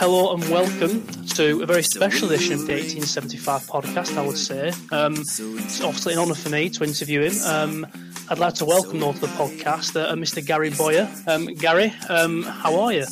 Hello 0.00 0.32
and 0.32 0.42
welcome 0.48 1.06
to 1.36 1.62
a 1.62 1.66
very 1.66 1.82
special 1.82 2.30
edition 2.30 2.54
of 2.54 2.60
the 2.66 2.72
1875 2.72 3.66
podcast, 3.66 4.16
I 4.16 4.26
would 4.26 4.38
say. 4.38 4.72
Um, 4.90 5.12
it's 5.12 5.82
obviously 5.82 6.14
an 6.14 6.20
honour 6.20 6.36
for 6.36 6.48
me 6.48 6.70
to 6.70 6.84
interview 6.84 7.20
him. 7.20 7.34
Um, 7.44 7.86
I'd 8.30 8.38
like 8.38 8.54
to 8.54 8.64
welcome 8.64 8.98
though 8.98 9.12
to 9.12 9.20
the 9.20 9.26
podcast 9.26 10.00
uh, 10.00 10.14
Mr. 10.14 10.42
Gary 10.42 10.70
Bowyer. 10.70 11.06
Um, 11.26 11.48
Gary, 11.48 11.92
um, 12.08 12.44
how 12.44 12.80
are 12.80 12.94
you? 12.94 13.04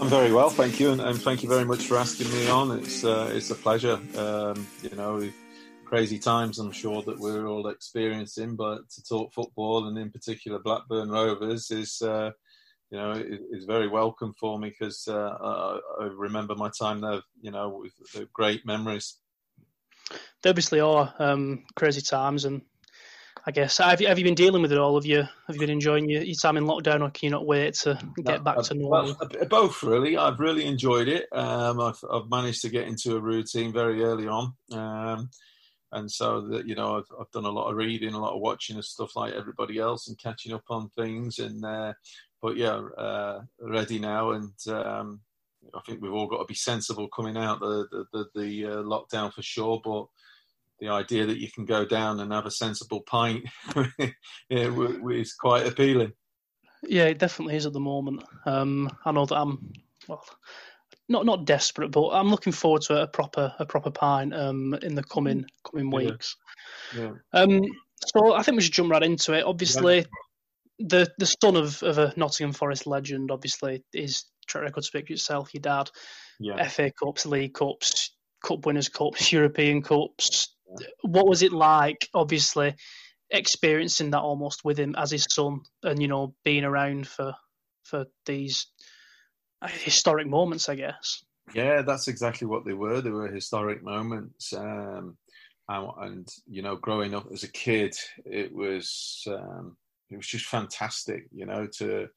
I'm 0.00 0.08
very 0.08 0.32
well, 0.32 0.50
thank 0.50 0.80
you, 0.80 0.90
and, 0.90 1.00
and, 1.00 1.22
thank 1.22 1.44
you 1.44 1.48
very 1.48 1.64
much 1.64 1.86
for 1.86 1.98
asking 1.98 2.32
me 2.32 2.48
on. 2.48 2.76
It's 2.80 3.04
uh, 3.04 3.30
it's 3.32 3.52
a 3.52 3.54
pleasure. 3.54 4.00
Um, 4.18 4.66
you 4.82 4.96
know, 4.96 5.30
crazy 5.84 6.18
times 6.18 6.58
I'm 6.58 6.72
sure 6.72 7.00
that 7.02 7.20
we're 7.20 7.46
all 7.46 7.68
experiencing, 7.68 8.56
but 8.56 8.90
to 8.90 9.04
talk 9.04 9.32
football 9.32 9.86
and 9.86 9.96
in 9.98 10.10
particular 10.10 10.58
Blackburn 10.58 11.10
Rovers 11.10 11.70
is 11.70 12.02
uh, 12.02 12.32
you 12.90 12.98
know, 12.98 13.12
is 13.52 13.64
very 13.64 13.88
welcome 13.88 14.34
for 14.38 14.58
me 14.58 14.70
because 14.70 15.06
uh, 15.06 15.78
I 16.00 16.04
remember 16.12 16.54
my 16.56 16.70
time 16.76 17.00
there, 17.00 17.20
you 17.40 17.50
know, 17.50 17.82
with 17.82 18.32
great 18.32 18.66
memories. 18.66 19.18
They 20.42 20.50
obviously 20.50 20.80
are 20.80 21.14
um, 21.18 21.64
crazy 21.76 22.00
times, 22.00 22.44
and 22.44 22.62
I 23.46 23.52
guess 23.52 23.78
have 23.78 24.00
you, 24.00 24.08
have 24.08 24.18
you 24.18 24.24
been 24.24 24.34
dealing 24.34 24.60
with 24.60 24.72
it 24.72 24.78
all? 24.78 24.96
Have 24.96 25.06
you 25.06 25.18
have 25.18 25.54
you 25.54 25.60
been 25.60 25.70
enjoying 25.70 26.08
your, 26.08 26.22
your 26.22 26.34
time 26.34 26.56
in 26.56 26.64
lockdown, 26.64 27.02
or 27.02 27.10
can 27.10 27.26
you 27.26 27.30
not 27.30 27.46
wait 27.46 27.74
to 27.74 27.94
get 28.24 28.38
no, 28.38 28.40
back 28.40 28.62
to 28.62 28.74
normal? 28.74 29.16
Well, 29.20 29.46
both 29.48 29.82
really. 29.82 30.16
I've 30.16 30.40
really 30.40 30.66
enjoyed 30.66 31.08
it. 31.08 31.26
Um, 31.32 31.80
I've, 31.80 32.02
I've, 32.12 32.28
managed 32.28 32.62
to 32.62 32.70
get 32.70 32.88
into 32.88 33.16
a 33.16 33.20
routine 33.20 33.72
very 33.72 34.02
early 34.02 34.26
on. 34.26 34.52
Um, 34.72 35.30
and 35.92 36.10
so 36.10 36.40
that 36.48 36.66
you 36.66 36.74
know 36.74 36.98
I've, 36.98 37.20
I've, 37.20 37.30
done 37.30 37.44
a 37.44 37.50
lot 37.50 37.70
of 37.70 37.76
reading, 37.76 38.14
a 38.14 38.20
lot 38.20 38.34
of 38.34 38.40
watching 38.40 38.76
and 38.76 38.84
stuff 38.84 39.16
like 39.16 39.34
everybody 39.34 39.78
else, 39.78 40.08
and 40.08 40.18
catching 40.18 40.52
up 40.52 40.64
on 40.68 40.88
things. 40.90 41.38
And 41.38 41.64
uh, 41.64 41.92
but 42.42 42.56
yeah, 42.56 42.76
uh, 42.76 43.42
ready 43.60 43.98
now, 43.98 44.30
and 44.30 44.52
um, 44.68 45.20
I 45.74 45.80
think 45.86 46.00
we've 46.00 46.12
all 46.12 46.26
got 46.26 46.38
to 46.38 46.44
be 46.46 46.54
sensible 46.54 47.08
coming 47.08 47.36
out 47.36 47.60
the 47.60 47.86
the, 47.90 48.04
the, 48.12 48.40
the 48.40 48.66
uh, 48.66 48.82
lockdown 48.82 49.32
for 49.32 49.42
sure. 49.42 49.80
But 49.84 50.06
the 50.80 50.88
idea 50.88 51.26
that 51.26 51.38
you 51.38 51.50
can 51.50 51.64
go 51.64 51.84
down 51.84 52.20
and 52.20 52.32
have 52.32 52.46
a 52.46 52.50
sensible 52.50 53.02
pint 53.02 53.44
is 54.50 55.34
quite 55.34 55.66
appealing. 55.66 56.12
Yeah, 56.82 57.04
it 57.04 57.18
definitely 57.18 57.56
is 57.56 57.66
at 57.66 57.74
the 57.74 57.80
moment. 57.80 58.22
Um, 58.46 58.90
I 59.04 59.12
know 59.12 59.26
that 59.26 59.36
I'm 59.36 59.72
well, 60.08 60.24
not 61.08 61.26
not 61.26 61.44
desperate, 61.44 61.90
but 61.90 62.08
I'm 62.08 62.30
looking 62.30 62.54
forward 62.54 62.82
to 62.82 63.02
a 63.02 63.06
proper 63.06 63.54
a 63.58 63.66
proper 63.66 63.90
pint 63.90 64.34
um, 64.34 64.74
in 64.82 64.94
the 64.94 65.04
coming 65.04 65.44
coming 65.70 65.90
weeks. 65.90 66.36
Yeah. 66.96 67.10
yeah. 67.34 67.40
Um, 67.40 67.60
so 68.06 68.32
I 68.32 68.42
think 68.42 68.56
we 68.56 68.62
should 68.62 68.72
jump 68.72 68.90
right 68.90 69.02
into 69.02 69.34
it. 69.34 69.44
Obviously, 69.44 69.98
yeah 69.98 70.04
the 70.80 71.12
the 71.18 71.26
son 71.26 71.56
of, 71.56 71.82
of 71.82 71.98
a 71.98 72.12
Nottingham 72.16 72.52
Forest 72.52 72.86
legend, 72.86 73.30
obviously, 73.30 73.84
his 73.92 74.24
track 74.46 74.64
record 74.64 74.84
speaks 74.84 75.08
for 75.08 75.12
itself. 75.12 75.54
Your 75.54 75.60
dad, 75.60 75.90
yeah. 76.38 76.66
FA 76.68 76.90
Cups, 76.90 77.26
League 77.26 77.54
Cups, 77.54 78.16
Cup 78.44 78.66
Winners' 78.66 78.88
Cups, 78.88 79.32
European 79.32 79.82
Cups. 79.82 80.54
Yeah. 80.80 80.86
What 81.02 81.28
was 81.28 81.42
it 81.42 81.52
like? 81.52 82.08
Obviously, 82.14 82.74
experiencing 83.30 84.10
that 84.10 84.22
almost 84.22 84.64
with 84.64 84.78
him 84.78 84.94
as 84.96 85.10
his 85.10 85.26
son, 85.30 85.60
and 85.82 86.00
you 86.00 86.08
know, 86.08 86.34
being 86.44 86.64
around 86.64 87.06
for 87.06 87.34
for 87.84 88.06
these 88.26 88.66
historic 89.68 90.26
moments, 90.26 90.68
I 90.68 90.76
guess. 90.76 91.22
Yeah, 91.54 91.82
that's 91.82 92.08
exactly 92.08 92.46
what 92.46 92.64
they 92.64 92.72
were. 92.72 93.00
They 93.00 93.10
were 93.10 93.28
historic 93.28 93.82
moments. 93.82 94.52
Um, 94.52 95.16
and, 95.68 95.90
and, 96.00 96.28
you 96.46 96.62
know, 96.62 96.76
growing 96.76 97.14
up 97.14 97.26
as 97.32 97.42
a 97.42 97.50
kid, 97.50 97.94
it 98.24 98.52
was 98.54 99.22
um, 99.26 99.76
it 100.10 100.16
was 100.16 100.26
just 100.26 100.46
fantastic, 100.46 101.24
you 101.32 101.46
know, 101.46 101.66
to 101.78 102.08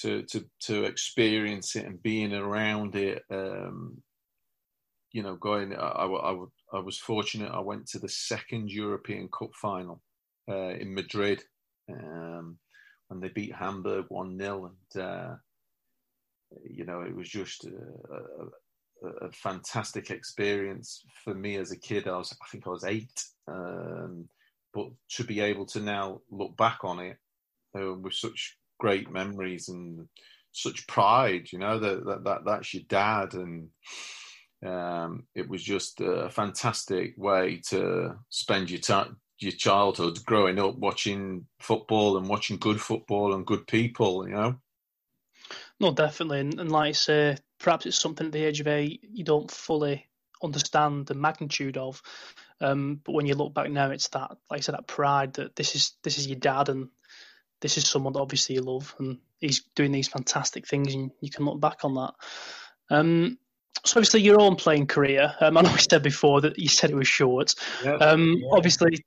to 0.00 0.22
to 0.24 0.44
to 0.60 0.84
experience 0.84 1.76
it 1.76 1.84
and 1.84 2.02
being 2.02 2.32
around 2.32 2.96
it. 2.96 3.22
Um, 3.30 4.02
you 5.10 5.22
know, 5.22 5.36
going, 5.36 5.74
I, 5.74 6.04
I, 6.04 6.34
I, 6.74 6.80
was 6.80 6.98
fortunate. 6.98 7.50
I 7.50 7.60
went 7.60 7.86
to 7.88 7.98
the 7.98 8.10
second 8.10 8.70
European 8.70 9.28
Cup 9.28 9.54
final 9.54 10.02
uh, 10.50 10.74
in 10.74 10.92
Madrid, 10.92 11.42
um, 11.90 12.58
and 13.08 13.22
they 13.22 13.28
beat 13.28 13.54
Hamburg 13.54 14.04
one 14.10 14.38
0 14.38 14.70
and 14.92 15.02
uh, 15.02 15.36
you 16.64 16.84
know, 16.84 17.02
it 17.02 17.14
was 17.14 17.28
just 17.28 17.64
a, 17.64 19.06
a, 19.06 19.26
a, 19.26 19.32
fantastic 19.32 20.10
experience 20.10 21.04
for 21.24 21.34
me 21.34 21.56
as 21.56 21.72
a 21.72 21.78
kid. 21.78 22.08
I 22.08 22.16
was, 22.16 22.34
I 22.42 22.46
think 22.50 22.66
I 22.66 22.70
was 22.70 22.84
eight. 22.84 23.24
Um, 23.46 24.28
but 24.78 24.90
to 25.16 25.24
be 25.24 25.40
able 25.40 25.66
to 25.66 25.80
now 25.80 26.20
look 26.30 26.56
back 26.56 26.78
on 26.84 27.00
it 27.00 27.16
uh, 27.76 27.94
with 27.94 28.14
such 28.14 28.56
great 28.78 29.10
memories 29.10 29.68
and 29.68 30.06
such 30.52 30.86
pride, 30.86 31.48
you 31.52 31.58
know 31.58 31.78
that 31.80 32.04
that, 32.04 32.24
that 32.24 32.44
that's 32.46 32.72
your 32.74 32.84
dad, 32.88 33.34
and 33.34 33.68
um, 34.64 35.26
it 35.34 35.48
was 35.48 35.62
just 35.62 36.00
a 36.00 36.30
fantastic 36.30 37.14
way 37.16 37.60
to 37.70 38.14
spend 38.28 38.70
your 38.70 38.80
time 38.80 39.16
your 39.40 39.52
childhood 39.52 40.18
growing 40.24 40.58
up 40.58 40.76
watching 40.76 41.46
football 41.60 42.16
and 42.16 42.28
watching 42.28 42.56
good 42.56 42.80
football 42.80 43.34
and 43.34 43.46
good 43.46 43.66
people, 43.68 44.28
you 44.28 44.34
know. 44.34 44.56
No, 45.78 45.92
definitely, 45.92 46.40
and, 46.40 46.58
and 46.60 46.72
like 46.72 46.88
I 46.88 46.92
say, 46.92 47.36
perhaps 47.58 47.86
it's 47.86 47.98
something 47.98 48.26
at 48.26 48.32
the 48.32 48.44
age 48.44 48.60
of 48.60 48.68
eight 48.68 49.00
you 49.12 49.24
don't 49.24 49.50
fully 49.50 50.06
understand 50.42 51.06
the 51.06 51.14
magnitude 51.14 51.76
of. 51.76 52.00
Um, 52.60 53.00
but 53.04 53.12
when 53.12 53.26
you 53.26 53.34
look 53.34 53.54
back 53.54 53.70
now, 53.70 53.90
it's 53.90 54.08
that, 54.08 54.36
like 54.50 54.58
I 54.58 54.60
said, 54.60 54.74
that 54.74 54.86
pride 54.86 55.34
that 55.34 55.56
this 55.56 55.74
is 55.74 55.92
this 56.02 56.18
is 56.18 56.26
your 56.26 56.38
dad 56.38 56.68
and 56.68 56.88
this 57.60 57.76
is 57.76 57.86
someone 57.86 58.12
that 58.12 58.20
obviously 58.20 58.56
you 58.56 58.62
love, 58.62 58.94
and 58.98 59.18
he's 59.40 59.62
doing 59.74 59.92
these 59.92 60.08
fantastic 60.08 60.66
things, 60.66 60.94
and 60.94 61.10
you 61.20 61.30
can 61.30 61.44
look 61.44 61.60
back 61.60 61.84
on 61.84 61.94
that. 61.94 62.14
Um, 62.90 63.38
so 63.84 63.98
obviously 63.98 64.22
your 64.22 64.40
own 64.40 64.56
playing 64.56 64.86
career. 64.86 65.34
Um, 65.40 65.56
I 65.56 65.62
know 65.62 65.72
we 65.72 65.78
said 65.78 66.02
before 66.02 66.40
that 66.40 66.58
you 66.58 66.68
said 66.68 66.90
it 66.90 66.96
was 66.96 67.08
short. 67.08 67.54
Yeah, 67.84 67.94
um, 67.96 68.34
yeah. 68.38 68.48
Obviously, 68.52 69.04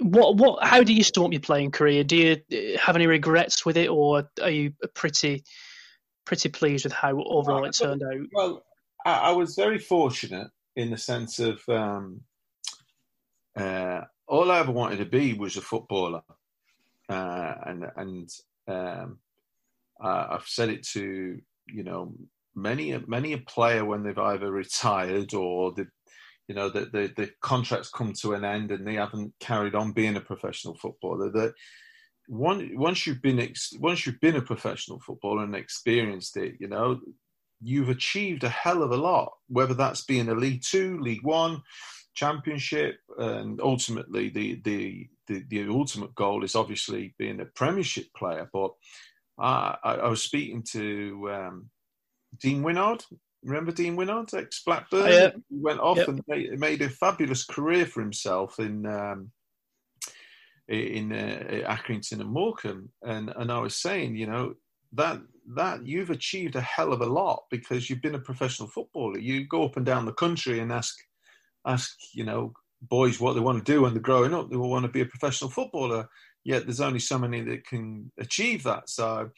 what 0.00 0.36
what? 0.36 0.64
How 0.64 0.82
do 0.82 0.92
you 0.92 1.02
sum 1.02 1.24
up 1.24 1.32
your 1.32 1.40
playing 1.40 1.70
career? 1.70 2.04
Do 2.04 2.16
you 2.16 2.76
have 2.78 2.96
any 2.96 3.06
regrets 3.06 3.64
with 3.64 3.76
it, 3.76 3.88
or 3.88 4.28
are 4.40 4.50
you 4.50 4.74
pretty 4.94 5.44
pretty 6.24 6.48
pleased 6.48 6.84
with 6.84 6.92
how 6.92 7.22
overall 7.22 7.64
it 7.64 7.76
turned 7.76 8.02
out? 8.02 8.26
Well, 8.32 8.62
I, 9.04 9.12
I 9.12 9.32
was 9.32 9.54
very 9.54 9.78
fortunate 9.78 10.48
in 10.76 10.90
the 10.90 10.98
sense 10.98 11.38
of 11.38 11.60
um, 11.68 12.20
uh, 13.56 14.02
all 14.26 14.50
I 14.50 14.60
ever 14.60 14.72
wanted 14.72 14.98
to 14.98 15.04
be 15.04 15.34
was 15.34 15.56
a 15.56 15.60
footballer, 15.60 16.22
uh, 17.08 17.54
and 17.66 17.86
and 17.96 18.30
um, 18.68 19.18
I've 20.00 20.46
said 20.46 20.70
it 20.70 20.86
to 20.88 21.38
you 21.66 21.84
know 21.84 22.14
many 22.54 22.96
many 23.06 23.32
a 23.32 23.38
player 23.38 23.84
when 23.84 24.02
they've 24.02 24.18
either 24.18 24.50
retired 24.50 25.34
or 25.34 25.72
the 25.72 25.86
you 26.48 26.54
know 26.54 26.68
the, 26.68 26.80
the, 26.86 27.12
the 27.16 27.30
contracts 27.40 27.90
come 27.90 28.12
to 28.14 28.34
an 28.34 28.44
end 28.44 28.70
and 28.70 28.86
they 28.86 28.94
haven't 28.94 29.32
carried 29.40 29.74
on 29.74 29.92
being 29.92 30.16
a 30.16 30.20
professional 30.20 30.74
footballer. 30.74 31.30
That 31.30 31.54
once 32.28 33.06
you've 33.06 33.22
been 33.22 33.52
once 33.78 34.06
you've 34.06 34.20
been 34.20 34.36
a 34.36 34.42
professional 34.42 35.00
footballer 35.00 35.44
and 35.44 35.56
experienced 35.56 36.36
it 36.36 36.54
you 36.58 36.68
know 36.68 37.00
you've 37.60 37.88
achieved 37.88 38.44
a 38.44 38.48
hell 38.48 38.82
of 38.82 38.92
a 38.92 38.96
lot 38.96 39.32
whether 39.48 39.74
that's 39.74 40.04
being 40.04 40.28
a 40.28 40.34
league 40.34 40.62
two 40.62 40.98
league 41.00 41.22
one 41.24 41.60
championship, 42.14 42.98
and 43.18 43.60
ultimately 43.60 44.28
the, 44.28 44.60
the 44.64 45.08
the, 45.28 45.44
the 45.48 45.68
ultimate 45.68 46.14
goal 46.14 46.44
is 46.44 46.54
obviously 46.54 47.14
being 47.18 47.40
a 47.40 47.46
Premiership 47.46 48.06
player. 48.16 48.48
But 48.52 48.72
I, 49.38 49.76
I 49.84 50.08
was 50.08 50.22
speaking 50.22 50.62
to 50.72 51.30
um, 51.32 51.70
Dean 52.40 52.62
Winnard. 52.62 53.04
Remember 53.44 53.72
Dean 53.72 53.96
Winnard, 53.96 54.32
ex 54.34 54.62
Blackburn? 54.64 55.02
Oh, 55.02 55.08
yeah. 55.08 55.30
He 55.48 55.56
went 55.58 55.80
off 55.80 55.96
yep. 55.96 56.08
and 56.08 56.22
made, 56.28 56.58
made, 56.58 56.82
a 56.82 56.88
fabulous 56.88 57.44
career 57.44 57.86
for 57.86 58.00
himself 58.00 58.58
in 58.58 58.86
um, 58.86 59.30
in 60.68 61.12
uh, 61.12 61.62
Accrington 61.66 62.20
and 62.20 62.30
Morecambe. 62.30 62.90
And 63.02 63.32
and 63.36 63.50
I 63.50 63.58
was 63.58 63.74
saying, 63.76 64.16
you 64.16 64.26
know, 64.26 64.54
that 64.92 65.20
that 65.54 65.84
you've 65.84 66.10
achieved 66.10 66.54
a 66.54 66.60
hell 66.60 66.92
of 66.92 67.00
a 67.00 67.06
lot 67.06 67.44
because 67.50 67.90
you've 67.90 68.02
been 68.02 68.14
a 68.14 68.20
professional 68.20 68.68
footballer. 68.68 69.18
You 69.18 69.46
go 69.46 69.64
up 69.64 69.76
and 69.76 69.84
down 69.84 70.06
the 70.06 70.12
country 70.12 70.60
and 70.60 70.72
ask 70.72 70.96
ask, 71.66 71.96
you 72.14 72.24
know, 72.24 72.52
boys 72.80 73.20
what 73.20 73.34
they 73.34 73.40
want 73.40 73.64
to 73.64 73.72
do 73.72 73.82
when 73.82 73.92
they're 73.92 74.02
growing 74.02 74.34
up. 74.34 74.50
They 74.50 74.56
will 74.56 74.70
want 74.70 74.84
to 74.84 74.90
be 74.90 75.02
a 75.02 75.06
professional 75.06 75.50
footballer. 75.50 76.08
Yet 76.44 76.64
there's 76.64 76.80
only 76.80 76.98
so 76.98 77.18
many 77.18 77.40
that 77.42 77.66
can 77.66 78.10
achieve 78.18 78.64
that. 78.64 78.88
So 78.88 79.30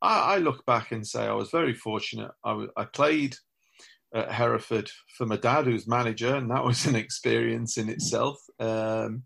I, 0.00 0.34
I 0.34 0.38
look 0.38 0.64
back 0.66 0.92
and 0.92 1.06
say 1.06 1.24
I 1.24 1.32
was 1.32 1.50
very 1.50 1.74
fortunate. 1.74 2.30
I, 2.44 2.66
I 2.76 2.84
played 2.84 3.36
at 4.14 4.30
Hereford 4.30 4.90
for 5.16 5.26
my 5.26 5.36
dad, 5.36 5.64
who's 5.64 5.86
manager, 5.86 6.34
and 6.34 6.50
that 6.50 6.64
was 6.64 6.86
an 6.86 6.96
experience 6.96 7.78
in 7.78 7.88
itself. 7.88 8.38
Um, 8.60 9.24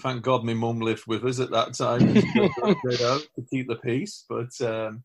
thank 0.00 0.22
God 0.22 0.44
my 0.44 0.54
mum 0.54 0.80
lived 0.80 1.06
with 1.06 1.24
us 1.24 1.40
at 1.40 1.50
that 1.50 1.74
time 1.74 2.14
to 2.14 3.44
keep 3.50 3.68
the 3.68 3.76
peace. 3.76 4.24
But 4.28 4.60
um, 4.60 5.04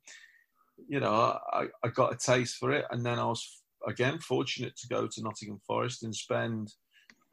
you 0.88 0.99
know, 0.99 1.38
I, 1.51 1.67
I 1.83 1.89
got 1.89 2.13
a 2.13 2.17
taste 2.17 2.55
for 2.55 2.71
it, 2.71 2.85
and 2.91 3.05
then 3.05 3.19
I 3.19 3.25
was 3.25 3.61
again 3.88 4.19
fortunate 4.19 4.75
to 4.77 4.88
go 4.88 5.07
to 5.07 5.21
Nottingham 5.21 5.59
Forest 5.65 6.03
and 6.03 6.15
spend. 6.15 6.73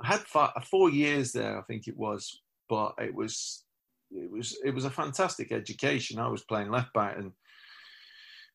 I 0.00 0.06
had 0.06 0.20
five, 0.20 0.50
four 0.70 0.90
years 0.90 1.32
there, 1.32 1.58
I 1.58 1.62
think 1.62 1.86
it 1.86 1.96
was, 1.96 2.40
but 2.68 2.94
it 2.98 3.14
was 3.14 3.64
it 4.10 4.30
was 4.30 4.56
it 4.64 4.74
was 4.74 4.84
a 4.84 4.90
fantastic 4.90 5.52
education. 5.52 6.18
I 6.18 6.28
was 6.28 6.44
playing 6.44 6.70
left 6.70 6.92
back 6.92 7.16
and 7.16 7.32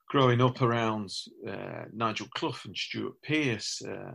growing 0.08 0.42
up 0.42 0.62
around 0.62 1.12
uh, 1.48 1.86
Nigel 1.94 2.28
Clough 2.36 2.56
and 2.66 2.76
Stuart 2.76 3.14
Pearce, 3.22 3.82
uh, 3.88 4.12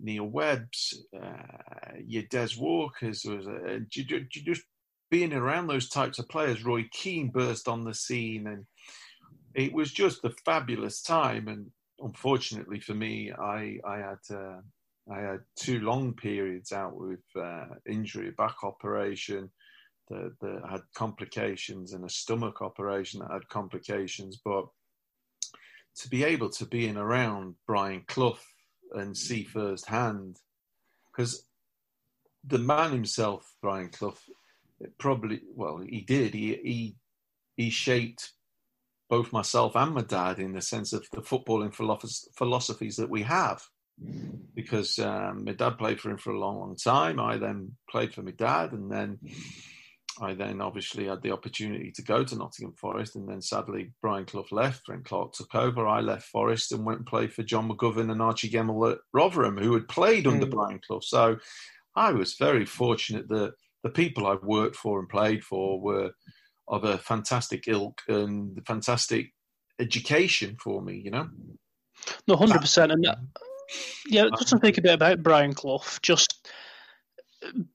Neil 0.00 0.24
Webbs, 0.24 1.04
uh, 1.14 1.98
your 2.04 2.22
Des 2.30 2.58
Walkers, 2.58 3.24
was 3.24 3.46
uh, 3.46 3.78
just 3.90 4.62
being 5.10 5.34
around 5.34 5.66
those 5.66 5.88
types 5.88 6.18
of 6.18 6.28
players. 6.28 6.64
Roy 6.64 6.88
Keane 6.92 7.28
burst 7.28 7.68
on 7.68 7.84
the 7.84 7.94
scene, 7.94 8.46
and 8.46 8.64
it 9.54 9.72
was 9.72 9.92
just 9.92 10.24
a 10.24 10.30
fabulous 10.44 11.02
time. 11.02 11.48
And 11.48 11.70
unfortunately 12.00 12.80
for 12.80 12.94
me, 12.94 13.32
I 13.32 13.78
I 13.86 13.98
had. 13.98 14.18
I 15.10 15.20
had 15.20 15.40
two 15.56 15.80
long 15.80 16.14
periods 16.14 16.72
out 16.72 16.96
with 16.96 17.20
uh, 17.36 17.66
injury, 17.86 18.30
back 18.30 18.64
operation, 18.64 19.50
that, 20.08 20.32
that 20.40 20.62
had 20.68 20.80
complications, 20.94 21.92
and 21.92 22.04
a 22.04 22.10
stomach 22.10 22.62
operation 22.62 23.20
that 23.20 23.30
had 23.30 23.48
complications. 23.48 24.40
But 24.44 24.66
to 25.96 26.08
be 26.08 26.24
able 26.24 26.50
to 26.50 26.66
be 26.66 26.88
in 26.88 26.96
around 26.96 27.54
Brian 27.66 28.04
Clough 28.06 28.38
and 28.92 29.16
see 29.16 29.44
firsthand, 29.44 30.38
because 31.10 31.46
the 32.46 32.58
man 32.58 32.92
himself, 32.92 33.54
Brian 33.60 33.90
Clough, 33.90 34.16
probably 34.98 35.42
well, 35.54 35.78
he 35.78 36.00
did. 36.00 36.34
He 36.34 36.58
he 36.62 36.96
he 37.56 37.70
shaped 37.70 38.32
both 39.08 39.32
myself 39.32 39.76
and 39.76 39.94
my 39.94 40.02
dad 40.02 40.38
in 40.38 40.52
the 40.52 40.62
sense 40.62 40.92
of 40.92 41.06
the 41.12 41.20
footballing 41.20 41.74
philosophies 42.34 42.96
that 42.96 43.10
we 43.10 43.22
have. 43.22 43.62
Because 44.54 44.98
um, 44.98 45.44
my 45.44 45.52
dad 45.52 45.78
played 45.78 46.00
for 46.00 46.10
him 46.10 46.18
for 46.18 46.32
a 46.32 46.38
long, 46.38 46.58
long 46.58 46.76
time. 46.76 47.20
I 47.20 47.38
then 47.38 47.72
played 47.88 48.14
for 48.14 48.22
my 48.22 48.32
dad, 48.32 48.72
and 48.72 48.90
then 48.90 49.18
I 50.20 50.34
then 50.34 50.60
obviously 50.60 51.06
had 51.06 51.22
the 51.22 51.32
opportunity 51.32 51.90
to 51.92 52.02
go 52.02 52.22
to 52.22 52.36
Nottingham 52.36 52.74
Forest, 52.74 53.16
and 53.16 53.28
then 53.28 53.42
sadly 53.42 53.92
Brian 54.00 54.24
Clough 54.24 54.46
left. 54.50 54.86
Frank 54.86 55.06
Clark 55.06 55.32
took 55.32 55.54
over. 55.54 55.86
I 55.86 56.00
left 56.00 56.26
Forest 56.26 56.72
and 56.72 56.84
went 56.84 56.98
and 56.98 57.06
played 57.06 57.32
for 57.32 57.42
John 57.42 57.68
McGovern 57.68 58.10
and 58.10 58.22
Archie 58.22 58.50
Gemmill 58.50 58.92
at 58.92 58.98
Rotherham, 59.12 59.58
who 59.58 59.74
had 59.74 59.88
played 59.88 60.26
under 60.26 60.46
mm. 60.46 60.50
Brian 60.50 60.80
Clough. 60.86 61.00
So 61.00 61.38
I 61.96 62.12
was 62.12 62.34
very 62.34 62.64
fortunate 62.64 63.28
that 63.28 63.54
the 63.82 63.90
people 63.90 64.26
I 64.26 64.36
worked 64.42 64.76
for 64.76 65.00
and 65.00 65.08
played 65.08 65.44
for 65.44 65.80
were 65.80 66.12
of 66.68 66.84
a 66.84 66.98
fantastic 66.98 67.68
ilk 67.68 68.00
and 68.08 68.60
fantastic 68.66 69.32
education 69.80 70.56
for 70.62 70.80
me. 70.80 71.00
You 71.04 71.10
know, 71.10 71.28
no, 72.28 72.36
hundred 72.36 72.60
percent, 72.60 72.92
and 72.92 73.04
that, 73.04 73.18
yeah, 74.08 74.22
um, 74.22 74.30
just 74.38 74.50
to 74.50 74.58
think 74.58 74.78
a 74.78 74.82
bit 74.82 74.94
about 74.94 75.22
Brian 75.22 75.54
Clough, 75.54 75.82
just 76.02 76.48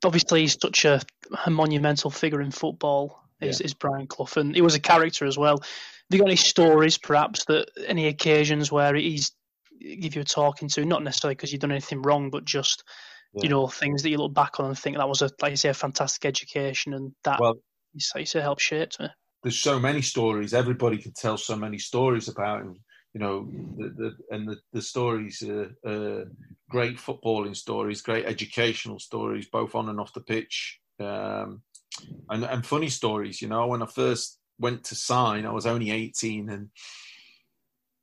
obviously 0.03 0.41
he's 0.41 0.57
such 0.59 0.85
a, 0.85 1.01
a 1.45 1.49
monumental 1.49 2.09
figure 2.09 2.41
in 2.41 2.51
football. 2.51 3.23
Is, 3.41 3.61
yeah. 3.61 3.67
is 3.67 3.73
Brian 3.73 4.05
Clough, 4.05 4.35
and 4.35 4.53
he 4.53 4.61
was 4.61 4.75
a 4.75 4.81
character 4.81 5.25
as 5.25 5.37
well. 5.37 5.59
Have 5.59 5.69
you 6.09 6.19
got 6.19 6.27
any 6.27 6.35
stories, 6.35 6.97
perhaps, 6.97 7.45
that 7.45 7.69
any 7.87 8.07
occasions 8.07 8.69
where 8.69 8.93
he's 8.93 9.31
give 9.79 10.15
you 10.15 10.21
a 10.21 10.25
talking 10.25 10.67
to, 10.69 10.85
not 10.85 11.03
necessarily 11.03 11.35
because 11.35 11.51
you've 11.51 11.61
done 11.61 11.71
anything 11.71 12.01
wrong, 12.01 12.29
but 12.29 12.43
just 12.43 12.83
yeah. 13.33 13.43
you 13.43 13.49
know 13.49 13.67
things 13.67 14.03
that 14.03 14.09
you 14.09 14.17
look 14.17 14.33
back 14.33 14.59
on 14.59 14.65
and 14.65 14.77
think 14.77 14.97
that 14.97 15.07
was 15.07 15.21
a 15.21 15.29
like 15.41 15.51
you 15.51 15.57
say 15.57 15.69
a 15.69 15.73
fantastic 15.73 16.25
education, 16.25 16.93
and 16.93 17.13
that 17.23 17.39
well, 17.39 17.55
you 17.93 18.01
say, 18.01 18.25
to 18.25 18.41
help 18.41 18.59
shape 18.59 18.91
me. 18.99 19.07
There's 19.43 19.59
so 19.59 19.79
many 19.79 20.01
stories. 20.01 20.53
Everybody 20.53 20.97
can 20.97 21.13
tell 21.13 21.37
so 21.37 21.55
many 21.55 21.77
stories 21.77 22.27
about 22.27 22.61
him 22.61 22.75
you 23.13 23.19
know, 23.19 23.47
the, 23.77 23.89
the, 23.89 24.35
and 24.35 24.47
the, 24.47 24.57
the 24.71 24.81
stories 24.81 25.41
are, 25.41 25.71
uh, 25.85 26.25
great 26.69 26.97
footballing 26.97 27.55
stories, 27.55 28.01
great 28.01 28.25
educational 28.25 28.99
stories, 28.99 29.47
both 29.47 29.73
on 29.73 29.89
and 29.89 29.99
off 29.99 30.13
the 30.13 30.21
pitch, 30.21 30.79
um, 30.99 31.61
and, 32.29 32.43
and 32.43 32.65
funny 32.65 32.89
stories. 32.89 33.41
You 33.41 33.47
know, 33.47 33.65
when 33.67 33.81
I 33.81 33.87
first 33.87 34.39
went 34.59 34.83
to 34.85 34.95
sign, 34.95 35.45
I 35.45 35.51
was 35.51 35.65
only 35.65 35.89
18 35.89 36.49
and 36.49 36.69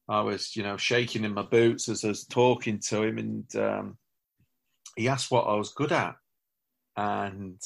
I 0.09 0.21
was, 0.21 0.55
you 0.57 0.63
know, 0.63 0.77
shaking 0.77 1.25
in 1.25 1.35
my 1.35 1.43
boots 1.43 1.89
as 1.89 2.05
I 2.05 2.09
was 2.09 2.25
talking 2.25 2.81
to 2.89 3.03
him, 3.03 3.19
and 3.19 3.57
um, 3.57 3.99
he 4.97 5.09
asked 5.09 5.31
what 5.31 5.47
I 5.47 5.55
was 5.55 5.73
good 5.73 5.93
at, 5.93 6.15
and 6.97 7.61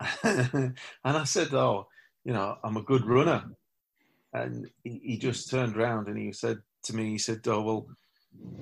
and 0.24 0.74
I 1.04 1.24
said, 1.24 1.54
"Oh, 1.54 1.86
you 2.24 2.32
know, 2.32 2.56
I'm 2.64 2.76
a 2.76 2.82
good 2.82 3.06
runner." 3.06 3.44
And 4.32 4.70
he, 4.82 5.00
he 5.02 5.18
just 5.18 5.50
turned 5.50 5.76
around 5.76 6.08
and 6.08 6.18
he 6.18 6.32
said 6.32 6.58
to 6.84 6.96
me, 6.96 7.10
he 7.10 7.18
said, 7.18 7.40
"Oh 7.46 7.62
well, 7.62 7.86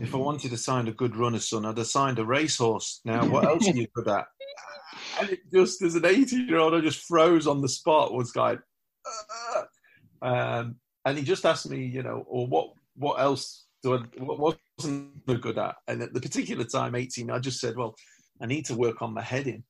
if 0.01 0.15
I 0.15 0.19
wanted 0.19 0.51
to 0.51 0.57
sign 0.57 0.89
a 0.89 0.93
good 0.93 1.17
runner, 1.17 1.39
son, 1.39 1.65
I'd 1.65 1.79
have 1.79 1.87
signed 1.87 2.19
a 2.19 2.25
racehorse. 2.25 3.01
Now, 3.05 3.27
what 3.29 3.45
else 3.45 3.69
are 3.69 3.77
you 3.77 3.87
good 3.95 4.09
at?" 4.09 4.27
And 5.21 5.31
it 5.31 5.41
just 5.53 5.83
as 5.83 5.95
an 5.95 6.07
18 6.07 6.49
year 6.49 6.59
old, 6.59 6.75
I 6.75 6.81
just 6.81 7.07
froze 7.07 7.47
on 7.47 7.61
the 7.61 7.69
spot. 7.69 8.13
Was 8.13 8.35
like, 8.37 8.61
uh, 9.55 9.63
um, 10.23 10.77
and 11.05 11.19
he 11.19 11.25
just 11.25 11.45
asked 11.45 11.69
me, 11.69 11.85
you 11.85 12.03
know, 12.03 12.25
or 12.27 12.47
what 12.47 12.71
what 12.97 13.21
else 13.21 13.67
do 13.83 13.95
I, 13.95 13.99
what 14.23 14.59
wasn't 14.79 15.11
I 15.29 15.35
good 15.35 15.59
at? 15.59 15.77
And 15.89 16.03
at 16.03 16.13
the 16.13 16.21
particular 16.21 16.65
time, 16.65 16.95
18, 16.95 17.31
I 17.31 17.39
just 17.39 17.61
said, 17.61 17.77
well, 17.77 17.97
I 18.41 18.47
need 18.47 18.67
to 18.67 18.75
work 18.75 19.03
on 19.03 19.15
my 19.15 19.23
heading. 19.23 19.65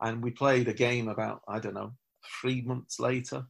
And 0.00 0.22
we 0.22 0.30
played 0.30 0.68
a 0.68 0.74
game 0.74 1.08
about 1.08 1.42
I 1.48 1.58
don't 1.58 1.74
know 1.74 1.92
three 2.40 2.62
months 2.62 2.98
later, 2.98 3.44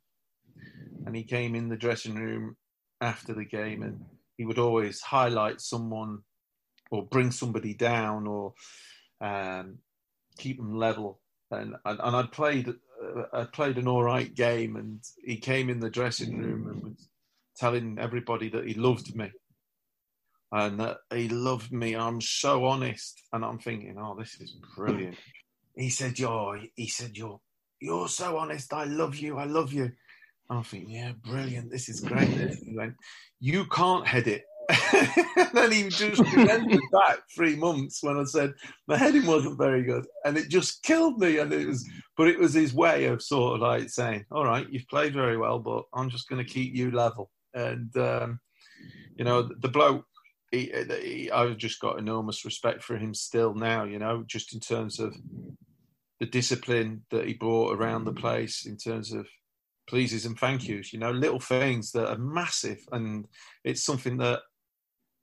and 1.06 1.16
he 1.16 1.24
came 1.24 1.54
in 1.54 1.68
the 1.68 1.76
dressing 1.76 2.14
room 2.14 2.56
after 3.00 3.34
the 3.34 3.44
game 3.44 3.82
and 3.82 4.00
he 4.36 4.44
would 4.44 4.58
always 4.58 5.00
highlight 5.00 5.60
someone 5.60 6.18
or 6.90 7.06
bring 7.06 7.30
somebody 7.30 7.74
down 7.74 8.26
or 8.26 8.54
um, 9.20 9.78
keep 10.38 10.56
them 10.56 10.74
level. 10.74 11.20
And, 11.50 11.74
and, 11.84 12.00
and 12.02 12.16
I'd 12.16 12.32
played 12.32 12.68
uh, 12.68 13.22
I 13.32 13.44
played 13.44 13.78
an 13.78 13.88
all 13.88 14.02
right 14.02 14.32
game, 14.34 14.76
and 14.76 15.02
he 15.24 15.36
came 15.36 15.70
in 15.70 15.80
the 15.80 15.90
dressing 15.90 16.36
room 16.36 16.68
and 16.68 16.82
was 16.82 17.08
telling 17.56 17.98
everybody 17.98 18.48
that 18.50 18.66
he 18.66 18.74
loved 18.74 19.16
me 19.16 19.30
and 20.52 20.80
that 20.80 20.98
he 21.12 21.28
loved 21.28 21.72
me. 21.72 21.94
I'm 21.94 22.20
so 22.20 22.64
honest, 22.66 23.22
and 23.32 23.44
I'm 23.44 23.58
thinking, 23.58 23.96
oh, 23.98 24.16
this 24.18 24.40
is 24.40 24.56
brilliant. 24.76 25.16
he 25.74 25.90
said, 25.90 26.18
"You're," 26.18 26.60
he 26.74 26.88
said, 26.88 27.16
"You're, 27.16 27.40
you're 27.80 28.08
so 28.08 28.36
honest. 28.36 28.72
I 28.72 28.84
love 28.84 29.16
you. 29.16 29.38
I 29.38 29.44
love 29.44 29.72
you." 29.72 29.92
I 30.50 30.62
think, 30.62 30.86
yeah, 30.88 31.12
brilliant. 31.24 31.70
This 31.70 31.88
is 31.88 32.00
great. 32.00 32.28
went, 32.66 32.94
you 33.38 33.64
can't 33.66 34.06
head 34.06 34.26
it. 34.26 34.42
and 35.36 35.48
then 35.52 35.72
he 35.72 35.88
just 35.88 36.20
remembered 36.32 36.80
back 36.92 37.18
three 37.34 37.56
months 37.56 38.02
when 38.02 38.16
I 38.16 38.24
said 38.24 38.52
my 38.86 38.96
heading 38.96 39.26
wasn't 39.26 39.58
very 39.58 39.82
good, 39.82 40.06
and 40.24 40.36
it 40.36 40.48
just 40.48 40.82
killed 40.82 41.18
me. 41.18 41.38
And 41.38 41.52
it 41.52 41.66
was, 41.66 41.88
but 42.16 42.28
it 42.28 42.38
was 42.38 42.54
his 42.54 42.72
way 42.72 43.06
of 43.06 43.22
sort 43.22 43.54
of 43.54 43.60
like 43.60 43.88
saying, 43.88 44.24
"All 44.30 44.44
right, 44.44 44.68
you've 44.70 44.88
played 44.88 45.14
very 45.14 45.36
well, 45.36 45.58
but 45.58 45.84
I'm 45.92 46.08
just 46.08 46.28
going 46.28 46.44
to 46.44 46.52
keep 46.52 46.74
you 46.74 46.92
level." 46.92 47.30
And 47.52 47.96
um, 47.96 48.38
you 49.16 49.24
know, 49.24 49.42
the 49.42 49.68
bloke, 49.68 50.04
he, 50.52 50.72
he, 51.02 51.30
I've 51.32 51.56
just 51.56 51.80
got 51.80 51.98
enormous 51.98 52.44
respect 52.44 52.82
for 52.84 52.96
him 52.96 53.12
still 53.12 53.54
now. 53.54 53.84
You 53.84 53.98
know, 53.98 54.22
just 54.26 54.54
in 54.54 54.60
terms 54.60 55.00
of 55.00 55.16
the 56.20 56.26
discipline 56.26 57.02
that 57.10 57.26
he 57.26 57.34
brought 57.34 57.76
around 57.76 58.04
the 58.04 58.12
place, 58.12 58.66
in 58.66 58.76
terms 58.76 59.12
of 59.12 59.26
pleases 59.90 60.24
and 60.24 60.38
thank 60.38 60.68
yous, 60.68 60.92
you 60.92 61.00
know, 61.00 61.10
little 61.10 61.40
things 61.40 61.90
that 61.92 62.08
are 62.08 62.18
massive. 62.18 62.78
And 62.92 63.26
it's 63.64 63.82
something 63.84 64.16
that 64.18 64.40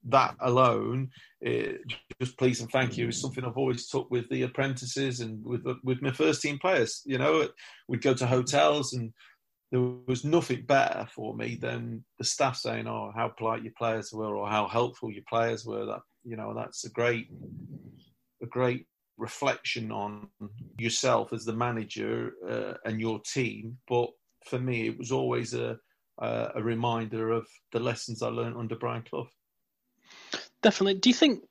that 0.09 0.36
alone, 0.41 1.09
it, 1.41 1.81
just 2.21 2.38
please 2.38 2.59
and 2.62 2.69
thank 2.69 2.97
you, 2.97 3.07
is 3.07 3.21
something 3.21 3.43
I've 3.43 3.57
always 3.57 3.88
took 3.88 4.12
with 4.12 4.29
the 4.29 4.43
apprentices 4.43 5.21
and 5.21 5.43
with 5.43 5.65
with 5.83 6.01
my 6.01 6.12
first 6.12 6.41
team 6.41 6.59
players. 6.59 7.01
You 7.05 7.17
know, 7.17 7.47
we'd 7.88 8.01
go 8.01 8.13
to 8.13 8.27
hotels 8.27 8.93
and 8.93 9.13
there 9.71 9.81
was 10.05 10.24
nothing 10.24 10.63
better 10.65 11.07
for 11.13 11.36
me 11.36 11.57
than 11.59 12.03
the 12.19 12.25
staff 12.25 12.57
saying, 12.57 12.88
"Oh, 12.88 13.12
how 13.15 13.29
polite 13.29 13.63
your 13.63 13.74
players 13.77 14.12
were, 14.13 14.36
or 14.36 14.50
how 14.50 14.67
helpful 14.67 15.12
your 15.12 15.24
players 15.27 15.65
were." 15.65 15.86
That 15.86 16.01
you 16.24 16.36
know, 16.36 16.53
that's 16.53 16.86
a 16.86 16.89
great, 16.89 17.27
a 18.41 18.45
great 18.45 18.86
reflection 19.17 19.91
on 19.91 20.27
yourself 20.77 21.33
as 21.33 21.43
the 21.43 21.53
manager 21.53 22.33
uh, 22.47 22.74
and 22.86 23.01
your 23.01 23.19
team, 23.21 23.77
but 23.88 24.09
for 24.48 24.60
me, 24.60 24.88
it 24.88 24.98
was 24.98 25.12
always 25.12 25.54
a, 25.54 25.77
a, 26.18 26.51
a 26.56 26.63
reminder 26.63 27.32
of 27.32 27.48
the 27.72 27.80
lessons 27.80 28.22
I 28.22 28.27
learned 28.27 28.58
under 28.58 28.75
Brian 28.75 29.04
Clough. 29.04 29.30
Definitely. 30.62 31.00
Do 31.00 31.10
you 31.10 31.16
think 31.16 31.44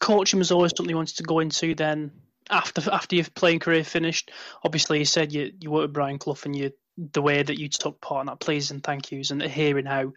coaching 0.00 0.38
was 0.38 0.52
always 0.52 0.72
something 0.76 0.90
you 0.90 0.96
wanted 0.96 1.16
to 1.16 1.22
go 1.24 1.40
into 1.40 1.74
then 1.74 2.12
after 2.50 2.82
after 2.90 3.16
your 3.16 3.26
playing 3.34 3.60
career 3.60 3.84
finished? 3.84 4.30
Obviously, 4.64 5.00
you 5.00 5.04
said 5.04 5.32
you 5.32 5.52
you 5.60 5.70
worked 5.70 5.88
with 5.88 5.94
Brian 5.94 6.18
Clough 6.18 6.38
and 6.44 6.56
you 6.56 6.72
the 6.96 7.22
way 7.22 7.42
that 7.42 7.58
you 7.58 7.68
took 7.68 8.00
part 8.00 8.22
in 8.22 8.26
that 8.26 8.40
please 8.40 8.72
and 8.72 8.82
thank 8.82 9.12
yous 9.12 9.30
and 9.30 9.40
hearing 9.40 9.86
how 9.86 10.12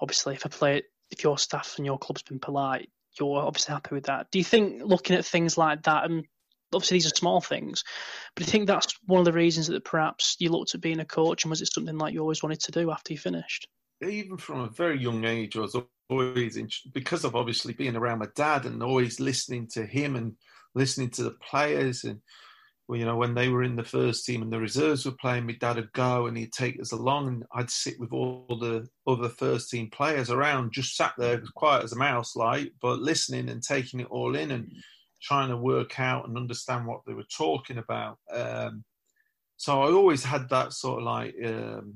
obviously 0.00 0.34
if 0.34 0.44
a 0.44 0.48
player 0.48 0.82
if 1.12 1.22
your 1.22 1.38
staff 1.38 1.74
and 1.76 1.86
your 1.86 1.98
club's 2.00 2.22
been 2.22 2.40
polite 2.40 2.90
you're 3.18 3.42
obviously 3.42 3.72
happy 3.72 3.94
with 3.94 4.06
that. 4.06 4.30
Do 4.30 4.38
you 4.38 4.44
think 4.44 4.82
looking 4.84 5.16
at 5.16 5.24
things 5.24 5.56
like 5.56 5.82
that, 5.84 6.04
and 6.04 6.24
obviously 6.72 6.96
these 6.96 7.06
are 7.06 7.16
small 7.16 7.40
things, 7.40 7.84
but 8.34 8.44
I 8.44 8.46
think 8.46 8.66
that's 8.66 8.98
one 9.06 9.20
of 9.20 9.24
the 9.24 9.32
reasons 9.32 9.66
that 9.68 9.84
perhaps 9.84 10.36
you 10.38 10.50
looked 10.50 10.74
at 10.74 10.80
being 10.80 11.00
a 11.00 11.04
coach, 11.04 11.44
and 11.44 11.50
was 11.50 11.62
it 11.62 11.72
something 11.72 11.98
like 11.98 12.14
you 12.14 12.20
always 12.20 12.42
wanted 12.42 12.60
to 12.60 12.72
do 12.72 12.90
after 12.90 13.12
you 13.12 13.18
finished? 13.18 13.68
Even 14.02 14.36
from 14.36 14.60
a 14.60 14.68
very 14.68 14.98
young 14.98 15.24
age, 15.24 15.56
I 15.56 15.60
was 15.60 15.76
always 16.10 16.58
because 16.92 17.24
of 17.24 17.34
obviously 17.34 17.72
being 17.72 17.96
around 17.96 18.20
my 18.20 18.28
dad 18.36 18.66
and 18.66 18.82
always 18.82 19.20
listening 19.20 19.68
to 19.68 19.84
him 19.86 20.16
and 20.16 20.36
listening 20.74 21.10
to 21.10 21.22
the 21.22 21.32
players 21.32 22.04
and 22.04 22.20
well, 22.88 22.98
you 22.98 23.04
know, 23.04 23.16
when 23.16 23.34
they 23.34 23.48
were 23.48 23.64
in 23.64 23.74
the 23.74 23.82
first 23.82 24.24
team 24.24 24.42
and 24.42 24.52
the 24.52 24.60
reserves 24.60 25.04
were 25.04 25.12
playing, 25.12 25.44
my 25.44 25.54
dad 25.54 25.76
would 25.76 25.92
go 25.92 26.26
and 26.26 26.36
he'd 26.36 26.52
take 26.52 26.80
us 26.80 26.92
along, 26.92 27.26
and 27.26 27.44
I'd 27.52 27.70
sit 27.70 27.98
with 27.98 28.12
all 28.12 28.46
the 28.48 28.86
other 29.08 29.28
first 29.28 29.70
team 29.70 29.90
players 29.90 30.30
around, 30.30 30.72
just 30.72 30.96
sat 30.96 31.12
there 31.18 31.42
quiet 31.56 31.82
as 31.82 31.92
a 31.92 31.96
mouse, 31.96 32.36
like, 32.36 32.72
but 32.80 33.00
listening 33.00 33.48
and 33.48 33.60
taking 33.60 34.00
it 34.00 34.06
all 34.08 34.36
in 34.36 34.52
and 34.52 34.70
trying 35.26 35.48
to 35.48 35.56
work 35.56 35.98
out 35.98 36.26
and 36.26 36.36
understand 36.36 36.86
what 36.86 37.00
they 37.06 37.14
were 37.14 37.26
talking 37.36 37.78
about. 37.78 38.18
Um, 38.32 38.84
so 39.56 39.82
I 39.82 39.90
always 39.92 40.22
had 40.22 40.48
that 40.50 40.72
sort 40.72 40.98
of 41.00 41.04
like 41.04 41.34
um, 41.44 41.94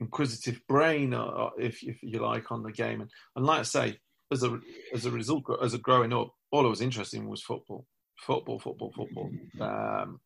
inquisitive 0.00 0.60
brain, 0.68 1.12
uh, 1.12 1.24
uh, 1.24 1.50
if 1.58 1.82
if 1.82 2.02
you 2.02 2.20
like, 2.20 2.50
on 2.52 2.62
the 2.62 2.72
game. 2.72 3.00
And, 3.00 3.10
and 3.36 3.44
like 3.44 3.60
I 3.60 3.64
say, 3.64 3.98
as 4.32 4.42
a 4.42 4.58
as 4.94 5.06
a 5.06 5.10
result, 5.10 5.44
as 5.62 5.74
a 5.74 5.78
growing 5.78 6.12
up, 6.12 6.32
all 6.52 6.66
I 6.66 6.70
was 6.70 6.80
interested 6.80 7.18
in 7.20 7.28
was 7.28 7.42
football 7.42 7.84
football, 8.18 8.58
football, 8.58 8.92
football. 8.92 9.30
Um, 9.60 10.20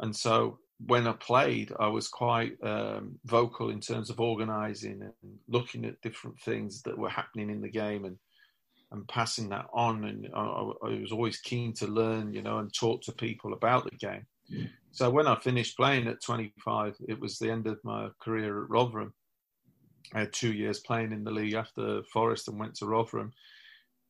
and 0.00 0.14
so 0.14 0.58
when 0.84 1.06
I 1.06 1.12
played, 1.12 1.72
I 1.78 1.88
was 1.88 2.08
quite 2.08 2.56
um, 2.62 3.18
vocal 3.24 3.70
in 3.70 3.80
terms 3.80 4.10
of 4.10 4.20
organising 4.20 5.02
and 5.02 5.38
looking 5.48 5.84
at 5.84 6.00
different 6.00 6.40
things 6.40 6.82
that 6.82 6.98
were 6.98 7.10
happening 7.10 7.50
in 7.50 7.60
the 7.60 7.70
game 7.70 8.04
and 8.04 8.16
and 8.92 9.06
passing 9.08 9.48
that 9.50 9.66
on. 9.72 10.04
And 10.04 10.28
I, 10.34 10.40
I 10.40 11.00
was 11.00 11.12
always 11.12 11.38
keen 11.38 11.72
to 11.74 11.86
learn, 11.86 12.32
you 12.32 12.42
know, 12.42 12.58
and 12.58 12.72
talk 12.72 13.02
to 13.02 13.12
people 13.12 13.52
about 13.52 13.84
the 13.84 13.96
game. 13.96 14.26
Mm. 14.52 14.68
So 14.92 15.10
when 15.10 15.26
I 15.26 15.36
finished 15.40 15.76
playing 15.76 16.06
at 16.06 16.22
25, 16.22 16.96
it 17.08 17.18
was 17.18 17.38
the 17.38 17.50
end 17.50 17.66
of 17.66 17.78
my 17.82 18.08
career 18.20 18.62
at 18.62 18.70
Rotherham. 18.70 19.12
I 20.12 20.20
had 20.20 20.32
two 20.32 20.52
years 20.52 20.80
playing 20.80 21.12
in 21.12 21.24
the 21.24 21.30
league 21.30 21.54
after 21.54 22.02
Forest 22.12 22.48
and 22.48 22.60
went 22.60 22.76
to 22.76 22.86
Rotherham. 22.86 23.32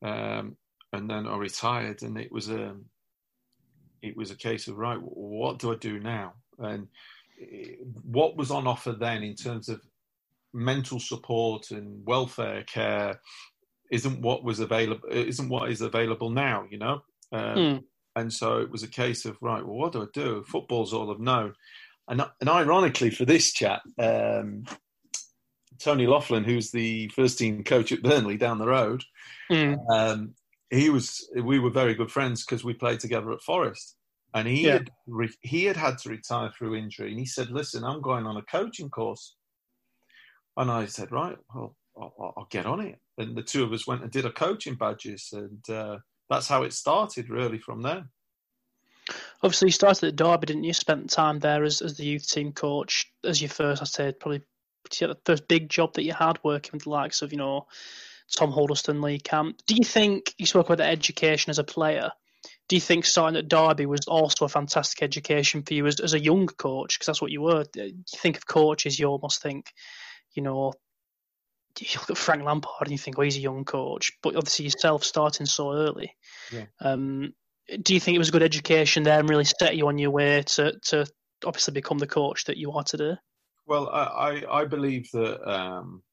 Um, 0.03 0.57
and 0.93 1.09
then 1.09 1.25
I 1.27 1.37
retired, 1.37 2.03
and 2.03 2.17
it 2.17 2.31
was 2.31 2.49
a 2.49 2.75
it 4.01 4.15
was 4.15 4.29
a 4.29 4.35
case 4.35 4.67
of 4.67 4.77
right, 4.77 4.99
what 5.01 5.57
do 5.57 5.73
I 5.73 5.75
do 5.75 5.99
now? 5.99 6.33
And 6.59 6.87
eh, 7.41 7.75
what 8.03 8.37
was 8.37 8.51
on 8.51 8.67
offer 8.67 8.91
then 8.91 9.23
in 9.23 9.35
terms 9.35 9.67
of 9.67 9.81
mental 10.53 10.99
support 10.99 11.71
and 11.71 12.05
welfare 12.05 12.63
care 12.63 13.19
isn't 13.91 14.21
what 14.21 14.43
was 14.43 14.59
available 14.59 15.07
isn't 15.09 15.49
what 15.49 15.69
is 15.69 15.81
available 15.81 16.29
now 16.29 16.65
you 16.69 16.77
know 16.77 17.01
um, 17.31 17.57
mm. 17.57 17.83
and 18.15 18.31
so 18.31 18.59
it 18.59 18.69
was 18.69 18.83
a 18.83 18.87
case 18.87 19.25
of 19.25 19.37
right 19.41 19.65
well 19.65 19.77
what 19.77 19.91
do 19.93 20.01
i 20.01 20.07
do 20.13 20.43
football's 20.47 20.93
all 20.93 21.11
i've 21.11 21.19
known 21.19 21.53
and, 22.07 22.21
and 22.39 22.49
ironically 22.49 23.09
for 23.09 23.25
this 23.25 23.51
chat 23.53 23.81
um, 23.99 24.63
tony 25.79 26.05
loughlan 26.05 26.45
who's 26.45 26.71
the 26.71 27.07
first 27.09 27.37
team 27.37 27.63
coach 27.63 27.91
at 27.91 28.01
burnley 28.01 28.37
down 28.37 28.57
the 28.57 28.67
road 28.67 29.03
mm. 29.51 29.77
um, 29.91 30.33
he 30.69 30.89
was 30.89 31.29
we 31.41 31.59
were 31.59 31.69
very 31.69 31.93
good 31.93 32.11
friends 32.11 32.43
because 32.43 32.63
we 32.63 32.73
played 32.73 32.99
together 32.99 33.31
at 33.31 33.41
Forest, 33.41 33.95
and 34.33 34.47
he 34.47 34.65
yeah. 34.65 34.73
had 34.73 34.89
re, 35.07 35.29
he 35.41 35.65
had 35.65 35.77
had 35.77 35.97
to 35.99 36.09
retire 36.09 36.51
through 36.51 36.75
injury, 36.75 37.11
and 37.11 37.19
he 37.19 37.25
said, 37.25 37.51
"Listen, 37.51 37.83
I'm 37.83 38.01
going 38.01 38.25
on 38.25 38.37
a 38.37 38.41
coaching 38.43 38.89
course," 38.89 39.35
and 40.57 40.71
I 40.71 40.85
said, 40.87 41.11
"Right, 41.11 41.37
well, 41.53 41.75
I'll, 41.97 42.33
I'll 42.37 42.47
get 42.49 42.65
on 42.65 42.81
it." 42.81 42.99
And 43.17 43.35
the 43.35 43.43
two 43.43 43.63
of 43.63 43.71
us 43.71 43.87
went 43.87 44.01
and 44.01 44.11
did 44.11 44.25
a 44.25 44.31
coaching 44.31 44.75
badges, 44.75 45.29
and 45.31 45.69
uh, 45.69 45.97
that's 46.29 46.47
how 46.47 46.63
it 46.63 46.73
started, 46.73 47.29
really, 47.29 47.59
from 47.59 47.81
there. 47.81 48.09
Obviously, 49.41 49.67
you 49.67 49.73
started 49.73 50.07
at 50.07 50.15
Derby, 50.15 50.47
didn't 50.47 50.63
you? 50.63 50.73
Spent 50.73 51.09
time 51.09 51.39
there 51.39 51.63
as, 51.63 51.81
as 51.81 51.95
the 51.95 52.05
youth 52.05 52.27
team 52.27 52.51
coach, 52.51 53.11
as 53.23 53.41
your 53.41 53.49
first, 53.49 53.81
I 53.81 53.85
said, 53.85 54.19
probably 54.19 54.41
the 54.99 55.17
first 55.25 55.47
big 55.47 55.69
job 55.69 55.93
that 55.93 56.03
you 56.03 56.13
had 56.13 56.39
working 56.43 56.71
with 56.73 56.83
the 56.83 56.89
likes 56.89 57.21
of, 57.21 57.31
you 57.31 57.37
know, 57.37 57.67
Tom 58.35 58.51
Huddlestone, 58.51 59.01
Lee 59.01 59.19
Camp. 59.19 59.61
Do 59.67 59.75
you 59.75 59.83
think 59.83 60.33
you 60.37 60.45
spoke 60.45 60.65
about 60.65 60.79
the 60.79 60.85
education 60.85 61.51
as 61.51 61.59
a 61.59 61.63
player? 61.63 62.11
Do 62.67 62.75
you 62.75 62.81
think 62.81 63.05
starting 63.05 63.37
at 63.37 63.47
Derby 63.47 63.85
was 63.85 64.07
also 64.07 64.45
a 64.45 64.49
fantastic 64.49 65.03
education 65.03 65.61
for 65.61 65.75
you 65.75 65.85
as, 65.85 65.99
as 65.99 66.13
a 66.13 66.19
young 66.19 66.47
coach? 66.47 66.97
Because 66.97 67.05
that's 67.05 67.21
what 67.21 67.31
you 67.31 67.41
were. 67.41 67.65
You 67.75 68.03
think 68.17 68.37
of 68.37 68.47
coaches, 68.47 68.97
you 68.99 69.05
almost 69.05 69.41
think, 69.41 69.71
you 70.33 70.41
know, 70.41 70.73
you 71.79 71.99
look 71.99 72.09
at 72.09 72.17
Frank 72.17 72.43
Lampard 72.43 72.87
and 72.87 72.91
you 72.91 72.97
think, 72.97 73.17
oh, 73.17 73.21
he's 73.21 73.37
a 73.37 73.41
young 73.41 73.65
coach. 73.65 74.11
But 74.21 74.35
obviously, 74.35 74.65
yourself 74.65 75.03
starting 75.03 75.45
so 75.45 75.73
early. 75.73 76.15
Yeah. 76.51 76.65
Um, 76.79 77.33
do 77.81 77.93
you 77.93 77.99
think 77.99 78.15
it 78.15 78.19
was 78.19 78.29
a 78.29 78.31
good 78.31 78.43
education 78.43 79.03
there 79.03 79.19
and 79.19 79.29
really 79.29 79.45
set 79.45 79.75
you 79.75 79.87
on 79.87 79.97
your 79.97 80.11
way 80.11 80.43
to, 80.43 80.73
to 80.85 81.05
obviously 81.43 81.73
become 81.73 81.97
the 81.97 82.07
coach 82.07 82.45
that 82.45 82.57
you 82.57 82.71
are 82.73 82.83
today? 82.83 83.15
Well, 83.65 83.89
I, 83.89 84.43
I 84.49 84.65
believe 84.65 85.09
that 85.13 85.51
um, 85.51 86.03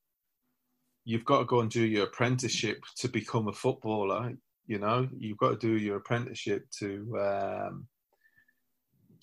you've 1.04 1.24
got 1.24 1.40
to 1.40 1.44
go 1.44 1.60
and 1.60 1.70
do 1.70 1.84
your 1.84 2.04
apprenticeship 2.04 2.82
to 2.98 3.08
become 3.08 3.48
a 3.48 3.52
footballer. 3.52 4.32
You 4.66 4.78
know, 4.78 5.08
you've 5.16 5.36
got 5.36 5.50
to 5.50 5.66
do 5.66 5.76
your 5.76 5.96
apprenticeship 5.96 6.64
to 6.78 7.18
um, 7.20 7.86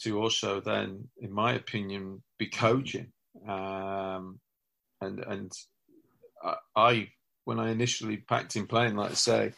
to 0.01 0.21
also 0.21 0.61
then, 0.61 1.07
in 1.19 1.33
my 1.33 1.53
opinion, 1.53 2.21
be 2.37 2.47
coaching. 2.47 3.11
Um, 3.47 4.39
and 5.01 5.19
and 5.19 5.51
I, 6.75 7.09
when 7.45 7.59
I 7.59 7.71
initially 7.71 8.17
packed 8.17 8.55
in 8.55 8.67
playing, 8.67 8.95
like 8.95 9.11
I 9.11 9.15
say, 9.15 9.53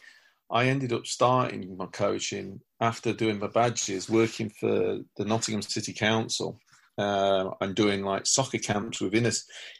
I 0.50 0.66
ended 0.66 0.92
up 0.92 1.06
starting 1.06 1.76
my 1.76 1.86
coaching 1.86 2.60
after 2.80 3.12
doing 3.12 3.38
my 3.38 3.46
badges, 3.46 4.10
working 4.10 4.50
for 4.50 4.98
the 5.16 5.24
Nottingham 5.24 5.62
City 5.62 5.92
Council 5.92 6.58
uh, 6.98 7.50
and 7.60 7.74
doing 7.74 8.02
like 8.02 8.26
soccer 8.26 8.58
camps 8.58 9.00
with 9.00 9.14
inner 9.14 9.32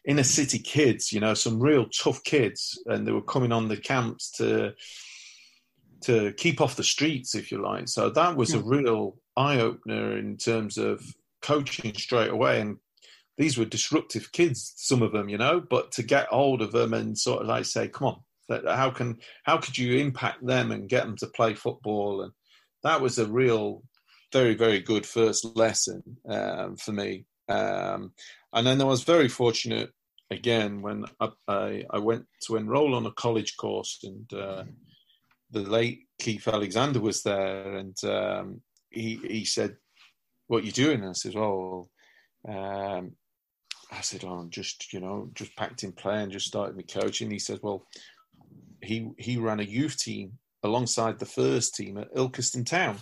inner 0.07 0.23
city 0.23 0.59
kids. 0.59 1.13
You 1.13 1.21
know, 1.21 1.35
some 1.35 1.61
real 1.61 1.87
tough 1.87 2.25
kids, 2.25 2.81
and 2.87 3.07
they 3.07 3.13
were 3.13 3.23
coming 3.23 3.53
on 3.53 3.69
the 3.69 3.77
camps 3.77 4.31
to 4.39 4.73
to 6.03 6.33
keep 6.33 6.61
off 6.61 6.77
the 6.77 6.83
streets, 6.83 7.35
if 7.35 7.53
you 7.53 7.63
like. 7.63 7.89
So 7.89 8.11
that 8.11 8.37
was 8.37 8.55
a 8.55 8.61
real 8.61 9.17
eye 9.37 9.61
opener 9.61 10.19
in 10.19 10.37
terms 10.37 10.77
of 10.79 11.05
coaching 11.43 11.95
straight 11.95 12.31
away. 12.31 12.61
And 12.61 12.79
these 13.39 13.57
were 13.57 13.65
disruptive 13.65 14.33
kids, 14.33 14.75
some 14.77 15.03
of 15.03 15.13
them, 15.13 15.29
you 15.29 15.39
know. 15.39 15.61
But 15.61 15.93
to 15.93 16.03
get 16.03 16.27
hold 16.27 16.63
of 16.63 16.73
them 16.73 16.95
and 16.95 17.17
sort 17.19 17.43
of 17.43 17.49
like 17.49 17.65
say, 17.65 17.89
"Come 17.89 18.09
on, 18.09 18.65
how 18.67 18.91
can 18.91 19.19
how 19.45 19.59
could 19.59 19.79
you 19.79 19.99
impact 19.99 20.47
them 20.47 20.73
and 20.73 20.89
get 20.89 21.05
them 21.05 21.17
to 21.19 21.27
play 21.29 21.55
football?" 21.55 22.23
And 22.23 22.33
that 22.83 23.01
was 23.01 23.19
a 23.19 23.27
real 23.27 23.83
very, 24.33 24.55
very 24.55 24.81
good 24.81 25.07
first 25.07 25.45
lesson 25.57 26.03
um, 26.29 26.77
for 26.77 26.93
me. 26.93 27.27
Um, 27.49 28.13
and 28.53 28.67
then 28.67 28.81
I 28.81 28.85
was 28.85 29.05
very 29.05 29.29
fortunate 29.29 29.91
again 30.31 30.81
when 30.81 31.05
I, 31.21 31.29
I, 31.47 31.85
I, 31.91 31.99
went 31.99 32.25
to 32.47 32.57
enroll 32.57 32.95
on 32.95 33.05
a 33.05 33.13
college 33.13 33.57
course, 33.59 34.01
and 34.03 34.33
uh, 34.33 34.65
the 35.51 35.61
late 35.61 36.07
Keith 36.19 36.49
Alexander 36.49 37.01
was 37.01 37.23
there, 37.23 37.77
and 37.77 37.97
um, 38.05 38.63
he 38.91 39.21
he 39.29 39.45
said, 39.45 39.77
"What 40.47 40.65
you 40.65 40.73
doing?" 40.73 41.01
And 41.01 41.11
I 41.11 41.13
said, 41.13 41.35
"Well." 41.35 41.91
Um, 42.49 43.13
I 43.93 44.01
said, 44.01 44.25
"Oh, 44.25 44.31
I'm 44.31 44.51
just 44.51 44.93
you 44.93 45.01
know 45.01 45.31
just 45.35 45.55
packed 45.57 45.85
in 45.85 45.93
play 45.93 46.23
and 46.23 46.33
just 46.33 46.47
started 46.47 46.77
my 46.77 46.83
coaching." 46.83 47.31
He 47.31 47.39
said, 47.39 47.61
"Well, 47.63 47.87
he 48.81 49.11
he 49.19 49.37
ran 49.37 49.61
a 49.61 49.65
youth 49.65 49.99
team 49.99 50.39
alongside 50.63 51.19
the 51.19 51.27
first 51.27 51.75
team 51.75 51.99
at 51.99 52.15
Ilkeston 52.15 52.65
Town. 52.65 52.99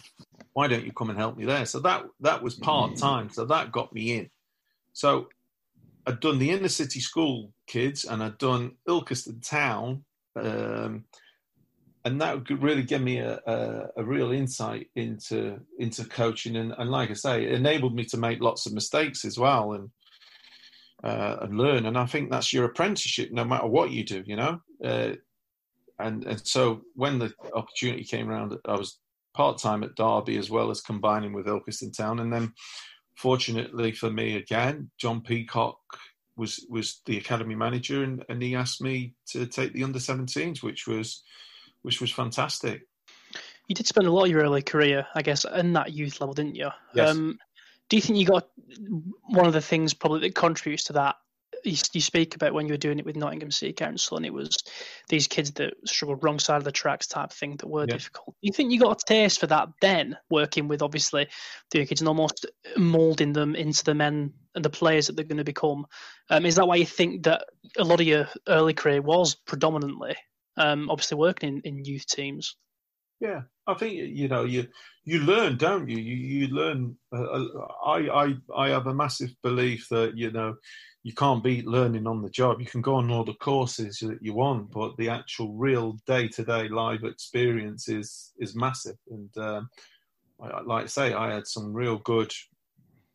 Why 0.53 0.67
don't 0.67 0.85
you 0.85 0.93
come 0.93 1.11
and 1.11 1.19
help 1.19 1.37
me 1.37 1.45
there? 1.45 1.67
So 1.67 1.81
that 1.81 2.05
that 2.21 2.43
was 2.43 2.55
part 2.55 2.97
time. 2.97 3.31
So 3.31 3.45
that 3.47 3.73
got 3.73 3.93
me 3.93 4.17
in. 4.17 4.31
So 4.93 5.29
I'd 6.07 6.21
done 6.21 6.39
the 6.39 6.51
inner 6.51 6.69
city 6.69 7.01
school 7.01 7.53
kids 7.67 8.05
and 8.05 8.23
I'd 8.23 8.39
done 8.39 8.73
Ilkeston 8.89 9.47
Town. 9.47 10.05
Um, 10.37 11.05
and 12.05 12.21
that 12.21 12.49
really 12.49 12.83
gave 12.83 13.03
me 13.03 13.19
a, 13.19 13.39
a, 13.47 13.89
a, 13.99 14.05
real 14.05 14.33
insight 14.33 14.89
into 14.95 15.61
into 15.79 16.05
coaching 16.05 16.57
and, 16.57 16.73
and, 16.79 16.91
like 16.91 17.11
I 17.11 17.15
say, 17.15 17.45
it 17.45 17.53
enabled 17.53 17.95
me 17.95 18.05
to 18.07 18.17
make 18.17 18.41
lots 18.41 18.65
of 18.65 18.73
mistakes 18.73 19.25
as 19.25 19.39
well 19.39 19.73
and 19.73 19.91
uh, 21.03 21.37
and 21.43 21.59
learn. 21.59 21.87
And 21.87 21.97
I 21.99 22.07
think 22.07 22.31
that's 22.31 22.53
your 22.53 22.65
apprenticeship, 22.65 23.31
no 23.33 23.45
matter 23.45 23.67
what 23.67 23.91
you 23.91 24.05
do. 24.05 24.23
You 24.27 24.37
know, 24.37 24.61
uh, 24.85 25.13
and 25.99 26.25
and 26.25 26.47
so 26.47 26.83
when 26.95 27.19
the 27.19 27.33
opportunity 27.55 28.05
came 28.05 28.29
around, 28.29 28.57
I 28.65 28.77
was 28.77 28.99
part 29.35 29.59
time 29.59 29.85
at 29.85 29.95
Derby 29.95 30.37
as 30.37 30.51
well 30.51 30.71
as 30.71 30.81
combining 30.81 31.33
with 31.33 31.47
Ilkeston 31.47 31.97
Town, 31.97 32.21
and 32.21 32.33
then 32.33 32.53
fortunately 33.17 33.93
for 33.93 34.11
me 34.11 34.37
again, 34.37 34.91
John 34.99 35.21
Peacock 35.21 35.79
was 36.37 36.67
was 36.69 37.03
the 37.07 37.19
academy 37.19 37.55
manager, 37.55 38.03
and, 38.03 38.25
and 38.29 38.43
he 38.43 38.55
asked 38.55 38.83
me 38.83 39.15
to 39.29 39.47
take 39.47 39.73
the 39.73 39.85
under 39.85 39.99
17s, 39.99 40.63
which 40.63 40.87
was 40.87 41.23
which 41.83 42.01
was 42.01 42.11
fantastic. 42.11 42.83
You 43.69 43.75
did 43.75 43.87
spend 43.87 44.09
a 44.09 44.11
lot 44.11 44.25
of 44.25 44.31
your 44.31 44.43
early 44.43 44.63
career, 44.63 45.07
I 45.15 45.23
guess, 45.23 45.45
in 45.45 45.75
that 45.75 45.93
youth 45.93 46.21
level, 46.21 46.35
didn't 46.35 46.57
you? 46.57 46.71
Yes. 46.93 47.11
Um, 47.11 47.39
do 47.91 47.97
you 47.97 48.01
think 48.01 48.19
you 48.19 48.25
got 48.25 48.49
one 49.27 49.47
of 49.47 49.53
the 49.53 49.61
things 49.61 49.93
probably 49.93 50.21
that 50.21 50.35
contributes 50.35 50.85
to 50.85 50.95
that 50.95 51.17
you, 51.65 51.77
you, 51.93 52.01
speak 52.01 52.35
about 52.35 52.55
when 52.55 52.67
you 52.67 52.73
were 52.73 52.79
doing 52.79 52.99
it 52.99 53.05
with 53.05 53.17
Nottingham 53.17 53.51
City 53.51 53.73
Council, 53.73 54.17
and 54.17 54.27
it 54.27 54.33
was 54.33 54.57
these 55.09 55.27
kids 55.27 55.53
that 55.53 55.75
struggled 55.85 56.23
wrong 56.23 56.39
side 56.39 56.57
of 56.57 56.65
the 56.65 56.73
tracks 56.73 57.07
type 57.07 57.33
thing 57.33 57.57
that 57.57 57.69
were 57.69 57.83
yeah. 57.83 57.95
difficult. 57.95 58.35
Do 58.41 58.47
you 58.47 58.53
think 58.53 58.73
you 58.73 58.81
got 58.81 59.03
a 59.03 59.05
taste 59.05 59.41
for 59.41 59.47
that 59.49 59.69
then, 59.81 60.17
working 60.31 60.69
with 60.69 60.83
obviously 60.83 61.29
the 61.71 61.85
kids 61.85 62.01
and 62.01 62.09
almost 62.09 62.47
molding 62.77 63.33
them 63.33 63.55
into 63.55 63.85
the 63.85 63.95
men 63.95 64.33
and 64.55 64.65
the 64.65 64.71
players 64.71 65.07
that 65.07 65.17
they're 65.17 65.25
going 65.25 65.39
to 65.39 65.45
become. 65.45 65.87
Um, 66.29 66.47
is 66.47 66.57
that 66.57 66.67
why 66.67 66.77
you 66.77 66.87
think 66.87 67.25
that 67.25 67.45
a 67.77 67.85
lot 67.85 68.01
of 68.01 68.07
your 68.07 68.29
early 68.49 68.75
career 68.75 69.01
was 69.01 69.35
predominantly, 69.35 70.17
um, 70.57 70.91
obviously 70.91 71.19
working 71.19 71.61
in, 71.65 71.77
in 71.77 71.85
youth 71.85 72.07
teams? 72.07 72.57
Yeah, 73.21 73.43
I 73.67 73.75
think 73.75 73.95
you 73.95 74.29
know 74.29 74.45
you 74.45 74.67
you 75.05 75.21
learn, 75.21 75.59
don't 75.59 75.89
you? 75.89 75.99
You 75.99 76.17
you 76.17 76.47
learn. 76.49 76.97
Uh, 77.13 77.23
uh, 77.23 77.67
I 77.85 78.09
I 78.25 78.35
I 78.57 78.69
have 78.71 78.87
a 78.87 78.95
massive 78.95 79.31
belief 79.43 79.89
that 79.91 80.17
you 80.17 80.31
know 80.31 80.57
you 81.03 81.13
can't 81.13 81.45
beat 81.45 81.67
learning 81.67 82.07
on 82.07 82.23
the 82.23 82.31
job. 82.31 82.61
You 82.61 82.67
can 82.67 82.81
go 82.81 82.95
on 82.95 83.11
all 83.11 83.25
the 83.25 83.35
courses 83.35 83.99
that 83.99 84.23
you 84.23 84.35
want, 84.35 84.71
but 84.71 84.97
the 84.97 85.11
actual 85.11 85.53
real 85.53 85.99
day 86.07 86.29
to 86.29 86.45
day 86.45 86.69
live 86.69 87.05
experience 87.05 87.89
is 87.89 88.33
is 88.39 88.57
massive. 88.57 88.97
And 89.11 89.37
um, 89.37 89.69
I, 90.43 90.63
like 90.63 90.85
I 90.85 90.89
say, 90.89 91.13
I 91.13 91.35
had 91.35 91.47
some 91.47 91.75
real 91.75 91.99
good 91.99 92.33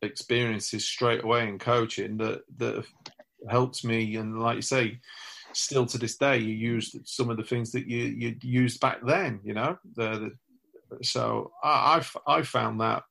experiences 0.04 0.88
straight 0.88 1.24
away 1.24 1.48
in 1.48 1.58
coaching 1.58 2.18
that 2.18 2.42
that 2.58 2.86
helped 3.50 3.84
me. 3.84 4.16
And 4.18 4.40
like 4.40 4.58
you 4.58 4.62
say, 4.62 5.00
still 5.56 5.86
to 5.88 5.98
this 5.98 6.18
day, 6.18 6.38
you 6.38 6.54
use 6.54 6.96
some 7.06 7.30
of 7.30 7.38
the 7.38 7.44
things 7.44 7.72
that 7.72 7.88
you 7.88 8.04
you 8.06 8.36
used 8.42 8.80
back 8.80 9.00
then. 9.06 9.40
You 9.44 9.54
know, 9.54 9.78
the, 9.96 10.32
the 10.90 11.04
so 11.04 11.52
I 11.64 11.96
I've, 11.96 12.18
I 12.28 12.42
found 12.44 12.82
that 12.82 13.04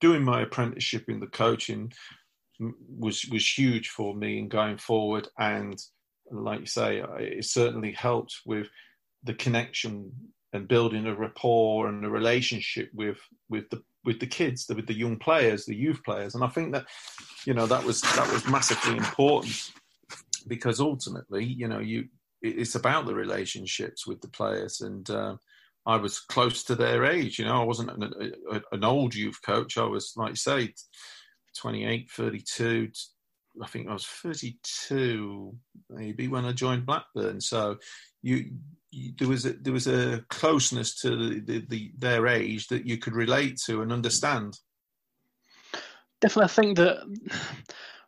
doing 0.00 0.22
my 0.22 0.42
apprenticeship 0.42 1.08
in 1.08 1.20
the 1.20 1.26
coaching 1.26 1.92
was 2.98 3.24
was 3.30 3.58
huge 3.58 3.88
for 3.88 4.14
me 4.14 4.38
in 4.38 4.48
going 4.48 4.78
forward 4.78 5.28
and 5.38 5.80
like 6.30 6.60
you 6.60 6.66
say 6.66 7.02
it 7.18 7.44
certainly 7.44 7.92
helped 7.92 8.40
with 8.44 8.66
the 9.24 9.34
connection 9.34 10.10
and 10.52 10.68
building 10.68 11.06
a 11.06 11.14
rapport 11.14 11.88
and 11.88 12.04
a 12.04 12.10
relationship 12.10 12.90
with 12.94 13.18
with 13.48 13.68
the 13.70 13.82
with 14.04 14.18
the 14.18 14.26
kids 14.26 14.66
with 14.68 14.86
the 14.86 14.94
young 14.94 15.16
players 15.16 15.66
the 15.66 15.74
youth 15.74 16.02
players 16.04 16.34
and 16.34 16.42
i 16.42 16.48
think 16.48 16.72
that 16.72 16.84
you 17.44 17.54
know 17.54 17.66
that 17.66 17.84
was 17.84 18.00
that 18.00 18.30
was 18.32 18.46
massively 18.46 18.96
important 18.96 19.70
because 20.46 20.80
ultimately 20.80 21.44
you 21.44 21.68
know 21.68 21.78
you 21.78 22.08
it's 22.40 22.76
about 22.76 23.06
the 23.06 23.14
relationships 23.14 24.06
with 24.06 24.20
the 24.20 24.28
players 24.28 24.80
and 24.80 25.10
uh, 25.10 25.34
I 25.88 25.96
was 25.96 26.20
close 26.20 26.62
to 26.64 26.74
their 26.74 27.04
age. 27.06 27.38
You 27.38 27.46
know, 27.46 27.62
I 27.62 27.64
wasn't 27.64 27.90
an, 27.90 28.34
an, 28.72 28.84
old 28.84 29.14
youth 29.14 29.40
coach. 29.42 29.78
I 29.78 29.84
was, 29.84 30.12
like 30.16 30.30
you 30.30 30.36
say, 30.36 30.74
28, 31.56 32.10
32. 32.10 32.90
I 33.62 33.66
think 33.66 33.88
I 33.88 33.94
was 33.94 34.04
32 34.04 35.56
maybe 35.88 36.28
when 36.28 36.44
I 36.44 36.52
joined 36.52 36.84
Blackburn. 36.84 37.40
So 37.40 37.78
you, 38.22 38.50
you 38.90 39.12
there 39.18 39.28
was 39.28 39.46
a, 39.46 39.54
there 39.54 39.72
was 39.72 39.86
a 39.86 40.22
closeness 40.28 41.00
to 41.00 41.10
the, 41.10 41.40
the, 41.40 41.66
the, 41.68 41.92
their 41.96 42.26
age 42.26 42.68
that 42.68 42.86
you 42.86 42.98
could 42.98 43.14
relate 43.14 43.58
to 43.66 43.80
and 43.80 43.90
understand. 43.90 44.58
Definitely, 46.20 46.44
I 46.44 46.48
think 46.48 46.76
that 46.76 47.42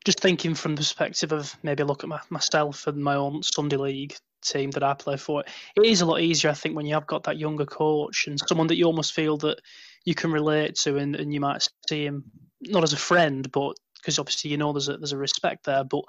just 0.05 0.21
thinking 0.21 0.55
from 0.55 0.75
the 0.75 0.81
perspective 0.81 1.33
of 1.33 1.55
maybe 1.63 1.83
look 1.83 2.03
at 2.03 2.09
my, 2.09 2.21
myself 2.31 2.87
and 2.87 3.03
my 3.03 3.17
own 3.17 3.43
Sunday 3.43 3.77
league 3.77 4.17
team 4.43 4.71
that 4.73 4.83
I 4.83 4.95
play 4.95 5.17
for, 5.17 5.45
it 5.77 5.85
is 5.85 6.01
a 6.01 6.07
lot 6.07 6.21
easier, 6.21 6.51
I 6.51 6.55
think, 6.55 6.75
when 6.75 6.87
you 6.87 6.95
have 6.95 7.07
got 7.07 7.25
that 7.25 7.39
younger 7.39 7.67
coach 7.67 8.27
and 8.27 8.41
someone 8.49 8.67
that 8.69 8.77
you 8.77 8.87
almost 8.87 9.13
feel 9.13 9.37
that 9.39 9.61
you 10.05 10.15
can 10.15 10.33
relate 10.33 10.75
to 10.77 10.97
and, 10.97 11.15
and 11.17 11.33
you 11.35 11.41
might 11.41 11.67
see 11.89 12.07
him 12.07 12.25
not 12.63 12.83
as 12.83 12.93
a 12.93 12.99
friend, 12.99 13.51
but 13.53 13.77
because 13.97 14.19
obviously 14.19 14.51
you 14.51 14.57
know 14.57 14.73
there's 14.73 14.89
a 14.89 14.97
there's 14.97 15.13
a 15.13 15.19
respect 15.19 15.65
there, 15.65 15.85
but 15.85 16.05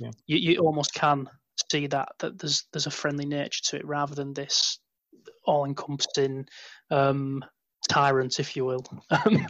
yeah. 0.00 0.10
you, 0.26 0.36
you 0.38 0.58
almost 0.58 0.94
can 0.94 1.28
see 1.70 1.86
that 1.86 2.08
that 2.18 2.38
there's 2.38 2.64
there's 2.72 2.86
a 2.86 2.90
friendly 2.90 3.26
nature 3.26 3.60
to 3.64 3.76
it 3.76 3.86
rather 3.86 4.14
than 4.14 4.34
this 4.34 4.78
all 5.44 5.64
encompassing 5.64 6.46
um, 6.90 7.44
tyrant, 7.86 8.38
if 8.40 8.56
you 8.56 8.64
will. 8.64 8.84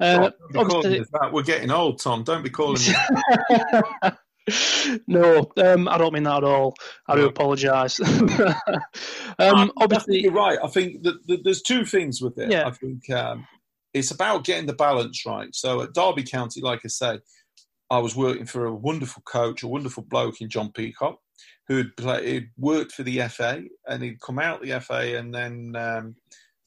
Um, 0.00 0.30
uh, 0.54 1.30
We're 1.32 1.42
getting 1.42 1.70
old, 1.70 2.00
Tom. 2.00 2.24
Don't 2.24 2.42
be 2.42 2.50
calling 2.50 2.80
me. 2.80 4.10
no, 5.06 5.50
um, 5.56 5.88
I 5.88 5.98
don't 5.98 6.12
mean 6.12 6.24
that 6.24 6.38
at 6.38 6.44
all. 6.44 6.74
I 7.06 7.16
do 7.16 7.26
apologise. 7.26 8.00
um, 9.38 9.72
obviously, 9.76 10.20
you're 10.20 10.32
right. 10.32 10.58
I 10.62 10.68
think 10.68 11.02
that, 11.02 11.26
that, 11.26 11.44
there's 11.44 11.62
two 11.62 11.84
things 11.84 12.20
with 12.20 12.38
it. 12.38 12.50
Yeah. 12.50 12.66
I 12.66 12.70
think 12.70 13.08
um, 13.10 13.46
it's 13.94 14.10
about 14.10 14.44
getting 14.44 14.66
the 14.66 14.74
balance 14.74 15.24
right. 15.26 15.48
So 15.54 15.82
at 15.82 15.94
Derby 15.94 16.24
County, 16.24 16.60
like 16.60 16.80
I 16.84 16.88
say, 16.88 17.18
I 17.90 17.98
was 17.98 18.14
working 18.14 18.46
for 18.46 18.66
a 18.66 18.74
wonderful 18.74 19.22
coach, 19.22 19.62
a 19.62 19.68
wonderful 19.68 20.02
bloke 20.02 20.40
in 20.40 20.50
John 20.50 20.72
Peacock, 20.72 21.18
who 21.66 21.84
had 21.98 22.48
worked 22.56 22.92
for 22.92 23.02
the 23.02 23.20
FA 23.28 23.62
and 23.86 24.02
he'd 24.02 24.20
come 24.20 24.38
out 24.38 24.62
the 24.62 24.78
FA 24.80 25.18
and 25.18 25.34
then 25.34 25.74
um, 25.76 26.16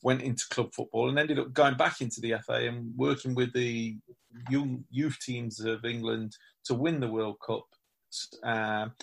went 0.04 0.22
into 0.22 0.48
club 0.50 0.74
football 0.74 1.10
and 1.10 1.20
ended 1.20 1.40
up 1.40 1.54
going 1.54 1.76
back 1.76 2.02
into 2.02 2.22
the 2.22 2.36
FA 2.46 2.68
and 2.68 2.92
working 2.96 3.36
with 3.36 3.54
the 3.54 3.98
young 4.50 4.84
youth 4.90 5.18
teams 5.22 5.60
of 5.60 5.86
England 5.86 6.36
to 6.66 6.74
win 6.74 7.00
the 7.00 7.12
World 7.12 7.38
Cup. 7.46 7.66
Um, 8.44 8.94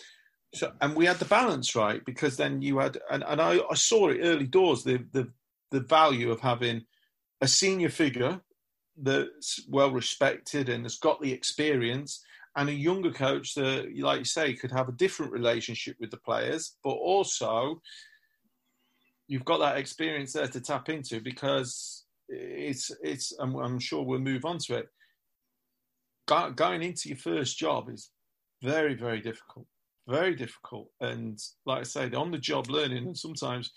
so, 0.55 0.73
and 0.81 0.97
we 0.97 1.07
had 1.07 1.19
the 1.19 1.25
balance 1.27 1.75
right 1.75 2.05
because 2.05 2.37
then 2.37 2.63
you 2.63 2.79
had, 2.79 2.99
and, 3.11 3.23
and 3.27 3.41
I, 3.41 3.61
I 3.71 3.75
saw 3.75 4.09
it 4.09 4.21
early 4.23 4.47
doors 4.47 4.83
the, 4.83 5.05
the 5.13 5.31
the 5.71 5.81
value 5.81 6.31
of 6.31 6.41
having 6.41 6.85
a 7.41 7.49
senior 7.49 7.91
figure 7.91 8.41
that's 8.97 9.65
well 9.69 9.93
respected 9.93 10.69
and 10.69 10.85
has 10.85 10.97
got 10.97 11.21
the 11.21 11.33
experience, 11.33 12.25
and 12.57 12.69
a 12.69 12.75
younger 12.75 13.13
coach 13.13 13.55
that, 13.55 13.89
like 13.99 14.19
you 14.19 14.25
say, 14.25 14.55
could 14.55 14.73
have 14.73 14.89
a 14.89 14.93
different 14.93 15.33
relationship 15.33 15.97
with 16.01 16.11
the 16.11 16.17
players, 16.17 16.77
but 16.83 16.91
also 16.91 17.81
you've 19.29 19.45
got 19.45 19.59
that 19.59 19.77
experience 19.77 20.33
there 20.33 20.49
to 20.49 20.61
tap 20.61 20.89
into 20.89 21.21
because 21.21 22.05
it's 22.29 22.91
it's. 23.03 23.33
I'm, 23.39 23.55
I'm 23.57 23.79
sure 23.79 24.03
we'll 24.03 24.19
move 24.19 24.45
on 24.45 24.59
to 24.67 24.79
it. 24.79 24.89
going 26.57 26.83
into 26.83 27.09
your 27.11 27.19
first 27.19 27.57
job 27.59 27.89
is 27.91 28.11
very 28.63 28.95
very 28.95 29.21
difficult, 29.21 29.67
very 30.09 30.35
difficult, 30.35 30.91
and 31.01 31.39
like 31.67 31.81
I 31.81 31.85
say, 31.85 32.11
on 32.11 32.31
the 32.31 32.39
job 32.39 32.69
learning, 32.69 33.07
and 33.07 33.17
sometimes 33.17 33.71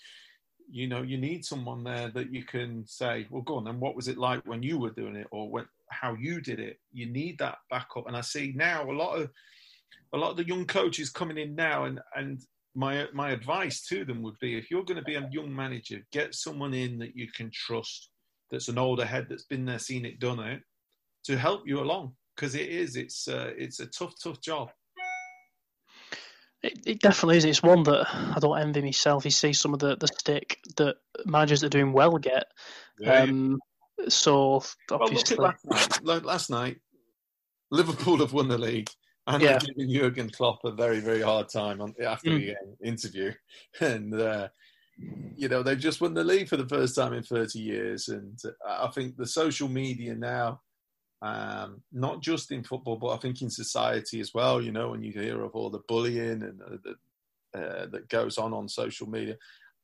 you 0.70 0.88
know 0.88 1.02
you 1.02 1.18
need 1.18 1.44
someone 1.44 1.84
there 1.84 2.10
that 2.10 2.32
you 2.32 2.44
can 2.44 2.84
say 2.86 3.26
well 3.30 3.42
go 3.42 3.56
on 3.56 3.66
and 3.66 3.80
what 3.80 3.94
was 3.94 4.08
it 4.08 4.16
like 4.16 4.40
when 4.46 4.62
you 4.62 4.78
were 4.78 4.90
doing 4.90 5.16
it 5.16 5.26
or 5.30 5.50
when, 5.50 5.66
how 5.90 6.14
you 6.14 6.40
did 6.40 6.60
it 6.60 6.78
you 6.92 7.06
need 7.06 7.36
that 7.38 7.58
backup 7.68 8.06
and 8.06 8.16
i 8.16 8.20
see 8.20 8.52
now 8.56 8.88
a 8.88 8.92
lot 8.92 9.20
of 9.20 9.28
a 10.14 10.16
lot 10.16 10.30
of 10.30 10.36
the 10.36 10.46
young 10.46 10.64
coaches 10.64 11.10
coming 11.10 11.36
in 11.36 11.54
now 11.54 11.84
and 11.84 12.00
and 12.16 12.40
my 12.74 13.06
my 13.12 13.30
advice 13.30 13.86
to 13.86 14.04
them 14.04 14.22
would 14.22 14.38
be 14.40 14.56
if 14.56 14.70
you're 14.70 14.84
going 14.84 14.96
to 14.96 15.04
be 15.04 15.16
a 15.16 15.28
young 15.30 15.54
manager 15.54 15.98
get 16.10 16.34
someone 16.34 16.72
in 16.72 16.98
that 16.98 17.14
you 17.14 17.28
can 17.34 17.50
trust 17.52 18.08
that's 18.50 18.68
an 18.68 18.78
older 18.78 19.04
head 19.04 19.26
that's 19.28 19.44
been 19.44 19.64
there 19.64 19.78
seen 19.78 20.04
it 20.04 20.18
done 20.18 20.40
it 20.40 20.62
to 21.24 21.36
help 21.36 21.62
you 21.66 21.80
along 21.80 22.12
because 22.34 22.54
it 22.54 22.68
is 22.68 22.96
it's 22.96 23.28
uh, 23.28 23.52
it's 23.56 23.80
a 23.80 23.86
tough 23.86 24.14
tough 24.22 24.40
job 24.40 24.70
it, 26.62 26.78
it, 26.86 27.00
definitely 27.00 27.38
is. 27.38 27.44
It's 27.44 27.62
one 27.62 27.82
that 27.84 28.06
I 28.14 28.38
don't 28.40 28.56
envy 28.56 28.82
myself. 28.82 29.24
You 29.24 29.32
see 29.32 29.52
some 29.52 29.74
of 29.74 29.80
the, 29.80 29.96
the 29.96 30.06
stick 30.06 30.60
that 30.76 30.94
managers 31.26 31.60
that 31.60 31.66
are 31.66 31.78
doing 31.78 31.92
well 31.92 32.16
get. 32.18 32.44
Yeah. 33.00 33.22
Um, 33.22 33.58
so 34.08 34.62
obviously, 34.90 35.38
well, 35.38 35.54
last, 35.64 36.04
night, 36.04 36.24
last 36.24 36.50
night, 36.50 36.78
Liverpool 37.72 38.18
have 38.18 38.32
won 38.32 38.48
the 38.48 38.58
league, 38.58 38.90
and 39.26 39.42
yeah. 39.42 39.58
they're 39.58 39.74
giving 39.74 39.94
Jurgen 39.94 40.30
Klopp 40.30 40.64
a 40.64 40.72
very 40.72 41.00
very 41.00 41.22
hard 41.22 41.48
time 41.48 41.80
on, 41.80 41.94
after 42.04 42.30
mm. 42.30 42.54
the 42.80 42.86
interview, 42.86 43.32
and 43.80 44.14
uh, 44.14 44.48
you 45.36 45.48
know 45.48 45.62
they've 45.62 45.78
just 45.78 46.00
won 46.00 46.14
the 46.14 46.24
league 46.24 46.48
for 46.48 46.56
the 46.56 46.68
first 46.68 46.96
time 46.96 47.12
in 47.12 47.22
30 47.22 47.58
years, 47.58 48.08
and 48.08 48.38
I 48.66 48.88
think 48.88 49.16
the 49.16 49.26
social 49.26 49.68
media 49.68 50.14
now 50.14 50.60
um, 51.22 51.82
not 51.92 52.20
just 52.20 52.50
in 52.50 52.64
football, 52.64 52.96
but 52.96 53.10
I 53.10 53.16
think 53.16 53.42
in 53.42 53.50
society 53.50 54.20
as 54.20 54.34
well. 54.34 54.60
You 54.60 54.72
know, 54.72 54.90
when 54.90 55.02
you 55.02 55.12
hear 55.12 55.42
of 55.42 55.54
all 55.54 55.70
the 55.70 55.82
bullying 55.86 56.42
and 56.42 56.60
uh, 56.60 56.76
the, 56.82 57.58
uh, 57.58 57.86
that 57.86 58.08
goes 58.08 58.38
on 58.38 58.52
on 58.52 58.68
social 58.68 59.08
media, 59.08 59.36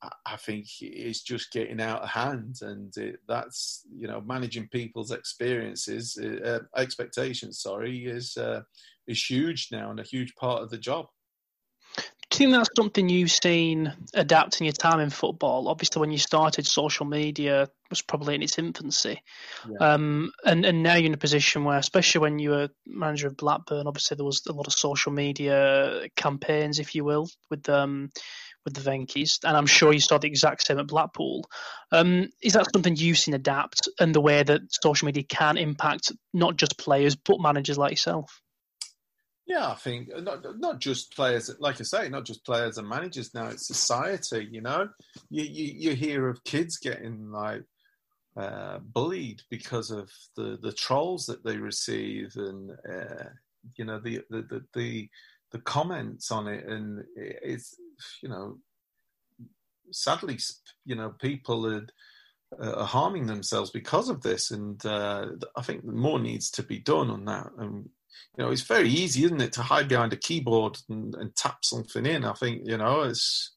I, 0.03 0.11
I 0.27 0.37
think 0.37 0.66
it's 0.81 1.22
just 1.22 1.53
getting 1.53 1.81
out 1.81 2.03
of 2.03 2.09
hand, 2.09 2.59
and 2.62 2.94
it, 2.96 3.20
that's 3.29 3.87
you 3.94 4.09
know 4.09 4.20
managing 4.20 4.68
people's 4.68 5.12
experiences, 5.12 6.18
uh, 6.18 6.59
expectations. 6.77 7.61
Sorry, 7.61 8.07
is 8.07 8.37
uh, 8.37 8.62
is 9.09 9.25
huge 9.25 9.68
now 9.73 9.90
and 9.90 9.99
a 9.99 10.05
huge 10.05 10.35
part 10.37 10.62
of 10.62 10.71
the 10.71 10.79
job. 10.79 11.07
Do 12.31 12.44
you 12.44 12.51
think 12.51 12.59
that's 12.59 12.77
something 12.77 13.09
you've 13.09 13.31
seen 13.31 13.94
adapting 14.12 14.66
your 14.66 14.73
time 14.73 15.01
in 15.01 15.09
football? 15.09 15.66
Obviously, 15.68 16.01
when 16.01 16.12
you 16.12 16.18
started, 16.18 16.66
social 16.66 17.07
media 17.07 17.68
was 17.88 18.03
probably 18.03 18.35
in 18.35 18.42
its 18.42 18.59
infancy, 18.59 19.23
yeah. 19.66 19.94
um, 19.94 20.31
and 20.44 20.66
and 20.66 20.83
now 20.83 20.94
you're 20.94 21.07
in 21.07 21.14
a 21.14 21.18
position 21.18 21.64
where, 21.64 21.79
especially 21.79 22.21
when 22.21 22.38
you 22.38 22.51
were 22.51 22.68
manager 22.87 23.29
of 23.29 23.37
Blackburn, 23.38 23.87
obviously 23.87 24.16
there 24.16 24.27
was 24.27 24.42
a 24.47 24.53
lot 24.53 24.66
of 24.66 24.75
social 24.75 25.11
media 25.11 26.03
campaigns, 26.16 26.79
if 26.79 26.94
you 26.94 27.03
will, 27.03 27.29
with 27.49 27.66
um, 27.71 28.11
with 28.66 28.75
the 28.75 28.90
Venky's, 28.90 29.38
and 29.42 29.57
I'm 29.57 29.66
sure 29.66 29.94
you 29.94 30.01
saw 30.01 30.18
the 30.18 30.27
exact 30.27 30.66
same 30.66 30.79
at 30.79 30.87
Blackpool. 30.87 31.49
Um, 31.92 32.29
is 32.42 32.53
that 32.53 32.66
something 32.75 32.94
you've 32.94 33.18
seen 33.18 33.33
adapt 33.33 33.88
and 33.99 34.14
the 34.14 34.21
way 34.21 34.42
that 34.42 34.61
social 34.83 35.07
media 35.07 35.23
can 35.23 35.57
impact 35.57 36.12
not 36.35 36.57
just 36.57 36.77
players 36.77 37.16
but 37.16 37.40
managers 37.40 37.79
like 37.79 37.92
yourself? 37.92 38.42
Yeah, 39.48 39.70
I 39.70 39.76
think 39.76 40.11
not 40.22 40.44
not 40.61 40.78
just 40.78 41.16
players, 41.16 41.50
like 41.58 41.80
I 41.80 41.84
say, 41.84 42.11
not 42.11 42.26
just 42.26 42.44
players 42.44 42.76
and 42.76 42.87
managers. 42.87 43.32
Now 43.32 43.46
it's 43.46 43.66
society. 43.66 44.46
You 44.50 44.61
know, 44.61 44.90
you 45.30 45.42
you, 45.42 45.72
you 45.90 45.96
hear 45.96 46.28
of 46.28 46.44
kids 46.44 46.76
getting 46.76 47.30
like 47.30 47.62
uh, 48.37 48.78
bullied 48.80 49.40
because 49.48 49.90
of 49.90 50.11
the 50.37 50.58
the 50.61 50.72
trolls 50.72 51.24
that 51.26 51.44
they 51.44 51.56
receive, 51.56 52.32
and 52.37 52.72
uh, 52.72 53.24
you 53.76 53.87
know 53.87 53.98
the, 53.98 54.20
the 54.28 54.42
the 54.42 54.64
the 54.74 55.08
the 55.52 55.61
comments 55.61 56.30
on 56.30 56.46
it, 56.46 56.66
and 56.66 57.04
it's 57.16 57.74
you 58.22 58.28
know, 58.28 58.58
sadly, 59.92 60.38
you 60.84 60.94
know, 60.94 61.14
people 61.18 61.66
are, 61.66 61.87
are 62.61 62.84
harming 62.84 63.24
themselves 63.26 63.70
because 63.70 64.11
of 64.11 64.20
this, 64.20 64.50
and 64.50 64.84
uh, 64.84 65.26
I 65.56 65.62
think 65.62 65.87
more 65.87 66.18
needs 66.18 66.50
to 66.50 66.62
be 66.62 66.80
done 66.80 67.08
on 67.08 67.24
that. 67.24 67.50
And 67.56 67.88
you 68.37 68.44
know, 68.44 68.50
it's 68.50 68.62
very 68.62 68.88
easy, 68.88 69.24
isn't 69.24 69.40
it, 69.40 69.52
to 69.54 69.62
hide 69.62 69.88
behind 69.88 70.12
a 70.12 70.16
keyboard 70.16 70.78
and, 70.88 71.14
and 71.14 71.35
tap 71.35 71.64
something 71.64 72.07
in. 72.07 72.24
I 72.24 72.33
think 72.33 72.62
you 72.64 72.76
know, 72.76 73.02
it's 73.02 73.57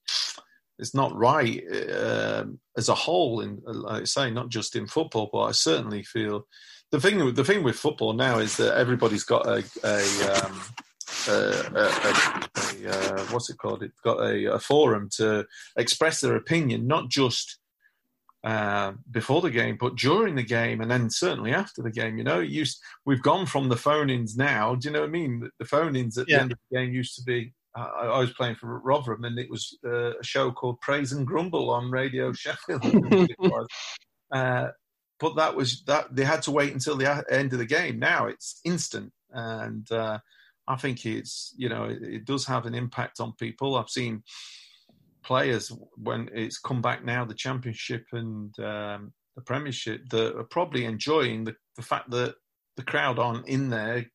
it's 0.79 0.95
not 0.95 1.15
right 1.15 1.61
uh, 1.71 2.45
as 2.77 2.89
a 2.89 2.95
whole. 2.95 3.41
In 3.41 3.61
like 3.65 4.01
I 4.01 4.05
say, 4.05 4.31
not 4.31 4.49
just 4.49 4.75
in 4.75 4.87
football, 4.87 5.29
but 5.31 5.43
I 5.43 5.51
certainly 5.51 6.03
feel 6.03 6.47
the 6.91 6.99
thing. 6.99 7.33
The 7.33 7.43
thing 7.43 7.63
with 7.63 7.75
football 7.75 8.13
now 8.13 8.39
is 8.39 8.57
that 8.57 8.77
everybody's 8.77 9.23
got 9.23 9.45
a, 9.45 9.63
a 9.83 10.45
um, 10.45 10.61
a, 11.27 11.71
a, 11.75 12.89
uh, 12.89 13.25
what's 13.25 13.49
it 13.49 13.57
called? 13.57 13.83
It's 13.83 13.99
got 13.99 14.19
a, 14.19 14.53
a, 14.53 14.59
forum 14.59 15.09
to 15.17 15.45
express 15.77 16.21
their 16.21 16.35
opinion, 16.35 16.87
not 16.87 17.09
just 17.09 17.59
uh, 18.43 18.93
before 19.11 19.41
the 19.41 19.51
game, 19.51 19.77
but 19.79 19.95
during 19.95 20.35
the 20.35 20.43
game, 20.43 20.81
and 20.81 20.89
then 20.89 21.09
certainly 21.09 21.53
after 21.53 21.81
the 21.81 21.91
game. 21.91 22.17
You 22.17 22.23
know, 22.23 22.39
used 22.39 22.79
we've 23.05 23.21
gone 23.21 23.45
from 23.45 23.69
the 23.69 23.77
phone-ins 23.77 24.35
now. 24.35 24.75
Do 24.75 24.87
you 24.87 24.93
know 24.93 25.01
what 25.01 25.09
I 25.09 25.11
mean? 25.11 25.49
The 25.59 25.65
phone-ins 25.65 26.17
at 26.17 26.27
yeah. 26.27 26.37
the 26.37 26.41
end 26.41 26.51
of 26.53 26.57
the 26.69 26.77
game 26.77 26.93
used 26.93 27.15
to 27.15 27.23
be. 27.23 27.53
Uh, 27.77 27.87
I 28.01 28.19
was 28.19 28.33
playing 28.33 28.55
for 28.55 28.79
Rotherham, 28.79 29.23
and 29.23 29.37
it 29.39 29.49
was 29.49 29.77
uh, 29.85 30.17
a 30.17 30.23
show 30.23 30.51
called 30.51 30.81
Praise 30.81 31.13
and 31.13 31.25
Grumble 31.25 31.69
on 31.69 31.91
Radio 31.91 32.33
Sheffield. 32.33 33.29
uh, 34.31 34.67
but 35.19 35.35
that 35.35 35.55
was 35.55 35.83
that 35.83 36.13
they 36.13 36.25
had 36.25 36.41
to 36.41 36.51
wait 36.51 36.73
until 36.73 36.97
the 36.97 37.23
end 37.29 37.53
of 37.53 37.59
the 37.59 37.65
game. 37.65 37.99
Now 37.99 38.25
it's 38.25 38.59
instant, 38.65 39.13
and 39.29 39.89
uh, 39.91 40.17
I 40.67 40.75
think 40.77 41.05
it's 41.05 41.53
you 41.57 41.69
know 41.69 41.85
it, 41.85 42.01
it, 42.01 42.25
does 42.25 42.45
have 42.47 42.65
an 42.65 42.73
impact 42.73 43.19
on 43.19 43.33
people. 43.33 43.75
I've 43.75 43.89
seen 43.89 44.23
players 45.23 45.71
when 45.95 46.29
it's 46.33 46.59
come 46.59 46.81
back 46.81 47.03
now, 47.03 47.25
the 47.25 47.33
championship 47.33 48.05
and 48.11 48.57
um, 48.59 49.13
the 49.35 49.41
premiership, 49.45 50.01
that 50.09 50.37
are 50.37 50.43
probably 50.43 50.85
enjoying 50.85 51.43
the, 51.43 51.55
the 51.75 51.81
fact 51.81 52.09
that 52.11 52.35
the 52.77 52.83
crowd 52.83 53.19
aren't 53.19 53.47
in 53.47 53.69
there 53.69 54.05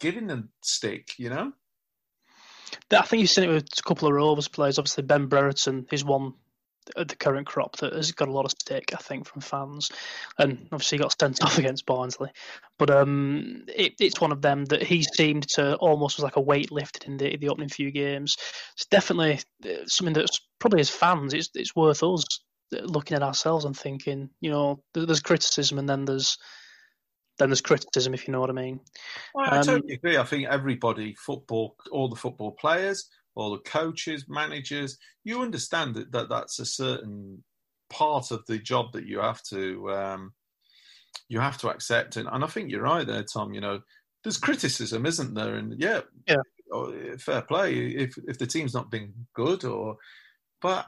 giving 0.00 0.26
them 0.26 0.50
stick. 0.62 1.08
You 1.18 1.30
know. 1.30 1.52
I 2.90 3.02
think 3.02 3.20
you've 3.20 3.30
seen 3.30 3.44
it 3.44 3.52
with 3.52 3.68
a 3.78 3.82
couple 3.82 4.08
of 4.08 4.14
Rovers 4.14 4.48
players. 4.48 4.78
Obviously, 4.78 5.04
Ben 5.04 5.26
Brereton 5.26 5.86
is 5.92 6.04
one 6.04 6.34
the 6.96 7.16
current 7.16 7.46
crop 7.46 7.76
that 7.78 7.92
has 7.92 8.12
got 8.12 8.28
a 8.28 8.32
lot 8.32 8.44
of 8.44 8.50
stick, 8.52 8.92
I 8.92 8.96
think, 8.96 9.26
from 9.26 9.40
fans, 9.40 9.90
and 10.38 10.68
obviously 10.72 10.98
got 10.98 11.18
sent 11.18 11.42
off 11.44 11.58
against 11.58 11.86
Barnsley. 11.86 12.30
But 12.78 12.90
um, 12.90 13.64
it, 13.68 13.94
it's 14.00 14.20
one 14.20 14.32
of 14.32 14.42
them 14.42 14.64
that 14.66 14.82
he 14.82 15.02
seemed 15.02 15.48
to 15.50 15.76
almost 15.76 16.16
was 16.16 16.24
like 16.24 16.36
a 16.36 16.40
weight 16.40 16.72
lifted 16.72 17.04
in 17.04 17.16
the 17.16 17.36
the 17.36 17.48
opening 17.48 17.68
few 17.68 17.90
games. 17.90 18.36
It's 18.74 18.86
definitely 18.86 19.40
uh, 19.64 19.86
something 19.86 20.14
that's 20.14 20.40
probably 20.58 20.80
as 20.80 20.90
fans, 20.90 21.34
it's 21.34 21.50
it's 21.54 21.76
worth 21.76 22.02
us 22.02 22.24
looking 22.72 23.16
at 23.16 23.22
ourselves 23.22 23.64
and 23.64 23.76
thinking, 23.76 24.30
you 24.40 24.50
know, 24.50 24.82
there's 24.94 25.20
criticism 25.20 25.78
and 25.78 25.88
then 25.88 26.04
there's 26.04 26.38
then 27.38 27.48
there's 27.48 27.60
criticism, 27.60 28.14
if 28.14 28.26
you 28.26 28.32
know 28.32 28.40
what 28.40 28.50
I 28.50 28.54
mean. 28.54 28.80
Well, 29.34 29.46
I 29.50 29.58
um, 29.58 29.64
totally 29.64 29.94
agree. 29.94 30.16
I 30.18 30.24
think 30.24 30.48
everybody, 30.48 31.14
football, 31.14 31.76
all 31.90 32.08
the 32.08 32.16
football 32.16 32.52
players, 32.52 33.08
all 33.34 33.52
the 33.52 33.58
coaches, 33.58 34.26
managers, 34.28 34.98
you 35.24 35.40
understand 35.40 35.94
that, 35.94 36.12
that 36.12 36.28
that's 36.28 36.58
a 36.58 36.66
certain 36.66 37.42
part 37.90 38.30
of 38.30 38.44
the 38.46 38.58
job 38.58 38.92
that 38.92 39.06
you 39.06 39.20
have 39.20 39.42
to 39.44 39.90
um, 39.92 40.32
you 41.28 41.40
have 41.40 41.58
to 41.58 41.68
accept. 41.68 42.16
And, 42.16 42.28
and 42.30 42.44
I 42.44 42.46
think 42.46 42.70
you're 42.70 42.82
right 42.82 43.06
there, 43.06 43.22
Tom. 43.22 43.52
You 43.52 43.60
know, 43.60 43.80
there's 44.22 44.38
criticism, 44.38 45.06
isn't 45.06 45.34
there? 45.34 45.56
And 45.56 45.80
yeah, 45.80 46.00
yeah, 46.26 46.36
oh, 46.72 46.92
fair 47.18 47.42
play 47.42 47.74
if 47.74 48.16
if 48.26 48.38
the 48.38 48.46
team's 48.46 48.74
not 48.74 48.90
been 48.90 49.12
good 49.34 49.64
or, 49.64 49.96
but 50.60 50.86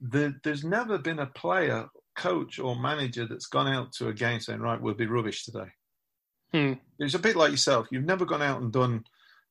the, 0.00 0.34
there's 0.44 0.64
never 0.64 0.98
been 0.98 1.20
a 1.20 1.26
player, 1.26 1.86
coach, 2.16 2.58
or 2.58 2.76
manager 2.76 3.26
that's 3.26 3.46
gone 3.46 3.72
out 3.72 3.92
to 3.94 4.08
a 4.08 4.14
game 4.14 4.40
saying, 4.40 4.60
"Right, 4.60 4.80
we'll 4.80 4.94
be 4.94 5.06
rubbish 5.06 5.44
today." 5.44 5.70
Hmm. 6.52 6.72
It's 6.98 7.14
a 7.14 7.18
bit 7.18 7.36
like 7.36 7.50
yourself. 7.50 7.88
You've 7.90 8.04
never 8.04 8.24
gone 8.24 8.42
out 8.42 8.60
and 8.60 8.72
done 8.72 9.04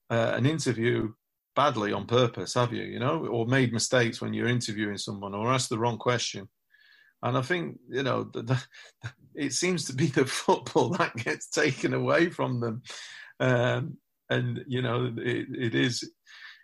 uh, 0.10 0.34
an 0.36 0.45
interview 0.45 1.12
badly 1.56 1.94
on 1.94 2.06
purpose, 2.06 2.54
have 2.54 2.74
you? 2.74 2.84
You 2.84 3.00
know, 3.00 3.26
or 3.26 3.46
made 3.46 3.74
mistakes 3.74 4.22
when 4.22 4.34
you're 4.34 4.48
interviewing 4.48 4.98
someone, 4.98 5.34
or 5.34 5.52
asked 5.52 5.70
the 5.70 5.80
wrong 5.80 5.98
question. 5.98 6.48
And 7.24 7.38
I 7.38 7.41
think 7.41 7.80
you 7.89 8.04
know, 8.04 8.26
the, 8.26 8.44
the, 8.44 8.63
it 9.36 9.54
seems 9.54 9.86
to 9.86 9.94
be 9.94 10.08
the 10.08 10.26
football 10.26 10.89
that 10.89 11.15
gets 11.15 11.50
taken 11.50 11.94
away 11.94 12.30
from 12.30 12.60
them, 12.60 12.84
um, 13.39 13.98
and 14.30 14.63
you 14.68 14.82
know, 14.82 15.13
it, 15.18 15.48
it 15.50 15.76
is, 15.76 16.04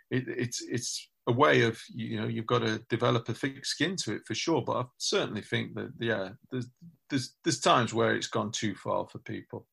it, 0.09 0.25
it's 0.27 0.61
it's 0.67 1.07
a 1.27 1.31
way 1.31 1.63
of 1.63 1.79
you 1.93 2.19
know 2.19 2.27
you've 2.27 2.47
got 2.47 2.59
to 2.59 2.83
develop 2.89 3.29
a 3.29 3.33
thick 3.33 3.65
skin 3.65 3.95
to 3.95 4.15
it 4.15 4.21
for 4.25 4.35
sure. 4.35 4.61
But 4.61 4.77
I 4.77 4.83
certainly 4.97 5.41
think 5.41 5.75
that 5.75 5.91
yeah, 5.99 6.29
there's 6.51 6.67
there's 7.09 7.35
there's 7.43 7.59
times 7.59 7.93
where 7.93 8.15
it's 8.15 8.27
gone 8.27 8.51
too 8.51 8.75
far 8.75 9.07
for 9.07 9.19
people. 9.19 9.67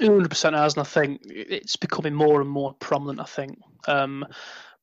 Hundred 0.00 0.30
percent 0.30 0.56
has, 0.56 0.74
and 0.74 0.82
I 0.82 0.84
think 0.84 1.20
it's 1.26 1.76
becoming 1.76 2.14
more 2.14 2.40
and 2.40 2.50
more 2.50 2.74
prominent. 2.74 3.20
I 3.20 3.24
think. 3.24 3.58
Um, 3.86 4.24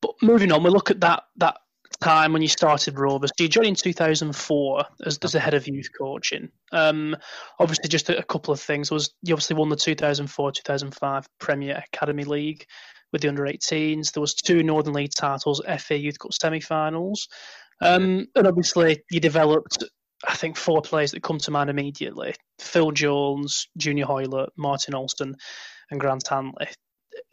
but 0.00 0.14
moving 0.22 0.52
on, 0.52 0.62
we 0.62 0.70
look 0.70 0.90
at 0.90 1.00
that 1.00 1.24
that 1.36 1.56
time 2.00 2.32
when 2.32 2.42
you 2.42 2.48
started 2.48 2.98
Rovers. 2.98 3.30
So 3.36 3.44
you 3.44 3.48
joined 3.48 3.66
in 3.66 3.74
2004 3.74 4.84
as, 5.04 5.18
as 5.18 5.32
the 5.32 5.40
head 5.40 5.54
of 5.54 5.66
youth 5.66 5.88
coaching. 5.96 6.48
Um, 6.72 7.16
obviously, 7.58 7.88
just 7.88 8.08
a, 8.08 8.18
a, 8.18 8.22
couple 8.22 8.52
of 8.52 8.60
things 8.60 8.90
was 8.90 9.14
you 9.22 9.34
obviously 9.34 9.56
won 9.56 9.68
the 9.68 9.76
2004-2005 9.76 11.24
Premier 11.40 11.82
Academy 11.92 12.24
League 12.24 12.66
with 13.12 13.22
the 13.22 13.28
under 13.28 13.44
18s. 13.44 14.12
There 14.12 14.20
was 14.20 14.34
two 14.34 14.62
Northern 14.62 14.94
League 14.94 15.12
titles, 15.16 15.62
FA 15.78 15.98
Youth 15.98 16.18
Cup 16.18 16.32
semi-finals, 16.32 17.28
um, 17.80 18.26
and 18.34 18.46
obviously 18.46 19.02
you 19.10 19.20
developed 19.20 19.84
I 20.26 20.34
think 20.34 20.56
four 20.56 20.82
players 20.82 21.12
that 21.12 21.22
come 21.22 21.38
to 21.38 21.50
mind 21.50 21.70
immediately: 21.70 22.34
Phil 22.58 22.90
Jones, 22.90 23.68
Junior 23.76 24.06
Hoilett, 24.06 24.50
Martin 24.56 24.94
Olsson, 24.94 25.34
and 25.90 26.00
Grant 26.00 26.26
Hanley. 26.28 26.68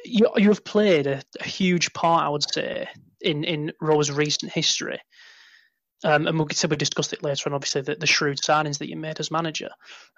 You, 0.04 0.30
you 0.36 0.50
have 0.50 0.64
played 0.64 1.08
a, 1.08 1.22
a, 1.40 1.44
huge 1.44 1.94
part, 1.94 2.24
I 2.24 2.30
would 2.30 2.52
say, 2.52 2.88
in 3.22 3.44
in 3.44 3.72
Rovers' 3.82 4.12
recent 4.12 4.52
history. 4.52 5.00
Um, 6.04 6.28
and 6.28 6.38
we'll, 6.38 6.46
get 6.46 6.64
we 6.70 6.76
discussed 6.76 7.14
it 7.14 7.24
later 7.24 7.50
on, 7.50 7.56
obviously, 7.56 7.82
the, 7.82 7.96
the 7.96 8.06
shrewd 8.06 8.38
signings 8.38 8.78
that 8.78 8.90
you 8.90 8.98
made 8.98 9.20
as 9.20 9.32
manager. 9.32 9.70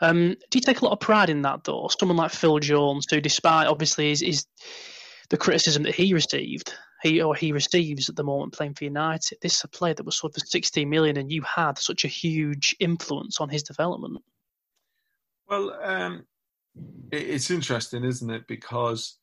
Um, 0.02 0.36
do 0.50 0.58
you 0.58 0.62
take 0.62 0.82
a 0.82 0.86
lot 0.86 0.92
of 0.92 1.00
pride 1.00 1.30
in 1.30 1.44
that, 1.44 1.64
though? 1.64 1.90
Someone 1.98 2.18
like 2.18 2.32
Phil 2.32 2.60
Jones, 2.60 3.06
who, 3.10 3.22
despite 3.22 3.68
obviously 3.68 4.10
his 4.10 4.46
the 5.30 5.38
criticism 5.38 5.84
that 5.84 5.96
he 5.96 6.14
received, 6.14 6.74
he 7.04 7.22
or 7.22 7.36
he 7.36 7.52
receives 7.52 8.10
at 8.10 8.16
the 8.16 8.24
moment 8.24 8.54
playing 8.54 8.74
for 8.74 8.86
United. 8.86 9.38
This 9.42 9.56
is 9.56 9.64
a 9.64 9.68
player 9.68 9.94
that 9.94 10.06
was 10.06 10.18
sold 10.18 10.34
for 10.34 10.40
16 10.40 10.90
million, 10.90 11.18
and 11.18 11.32
you 11.32 11.42
had 11.44 11.78
such 11.78 12.06
a 12.06 12.10
huge 12.10 12.76
influence 12.80 13.40
on 13.40 13.50
his 13.50 13.64
development. 13.64 14.24
Well, 15.50 15.78
um, 15.82 16.26
it's 17.12 17.52
interesting, 17.52 18.04
isn't 18.04 18.30
it? 18.30 18.48
Because 18.48 19.18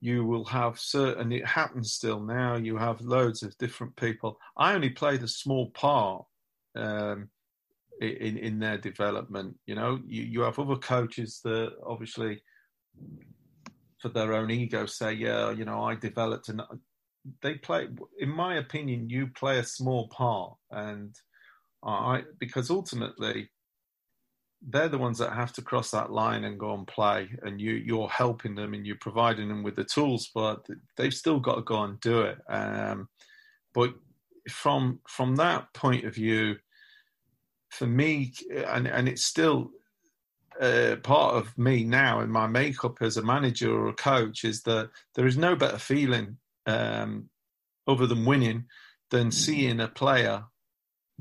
you 0.00 0.24
will 0.24 0.44
have 0.44 0.78
certain, 0.78 1.32
it 1.32 1.46
happens 1.46 1.92
still 1.92 2.20
now, 2.20 2.56
you 2.56 2.76
have 2.76 3.00
loads 3.00 3.42
of 3.42 3.56
different 3.56 3.96
people. 3.96 4.38
I 4.56 4.74
only 4.74 4.90
played 4.90 5.22
a 5.22 5.28
small 5.28 5.70
part 5.70 6.24
um, 6.76 7.30
in, 8.02 8.36
in 8.36 8.58
their 8.58 8.76
development. 8.76 9.56
You 9.64 9.76
know, 9.76 10.00
you, 10.06 10.22
you 10.24 10.40
have 10.42 10.58
other 10.58 10.76
coaches 10.76 11.40
that 11.44 11.72
obviously 11.86 12.42
for 13.98 14.10
their 14.10 14.34
own 14.34 14.50
ego 14.50 14.84
say, 14.84 15.14
yeah, 15.14 15.50
you 15.50 15.64
know, 15.64 15.82
I 15.82 15.94
developed 15.94 16.50
and 16.50 16.60
they 17.42 17.54
play. 17.54 17.88
In 18.18 18.28
my 18.28 18.56
opinion, 18.56 19.08
you 19.08 19.28
play 19.28 19.58
a 19.58 19.64
small 19.64 20.08
part, 20.08 20.54
and 20.70 21.14
I 21.82 22.22
because 22.38 22.70
ultimately 22.70 23.50
they're 24.66 24.88
the 24.88 24.98
ones 24.98 25.18
that 25.18 25.32
have 25.32 25.52
to 25.52 25.62
cross 25.62 25.90
that 25.90 26.10
line 26.10 26.44
and 26.44 26.58
go 26.58 26.74
and 26.74 26.86
play, 26.86 27.28
and 27.42 27.60
you 27.60 27.72
you're 27.72 28.08
helping 28.08 28.54
them 28.54 28.74
and 28.74 28.86
you're 28.86 28.96
providing 29.00 29.48
them 29.48 29.62
with 29.62 29.76
the 29.76 29.84
tools, 29.84 30.30
but 30.34 30.66
they've 30.96 31.14
still 31.14 31.40
got 31.40 31.56
to 31.56 31.62
go 31.62 31.82
and 31.82 32.00
do 32.00 32.22
it. 32.22 32.38
Um, 32.48 33.08
but 33.72 33.94
from 34.48 35.00
from 35.08 35.36
that 35.36 35.72
point 35.74 36.04
of 36.04 36.14
view, 36.14 36.56
for 37.70 37.86
me, 37.86 38.32
and 38.50 38.86
and 38.86 39.08
it's 39.08 39.24
still 39.24 39.70
uh, 40.60 40.96
part 41.02 41.34
of 41.34 41.56
me 41.58 41.84
now 41.84 42.20
in 42.20 42.30
my 42.30 42.46
makeup 42.46 42.98
as 43.00 43.16
a 43.16 43.22
manager 43.22 43.74
or 43.74 43.88
a 43.88 43.94
coach 43.94 44.44
is 44.44 44.62
that 44.62 44.90
there 45.14 45.26
is 45.26 45.36
no 45.36 45.56
better 45.56 45.78
feeling 45.78 46.36
um, 46.66 47.28
other 47.86 48.06
than 48.06 48.24
winning 48.24 48.64
than 49.10 49.30
seeing 49.30 49.80
a 49.80 49.88
player 49.88 50.44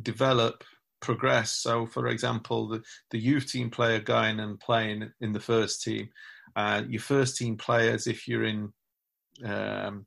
develop, 0.02 0.64
progress. 1.02 1.52
So, 1.52 1.86
for 1.86 2.08
example, 2.08 2.70
the, 2.70 2.82
the 3.12 3.20
youth 3.20 3.52
team 3.52 3.70
player 3.70 4.00
going 4.00 4.40
and 4.40 4.60
playing 4.60 5.12
in 5.22 5.34
the 5.34 5.40
first 5.40 5.84
team, 5.84 6.10
uh, 6.56 6.84
your 6.88 7.02
first 7.02 7.38
team 7.38 7.58
players, 7.58 8.08
if 8.08 8.28
you're 8.28 8.46
in 8.46 8.72
um, 9.46 10.06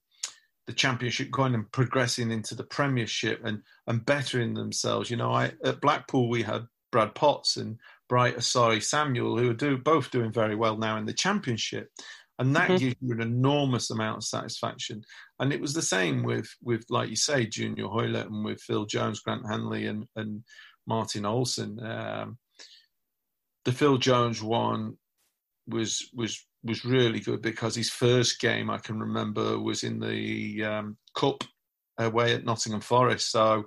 the 0.66 0.72
championship, 0.72 1.30
going 1.30 1.54
and 1.54 1.70
progressing 1.70 2.30
into 2.30 2.54
the 2.54 2.64
Premiership 2.64 3.44
and 3.44 3.62
and 3.86 4.04
bettering 4.04 4.54
themselves. 4.54 5.10
You 5.10 5.16
know, 5.16 5.32
I 5.32 5.52
at 5.64 5.80
Blackpool 5.80 6.28
we 6.28 6.42
had 6.42 6.66
Brad 6.90 7.14
Potts 7.14 7.56
and 7.56 7.78
Bright 8.08 8.36
Osayi 8.36 8.82
Samuel, 8.82 9.38
who 9.38 9.50
are 9.50 9.54
do, 9.54 9.76
both 9.76 10.10
doing 10.10 10.32
very 10.32 10.54
well 10.54 10.76
now 10.76 10.96
in 10.96 11.06
the 11.06 11.12
Championship. 11.12 11.90
And 12.38 12.54
that 12.54 12.68
mm-hmm. 12.68 12.76
gives 12.76 12.96
you 13.00 13.12
an 13.12 13.22
enormous 13.22 13.90
amount 13.90 14.18
of 14.18 14.24
satisfaction. 14.24 15.02
And 15.40 15.52
it 15.52 15.60
was 15.60 15.72
the 15.72 15.82
same 15.82 16.22
with, 16.22 16.48
with 16.62 16.84
like 16.90 17.08
you 17.08 17.16
say, 17.16 17.46
Junior 17.46 17.86
Hoilett 17.86 18.26
and 18.26 18.44
with 18.44 18.60
Phil 18.60 18.84
Jones, 18.84 19.20
Grant 19.20 19.48
Hanley, 19.48 19.86
and, 19.86 20.04
and 20.16 20.44
Martin 20.86 21.22
Olsson. 21.22 21.82
Um, 21.82 22.38
the 23.64 23.72
Phil 23.72 23.98
Jones 23.98 24.42
one 24.42 24.96
was 25.66 26.08
was 26.14 26.46
was 26.62 26.84
really 26.84 27.20
good 27.20 27.42
because 27.42 27.74
his 27.74 27.90
first 27.90 28.40
game 28.40 28.70
I 28.70 28.78
can 28.78 29.00
remember 29.00 29.58
was 29.58 29.82
in 29.82 29.98
the 29.98 30.64
um, 30.64 30.96
cup 31.14 31.44
away 31.98 32.34
at 32.34 32.44
Nottingham 32.44 32.80
Forest. 32.80 33.30
So 33.30 33.66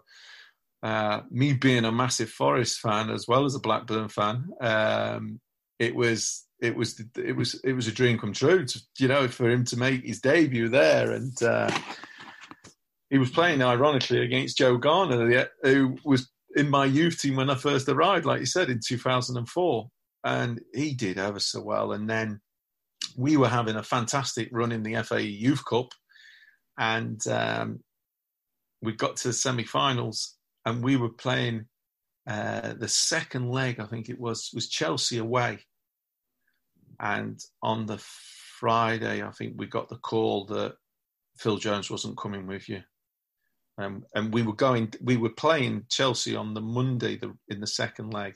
uh, 0.84 1.22
me 1.30 1.54
being 1.54 1.86
a 1.86 1.92
massive 1.92 2.30
Forest 2.30 2.80
fan 2.80 3.10
as 3.10 3.26
well 3.28 3.46
as 3.46 3.56
a 3.56 3.60
Blackburn 3.60 4.10
fan, 4.10 4.50
um, 4.62 5.40
it 5.80 5.96
was 5.96 6.46
it 6.62 6.76
was 6.76 7.02
it 7.16 7.36
was 7.36 7.56
it 7.64 7.74
was 7.74 7.88
a 7.88 7.92
dream 7.92 8.18
come 8.18 8.34
true. 8.34 8.66
To, 8.66 8.82
you 8.98 9.08
know, 9.08 9.28
for 9.28 9.50
him 9.50 9.64
to 9.66 9.78
make 9.78 10.06
his 10.06 10.20
debut 10.20 10.70
there, 10.70 11.12
and 11.12 11.42
uh, 11.42 11.70
he 13.10 13.18
was 13.18 13.30
playing 13.30 13.62
ironically 13.62 14.24
against 14.24 14.58
Joe 14.58 14.78
Garner, 14.78 15.50
who 15.64 15.98
was 16.04 16.30
in 16.56 16.70
my 16.70 16.86
youth 16.86 17.22
team 17.22 17.36
when 17.36 17.50
I 17.50 17.56
first 17.56 17.88
arrived, 17.88 18.26
like 18.26 18.40
you 18.40 18.46
said, 18.46 18.70
in 18.70 18.80
2004, 18.86 19.90
and 20.24 20.62
he 20.74 20.94
did 20.94 21.18
ever 21.18 21.40
so 21.40 21.62
well. 21.62 21.92
And 21.92 22.10
then 22.10 22.42
we 23.16 23.38
were 23.38 23.50
having 23.50 23.76
a 23.76 23.84
fantastic 23.84 24.50
run 24.52 24.72
in 24.72 24.84
the 24.84 25.02
FA 25.04 25.24
Youth 25.24 25.64
Cup, 25.66 25.94
and 26.78 27.26
um, 27.28 27.80
we 28.82 28.94
got 28.94 29.18
to 29.18 29.30
the 29.30 29.34
semi-finals 29.34 30.36
and 30.66 30.84
we 30.84 30.96
were 30.96 31.10
playing 31.10 31.66
uh, 32.28 32.74
the 32.74 32.88
second 32.88 33.50
leg. 33.50 33.80
I 33.80 33.86
think 33.86 34.10
it 34.10 34.20
was 34.20 34.52
was 34.54 34.70
Chelsea 34.70 35.18
away, 35.18 35.60
and 37.00 37.40
on 37.64 37.86
the 37.86 37.98
Friday, 38.60 39.24
I 39.24 39.32
think 39.32 39.54
we 39.58 39.68
got 39.68 39.90
the 39.90 39.98
call 39.98 40.46
that 40.46 40.76
Phil 41.38 41.58
Jones 41.58 41.90
wasn't 41.90 42.18
coming 42.18 42.46
with 42.48 42.68
you. 42.68 42.82
Um, 43.78 44.04
and 44.14 44.34
we 44.34 44.42
were 44.42 44.56
going, 44.56 44.94
we 45.02 45.16
were 45.16 45.30
playing 45.30 45.86
Chelsea 45.90 46.36
on 46.36 46.54
the 46.54 46.62
Monday 46.62 47.18
the, 47.18 47.34
in 47.48 47.62
the 47.62 47.68
second 47.68 48.14
leg, 48.14 48.36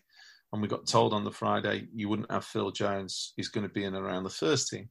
and 0.52 0.62
we 0.62 0.68
got 0.68 0.88
told 0.88 1.14
on 1.14 1.26
the 1.26 1.32
Friday 1.32 1.88
you 1.94 2.08
wouldn't 2.08 2.32
have 2.32 2.46
Phil 2.46 2.72
Jones. 2.72 3.34
He's 3.36 3.50
going 3.50 3.68
to 3.68 3.74
be 3.74 3.84
in 3.84 3.96
around 3.96 4.24
the 4.24 4.30
first 4.30 4.70
team, 4.70 4.90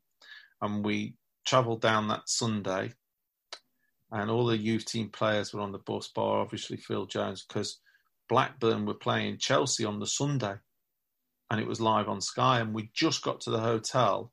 and 0.61 0.85
we 0.85 1.15
travelled 1.47 1.81
down 1.81 2.09
that 2.09 2.29
Sunday 2.29 2.93
and 4.13 4.31
all 4.31 4.45
the 4.45 4.57
youth 4.57 4.85
team 4.85 5.09
players 5.09 5.53
were 5.53 5.61
on 5.61 5.73
the 5.73 5.79
bus 5.79 6.09
bar, 6.09 6.41
obviously 6.41 6.77
Phil 6.77 7.07
Jones, 7.07 7.45
because 7.49 7.81
Blackburn 8.29 8.85
were 8.85 8.95
playing 8.95 9.39
Chelsea 9.39 9.85
on 9.85 9.99
the 9.99 10.07
Sunday 10.07 10.55
and 11.53 11.61
it 11.61 11.67
was 11.67 11.83
live 11.83 12.09
on 12.09 12.23
Sky. 12.23 12.61
And 12.61 12.75
we 12.75 12.91
just 12.95 13.23
got 13.23 13.43
to 13.43 13.51
the 13.51 13.61
hotel 13.61 14.33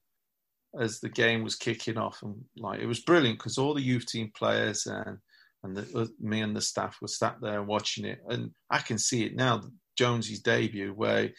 as 0.80 1.02
the 1.02 1.10
game 1.10 1.44
was 1.44 1.56
kicking 1.56 1.98
off. 1.98 2.24
And 2.24 2.46
like, 2.58 2.80
it 2.80 2.86
was 2.86 3.02
brilliant 3.02 3.40
because 3.40 3.58
all 3.58 3.74
the 3.74 3.82
youth 3.82 4.06
team 4.06 4.32
players 4.34 4.86
and, 4.86 5.18
and 5.64 5.76
the, 5.76 6.00
uh, 6.00 6.06
me 6.22 6.40
and 6.40 6.56
the 6.56 6.62
staff 6.62 6.98
were 7.02 7.10
sat 7.10 7.36
there 7.42 7.62
watching 7.62 8.06
it. 8.06 8.22
And 8.30 8.52
I 8.72 8.78
can 8.78 8.98
see 8.98 9.26
it 9.26 9.36
now, 9.36 9.62
Jonesy's 9.98 10.42
debut, 10.42 10.94
where 10.94 11.32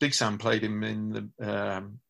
Big 0.00 0.12
Sam 0.12 0.38
played 0.38 0.64
him 0.64 0.82
in 0.82 1.30
the 1.38 1.76
um, 1.76 2.00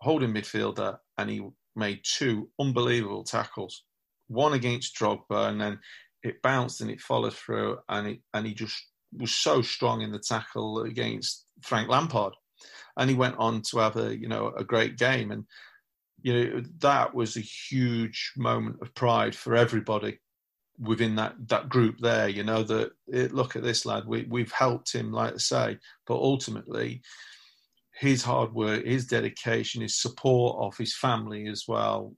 holding 0.00 0.32
midfielder 0.32 0.96
and 1.18 1.28
he 1.28 1.46
made 1.76 2.00
two 2.04 2.48
unbelievable 2.58 3.24
tackles 3.24 3.84
one 4.28 4.52
against 4.52 4.94
Drogba, 4.96 5.48
and 5.48 5.60
then 5.60 5.80
it 6.22 6.42
bounced 6.42 6.80
and 6.80 6.90
it 6.90 7.00
followed 7.00 7.34
through, 7.34 7.78
and 7.88 8.06
it, 8.06 8.20
and 8.32 8.46
he 8.46 8.54
just 8.54 8.86
was 9.16 9.32
so 9.32 9.62
strong 9.62 10.02
in 10.02 10.12
the 10.12 10.18
tackle 10.18 10.82
against 10.82 11.46
Frank 11.62 11.88
Lampard, 11.88 12.34
and 12.96 13.08
he 13.08 13.16
went 13.16 13.36
on 13.38 13.62
to 13.70 13.78
have 13.78 13.96
a 13.96 14.16
you 14.16 14.28
know 14.28 14.52
a 14.56 14.64
great 14.64 14.96
game, 14.96 15.30
and 15.30 15.44
you 16.20 16.32
know 16.32 16.62
that 16.78 17.14
was 17.14 17.36
a 17.36 17.40
huge 17.40 18.32
moment 18.36 18.76
of 18.82 18.94
pride 18.94 19.34
for 19.34 19.54
everybody 19.54 20.18
within 20.78 21.16
that 21.16 21.34
that 21.48 21.68
group 21.68 21.98
there. 21.98 22.28
You 22.28 22.44
know 22.44 22.62
that 22.62 22.92
it, 23.06 23.32
look 23.32 23.56
at 23.56 23.62
this 23.62 23.86
lad, 23.86 24.04
we 24.06 24.26
we've 24.28 24.52
helped 24.52 24.92
him, 24.92 25.12
like 25.12 25.34
I 25.34 25.38
say, 25.38 25.78
but 26.06 26.16
ultimately 26.16 27.02
his 27.98 28.22
hard 28.22 28.52
work, 28.54 28.84
his 28.84 29.06
dedication, 29.06 29.82
his 29.82 30.00
support 30.00 30.56
of 30.60 30.76
his 30.76 30.96
family 30.96 31.48
as 31.48 31.64
well 31.66 32.14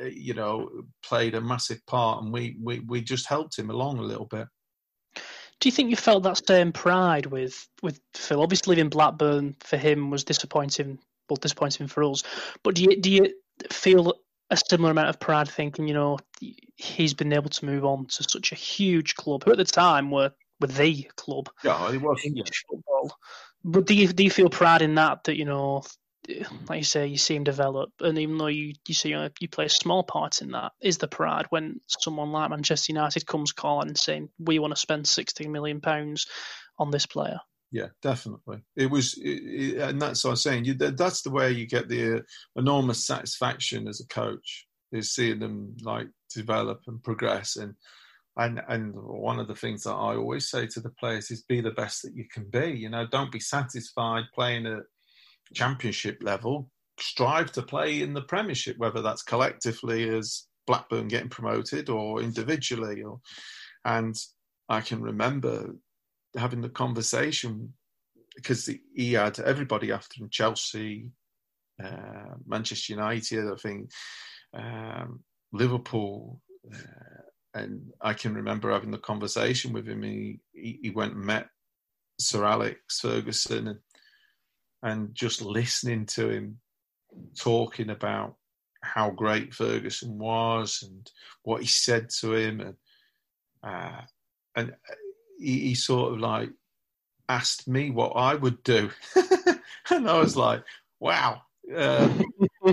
eh, 0.00 0.10
you 0.14 0.32
know, 0.32 0.70
played 1.02 1.34
a 1.34 1.40
massive 1.40 1.84
part, 1.86 2.22
and 2.22 2.32
we, 2.32 2.56
we, 2.62 2.80
we 2.80 3.00
just 3.00 3.26
helped 3.26 3.58
him 3.58 3.70
along 3.70 3.98
a 3.98 4.02
little 4.02 4.26
bit. 4.26 4.46
Do 5.60 5.68
you 5.68 5.72
think 5.72 5.90
you 5.90 5.96
felt 5.96 6.24
that 6.24 6.46
same 6.46 6.72
pride 6.72 7.26
with 7.26 7.66
with 7.82 8.00
Phil? 8.14 8.42
Obviously, 8.42 8.76
leaving 8.76 8.90
Blackburn 8.90 9.56
for 9.60 9.76
him 9.76 10.10
was 10.10 10.24
disappointing, 10.24 10.98
well, 11.28 11.36
disappointing 11.36 11.86
for 11.86 12.04
us. 12.04 12.22
But 12.62 12.74
do 12.74 12.82
you 12.82 13.00
do 13.00 13.10
you 13.10 13.34
feel 13.70 14.14
a 14.50 14.56
similar 14.56 14.90
amount 14.90 15.08
of 15.08 15.18
pride, 15.18 15.48
thinking 15.48 15.88
you 15.88 15.94
know 15.94 16.18
he's 16.76 17.14
been 17.14 17.32
able 17.32 17.50
to 17.50 17.64
move 17.64 17.84
on 17.84 18.06
to 18.06 18.22
such 18.22 18.52
a 18.52 18.56
huge 18.56 19.14
club, 19.14 19.44
who 19.44 19.52
at 19.52 19.56
the 19.56 19.64
time 19.64 20.10
were 20.10 20.32
were 20.60 20.68
the 20.68 21.08
club? 21.16 21.48
Yeah, 21.64 21.90
he 21.90 21.98
was. 21.98 22.20
Yeah. 22.24 22.44
Football. 22.70 23.16
But 23.64 23.86
do 23.86 23.94
you 23.94 24.08
do 24.08 24.24
you 24.24 24.30
feel 24.30 24.50
pride 24.50 24.82
in 24.82 24.94
that? 24.96 25.24
That 25.24 25.36
you 25.36 25.44
know 25.44 25.82
like 26.68 26.78
you 26.78 26.84
say, 26.84 27.06
you 27.06 27.18
see 27.18 27.36
him 27.36 27.44
develop, 27.44 27.90
and 28.00 28.18
even 28.18 28.38
though 28.38 28.46
you 28.46 28.74
you 28.86 28.94
see 28.94 29.14
uh, 29.14 29.28
you 29.40 29.48
play 29.48 29.66
a 29.66 29.70
small 29.70 30.02
part 30.02 30.42
in 30.42 30.52
that, 30.52 30.72
is 30.80 30.98
the 30.98 31.08
pride 31.08 31.46
when 31.50 31.80
someone 31.86 32.32
like 32.32 32.50
Manchester 32.50 32.92
United 32.92 33.26
comes 33.26 33.52
calling 33.52 33.88
and 33.88 33.98
saying 33.98 34.28
we 34.38 34.58
want 34.58 34.74
to 34.74 34.80
spend 34.80 35.06
sixty 35.06 35.48
million 35.48 35.80
pounds 35.80 36.26
on 36.78 36.90
this 36.90 37.06
player. 37.06 37.40
Yeah, 37.72 37.88
definitely. 38.02 38.62
It 38.76 38.90
was, 38.90 39.14
it, 39.18 39.28
it, 39.28 39.78
and 39.78 40.00
that's 40.00 40.24
what 40.24 40.30
I'm 40.30 40.36
saying. 40.36 40.64
You, 40.64 40.74
that's 40.74 41.22
the 41.22 41.30
way 41.30 41.52
you 41.52 41.66
get 41.66 41.88
the 41.88 42.18
uh, 42.18 42.20
enormous 42.56 43.06
satisfaction 43.06 43.88
as 43.88 44.00
a 44.00 44.06
coach 44.06 44.66
is 44.92 45.14
seeing 45.14 45.40
them 45.40 45.76
like 45.82 46.08
develop 46.34 46.82
and 46.86 47.02
progress 47.02 47.56
and. 47.56 47.74
And 48.38 48.60
and 48.68 48.94
one 48.94 49.40
of 49.40 49.48
the 49.48 49.54
things 49.54 49.84
that 49.84 49.94
I 49.94 50.14
always 50.14 50.50
say 50.50 50.66
to 50.66 50.80
the 50.80 50.90
players 50.90 51.30
is 51.30 51.44
be 51.44 51.62
the 51.62 51.70
best 51.70 52.02
that 52.02 52.14
you 52.14 52.26
can 52.30 52.44
be. 52.50 52.66
You 52.66 52.90
know, 52.90 53.06
don't 53.06 53.32
be 53.32 53.40
satisfied 53.40 54.24
playing 54.34 54.66
at 54.66 54.82
championship 55.54 56.18
level 56.22 56.70
strive 56.98 57.52
to 57.52 57.62
play 57.62 58.02
in 58.02 58.14
the 58.14 58.22
Premiership, 58.22 58.78
whether 58.78 59.02
that's 59.02 59.22
collectively 59.22 60.08
as 60.08 60.44
Blackburn 60.66 61.08
getting 61.08 61.28
promoted 61.28 61.88
or 61.88 62.22
individually. 62.22 63.02
Or, 63.02 63.20
and 63.84 64.14
I 64.68 64.80
can 64.80 65.00
remember 65.02 65.74
having 66.36 66.60
the 66.60 66.68
conversation 66.68 67.72
because 68.34 68.70
he 68.94 69.12
had 69.14 69.38
everybody 69.40 69.92
after 69.92 70.22
him 70.22 70.28
Chelsea, 70.30 71.08
uh, 71.82 72.34
Manchester 72.46 72.92
United, 72.92 73.50
I 73.50 73.56
think, 73.56 73.90
um, 74.54 75.20
Liverpool. 75.52 76.40
Uh, 76.72 77.22
and 77.54 77.80
I 78.02 78.12
can 78.12 78.34
remember 78.34 78.70
having 78.70 78.90
the 78.90 78.98
conversation 78.98 79.72
with 79.72 79.88
him. 79.88 80.02
He, 80.02 80.40
he 80.52 80.92
went 80.94 81.14
and 81.14 81.24
met 81.24 81.48
Sir 82.20 82.44
Alex 82.44 83.00
Ferguson 83.00 83.68
and 83.68 83.78
and 84.86 85.12
just 85.16 85.42
listening 85.42 86.06
to 86.06 86.30
him 86.30 86.58
talking 87.36 87.90
about 87.90 88.36
how 88.82 89.10
great 89.10 89.52
Ferguson 89.52 90.16
was 90.16 90.84
and 90.86 91.10
what 91.42 91.60
he 91.60 91.66
said 91.66 92.08
to 92.20 92.34
him, 92.34 92.60
and 92.60 92.74
uh, 93.64 94.00
and 94.54 94.74
he, 95.40 95.58
he, 95.58 95.74
sort 95.74 96.12
of 96.12 96.20
like 96.20 96.50
asked 97.28 97.66
me 97.66 97.90
what 97.90 98.10
I 98.10 98.36
would 98.36 98.62
do, 98.62 98.90
and 99.90 100.08
I 100.08 100.20
was 100.20 100.36
like, 100.36 100.62
wow. 101.00 101.42
Um, 101.76 102.24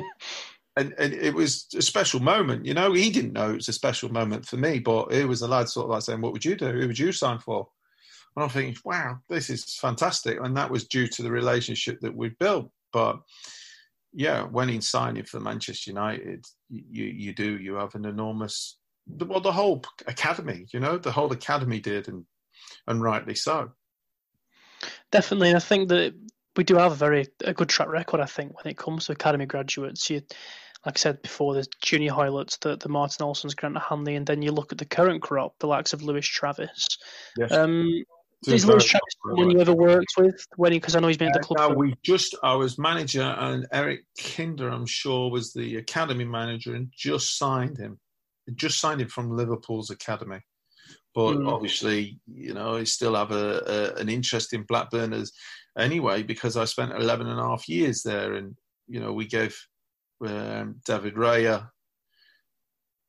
and, 0.75 0.93
and 0.99 1.13
it 1.13 1.33
was 1.33 1.65
a 1.75 1.81
special 1.81 2.19
moment, 2.19 2.63
you 2.67 2.75
know. 2.75 2.93
He 2.93 3.09
didn't 3.09 3.33
know 3.33 3.49
it 3.49 3.55
was 3.55 3.69
a 3.69 3.73
special 3.73 4.11
moment 4.11 4.45
for 4.45 4.57
me, 4.57 4.77
but 4.77 5.11
it 5.11 5.27
was 5.27 5.41
a 5.41 5.47
lad 5.47 5.67
sort 5.67 5.85
of 5.85 5.89
like 5.89 6.03
saying, 6.03 6.21
"What 6.21 6.33
would 6.33 6.45
you 6.45 6.55
do? 6.55 6.71
Who 6.71 6.87
would 6.87 6.99
you 6.99 7.11
sign 7.11 7.39
for?" 7.39 7.69
And 8.35 8.43
I'm 8.43 8.49
thinking, 8.49 8.75
wow, 8.83 9.19
this 9.29 9.49
is 9.49 9.75
fantastic. 9.75 10.39
And 10.41 10.57
that 10.57 10.71
was 10.71 10.87
due 10.87 11.07
to 11.07 11.23
the 11.23 11.31
relationship 11.31 11.99
that 12.01 12.15
we 12.15 12.29
built. 12.29 12.71
But 12.91 13.19
yeah, 14.13 14.43
when 14.43 14.69
in 14.69 14.81
signing 14.81 15.23
for 15.23 15.39
Manchester 15.39 15.91
United, 15.91 16.45
you, 16.69 17.05
you 17.05 17.33
do, 17.33 17.57
you 17.57 17.75
have 17.75 17.95
an 17.95 18.05
enormous, 18.05 18.77
well, 19.07 19.41
the 19.41 19.51
whole 19.51 19.83
academy, 20.07 20.65
you 20.73 20.79
know, 20.79 20.97
the 20.97 21.11
whole 21.11 21.31
academy 21.31 21.79
did, 21.79 22.07
and, 22.07 22.25
and 22.87 23.01
rightly 23.01 23.35
so. 23.35 23.71
Definitely. 25.11 25.55
I 25.55 25.59
think 25.59 25.89
that 25.89 26.13
we 26.55 26.63
do 26.63 26.75
have 26.75 26.91
a 26.91 26.95
very 26.95 27.27
a 27.43 27.53
good 27.53 27.69
track 27.69 27.87
record, 27.87 28.19
I 28.19 28.25
think, 28.25 28.55
when 28.55 28.71
it 28.71 28.77
comes 28.77 29.05
to 29.05 29.11
academy 29.11 29.45
graduates. 29.45 30.09
You, 30.09 30.21
like 30.85 30.97
I 30.97 30.99
said 30.99 31.21
before, 31.21 31.53
the 31.53 31.65
junior 31.81 32.11
Hoiletts, 32.11 32.59
the, 32.59 32.77
the 32.77 32.89
Martin 32.89 33.25
Olssons, 33.25 33.55
Grant 33.55 33.77
Hanley, 33.77 34.15
and 34.15 34.27
then 34.27 34.41
you 34.41 34.51
look 34.51 34.71
at 34.71 34.77
the 34.77 34.85
current 34.85 35.21
crop, 35.21 35.55
the 35.59 35.67
likes 35.67 35.93
of 35.93 36.03
Lewis 36.03 36.27
Travis. 36.27 36.87
Yes. 37.37 37.51
Um, 37.51 38.03
Is 38.47 38.65
Lewis 38.65 38.85
Travis 38.85 39.15
someone 39.25 39.51
you 39.51 39.59
ever 39.59 39.73
worked 39.73 40.13
with? 40.17 40.45
When 40.55 40.71
because 40.71 40.95
I 40.95 40.99
know 40.99 41.07
he's 41.07 41.17
been 41.17 41.29
at 41.29 41.33
the 41.33 41.39
club. 41.39 41.59
Uh, 41.59 41.73
no, 41.73 41.75
we 41.75 41.95
just 42.03 42.35
I 42.43 42.55
was 42.55 42.77
manager, 42.77 43.21
and 43.21 43.65
Eric 43.71 44.01
Kinder, 44.19 44.69
I'm 44.69 44.85
sure, 44.85 45.29
was 45.29 45.53
the 45.53 45.77
academy 45.77 46.25
manager, 46.25 46.75
and 46.75 46.91
just 46.95 47.37
signed 47.37 47.77
him. 47.77 47.99
Just 48.55 48.79
signed 48.79 49.01
him 49.01 49.07
from 49.07 49.35
Liverpool's 49.35 49.89
academy. 49.89 50.39
But 51.15 51.35
mm. 51.35 51.51
obviously, 51.51 52.19
you 52.27 52.53
know, 52.53 52.75
I 52.77 52.83
still 52.83 53.15
have 53.15 53.31
a, 53.31 53.93
a, 53.95 53.99
an 53.99 54.09
interest 54.09 54.53
in 54.53 54.63
Blackburn 54.63 55.13
as 55.13 55.31
anyway 55.77 56.23
because 56.23 56.57
I 56.57 56.65
spent 56.65 56.91
11 56.91 57.27
and 57.27 57.39
a 57.39 57.43
half 57.43 57.69
years 57.69 58.03
there, 58.03 58.33
and 58.33 58.55
you 58.87 58.99
know, 58.99 59.13
we 59.13 59.25
gave 59.25 59.57
um, 60.25 60.81
David 60.85 61.15
Raya 61.15 61.69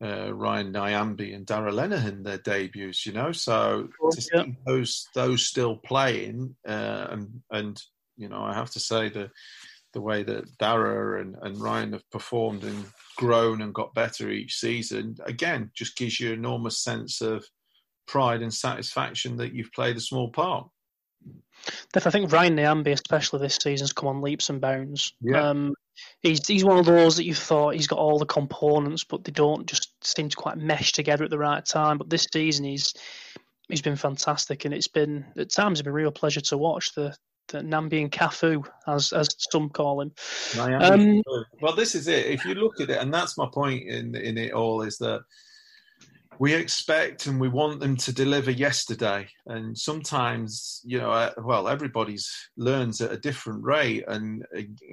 uh, 0.02 0.33
Ryan 0.35 0.72
Nyambe 0.72 1.35
and 1.35 1.46
Darragh 1.46 1.74
Lenihan 1.74 2.24
their 2.24 2.38
debuts, 2.38 3.07
you 3.07 3.12
know. 3.12 3.33
So 3.33 3.88
to 4.11 4.20
see 4.20 4.57
those 4.66 5.07
those 5.14 5.46
still 5.46 5.76
playing, 5.76 6.57
uh, 6.66 7.07
and 7.11 7.42
and 7.50 7.83
you 8.16 8.28
know, 8.28 8.42
I 8.42 8.54
have 8.54 8.70
to 8.72 8.80
say 8.80 9.09
the 9.09 9.30
the 9.92 10.00
way 10.00 10.24
that 10.24 10.59
Darragh 10.59 11.20
and, 11.20 11.37
and 11.42 11.61
Ryan 11.61 11.92
have 11.92 12.11
performed 12.11 12.64
and 12.64 12.85
grown 13.16 13.62
and 13.62 13.72
got 13.72 13.94
better 13.94 14.28
each 14.28 14.57
season, 14.57 15.16
again, 15.24 15.70
just 15.74 15.96
gives 15.96 16.18
you 16.18 16.33
enormous 16.33 16.83
sense 16.83 17.20
of 17.20 17.46
pride 18.07 18.42
and 18.42 18.52
satisfaction 18.52 19.37
that 19.37 19.54
you've 19.54 19.72
played 19.72 19.96
a 19.96 20.00
small 20.00 20.30
part. 20.30 20.68
I 21.94 22.10
think 22.10 22.32
Ryan 22.32 22.56
Nyambe, 22.56 22.92
especially 22.92 23.40
this 23.40 23.58
season, 23.60 23.84
has 23.84 23.92
come 23.92 24.08
on 24.08 24.20
leaps 24.20 24.50
and 24.50 24.60
bounds. 24.60 25.14
Yeah. 25.20 25.48
Um, 25.48 25.74
he's 26.20 26.46
he's 26.46 26.64
one 26.64 26.78
of 26.78 26.87
those 26.87 27.16
that 27.16 27.24
you 27.24 27.34
thought 27.34 27.74
he's 27.74 27.87
got 27.87 27.98
all 27.98 28.18
the 28.18 28.26
components, 28.26 29.04
but 29.04 29.24
they 29.24 29.32
don't 29.32 29.66
just 29.66 29.92
seem 30.04 30.28
to 30.28 30.37
quite 30.37 30.58
mesh 30.58 30.92
together 30.92 31.24
at 31.24 31.30
the 31.30 31.38
right 31.38 31.64
time. 31.64 31.98
But 31.98 32.10
this 32.10 32.26
season, 32.32 32.64
he's 32.64 32.94
he's 33.68 33.82
been 33.82 33.96
fantastic, 33.96 34.64
and 34.64 34.74
it's 34.74 34.88
been 34.88 35.24
at 35.38 35.50
times 35.50 35.78
it's 35.78 35.84
been 35.84 35.92
a 35.92 35.94
real 35.94 36.10
pleasure 36.10 36.42
to 36.42 36.58
watch 36.58 36.94
the 36.94 37.16
the 37.48 37.58
Nyambe 37.58 38.00
and 38.00 38.12
Cafu, 38.12 38.66
as 38.87 39.12
as 39.12 39.28
some 39.50 39.70
call 39.70 40.00
him. 40.00 40.12
Um, 40.58 41.22
well, 41.60 41.74
this 41.74 41.94
is 41.94 42.08
it. 42.08 42.26
If 42.26 42.44
you 42.44 42.54
look 42.54 42.80
at 42.80 42.90
it, 42.90 43.00
and 43.00 43.12
that's 43.12 43.38
my 43.38 43.46
point 43.52 43.88
in 43.88 44.14
in 44.14 44.38
it 44.38 44.52
all, 44.52 44.82
is 44.82 44.98
that 44.98 45.22
we 46.38 46.55
expect 46.55 47.27
and 47.27 47.40
we 47.40 47.49
want 47.49 47.81
them 47.81 47.97
to 47.97 48.12
deliver 48.12 48.51
yesterday. 48.51 49.29
And 49.47 49.77
sometimes 49.77 50.81
you 50.85 50.99
know 50.99 51.11
uh, 51.11 51.33
well 51.38 51.68
everybody's 51.68 52.31
learns 52.57 53.01
at 53.01 53.12
a 53.12 53.18
different 53.18 53.64
rate 53.64 54.05
and, 54.09 54.44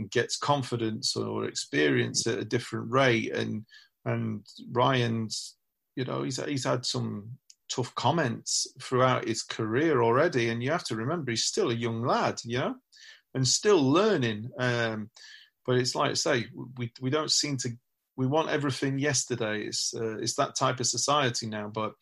gets 0.09 0.37
confidence 0.37 1.15
or 1.15 1.45
experience 1.45 2.27
at 2.27 2.39
a 2.39 2.45
different 2.45 2.91
rate. 2.91 3.33
And 3.33 3.65
and 4.05 4.45
ryan's 4.71 5.55
you 5.95 6.05
know 6.05 6.23
he's 6.23 6.43
he's 6.43 6.65
had 6.65 6.85
some 6.85 7.31
tough 7.69 7.93
comments 7.95 8.67
throughout 8.81 9.27
his 9.27 9.43
career 9.43 10.01
already. 10.01 10.49
And 10.49 10.61
you 10.61 10.71
have 10.71 10.85
to 10.85 10.95
remember 10.95 11.31
he's 11.31 11.45
still 11.45 11.71
a 11.71 11.75
young 11.75 12.05
lad 12.05 12.39
you 12.43 12.59
know 12.59 12.75
and 13.33 13.47
still 13.47 13.81
learning. 13.81 14.49
Um, 14.59 15.09
but 15.65 15.77
it's 15.77 15.95
like 15.95 16.11
I 16.11 16.15
say 16.15 16.45
we 16.77 16.91
we 17.01 17.09
don't 17.09 17.31
seem 17.31 17.57
to 17.57 17.69
we 18.21 18.27
want 18.27 18.49
everything 18.49 18.99
yesterday. 18.99 19.63
It's 19.63 19.95
uh, 19.95 20.17
it's 20.17 20.35
that 20.35 20.55
type 20.55 20.79
of 20.79 20.85
society 20.85 21.47
now. 21.47 21.71
But 21.73 21.93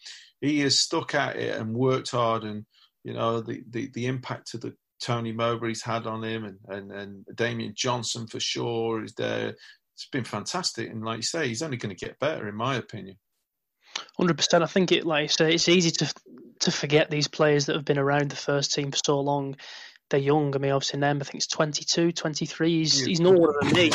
he 0.41 0.60
has 0.60 0.77
stuck 0.77 1.15
at 1.15 1.38
it 1.38 1.55
and 1.58 1.73
worked 1.73 2.12
hard, 2.12 2.43
and 2.43 2.65
you 3.05 3.13
know 3.13 3.39
the 3.39 3.63
the, 3.69 3.89
the 3.93 4.05
impact 4.08 4.53
of 4.53 4.60
the 4.60 4.75
Tony 5.01 5.32
Mowbray's 5.32 5.82
had 5.82 6.08
on 6.08 6.21
him, 6.21 6.43
and 6.43 6.58
and 6.67 6.91
and 6.91 7.25
Damien 7.36 7.73
Johnson 7.73 8.27
for 8.27 8.41
sure 8.41 9.01
is 9.01 9.13
there. 9.13 9.55
It's 9.95 10.08
been 10.12 10.25
fantastic, 10.25 10.89
and 10.89 11.05
like 11.05 11.17
you 11.17 11.23
say, 11.23 11.47
he's 11.47 11.62
only 11.62 11.77
going 11.77 11.95
to 11.95 12.05
get 12.05 12.19
better, 12.19 12.49
in 12.49 12.55
my 12.55 12.75
opinion. 12.75 13.17
Hundred 14.17 14.36
percent. 14.36 14.62
I 14.62 14.67
think 14.67 14.91
it, 14.91 15.05
like 15.05 15.23
I 15.23 15.27
say, 15.27 15.53
it's 15.53 15.69
easy 15.69 15.91
to 15.91 16.13
to 16.60 16.71
forget 16.71 17.10
these 17.10 17.29
players 17.29 17.65
that 17.65 17.77
have 17.77 17.86
been 17.86 17.97
around 17.97 18.29
the 18.29 18.36
first 18.36 18.73
team 18.73 18.91
for 18.91 18.97
so 18.97 19.21
long 19.21 19.55
they're 20.09 20.19
young. 20.19 20.55
I 20.55 20.59
mean, 20.59 20.71
obviously, 20.71 20.99
Nem, 20.99 21.17
I 21.21 21.23
think 21.23 21.35
it's 21.35 21.47
22, 21.47 22.11
23. 22.11 22.69
He's, 22.69 23.01
yeah. 23.01 23.07
he's 23.07 23.19
no 23.19 23.35
older 23.35 23.53
than 23.61 23.73
me. 23.73 23.91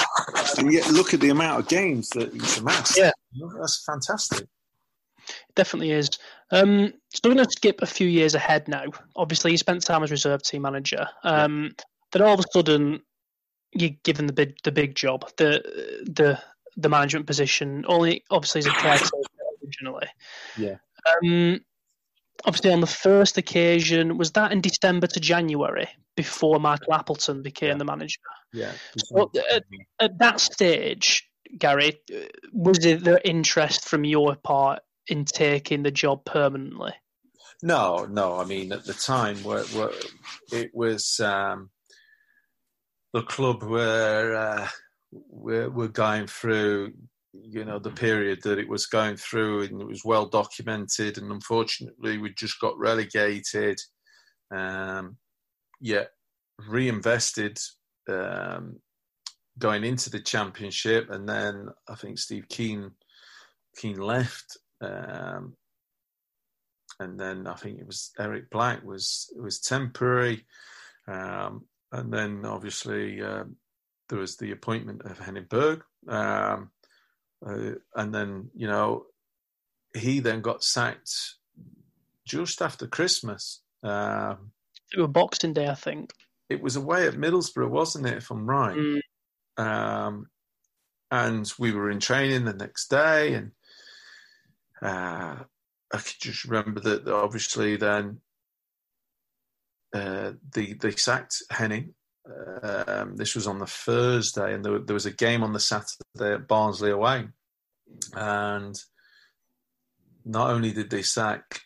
And 0.58 0.72
yet, 0.72 0.90
look 0.90 1.14
at 1.14 1.20
the 1.20 1.30
amount 1.30 1.60
of 1.60 1.68
games 1.68 2.08
that 2.10 2.32
he's 2.32 2.58
amassed. 2.58 2.96
Yeah. 2.98 3.10
That's 3.58 3.84
fantastic. 3.84 4.40
It 4.40 5.54
definitely 5.54 5.90
is. 5.90 6.10
Um, 6.50 6.92
so 7.12 7.20
we're 7.24 7.34
going 7.34 7.44
to 7.44 7.50
skip 7.50 7.82
a 7.82 7.86
few 7.86 8.06
years 8.06 8.34
ahead 8.34 8.68
now. 8.68 8.84
Obviously, 9.16 9.50
he 9.50 9.56
spent 9.56 9.82
time 9.82 10.02
as 10.02 10.10
reserve 10.10 10.42
team 10.42 10.62
manager. 10.62 11.06
Um, 11.22 11.64
yeah. 11.64 11.84
Then 12.12 12.22
all 12.22 12.34
of 12.34 12.40
a 12.40 12.44
sudden, 12.52 13.02
you're 13.72 13.90
given 14.04 14.26
the 14.26 14.32
big 14.32 14.56
the 14.62 14.70
big 14.70 14.94
job, 14.94 15.28
the 15.36 15.62
the 16.04 16.38
the 16.76 16.88
management 16.88 17.26
position. 17.26 17.84
Only 17.88 18.22
obviously 18.30 18.60
as 18.60 18.66
a 18.66 18.70
caretaker 18.70 19.10
originally. 19.64 20.06
Yeah. 20.56 20.76
Um, 21.22 21.60
obviously 22.44 22.72
on 22.72 22.80
the 22.80 22.86
first 22.86 23.38
occasion 23.38 24.18
was 24.18 24.32
that 24.32 24.52
in 24.52 24.60
December 24.60 25.06
to 25.06 25.20
January 25.20 25.88
before 26.16 26.60
Michael 26.60 26.94
Appleton 26.94 27.42
became 27.42 27.70
yeah. 27.70 27.78
the 27.78 27.84
manager. 27.84 28.20
Yeah. 28.52 28.72
So 28.98 29.30
at, 29.52 29.64
at, 29.98 30.18
that 30.18 30.40
stage, 30.40 31.28
Gary, 31.58 31.98
was 32.52 32.84
it 32.84 33.04
the 33.04 33.26
interest 33.26 33.88
from 33.88 34.04
your 34.04 34.36
part 34.36 34.80
in 35.08 35.24
taking 35.24 35.82
the 35.82 35.90
job 35.90 36.24
permanently? 36.24 36.92
No, 37.62 38.04
no. 38.04 38.38
I 38.38 38.44
mean, 38.44 38.72
at 38.72 38.84
the 38.84 38.94
time, 38.94 39.36
where, 39.42 39.64
where 39.64 39.90
it 40.52 40.70
was 40.74 41.18
um, 41.20 41.70
the 43.12 43.22
club 43.22 43.62
where 43.62 44.34
uh, 44.34 44.68
we're, 45.10 45.70
we're 45.70 45.88
going 45.88 46.26
through 46.26 46.92
you 47.42 47.64
know 47.64 47.78
the 47.78 47.90
period 47.90 48.40
that 48.42 48.58
it 48.58 48.68
was 48.68 48.86
going 48.86 49.16
through 49.16 49.62
and 49.62 49.80
it 49.80 49.86
was 49.88 50.04
well 50.04 50.26
documented 50.26 51.18
and 51.18 51.32
unfortunately 51.32 52.16
we 52.16 52.32
just 52.34 52.60
got 52.60 52.78
relegated 52.78 53.76
um, 54.54 55.16
yet 55.80 56.10
reinvested 56.68 57.58
um, 58.08 58.80
going 59.58 59.84
into 59.84 60.10
the 60.10 60.20
championship 60.20 61.10
and 61.10 61.28
then 61.28 61.68
I 61.88 61.94
think 61.94 62.18
Steve 62.18 62.48
Kean 62.48 62.92
Kean 63.76 63.96
left 63.96 64.56
um, 64.80 65.54
and 67.00 67.18
then 67.18 67.46
I 67.46 67.54
think 67.54 67.78
it 67.78 67.86
was 67.86 68.12
Eric 68.18 68.50
Black 68.50 68.84
was 68.84 69.32
was 69.36 69.60
temporary 69.60 70.44
um, 71.08 71.64
and 71.92 72.12
then 72.12 72.44
obviously 72.44 73.20
uh, 73.22 73.44
there 74.08 74.18
was 74.18 74.36
the 74.36 74.52
appointment 74.52 75.02
of 75.02 75.18
Henning 75.18 75.46
Berg 75.48 75.82
um, 76.08 76.70
uh, 77.46 77.72
and 77.94 78.14
then, 78.14 78.50
you 78.54 78.66
know, 78.66 79.06
he 79.96 80.20
then 80.20 80.40
got 80.40 80.64
sacked 80.64 81.34
just 82.26 82.62
after 82.62 82.86
Christmas. 82.86 83.62
Um, 83.82 84.52
it 84.96 85.00
was 85.00 85.10
Boxing 85.10 85.52
Day, 85.52 85.68
I 85.68 85.74
think. 85.74 86.12
It 86.48 86.62
was 86.62 86.76
away 86.76 87.06
at 87.06 87.14
Middlesbrough, 87.14 87.70
wasn't 87.70 88.06
it, 88.06 88.18
if 88.18 88.30
I'm 88.30 88.48
right? 88.48 88.76
Mm. 88.76 89.00
Um, 89.56 90.26
and 91.10 91.50
we 91.58 91.72
were 91.72 91.90
in 91.90 92.00
training 92.00 92.44
the 92.44 92.52
next 92.52 92.88
day, 92.88 93.34
and 93.34 93.52
uh, 94.82 95.36
I 95.92 95.96
could 95.96 96.20
just 96.20 96.44
remember 96.44 96.80
that 96.80 97.08
obviously 97.08 97.76
then 97.76 98.20
uh, 99.94 100.32
they 100.52 100.72
they 100.72 100.90
sacked 100.92 101.42
Henning, 101.50 101.94
um, 102.26 103.16
this 103.16 103.34
was 103.34 103.46
on 103.46 103.58
the 103.58 103.66
Thursday, 103.66 104.54
and 104.54 104.64
there, 104.64 104.78
there, 104.78 104.94
was 104.94 105.06
a 105.06 105.12
game 105.12 105.42
on 105.42 105.52
the 105.52 105.60
Saturday 105.60 106.34
at 106.34 106.48
Barnsley 106.48 106.90
away. 106.90 107.28
And 108.14 108.74
not 110.24 110.50
only 110.50 110.72
did 110.72 110.88
they 110.88 111.02
sack 111.02 111.60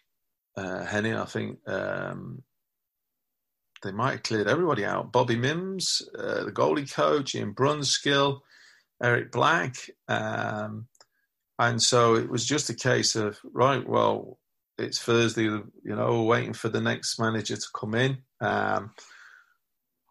uh, 0.57 0.85
Henning, 0.85 1.15
I 1.15 1.27
think 1.27 1.59
um, 1.69 2.43
they 3.83 3.93
might 3.93 4.13
have 4.13 4.23
cleared 4.23 4.49
everybody 4.49 4.85
out. 4.85 5.13
Bobby 5.13 5.37
Mimms, 5.37 6.03
uh, 6.19 6.45
the 6.45 6.53
goalie 6.53 6.93
coach, 6.93 7.35
Ian 7.35 7.55
Brunskill, 7.55 8.41
Eric 9.03 9.33
Black. 9.33 9.77
Um, 10.09 10.87
and 11.59 11.83
so 11.83 12.15
it 12.15 12.29
was 12.29 12.45
just 12.45 12.71
a 12.71 12.75
case 12.75 13.17
of, 13.17 13.39
right, 13.53 13.87
well, 13.87 14.39
it's 14.79 15.01
Thursday, 15.01 15.43
you 15.43 15.71
know, 15.85 16.23
waiting 16.23 16.53
for 16.53 16.69
the 16.69 16.81
next 16.81 17.19
manager 17.19 17.57
to 17.57 17.67
come 17.75 17.95
in. 17.95 18.19
Um, 18.41 18.93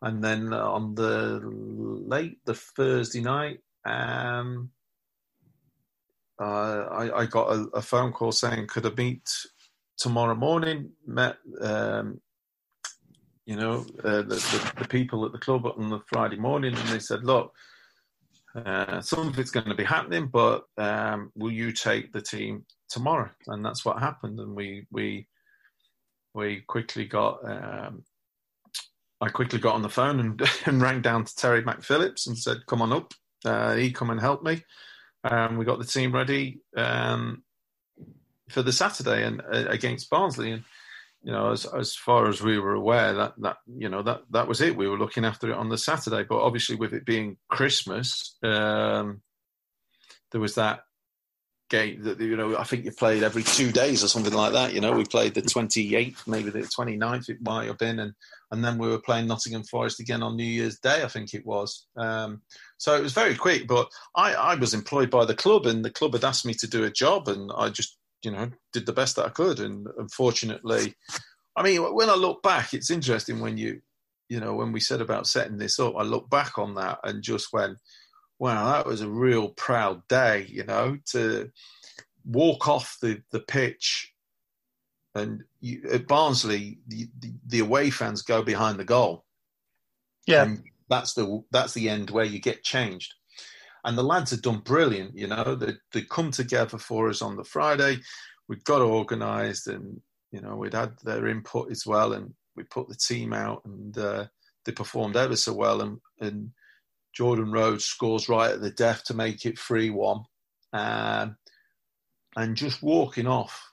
and 0.02 0.24
then 0.24 0.54
on 0.54 0.96
the 0.96 1.42
late 1.44 2.40
the 2.46 2.54
Thursday 2.54 3.22
night, 3.22 3.60
um, 3.86 4.70
uh, 6.40 6.44
I, 6.92 7.22
I, 7.22 7.26
got 7.26 7.52
a, 7.52 7.68
a, 7.74 7.82
phone 7.82 8.12
call 8.12 8.32
saying, 8.32 8.68
"Could 8.68 8.86
I 8.86 8.92
meet 8.96 9.28
tomorrow 9.98 10.36
morning?" 10.36 10.92
Met, 11.08 11.38
um, 11.62 12.22
you 13.48 13.56
know, 13.56 13.85
uh, 14.04 14.23
the, 14.23 14.35
the, 14.35 14.73
the, 14.79 14.87
people 14.87 15.25
at 15.25 15.31
the 15.31 15.37
club 15.37 15.65
on 15.65 15.89
the 15.89 16.02
Friday 16.08 16.35
morning, 16.35 16.75
and 16.75 16.89
they 16.89 17.00
said, 17.00 17.23
"Look, 17.23 17.54
uh, 18.54 19.00
something's 19.00 19.52
going 19.52 19.69
to 19.69 19.73
be 19.73 19.85
happening, 19.85 20.27
but 20.27 20.65
um, 20.77 21.31
will 21.33 21.52
you 21.52 21.71
take 21.71 22.12
the 22.12 22.21
team 22.21 22.65
tomorrow?" 22.89 23.29
And 23.48 23.65
that's 23.65 23.85
what 23.85 24.00
happened, 24.00 24.41
and 24.41 24.54
we 24.54 24.85
we 24.91 25.27
we 26.33 26.62
quickly 26.67 27.06
got 27.06 27.39
um, 27.50 28.04
I 29.21 29.29
quickly 29.29 29.60
got 29.60 29.75
on 29.75 29.81
the 29.81 29.89
phone 29.89 30.19
and, 30.19 30.41
and 30.65 30.81
rang 30.81 31.02
down 31.02 31.23
to 31.23 31.35
Terry 31.35 31.63
McPhillips 31.63 32.27
and 32.27 32.37
said, 32.37 32.65
"Come 32.67 32.81
on 32.81 32.91
up." 32.91 33.13
Uh, 33.45 33.75
he 33.75 33.91
come 33.93 34.10
and 34.10 34.19
help 34.19 34.43
me. 34.43 34.62
Um, 35.23 35.58
we 35.58 35.63
got 35.63 35.79
the 35.79 35.85
team 35.85 36.13
ready 36.13 36.60
um, 36.75 37.43
for 38.50 38.62
the 38.62 38.73
Saturday 38.73 39.23
and 39.23 39.41
uh, 39.41 39.67
against 39.69 40.10
Barnsley, 40.10 40.52
and 40.52 40.65
you 41.28 41.34
know, 41.34 41.52
as 41.52 41.65
as 41.65 41.94
far 41.94 42.30
as 42.30 42.42
we 42.42 42.58
were 42.58 42.73
aware, 42.73 43.13
that 43.13 43.34
that 43.40 43.58
you 43.67 43.90
know 43.90 44.02
that 44.02 44.21
that 44.32 44.48
was 44.48 44.62
it. 44.62 44.78
We 44.78 44.88
were 44.88 44.98
looking 44.98 45.25
after 45.25 45.52
it 45.52 45.58
on 45.58 45.67
the 45.67 45.78
Saturday, 45.78 46.23
but 46.23 46.40
obviously 46.40 46.78
with 46.78 46.94
it 46.94 47.06
being 47.06 47.36
Christmas, 47.50 48.38
um, 48.44 49.21
there 50.32 50.40
was 50.40 50.56
that 50.56 50.84
game 51.69 52.04
that 52.04 52.21
you 52.21 52.38
know 52.38 52.58
I 52.58 52.63
think 52.63 52.86
you 52.86 52.94
played 52.94 53.23
every 53.23 53.44
two 53.44 53.73
days 53.73 54.06
or 54.06 54.08
something 54.08 54.32
like 54.32 54.54
that. 54.54 54.73
You 54.73 54.80
know, 54.80 54.94
we 54.94 55.04
played 55.04 55.34
the 55.34 55.42
28th, 55.42 56.25
maybe 56.28 56.50
the 56.50 56.60
29th 56.60 57.28
it 57.28 57.42
might 57.42 57.67
have 57.67 57.78
been, 57.78 58.00
and 58.00 58.13
and 58.52 58.63
then 58.63 58.78
we 58.78 58.88
were 58.88 59.02
playing 59.02 59.28
Nottingham 59.28 59.65
Forest 59.65 60.00
again 60.00 60.23
on 60.23 60.38
New 60.38 60.46
Year's 60.46 60.80
Day, 60.80 61.04
I 61.04 61.10
think 61.10 61.34
it 61.34 61.46
was. 61.46 61.88
Um, 61.98 62.42
so 62.78 62.96
it 62.96 63.04
was 63.04 63.12
very 63.12 63.36
quick, 63.36 63.67
but 63.67 63.90
I, 64.15 64.34
I 64.34 64.56
was 64.56 64.73
employed 64.73 65.10
by 65.10 65.25
the 65.25 65.36
club, 65.36 65.65
and 65.65 65.84
the 65.84 65.92
club 65.92 66.13
had 66.13 66.23
asked 66.23 66.46
me 66.46 66.54
to 66.54 66.67
do 66.67 66.86
a 66.86 66.90
job, 66.90 67.28
and 67.28 67.52
I 67.54 67.67
just 67.67 67.96
you 68.24 68.32
know 68.32 68.50
did 68.74 68.86
the 68.86 68.94
best 68.94 69.15
that 69.15 69.26
I 69.26 69.30
could, 69.30 69.60
and 69.60 69.88
unfortunately, 69.98 70.96
I 71.56 71.63
mean 71.63 71.82
when 71.94 72.10
I 72.10 72.15
look 72.15 72.44
back, 72.44 72.74
it's 72.74 72.92
interesting 72.92 73.40
when 73.40 73.58
you 73.58 73.82
you 74.30 74.40
know 74.40 74.54
when 74.54 74.72
we 74.72 74.80
said 74.80 75.02
about 75.02 75.28
setting 75.28 75.58
this 75.58 75.80
up, 75.80 75.96
I 75.98 76.04
look 76.04 76.30
back 76.30 76.58
on 76.58 76.76
that 76.76 77.00
and 77.04 77.22
just 77.24 77.54
went 77.54 77.78
wow, 78.40 78.72
that 78.72 78.86
was 78.86 79.02
a 79.02 79.10
real 79.10 79.50
proud 79.50 80.08
day, 80.08 80.46
you 80.50 80.63
know, 80.63 80.98
to 81.12 81.52
walk 82.26 82.68
off 82.68 82.98
the, 83.02 83.22
the 83.32 83.40
pitch. 83.40 84.13
And 85.15 85.44
you, 85.60 85.82
at 85.92 86.08
Barnsley, 86.08 86.80
the, 86.88 87.08
the, 87.20 87.34
the, 87.48 87.60
away 87.60 87.90
fans 87.90 88.22
go 88.22 88.44
behind 88.44 88.80
the 88.80 88.86
goal. 88.86 89.26
Yeah. 90.28 90.44
And 90.44 90.63
that's 90.90 91.13
the, 91.13 91.42
that's 91.52 91.74
the 91.74 91.90
end 91.90 92.12
where 92.12 92.26
you 92.26 92.40
get 92.40 92.63
changed. 92.63 93.15
And 93.84 93.98
the 93.98 94.04
lads 94.04 94.32
had 94.32 94.42
done 94.42 94.60
brilliant, 94.60 95.15
you 95.15 95.28
know, 95.28 95.56
they, 95.56 95.73
they 95.94 96.02
come 96.02 96.32
together 96.32 96.78
for 96.78 97.10
us 97.10 97.21
on 97.21 97.36
the 97.36 97.44
Friday. 97.44 97.98
We 98.48 98.58
got 98.58 98.82
organised 98.82 99.67
and, 99.67 100.02
you 100.32 100.42
know, 100.42 100.56
we'd 100.56 100.73
had 100.73 100.94
their 101.04 101.28
input 101.28 101.71
as 101.71 101.86
well. 101.86 102.13
And 102.13 102.34
we 102.56 102.63
put 102.63 102.90
the 102.90 102.96
team 102.96 103.34
out 103.34 103.62
and 103.65 103.98
uh, 103.98 104.25
they 104.65 104.71
performed 104.71 105.15
ever 105.15 105.36
so 105.36 105.54
well. 105.54 105.82
And, 105.82 106.00
and 106.19 106.52
Jordan 107.13 107.52
Rhodes 107.52 107.86
scores 107.86 108.30
right 108.30 108.52
at 108.52 108.62
the 108.62 108.71
death 108.71 109.04
to 109.06 109.13
make 109.13 109.46
it 109.46 109.60
3 109.60 109.90
1. 109.90 110.23
Um, 110.73 111.38
and 112.36 112.56
just 112.56 112.84
walking 112.84 113.28
off 113.28 113.71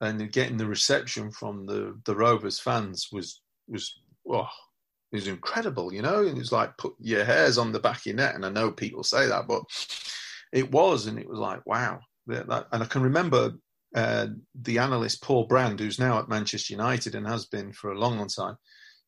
and 0.00 0.30
getting 0.32 0.56
the 0.56 0.66
reception 0.66 1.30
from 1.30 1.66
the, 1.66 1.98
the 2.04 2.14
Rovers 2.14 2.58
fans 2.58 3.08
was, 3.12 3.40
was, 3.68 3.98
oh, 4.28 4.48
it 5.12 5.16
was 5.16 5.28
incredible, 5.28 5.92
you 5.92 6.02
know? 6.02 6.20
And 6.20 6.36
it 6.36 6.38
was 6.38 6.52
like, 6.52 6.76
put 6.78 6.94
your 6.98 7.24
hairs 7.24 7.58
on 7.58 7.72
the 7.72 7.80
back 7.80 7.98
of 7.98 8.06
your 8.06 8.16
neck. 8.16 8.34
And 8.34 8.44
I 8.44 8.50
know 8.50 8.70
people 8.70 9.04
say 9.04 9.26
that, 9.26 9.46
but 9.46 9.62
it 10.52 10.70
was. 10.70 11.06
And 11.06 11.18
it 11.18 11.28
was 11.28 11.38
like, 11.38 11.64
wow. 11.66 12.00
And 12.28 12.52
I 12.72 12.84
can 12.86 13.02
remember 13.02 13.52
uh, 13.94 14.26
the 14.54 14.78
analyst 14.78 15.22
Paul 15.22 15.46
Brand, 15.46 15.78
who's 15.78 15.98
now 15.98 16.18
at 16.18 16.28
Manchester 16.28 16.74
United 16.74 17.14
and 17.14 17.26
has 17.26 17.46
been 17.46 17.72
for 17.72 17.92
a 17.92 17.98
long, 17.98 18.18
long 18.18 18.28
time, 18.28 18.56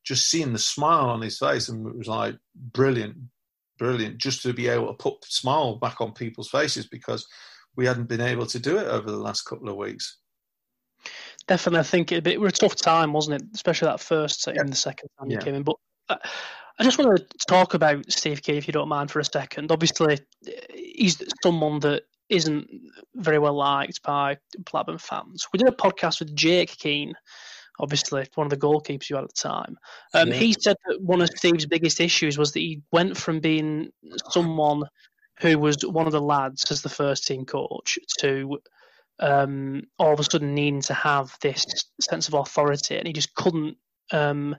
just 0.05 0.31
seeing 0.31 0.53
the 0.53 0.59
smile 0.59 1.11
on 1.11 1.21
his 1.21 1.39
face 1.39 1.69
and 1.69 1.87
it 1.87 1.97
was 1.97 2.09
like 2.09 2.37
brilliant, 2.55 3.17
brilliant 3.79 4.19
just 4.19 4.43
to 4.43 4.53
be 4.53 4.69
able 4.69 4.87
to 4.87 4.95
put 4.95 5.25
smile 5.25 5.77
back 5.77 6.01
on 6.01 6.13
people's 6.13 6.49
faces 6.49 6.87
because 6.87 7.27
we 7.77 7.87
hadn't 7.87 8.09
been 8.09 8.21
able 8.21 8.47
to 8.47 8.59
do 8.59 8.79
it 8.79 8.87
over 8.87 9.11
the 9.11 9.17
last 9.17 9.43
couple 9.43 9.69
of 9.69 9.77
weeks. 9.77 10.19
Definitely, 11.49 11.81
I 11.81 11.85
think 11.85 12.13
it, 12.13 12.27
it 12.27 12.41
was 12.41 12.53
a 12.53 12.57
tough 12.57 12.77
time, 12.77 13.13
wasn't 13.13 13.43
it? 13.43 13.49
Especially 13.55 13.87
that 13.87 14.01
first 14.01 14.47
yeah. 14.47 14.61
in 14.61 14.69
the 14.69 14.77
second 14.77 15.09
time 15.19 15.31
yeah. 15.31 15.39
you 15.39 15.45
came 15.45 15.55
in. 15.55 15.63
But 15.63 15.77
I 16.11 16.85
just 16.85 16.99
want 16.99 17.17
to 17.17 17.47
talk 17.49 17.75
about 17.75 18.11
Steve 18.11 18.43
Kean, 18.43 18.57
if 18.57 18.69
you 18.69 18.73
don't 18.73 18.89
mind, 18.89 19.11
for 19.11 19.19
a 19.19 19.25
second. 19.25 19.73
Obviously, 19.73 20.19
he's 20.73 21.23
someone 21.43 21.81
that 21.81 22.03
isn't 22.29 22.69
very 23.17 23.39
well 23.39 23.55
liked 23.55 24.03
by 24.03 24.37
Blackburn 24.71 24.99
fans. 24.99 25.47
We 25.53 25.59
did 25.59 25.69
a 25.69 25.73
podcast 25.73 26.21
with 26.21 26.37
Jake 26.37 26.77
Kean 26.77 27.15
obviously 27.81 28.27
one 28.35 28.47
of 28.47 28.51
the 28.51 28.57
goalkeepers 28.57 29.09
you 29.09 29.17
had 29.17 29.25
at 29.25 29.35
the 29.35 29.49
time. 29.49 29.77
Um, 30.15 30.29
yeah. 30.29 30.35
He 30.35 30.55
said 30.59 30.77
that 30.87 31.01
one 31.01 31.21
of 31.21 31.29
Steve's 31.29 31.67
biggest 31.67 32.01
issues 32.01 32.39
was 32.39 32.53
that 32.53 32.61
he 32.61 32.83
went 32.93 33.17
from 33.17 33.41
being 33.41 33.91
someone 34.31 34.83
who 35.41 35.59
was 35.59 35.87
one 35.87 36.07
of 36.07 36.13
the 36.13 36.21
lads 36.21 36.71
as 36.71 36.83
the 36.83 36.89
first 36.89 37.27
team 37.27 37.45
coach 37.45 37.99
to 38.19 38.59
um, 39.21 39.85
all 39.99 40.13
of 40.13 40.21
a 40.21 40.25
sudden 40.25 40.55
needing 40.55 40.83
to 40.83 40.95
have 40.95 41.37
this 41.41 41.67
sense 42.01 42.29
of 42.29 42.35
authority, 42.35 42.97
and 42.97 43.07
he 43.07 43.13
just 43.13 43.35
couldn't. 43.35 43.77
Um, 44.13 44.57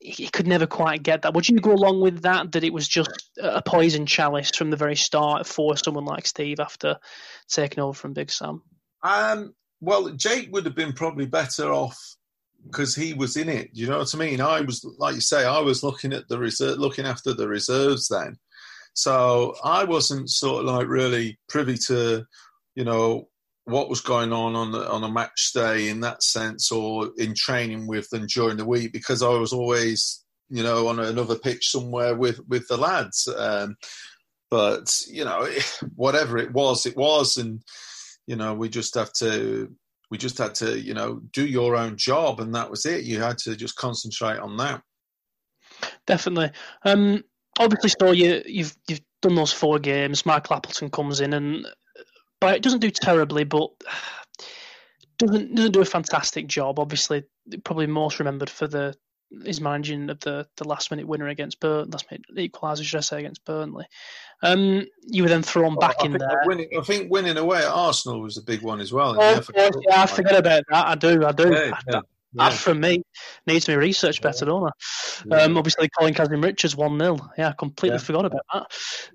he 0.00 0.28
could 0.28 0.48
never 0.48 0.66
quite 0.66 1.02
get 1.04 1.22
that. 1.22 1.34
Would 1.34 1.48
you 1.48 1.60
go 1.60 1.72
along 1.72 2.00
with 2.00 2.22
that? 2.22 2.52
That 2.52 2.64
it 2.64 2.72
was 2.72 2.88
just 2.88 3.30
a 3.40 3.62
poison 3.62 4.06
chalice 4.06 4.50
from 4.50 4.70
the 4.70 4.76
very 4.76 4.96
start 4.96 5.46
for 5.46 5.76
someone 5.76 6.04
like 6.04 6.26
Steve 6.26 6.58
after 6.58 6.96
taking 7.48 7.82
over 7.82 7.92
from 7.92 8.12
Big 8.12 8.30
Sam. 8.30 8.62
Um, 9.02 9.54
well, 9.80 10.08
Jake 10.10 10.50
would 10.52 10.64
have 10.64 10.74
been 10.74 10.92
probably 10.92 11.26
better 11.26 11.72
off 11.72 11.98
because 12.66 12.94
he 12.94 13.14
was 13.14 13.36
in 13.36 13.48
it. 13.48 13.70
You 13.72 13.88
know 13.88 13.98
what 13.98 14.14
I 14.14 14.18
mean? 14.18 14.40
I 14.40 14.60
was, 14.60 14.84
like 14.98 15.14
you 15.14 15.20
say, 15.20 15.44
I 15.44 15.58
was 15.60 15.82
looking 15.82 16.12
at 16.12 16.28
the 16.28 16.38
reserve, 16.38 16.78
looking 16.78 17.06
after 17.06 17.32
the 17.32 17.48
reserves 17.48 18.08
then. 18.08 18.36
So 18.94 19.54
I 19.64 19.84
wasn't 19.84 20.30
sort 20.30 20.60
of 20.60 20.66
like 20.66 20.86
really 20.86 21.38
privy 21.48 21.76
to, 21.86 22.24
you 22.74 22.84
know, 22.84 23.28
what 23.64 23.88
was 23.88 24.00
going 24.00 24.32
on 24.32 24.56
on 24.56 24.72
the, 24.72 24.90
on 24.90 25.04
a 25.04 25.10
match 25.10 25.52
day 25.54 25.88
in 25.88 26.00
that 26.00 26.22
sense, 26.22 26.72
or 26.72 27.10
in 27.18 27.34
training 27.34 27.86
with 27.86 28.08
them 28.10 28.26
during 28.26 28.56
the 28.56 28.64
week, 28.64 28.92
because 28.92 29.22
I 29.22 29.28
was 29.28 29.52
always, 29.52 30.24
you 30.48 30.62
know, 30.62 30.88
on 30.88 30.98
another 30.98 31.38
pitch 31.38 31.70
somewhere 31.70 32.16
with 32.16 32.40
with 32.48 32.66
the 32.68 32.76
lads. 32.76 33.28
Um, 33.28 33.76
but 34.50 35.00
you 35.08 35.24
know, 35.24 35.48
whatever 35.96 36.38
it 36.38 36.52
was, 36.52 36.86
it 36.86 36.96
was, 36.96 37.36
and 37.36 37.62
you 38.26 38.36
know, 38.36 38.54
we 38.54 38.68
just 38.68 38.94
have 38.94 39.12
to 39.14 39.74
we 40.12 40.18
just 40.18 40.36
had 40.36 40.54
to, 40.56 40.78
you 40.78 40.92
know, 40.92 41.22
do 41.32 41.46
your 41.46 41.74
own 41.74 41.96
job, 41.96 42.40
and 42.40 42.54
that 42.54 42.70
was 42.70 42.84
it. 42.84 43.04
You 43.04 43.22
had 43.22 43.38
to 43.38 43.56
just 43.56 43.76
concentrate 43.76 44.38
on 44.40 44.58
that. 44.58 44.82
Definitely. 46.06 46.50
Um, 46.84 47.24
obviously, 47.58 47.88
so 47.98 48.12
you, 48.12 48.42
you've 48.44 48.76
you've 48.88 49.00
done 49.22 49.36
those 49.36 49.54
four 49.54 49.78
games. 49.78 50.26
Michael 50.26 50.56
Appleton 50.56 50.90
comes 50.90 51.22
in, 51.22 51.32
and 51.32 51.66
but 52.42 52.56
it 52.56 52.62
doesn't 52.62 52.80
do 52.80 52.90
terribly, 52.90 53.44
but 53.44 53.70
doesn't 55.18 55.54
doesn't 55.54 55.72
do 55.72 55.80
a 55.80 55.86
fantastic 55.86 56.48
job. 56.48 56.80
Obviously, 56.80 57.22
probably 57.64 57.86
most 57.86 58.18
remembered 58.18 58.50
for 58.50 58.66
the 58.66 58.94
his 59.44 59.60
managing 59.60 60.10
of 60.10 60.20
the, 60.20 60.46
the 60.56 60.68
last 60.68 60.90
minute 60.90 61.06
winner 61.06 61.28
against 61.28 61.60
Burnley, 61.60 61.90
last 61.90 62.10
minute 62.10 62.26
equaliser, 62.36 62.82
should 62.82 62.98
I 62.98 63.00
say, 63.00 63.20
against 63.20 63.44
Burnley. 63.44 63.86
Um, 64.42 64.84
you 65.04 65.22
were 65.22 65.28
then 65.28 65.42
thrown 65.42 65.76
back 65.76 66.04
in 66.04 66.12
there. 66.12 66.42
Winning, 66.44 66.68
I 66.76 66.82
think 66.82 67.10
winning 67.10 67.38
away 67.38 67.60
at 67.60 67.68
Arsenal 67.68 68.20
was 68.20 68.36
a 68.36 68.42
big 68.42 68.60
one 68.60 68.80
as 68.80 68.92
well. 68.92 69.16
Oh, 69.18 69.42
yeah, 69.54 69.70
yeah, 69.88 70.02
I 70.02 70.06
forget 70.06 70.36
about 70.36 70.64
that. 70.68 70.86
I 70.86 70.94
do, 70.96 71.24
I 71.24 71.32
do. 71.32 71.44
Yeah, 71.44 71.50
yeah, 71.50 71.70
that, 71.70 71.84
yeah. 71.88 72.00
that, 72.34 72.52
from 72.52 72.80
me 72.80 73.02
needs 73.46 73.64
to 73.66 73.72
be 73.72 73.76
researched 73.76 74.20
better, 74.20 74.44
don't 74.44 74.68
I? 75.30 75.34
Um, 75.36 75.56
obviously, 75.56 75.88
Colin 75.96 76.12
Kazim 76.12 76.42
Richards 76.42 76.76
1 76.76 76.98
0. 76.98 77.16
Yeah, 77.38 77.50
I 77.50 77.52
completely 77.52 78.00
forgot 78.00 78.26
about 78.26 78.42
that. 78.52 78.66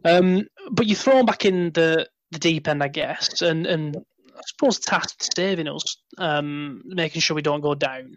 Um, 0.05 0.47
but 0.71 0.87
you 0.87 0.95
throw 0.95 1.19
him 1.19 1.25
back 1.25 1.45
in 1.45 1.71
the, 1.73 2.07
the 2.31 2.39
deep 2.39 2.67
end, 2.67 2.83
I 2.83 2.89
guess, 2.89 3.41
and, 3.41 3.65
and 3.65 3.97
I 4.35 4.41
suppose 4.45 4.79
tasked 4.79 5.35
saving 5.35 5.67
us, 5.67 5.97
um, 6.17 6.81
making 6.85 7.21
sure 7.21 7.35
we 7.35 7.41
don't 7.41 7.61
go 7.61 7.75
down. 7.75 8.15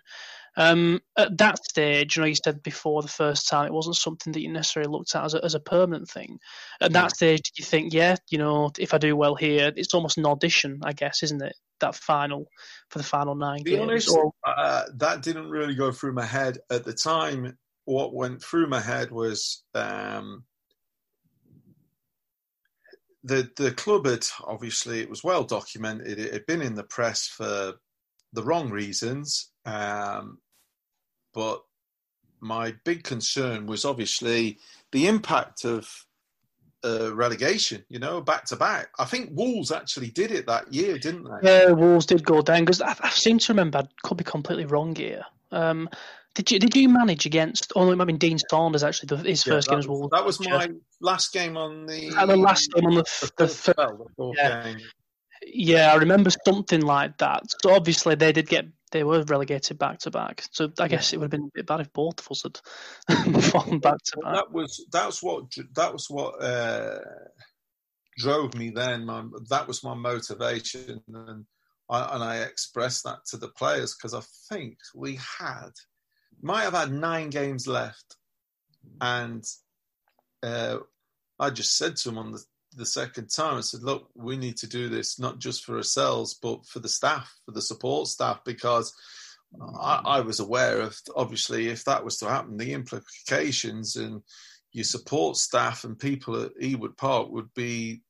Um, 0.56 1.00
at 1.16 1.38
that 1.38 1.64
stage, 1.64 2.16
you 2.16 2.22
know, 2.22 2.26
you 2.26 2.34
said 2.34 2.62
before 2.62 3.02
the 3.02 3.08
first 3.08 3.48
time 3.48 3.66
it 3.66 3.72
wasn't 3.72 3.96
something 3.96 4.32
that 4.32 4.40
you 4.40 4.52
necessarily 4.52 4.90
looked 4.90 5.14
at 5.14 5.24
as 5.24 5.34
a, 5.34 5.44
as 5.44 5.54
a 5.54 5.60
permanent 5.60 6.10
thing. 6.10 6.38
At 6.80 6.92
that 6.92 7.12
stage, 7.12 7.42
did 7.42 7.58
you 7.58 7.64
think, 7.64 7.94
yeah, 7.94 8.16
you 8.30 8.38
know, 8.38 8.70
if 8.76 8.92
I 8.92 8.98
do 8.98 9.14
well 9.14 9.36
here, 9.36 9.72
it's 9.76 9.94
almost 9.94 10.18
an 10.18 10.26
audition, 10.26 10.80
I 10.82 10.92
guess, 10.92 11.22
isn't 11.22 11.40
it? 11.40 11.54
That 11.78 11.94
final 11.94 12.46
for 12.90 12.98
the 12.98 13.04
final 13.04 13.36
nine 13.36 13.62
Be 13.62 13.70
games. 13.70 13.82
Honest, 13.82 14.10
or... 14.10 14.32
uh, 14.44 14.84
that 14.96 15.22
didn't 15.22 15.48
really 15.48 15.76
go 15.76 15.92
through 15.92 16.14
my 16.14 16.26
head 16.26 16.58
at 16.68 16.84
the 16.84 16.92
time. 16.92 17.56
What 17.84 18.12
went 18.12 18.42
through 18.42 18.66
my 18.66 18.80
head 18.80 19.12
was 19.12 19.62
um, 19.74 20.44
the 23.22 23.50
the 23.56 23.72
club 23.72 24.06
had 24.06 24.24
obviously 24.44 25.00
it 25.00 25.10
was 25.10 25.24
well 25.24 25.44
documented. 25.44 26.18
It 26.18 26.32
had 26.32 26.46
been 26.46 26.62
in 26.62 26.74
the 26.74 26.84
press 26.84 27.26
for 27.26 27.74
the 28.32 28.42
wrong 28.42 28.70
reasons. 28.70 29.50
Um, 29.64 30.38
but 31.34 31.62
my 32.40 32.74
big 32.84 33.04
concern 33.04 33.66
was 33.66 33.84
obviously 33.84 34.58
the 34.92 35.06
impact 35.06 35.64
of 35.64 35.88
uh, 36.84 37.14
relegation, 37.14 37.84
you 37.88 37.98
know, 37.98 38.20
back 38.20 38.44
to 38.46 38.56
back. 38.56 38.88
I 38.98 39.04
think 39.04 39.30
Wolves 39.32 39.70
actually 39.70 40.10
did 40.10 40.30
it 40.30 40.46
that 40.46 40.72
year, 40.72 40.98
didn't 40.98 41.24
they? 41.24 41.48
Yeah, 41.48 41.70
Wolves 41.72 42.06
did 42.06 42.24
go 42.24 42.40
down 42.40 42.60
because 42.60 42.80
I, 42.80 42.96
I, 43.00 43.10
seem 43.10 43.38
to 43.38 43.52
remember, 43.52 43.78
I 43.78 43.88
could 44.02 44.16
be 44.16 44.24
completely 44.24 44.64
wrong 44.64 44.94
here. 44.94 45.24
Um, 45.52 45.90
did 46.34 46.50
you 46.50 46.58
did 46.58 46.76
you 46.76 46.88
manage 46.88 47.26
against? 47.26 47.72
Oh, 47.74 47.90
I 47.90 48.04
mean, 48.04 48.18
Dean 48.18 48.38
Saunders 48.38 48.82
actually. 48.82 49.08
The, 49.08 49.28
his 49.28 49.46
yeah, 49.46 49.54
first 49.54 49.68
game 49.68 49.78
was 49.78 49.88
Wolves. 49.88 50.10
That 50.12 50.24
was 50.24 50.40
my 50.40 50.68
last 51.00 51.32
game 51.32 51.56
on 51.56 51.86
the. 51.86 52.10
the 52.10 52.36
last 52.36 52.72
game 52.72 52.86
on 52.86 52.94
the 52.94 53.30
the, 53.36 53.46
the, 53.46 53.74
the, 53.74 54.06
the 54.16 54.34
yeah. 54.36 54.64
Game. 54.64 54.78
Yeah, 55.42 55.92
I 55.92 55.96
remember 55.96 56.30
something 56.44 56.82
like 56.82 57.18
that. 57.18 57.42
So 57.62 57.74
obviously 57.74 58.14
they 58.14 58.32
did 58.32 58.48
get 58.48 58.66
they 58.92 59.04
were 59.04 59.22
relegated 59.22 59.78
back 59.78 59.98
to 60.00 60.10
back. 60.10 60.44
So 60.50 60.70
I 60.78 60.88
guess 60.88 61.12
it 61.12 61.18
would 61.18 61.24
have 61.24 61.30
been 61.30 61.48
a 61.48 61.58
bit 61.58 61.66
bad 61.66 61.80
if 61.80 61.92
both 61.92 62.20
of 62.20 62.30
us 62.30 62.42
had 62.42 63.42
fallen 63.44 63.78
back 63.78 63.98
to 64.04 64.20
back. 64.22 64.34
That 64.34 64.52
was 64.52 64.84
that's 64.92 65.22
what 65.22 65.44
that 65.74 65.92
was 65.92 66.06
what 66.10 66.42
uh, 66.42 66.98
drove 68.18 68.54
me 68.54 68.70
then. 68.70 69.06
My, 69.06 69.24
that 69.48 69.66
was 69.66 69.82
my 69.84 69.94
motivation, 69.94 71.00
and 71.08 71.44
I, 71.88 72.14
and 72.14 72.24
I 72.24 72.38
expressed 72.38 73.04
that 73.04 73.24
to 73.30 73.36
the 73.36 73.48
players 73.48 73.94
because 73.94 74.14
I 74.14 74.22
think 74.52 74.78
we 74.94 75.18
had 75.38 75.70
might 76.42 76.62
have 76.62 76.74
had 76.74 76.92
nine 76.92 77.30
games 77.30 77.66
left, 77.66 78.16
and 79.00 79.44
uh, 80.42 80.78
I 81.38 81.50
just 81.50 81.76
said 81.76 81.96
to 81.96 82.10
him 82.10 82.18
on 82.18 82.32
the 82.32 82.42
the 82.76 82.86
second 82.86 83.28
time, 83.30 83.56
I 83.56 83.62
said, 83.62 83.82
"Look, 83.82 84.08
we 84.14 84.36
need 84.36 84.56
to 84.58 84.68
do 84.68 84.88
this 84.88 85.18
not 85.18 85.38
just 85.38 85.64
for 85.64 85.76
ourselves, 85.76 86.38
but 86.40 86.64
for 86.66 86.78
the 86.78 86.88
staff, 86.88 87.34
for 87.44 87.52
the 87.52 87.62
support 87.62 88.08
staff, 88.08 88.40
because." 88.44 88.94
I, 89.80 90.02
I 90.04 90.20
was 90.20 90.38
aware 90.38 90.80
of 90.80 90.96
obviously 91.16 91.70
if 91.70 91.84
that 91.86 92.04
was 92.04 92.18
to 92.18 92.28
happen, 92.28 92.56
the 92.56 92.72
implications 92.72 93.96
and 93.96 94.22
your 94.72 94.84
support 94.84 95.38
staff 95.38 95.82
and 95.82 95.98
people 95.98 96.40
at 96.40 96.56
Ewood 96.60 96.96
Park 96.96 97.30
would 97.30 97.52
be 97.54 98.02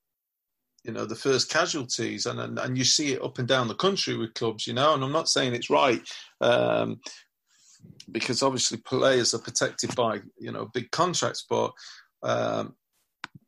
you 0.85 0.93
know 0.93 1.05
the 1.05 1.15
first 1.15 1.51
casualties 1.51 2.27
and, 2.27 2.41
and, 2.41 2.59
and 2.59 2.77
you 2.77 2.85
see 2.85 3.13
it 3.13 3.23
up 3.23 3.39
and 3.39 3.47
down 3.47 3.69
the 3.69 3.75
country 3.75 4.17
with 4.17 4.35
clubs 4.35 4.67
you 4.67 4.73
know 4.73 4.95
and 4.95 5.05
i'm 5.05 5.13
not 5.13 5.29
saying 5.29 5.55
it's 5.55 5.71
right 5.71 6.01
um, 6.41 6.99
because 8.11 8.43
obviously 8.43 8.79
players 8.79 9.35
are 9.35 9.41
protected 9.41 9.95
by 9.95 10.21
you 10.39 10.53
know 10.53 10.69
big 10.73 10.91
contracts 10.91 11.45
but 11.49 11.73
um, 12.23 12.75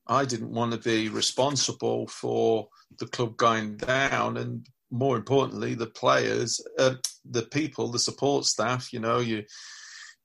i 0.06 0.24
didn't 0.24 0.52
want 0.52 0.72
to 0.72 0.78
be 0.78 1.08
responsible 1.08 2.06
for 2.06 2.68
the 2.98 3.06
club 3.06 3.36
going 3.36 3.76
down 3.76 4.36
and 4.36 4.66
more 4.90 5.16
importantly 5.16 5.74
the 5.74 5.86
players 5.86 6.60
uh, 6.78 6.94
the 7.24 7.42
people 7.42 7.88
the 7.88 7.98
support 7.98 8.44
staff 8.44 8.92
you 8.92 9.00
know 9.00 9.18
you 9.18 9.42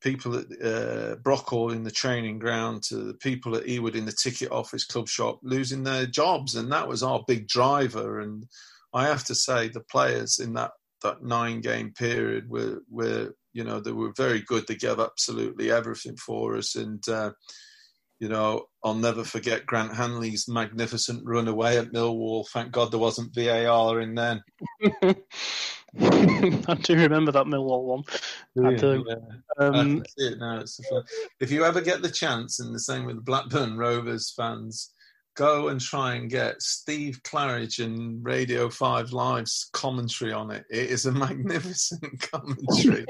people 0.02 0.36
at 0.36 0.46
uh, 0.64 1.16
Brockhall 1.18 1.74
in 1.74 1.84
the 1.84 1.92
training 1.92 2.40
ground 2.40 2.84
to 2.84 2.98
the 2.98 3.14
people 3.16 3.56
at 3.56 3.66
Ewood 3.66 3.96
in 3.96 4.06
the 4.06 4.12
ticket 4.12 4.52
office 4.52 4.86
club 4.86 5.08
shop 5.08 5.40
losing 5.42 5.84
their 5.84 6.06
jobs, 6.06 6.56
and 6.56 6.72
that 6.72 6.88
was 6.88 7.04
our 7.04 7.24
big 7.28 7.48
driver. 7.48 8.20
And 8.20 8.46
I 8.94 9.08
have 9.08 9.24
to 9.26 9.36
say, 9.36 9.70
the 9.70 9.82
players 9.82 10.40
in 10.40 10.54
that 10.54 10.72
that 11.04 11.24
nine 11.24 11.62
game 11.62 11.94
period 11.94 12.50
were 12.50 12.80
were 12.90 13.34
you 13.58 13.64
know 13.64 13.80
they 13.80 13.92
were 13.92 14.14
very 14.16 14.42
good. 14.42 14.68
They 14.68 14.76
gave 14.76 15.00
absolutely 15.00 15.72
everything 15.72 16.16
for 16.16 16.58
us, 16.58 16.76
and 16.76 17.04
uh, 17.10 17.32
you 18.20 18.30
know 18.30 18.68
I'll 18.84 18.94
never 18.94 19.24
forget 19.24 19.66
Grant 19.66 19.96
Hanley's 19.96 20.48
magnificent 20.48 21.24
run 21.26 21.48
away 21.48 21.80
at 21.80 21.92
Millwall. 21.92 22.48
Thank 22.54 22.72
God 22.72 22.92
there 22.92 23.00
wasn't 23.00 23.34
VAR 23.34 24.00
in 24.00 24.14
then. 24.14 24.44
I 26.00 26.76
do 26.84 26.96
remember 26.98 27.32
that 27.32 27.48
Millwall 27.48 27.84
one. 27.86 28.04
I 28.64 28.76
do. 28.76 29.04
Yeah. 29.08 29.16
Um, 29.58 30.04
I 30.06 30.06
it 30.18 30.38
now. 30.38 30.60
It's 30.60 30.80
if 31.40 31.50
you 31.50 31.66
ever 31.66 31.82
get 31.82 32.04
the 32.04 32.12
chance, 32.12 32.60
and 32.60 32.76
the 32.76 32.80
same 32.80 33.06
with 33.06 33.26
Blackburn 33.26 33.76
Rovers 33.76 34.32
fans, 34.38 34.94
go 35.38 35.68
and 35.68 35.80
try 35.80 36.16
and 36.16 36.30
get 36.30 36.62
Steve 36.62 37.22
Claridge 37.24 37.84
and 37.84 38.26
Radio 38.26 38.70
5 38.70 39.14
Live's 39.14 39.70
commentary 39.72 40.34
on 40.34 40.50
it. 40.52 40.66
It 40.70 40.90
is 40.90 41.06
a 41.06 41.12
magnificent 41.14 42.20
commentary. 42.32 43.06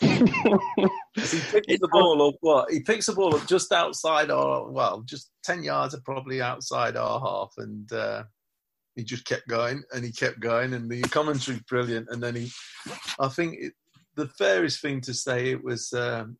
he 0.00 0.08
picks 0.08 1.80
the 1.80 1.88
ball 1.92 2.28
up, 2.28 2.36
what? 2.40 2.70
He 2.72 2.80
picks 2.80 3.06
the 3.06 3.12
ball 3.12 3.36
up 3.36 3.46
just 3.46 3.70
outside 3.70 4.30
our, 4.30 4.70
well, 4.70 5.02
just 5.02 5.30
10 5.44 5.62
yards 5.62 5.94
are 5.94 6.00
probably 6.00 6.40
outside 6.40 6.96
our 6.96 7.20
half, 7.20 7.52
and 7.58 7.92
uh, 7.92 8.24
he 8.96 9.04
just 9.04 9.26
kept 9.26 9.46
going 9.46 9.82
and 9.92 10.04
he 10.04 10.10
kept 10.10 10.40
going, 10.40 10.72
and 10.72 10.90
the 10.90 11.02
commentary 11.02 11.60
brilliant. 11.68 12.08
And 12.10 12.22
then 12.22 12.34
he, 12.34 12.50
I 13.20 13.28
think 13.28 13.56
it, 13.58 13.72
the 14.16 14.28
fairest 14.28 14.80
thing 14.80 15.02
to 15.02 15.12
say 15.12 15.50
it 15.50 15.62
was 15.62 15.92
um, 15.92 16.38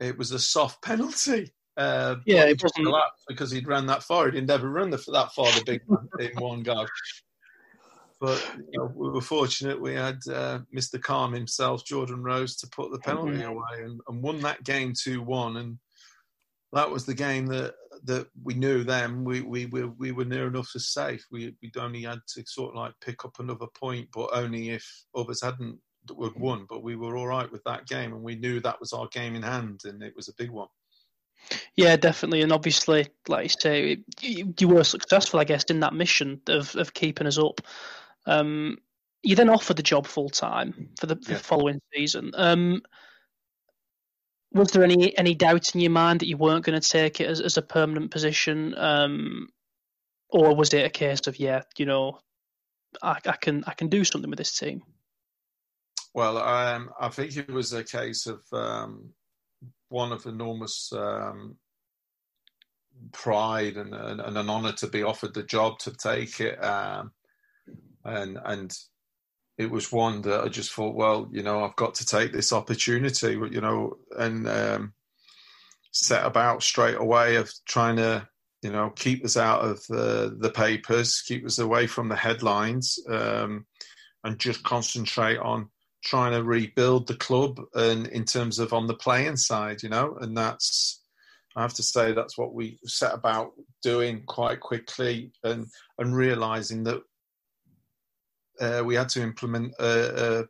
it 0.00 0.18
was 0.18 0.32
a 0.32 0.38
soft 0.38 0.82
penalty. 0.84 1.52
Uh, 1.76 2.16
yeah, 2.26 2.44
it 2.44 2.62
wasn't 2.62 2.94
because 3.28 3.50
he'd 3.50 3.66
run 3.66 3.86
that 3.86 4.02
far. 4.02 4.26
He 4.26 4.32
didn't 4.32 4.50
ever 4.50 4.68
run 4.68 4.90
the, 4.90 5.02
that 5.12 5.32
far, 5.32 5.46
the 5.52 5.62
big 5.64 5.80
man, 5.88 6.08
in 6.20 6.40
one 6.40 6.62
go. 6.62 6.86
But 8.20 8.46
you 8.70 8.78
know, 8.78 8.92
we 8.94 9.10
were 9.10 9.20
fortunate. 9.20 9.80
We 9.80 9.94
had 9.94 10.18
uh, 10.30 10.60
Mr. 10.74 11.00
Calm 11.00 11.32
himself, 11.32 11.84
Jordan 11.84 12.22
Rhodes, 12.22 12.56
to 12.56 12.68
put 12.68 12.92
the 12.92 12.98
penalty 12.98 13.38
mm-hmm. 13.38 13.50
away 13.50 13.84
and, 13.84 14.00
and 14.06 14.22
won 14.22 14.40
that 14.40 14.62
game 14.64 14.92
two 14.96 15.22
one. 15.22 15.56
And 15.56 15.78
that 16.72 16.90
was 16.90 17.04
the 17.04 17.14
game 17.14 17.46
that 17.46 17.74
that 18.04 18.26
we 18.42 18.54
knew 18.54 18.82
then 18.82 19.22
we, 19.22 19.42
we, 19.42 19.66
we, 19.66 19.84
we 19.84 20.12
were 20.12 20.24
near 20.24 20.48
enough 20.48 20.70
to 20.72 20.80
safe. 20.80 21.24
We, 21.30 21.54
we'd 21.62 21.76
only 21.76 22.02
had 22.02 22.18
to 22.34 22.42
sort 22.46 22.70
of 22.70 22.76
like 22.76 22.94
pick 23.00 23.24
up 23.24 23.38
another 23.38 23.66
point, 23.78 24.08
but 24.12 24.30
only 24.32 24.70
if 24.70 25.04
others 25.14 25.42
hadn't 25.42 25.78
would 26.10 26.34
won. 26.38 26.66
But 26.68 26.82
we 26.82 26.96
were 26.96 27.16
all 27.16 27.28
right 27.28 27.50
with 27.50 27.62
that 27.64 27.86
game, 27.86 28.12
and 28.12 28.22
we 28.22 28.34
knew 28.34 28.60
that 28.60 28.80
was 28.80 28.92
our 28.92 29.06
game 29.08 29.36
in 29.36 29.42
hand, 29.42 29.82
and 29.84 30.02
it 30.02 30.14
was 30.16 30.28
a 30.28 30.34
big 30.34 30.50
one. 30.50 30.68
Yeah, 31.76 31.96
definitely, 31.96 32.42
and 32.42 32.52
obviously, 32.52 33.08
like 33.28 33.44
you 33.44 33.48
say, 33.48 33.98
you, 34.20 34.54
you 34.58 34.68
were 34.68 34.84
successful, 34.84 35.40
I 35.40 35.44
guess, 35.44 35.64
in 35.64 35.80
that 35.80 35.94
mission 35.94 36.40
of 36.48 36.74
of 36.76 36.94
keeping 36.94 37.26
us 37.26 37.38
up. 37.38 37.60
Um, 38.26 38.78
you 39.22 39.36
then 39.36 39.50
offered 39.50 39.76
the 39.76 39.82
job 39.82 40.06
full 40.06 40.30
time 40.30 40.90
for 40.98 41.06
the, 41.06 41.16
yeah. 41.22 41.34
the 41.34 41.42
following 41.42 41.80
season. 41.94 42.32
Um, 42.34 42.82
was 44.52 44.70
there 44.72 44.84
any 44.84 45.16
any 45.16 45.34
doubt 45.34 45.74
in 45.74 45.80
your 45.80 45.90
mind 45.90 46.20
that 46.20 46.28
you 46.28 46.36
weren't 46.36 46.64
going 46.64 46.80
to 46.80 46.88
take 46.88 47.20
it 47.20 47.28
as, 47.28 47.40
as 47.40 47.56
a 47.56 47.62
permanent 47.62 48.10
position, 48.10 48.74
um, 48.76 49.48
or 50.28 50.54
was 50.54 50.72
it 50.74 50.84
a 50.84 50.90
case 50.90 51.26
of 51.26 51.38
yeah, 51.38 51.62
you 51.76 51.86
know, 51.86 52.18
I, 53.02 53.18
I 53.26 53.36
can 53.36 53.64
I 53.66 53.74
can 53.74 53.88
do 53.88 54.04
something 54.04 54.30
with 54.30 54.38
this 54.38 54.58
team? 54.58 54.82
Well, 56.14 56.36
um, 56.36 56.90
I 57.00 57.08
think 57.08 57.36
it 57.36 57.50
was 57.50 57.72
a 57.72 57.84
case 57.84 58.26
of 58.26 58.42
um, 58.52 59.14
one 59.88 60.12
of 60.12 60.26
enormous 60.26 60.92
um, 60.92 61.56
pride 63.12 63.76
and, 63.76 63.94
and, 63.94 64.20
and, 64.20 64.38
an 64.38 64.50
honour 64.50 64.72
to 64.72 64.86
be 64.86 65.02
offered 65.02 65.34
the 65.34 65.42
job 65.42 65.78
to 65.80 65.92
take 65.92 66.40
it, 66.40 66.62
um, 66.62 67.12
and 68.04 68.38
and 68.44 68.76
it 69.58 69.70
was 69.70 69.92
one 69.92 70.22
that 70.22 70.42
I 70.42 70.48
just 70.48 70.72
thought, 70.72 70.94
well, 70.94 71.28
you 71.30 71.42
know, 71.42 71.64
I've 71.64 71.76
got 71.76 71.94
to 71.96 72.06
take 72.06 72.32
this 72.32 72.52
opportunity, 72.52 73.32
you 73.32 73.60
know, 73.60 73.98
and 74.18 74.48
um, 74.48 74.94
set 75.92 76.24
about 76.24 76.62
straight 76.62 76.96
away 76.96 77.36
of 77.36 77.52
trying 77.66 77.96
to, 77.96 78.26
you 78.62 78.72
know, 78.72 78.90
keep 78.90 79.24
us 79.24 79.36
out 79.36 79.60
of 79.60 79.84
the, 79.88 80.36
the 80.38 80.50
papers, 80.50 81.22
keep 81.22 81.44
us 81.44 81.58
away 81.58 81.86
from 81.86 82.08
the 82.08 82.16
headlines, 82.16 82.98
um, 83.08 83.66
and 84.24 84.38
just 84.38 84.62
concentrate 84.62 85.38
on 85.38 85.68
trying 86.02 86.32
to 86.32 86.42
rebuild 86.42 87.06
the 87.06 87.16
club 87.16 87.60
and 87.74 88.06
in 88.08 88.24
terms 88.24 88.58
of 88.58 88.72
on 88.72 88.86
the 88.86 88.94
playing 88.94 89.36
side, 89.36 89.82
you 89.82 89.88
know, 89.88 90.16
and 90.20 90.36
that's. 90.36 91.00
I 91.54 91.60
have 91.60 91.74
to 91.74 91.82
say 91.82 92.12
that's 92.12 92.38
what 92.38 92.54
we 92.54 92.78
set 92.86 93.12
about 93.12 93.52
doing 93.82 94.22
quite 94.26 94.60
quickly, 94.60 95.32
and 95.44 95.66
and 95.98 96.16
realizing 96.16 96.84
that 96.84 97.02
uh, 98.58 98.82
we 98.84 98.94
had 98.94 99.10
to 99.10 99.22
implement 99.22 99.74
a, 99.78 100.40
a, 100.40 100.44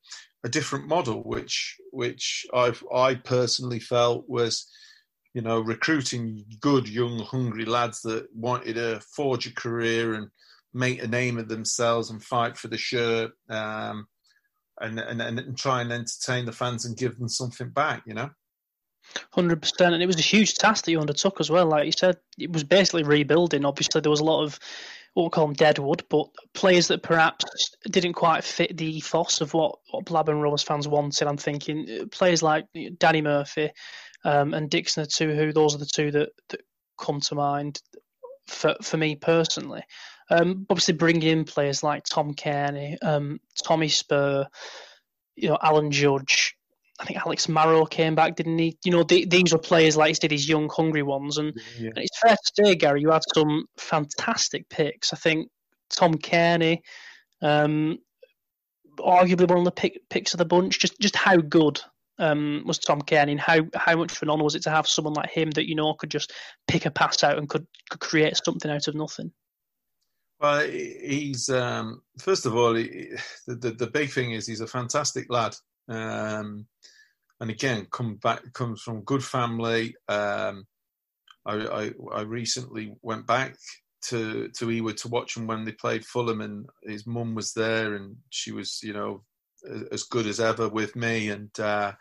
a, 0.45 0.49
different 0.49 0.87
model, 0.87 1.23
which 1.23 1.77
which 1.91 2.47
I 2.55 2.73
I 2.95 3.17
personally 3.17 3.81
felt 3.81 4.29
was, 4.29 4.71
you 5.35 5.43
know, 5.43 5.61
recruiting 5.61 6.45
good, 6.61 6.89
young, 6.89 7.19
hungry 7.21 7.65
lads 7.65 8.03
that 8.03 8.29
wanted 8.35 8.75
to 8.75 9.01
forge 9.17 9.49
a 9.49 9.55
career 9.55 10.15
and 10.15 10.29
make 10.75 11.03
a 11.03 11.09
name 11.09 11.39
of 11.39 11.49
themselves 11.49 12.11
and 12.11 12.23
fight 12.23 12.57
for 12.57 12.69
the 12.69 12.79
shirt, 12.79 13.33
um, 13.49 14.07
and, 14.83 14.99
and 14.99 15.23
and 15.23 15.57
try 15.57 15.81
and 15.81 15.93
entertain 15.93 16.45
the 16.45 16.53
fans 16.53 16.85
and 16.85 16.97
give 16.97 17.19
them 17.19 17.29
something 17.29 17.71
back, 17.71 18.03
you 18.07 18.15
know. 18.15 18.31
Hundred 19.33 19.63
percent, 19.63 19.95
and 19.95 20.03
it 20.03 20.07
was 20.07 20.19
a 20.19 20.23
huge 20.23 20.55
task 20.55 20.85
that 20.85 20.91
you 20.91 21.01
undertook 21.01 21.41
as 21.41 21.51
well. 21.51 21.67
Like 21.67 21.87
you 21.87 21.93
said, 21.93 22.17
it 22.39 22.53
was 22.53 22.65
basically 22.65 23.03
rebuilding. 23.03 23.65
Obviously, 23.65 24.01
there 24.01 24.11
was 24.11 24.21
a 24.21 24.25
lot 24.25 24.45
of 24.45 24.59
what 25.15 25.25
we 25.25 25.31
call 25.31 25.47
them 25.47 25.55
deadwood, 25.55 26.05
but 26.09 26.29
players 26.55 26.89
that 26.89 27.03
perhaps 27.03 27.45
didn't 27.91 28.15
quite 28.15 28.45
fit 28.45 28.77
the 28.77 28.97
ethos 28.97 29.41
of 29.41 29.53
what, 29.53 29.79
what 29.91 30.07
Blackburn 30.07 30.41
Rovers 30.41 30.63
fans 30.63 30.89
wanted. 30.89 31.29
I'm 31.29 31.37
thinking 31.37 31.87
uh, 31.91 32.07
players 32.07 32.43
like 32.43 32.67
Danny 32.99 33.21
Murphy 33.21 33.71
um, 34.25 34.55
and 34.55 34.71
Dickson 34.71 35.05
Etuhu 35.05 35.53
those 35.53 35.75
are 35.75 35.79
the 35.79 35.87
two 35.87 36.11
that, 36.13 36.31
that 36.49 36.63
come 36.99 37.21
to 37.21 37.35
mind 37.35 37.81
for 38.47 38.75
for 38.83 38.97
me 38.97 39.17
personally. 39.17 39.83
Um, 40.33 40.67
obviously, 40.71 40.95
bringing 40.95 41.29
in 41.29 41.45
players 41.45 41.83
like 41.83 42.05
Tom 42.05 42.33
Cairney, 42.33 42.97
um, 43.03 43.39
Tommy 43.63 43.89
Spurr, 43.89 44.47
you 45.37 45.49
know, 45.51 45.59
Alan 45.63 45.91
Judge, 45.91 46.57
I 46.99 47.05
think 47.05 47.19
Alex 47.19 47.49
Marrow 47.49 47.85
came 47.85 48.15
back, 48.15 48.37
didn't 48.37 48.59
he? 48.59 48.79
You 48.85 48.93
know, 48.93 49.03
the, 49.03 49.27
these 49.27 49.53
were 49.53 49.59
players 49.59 49.97
like 49.97 50.09
you 50.09 50.15
said, 50.15 50.31
these 50.31 50.49
young, 50.49 50.71
hungry 50.71 51.03
ones, 51.03 51.37
and, 51.37 51.53
yeah. 51.79 51.89
and, 51.89 51.99
it's 51.99 52.19
fair 52.19 52.37
to 52.37 52.65
say, 52.65 52.75
Gary, 52.77 53.03
you 53.03 53.11
had 53.11 53.23
some 53.35 53.67
fantastic 53.77 54.69
picks. 54.71 55.13
I 55.13 55.17
think 55.17 55.51
Tom 55.91 56.15
Cairney, 56.15 56.79
um, 57.43 57.99
arguably 58.99 59.49
one 59.49 59.59
of 59.59 59.65
the 59.65 59.71
pick, 59.73 60.01
picks 60.09 60.33
of 60.33 60.39
the 60.39 60.45
bunch. 60.47 60.79
Just 60.79 60.99
just 60.99 61.17
how 61.17 61.37
good 61.37 61.81
um, 62.19 62.63
was 62.65 62.79
Tom 62.79 63.03
Cairney, 63.03 63.33
and 63.33 63.41
how 63.41 63.61
how 63.75 63.97
much 63.97 64.13
of 64.13 64.23
an 64.23 64.31
honour 64.31 64.45
was 64.45 64.55
it 64.55 64.63
to 64.63 64.71
have 64.71 64.87
someone 64.87 65.15
like 65.15 65.31
him 65.31 65.51
that 65.51 65.69
you 65.69 65.75
know 65.75 65.93
could 65.95 66.11
just 66.11 66.33
pick 66.69 66.87
a 66.87 66.91
pass 66.91 67.23
out 67.23 67.37
and 67.37 67.49
could, 67.49 67.67
could 67.91 68.01
create 68.01 68.37
something 68.37 68.71
out 68.71 68.89
of 68.89 68.95
nothing. 68.95 69.33
Well, 70.43 70.67
he's 70.69 71.49
um, 71.51 72.03
first 72.19 72.47
of 72.47 72.57
all, 72.57 72.75
he, 72.75 73.11
the, 73.47 73.55
the, 73.55 73.71
the 73.71 73.87
big 73.87 74.11
thing 74.11 74.33
is 74.33 74.45
he's 74.45 74.61
a 74.61 74.67
fantastic 74.67 75.31
lad. 75.31 75.55
Um, 75.89 76.67
and 77.41 77.49
again, 77.51 77.87
come 77.93 78.17
back 78.17 78.53
comes 78.53 78.83
from 78.83 79.03
good 79.03 79.23
family. 79.23 79.95
Um, 80.09 80.67
I, 81.47 81.55
I, 81.55 81.91
I 82.13 82.21
recently 82.23 82.95
went 83.03 83.27
back 83.27 83.57
to 84.09 84.49
to 84.49 84.67
Ewood 84.67 84.97
to 85.03 85.09
watch 85.09 85.37
him 85.37 85.47
when 85.47 85.65
they 85.65 85.73
played 85.73 86.05
Fulham, 86.05 86.41
and 86.41 86.67
his 86.83 87.07
mum 87.07 87.37
was 87.37 87.53
there, 87.53 87.95
and 87.95 88.17
she 88.31 88.51
was, 88.51 88.81
you 88.83 88.93
know, 88.93 89.23
as 89.93 90.03
good 90.03 90.27
as 90.27 90.41
ever 90.41 90.69
with 90.69 90.97
me, 90.97 91.29
and 91.29 91.51
uh, 91.61 91.93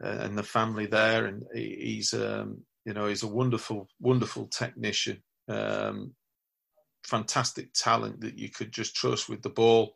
and 0.00 0.38
the 0.38 0.44
family 0.44 0.86
there, 0.86 1.26
and 1.26 1.42
he's, 1.52 2.14
um, 2.14 2.58
you 2.84 2.94
know, 2.94 3.06
he's 3.08 3.24
a 3.24 3.28
wonderful, 3.28 3.88
wonderful 4.00 4.46
technician, 4.46 5.22
um, 5.48 6.14
fantastic 7.04 7.72
talent 7.72 8.20
that 8.20 8.38
you 8.38 8.50
could 8.50 8.72
just 8.72 8.96
trust 8.96 9.28
with 9.28 9.42
the 9.42 9.50
ball. 9.50 9.94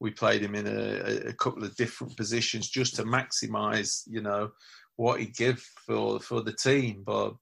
We 0.00 0.10
played 0.10 0.42
him 0.42 0.54
in 0.54 0.66
a, 0.66 1.28
a 1.28 1.32
couple 1.32 1.64
of 1.64 1.76
different 1.76 2.16
positions 2.16 2.68
just 2.68 2.96
to 2.96 3.04
maximise, 3.04 4.02
you 4.06 4.20
know, 4.20 4.50
what 4.96 5.20
he 5.20 5.26
give 5.26 5.60
for 5.86 6.20
for 6.20 6.42
the 6.42 6.52
team, 6.52 7.02
but 7.04 7.34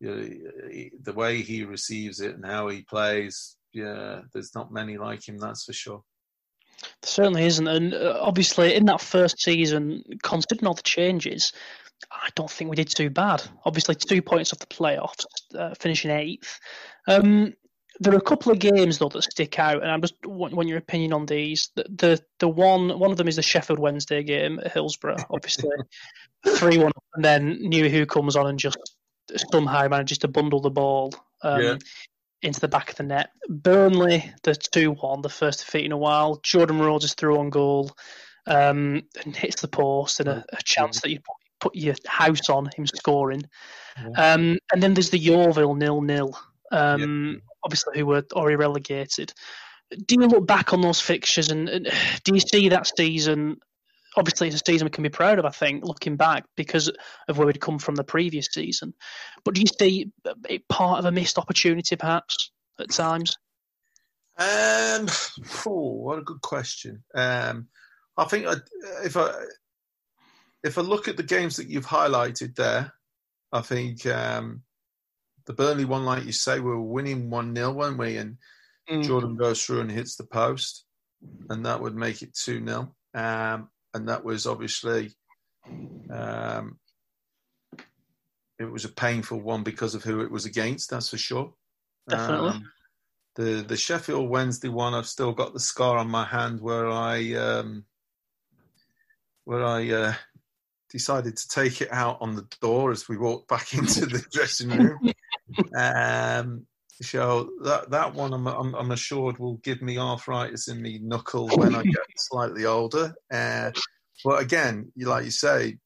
you 0.00 0.10
know, 0.10 0.28
the 1.02 1.12
way 1.12 1.40
he 1.40 1.64
receives 1.64 2.20
it 2.20 2.34
and 2.34 2.44
how 2.44 2.68
he 2.68 2.82
plays, 2.82 3.56
yeah, 3.72 4.20
there's 4.32 4.54
not 4.54 4.72
many 4.72 4.98
like 4.98 5.26
him, 5.26 5.38
that's 5.38 5.64
for 5.64 5.72
sure. 5.72 6.02
There 6.80 7.08
certainly 7.08 7.46
isn't, 7.46 7.66
and 7.66 7.94
uh, 7.94 8.18
obviously 8.20 8.74
in 8.74 8.84
that 8.86 9.00
first 9.00 9.40
season, 9.40 10.02
considering 10.22 10.66
all 10.66 10.74
the 10.74 10.82
changes, 10.82 11.52
I 12.12 12.28
don't 12.34 12.50
think 12.50 12.68
we 12.68 12.76
did 12.76 12.94
too 12.94 13.08
bad. 13.08 13.42
Obviously, 13.64 13.94
two 13.94 14.20
points 14.20 14.52
off 14.52 14.58
the 14.58 14.66
playoffs, 14.66 15.24
uh, 15.54 15.74
finishing 15.74 16.10
eighth. 16.10 16.60
Um, 17.08 17.54
there 18.00 18.12
are 18.12 18.18
a 18.18 18.22
couple 18.22 18.52
of 18.52 18.58
games 18.58 18.98
though 18.98 19.08
that 19.08 19.22
stick 19.22 19.58
out, 19.58 19.82
and 19.82 19.90
I'm 19.90 20.00
just 20.00 20.14
want, 20.24 20.54
want 20.54 20.68
your 20.68 20.78
opinion 20.78 21.12
on 21.12 21.26
these. 21.26 21.70
The, 21.74 21.84
the, 21.84 22.24
the 22.38 22.48
one 22.48 22.98
one 22.98 23.10
of 23.10 23.16
them 23.16 23.28
is 23.28 23.36
the 23.36 23.42
Sheffield 23.42 23.78
Wednesday 23.78 24.22
game 24.22 24.60
at 24.62 24.72
Hillsborough, 24.72 25.16
obviously 25.30 25.70
three 26.56 26.78
one, 26.78 26.92
and 27.14 27.24
then 27.24 27.58
Nuhiu 27.62 28.08
comes 28.08 28.36
on 28.36 28.46
and 28.46 28.58
just 28.58 28.78
somehow 29.50 29.88
manages 29.88 30.18
to 30.18 30.28
bundle 30.28 30.60
the 30.60 30.70
ball 30.70 31.12
um, 31.42 31.62
yeah. 31.62 31.76
into 32.42 32.60
the 32.60 32.68
back 32.68 32.90
of 32.90 32.96
the 32.96 33.02
net. 33.02 33.30
Burnley, 33.48 34.32
the 34.42 34.54
2 34.54 34.92
1, 34.92 35.22
the 35.22 35.28
first 35.28 35.60
defeat 35.60 35.84
in 35.84 35.92
a 35.92 35.96
while. 35.96 36.38
Jordan 36.42 36.78
Rhodes 36.78 37.04
is 37.04 37.14
through 37.14 37.38
on 37.38 37.50
goal 37.50 37.90
um, 38.46 39.02
and 39.24 39.36
hits 39.36 39.60
the 39.60 39.68
post, 39.68 40.20
and 40.20 40.28
a, 40.28 40.44
a 40.52 40.62
chance 40.62 41.00
that 41.00 41.10
you 41.10 41.20
put, 41.60 41.74
your 41.74 41.96
house 42.06 42.48
on 42.48 42.68
him 42.76 42.86
scoring. 42.86 43.42
Um, 44.16 44.58
and 44.72 44.82
then 44.82 44.94
there's 44.94 45.10
the 45.10 45.18
Yeovil 45.18 45.74
nil 45.74 46.02
nil, 46.02 46.38
um, 46.72 47.42
obviously, 47.64 47.98
who 47.98 48.06
were 48.06 48.24
already 48.32 48.56
relegated. 48.56 49.32
Do 49.90 50.16
you 50.16 50.26
look 50.26 50.46
back 50.46 50.72
on 50.72 50.80
those 50.80 51.00
fixtures 51.00 51.50
and, 51.50 51.68
and 51.68 51.92
do 52.24 52.34
you 52.34 52.40
see 52.40 52.70
that 52.70 52.90
season 52.96 53.58
obviously 54.16 54.48
it's 54.48 54.56
a 54.56 54.62
season 54.64 54.86
we 54.86 54.90
can 54.90 55.02
be 55.02 55.08
proud 55.08 55.38
of. 55.38 55.44
I 55.44 55.50
think 55.50 55.84
looking 55.84 56.16
back 56.16 56.44
because 56.56 56.90
of 57.28 57.38
where 57.38 57.46
we'd 57.46 57.60
come 57.60 57.78
from 57.78 57.94
the 57.94 58.04
previous 58.04 58.48
season. 58.50 58.94
But 59.44 59.54
do 59.54 59.60
you 59.60 59.66
see 59.66 60.10
it 60.48 60.68
part 60.68 60.98
of 60.98 61.04
a 61.04 61.12
missed 61.12 61.38
opportunity, 61.38 61.96
perhaps 61.96 62.50
at 62.80 62.90
times? 62.90 63.36
Um, 64.38 65.08
oh, 65.66 65.92
what 65.92 66.18
a 66.18 66.22
good 66.22 66.40
question. 66.40 67.04
Um, 67.14 67.68
I 68.16 68.24
think 68.24 68.46
I, 68.46 68.54
if 69.04 69.16
I 69.16 69.32
if 70.62 70.78
I 70.78 70.80
look 70.80 71.08
at 71.08 71.16
the 71.16 71.22
games 71.22 71.56
that 71.56 71.68
you've 71.68 71.86
highlighted 71.86 72.56
there, 72.56 72.92
I 73.52 73.60
think 73.60 74.04
um, 74.06 74.62
the 75.46 75.52
Burnley 75.52 75.84
one, 75.84 76.04
like 76.04 76.24
you 76.24 76.32
say, 76.32 76.60
we 76.60 76.70
were 76.70 76.80
winning 76.80 77.30
one 77.30 77.54
0 77.54 77.72
weren't 77.72 77.98
we? 77.98 78.16
And 78.16 78.36
mm. 78.90 79.04
Jordan 79.04 79.36
goes 79.36 79.64
through 79.64 79.80
and 79.80 79.90
hits 79.90 80.16
the 80.16 80.24
post, 80.24 80.84
and 81.50 81.66
that 81.66 81.80
would 81.80 81.94
make 81.94 82.22
it 82.22 82.34
two 82.34 82.64
0 82.64 82.94
um, 83.14 83.68
and 83.94 84.08
that 84.08 84.24
was 84.24 84.46
obviously 84.46 85.12
um, 86.10 86.78
it 88.58 88.70
was 88.70 88.84
a 88.84 88.90
painful 88.90 89.40
one 89.40 89.62
because 89.62 89.94
of 89.94 90.04
who 90.04 90.20
it 90.20 90.30
was 90.30 90.44
against. 90.44 90.90
That's 90.90 91.08
for 91.08 91.18
sure. 91.18 91.52
Definitely. 92.08 92.50
Um, 92.50 92.70
the 93.34 93.64
the 93.66 93.76
Sheffield 93.76 94.28
Wednesday 94.28 94.68
one, 94.68 94.94
I've 94.94 95.06
still 95.06 95.32
got 95.32 95.52
the 95.52 95.60
scar 95.60 95.98
on 95.98 96.08
my 96.08 96.24
hand 96.24 96.60
where 96.60 96.88
I 96.88 97.34
um, 97.34 97.84
where 99.44 99.64
I 99.64 99.90
uh, 99.90 100.14
decided 100.90 101.36
to 101.36 101.48
take 101.48 101.80
it 101.80 101.92
out 101.92 102.18
on 102.20 102.34
the 102.34 102.46
door 102.60 102.92
as 102.92 103.08
we 103.08 103.16
walked 103.16 103.48
back 103.48 103.74
into 103.78 104.06
the 104.06 104.24
dressing 104.30 104.70
room. 104.70 105.12
Um, 105.76 106.66
so 107.02 107.50
that 107.62 107.90
that 107.90 108.14
one 108.14 108.32
I'm, 108.32 108.46
I'm, 108.46 108.74
I'm 108.74 108.90
assured 108.90 109.38
will 109.38 109.58
give 109.58 109.82
me 109.82 109.98
arthritis 109.98 110.68
in 110.68 110.82
the 110.82 110.98
knuckle 111.00 111.46
when 111.48 111.74
I 111.74 111.82
get 111.82 111.96
slightly 112.16 112.64
older. 112.64 113.14
Uh, 113.30 113.70
but 114.24 114.42
again, 114.42 114.90
you 114.94 115.06
like 115.06 115.24
you 115.24 115.30
say, 115.30 115.78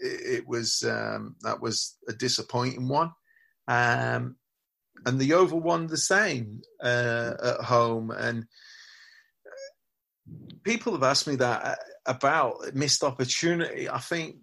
it, 0.00 0.38
it 0.38 0.48
was 0.48 0.84
um, 0.84 1.36
that 1.40 1.60
was 1.60 1.96
a 2.08 2.12
disappointing 2.12 2.88
one, 2.88 3.10
um, 3.66 4.36
and 5.04 5.18
the 5.18 5.26
Yeovil 5.26 5.60
one 5.60 5.88
the 5.88 5.96
same 5.96 6.62
uh, 6.82 7.32
at 7.42 7.60
home. 7.64 8.12
And 8.12 8.46
people 10.62 10.92
have 10.92 11.02
asked 11.02 11.26
me 11.26 11.36
that 11.36 11.64
uh, 11.64 11.74
about 12.06 12.74
missed 12.74 13.02
opportunity. 13.02 13.88
I 13.88 13.98
think 13.98 14.36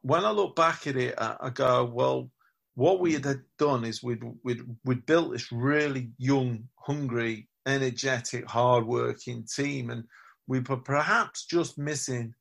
when 0.00 0.24
I 0.24 0.30
look 0.30 0.56
back 0.56 0.86
at 0.86 0.96
it, 0.96 1.14
I, 1.18 1.36
I 1.40 1.50
go, 1.50 1.84
well 1.84 2.30
what 2.74 3.00
we 3.00 3.12
had 3.12 3.40
done 3.58 3.84
is 3.84 4.02
we'd, 4.02 4.22
we'd, 4.42 4.62
we'd 4.84 5.06
built 5.06 5.32
this 5.32 5.52
really 5.52 6.10
young, 6.18 6.68
hungry, 6.76 7.48
energetic, 7.66 8.48
hard-working 8.48 9.44
team, 9.44 9.90
and 9.90 10.04
we 10.46 10.60
were 10.60 10.76
perhaps 10.76 11.44
just 11.46 11.78
missing 11.78 12.34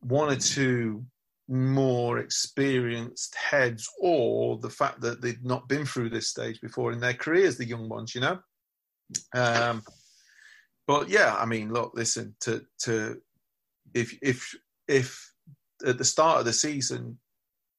one 0.00 0.30
or 0.32 0.36
two 0.36 1.04
more 1.48 2.18
experienced 2.18 3.34
heads, 3.34 3.88
or 4.00 4.58
the 4.58 4.70
fact 4.70 5.00
that 5.00 5.20
they'd 5.20 5.44
not 5.44 5.68
been 5.68 5.84
through 5.84 6.08
this 6.08 6.28
stage 6.28 6.60
before 6.60 6.92
in 6.92 7.00
their 7.00 7.14
careers, 7.14 7.56
the 7.56 7.66
young 7.66 7.88
ones, 7.88 8.14
you 8.14 8.20
know. 8.20 8.38
Um, 9.34 9.82
but 10.86 11.08
yeah, 11.08 11.36
I 11.36 11.44
mean, 11.44 11.72
look, 11.72 11.92
listen 11.94 12.34
to 12.40 12.64
to 12.84 13.20
if 13.92 14.16
if 14.22 14.54
if 14.88 15.32
at 15.84 15.98
the 15.98 16.04
start 16.04 16.38
of 16.38 16.44
the 16.44 16.52
season 16.52 17.18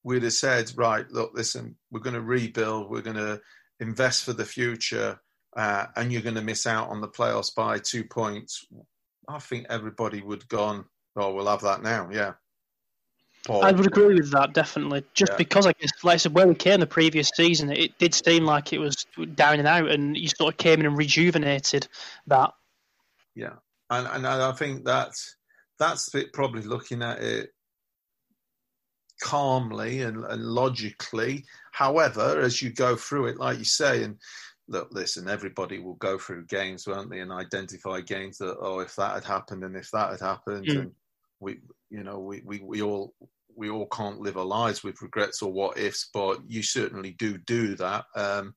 we'd 0.03 0.23
have 0.23 0.33
said, 0.33 0.71
right, 0.75 1.09
look, 1.11 1.31
listen, 1.33 1.75
we're 1.91 1.99
going 1.99 2.15
to 2.15 2.21
rebuild, 2.21 2.89
we're 2.89 3.01
going 3.01 3.15
to 3.15 3.41
invest 3.79 4.23
for 4.23 4.33
the 4.33 4.45
future, 4.45 5.19
uh, 5.55 5.85
and 5.95 6.11
you're 6.11 6.21
going 6.21 6.35
to 6.35 6.41
miss 6.41 6.67
out 6.67 6.89
on 6.89 7.01
the 7.01 7.07
playoffs 7.07 7.53
by 7.55 7.79
two 7.79 8.03
points. 8.03 8.65
I 9.27 9.39
think 9.39 9.67
everybody 9.69 10.21
would 10.21 10.41
have 10.41 10.49
gone, 10.49 10.85
oh, 11.15 11.33
we'll 11.33 11.47
have 11.47 11.61
that 11.61 11.81
now, 11.81 12.09
yeah. 12.11 12.33
I 13.49 13.73
would 13.73 13.85
agree 13.85 14.15
with 14.15 14.31
that 14.31 14.53
definitely. 14.53 15.03
Just 15.13 15.33
yeah. 15.33 15.37
because 15.37 15.67
I 15.67 15.73
guess, 15.73 15.91
like 16.01 16.13
I 16.13 16.17
said, 16.17 16.33
where 16.33 16.47
we 16.47 16.55
came 16.55 16.79
the 16.79 16.87
previous 16.87 17.29
season, 17.35 17.71
it 17.71 17.97
did 17.97 18.13
seem 18.13 18.45
like 18.45 18.71
it 18.71 18.79
was 18.79 19.05
down 19.35 19.59
and 19.59 19.67
out, 19.67 19.89
and 19.89 20.15
you 20.15 20.29
sort 20.29 20.53
of 20.53 20.57
came 20.57 20.79
in 20.79 20.85
and 20.85 20.97
rejuvenated 20.97 21.89
that. 22.27 22.53
Yeah, 23.35 23.55
and 23.89 24.07
and 24.07 24.25
I 24.25 24.53
think 24.53 24.85
that 24.85 25.11
that's. 25.77 26.09
Probably 26.31 26.61
looking 26.61 27.01
at 27.01 27.21
it 27.21 27.49
calmly 29.21 30.01
and, 30.01 30.23
and 30.25 30.43
logically. 30.43 31.45
However, 31.71 32.39
as 32.39 32.61
you 32.61 32.71
go 32.71 32.95
through 32.95 33.27
it, 33.27 33.37
like 33.37 33.57
you 33.57 33.65
say, 33.65 34.03
and 34.03 34.17
look, 34.67 34.89
listen, 34.91 35.29
everybody 35.29 35.79
will 35.79 35.95
go 35.95 36.17
through 36.17 36.45
games, 36.45 36.87
won't 36.87 37.09
they, 37.09 37.19
and 37.19 37.31
identify 37.31 38.01
games 38.01 38.37
that, 38.37 38.57
oh, 38.59 38.79
if 38.79 38.95
that 38.95 39.13
had 39.15 39.23
happened 39.23 39.63
and 39.63 39.75
if 39.75 39.89
that 39.91 40.11
had 40.11 40.21
happened, 40.21 40.67
mm. 40.67 40.79
and 40.79 40.91
we, 41.39 41.59
you 41.89 42.03
know, 42.03 42.19
we, 42.19 42.41
we, 42.45 42.59
we 42.59 42.81
all 42.81 43.13
we 43.55 43.69
all 43.69 43.85
can't 43.87 44.19
live 44.19 44.37
our 44.37 44.45
lives 44.45 44.83
with 44.83 45.01
regrets 45.01 45.41
or 45.41 45.51
what 45.51 45.77
ifs, 45.77 46.09
but 46.13 46.39
you 46.47 46.63
certainly 46.63 47.11
do 47.11 47.37
do 47.37 47.75
that. 47.75 48.05
Um, 48.15 48.55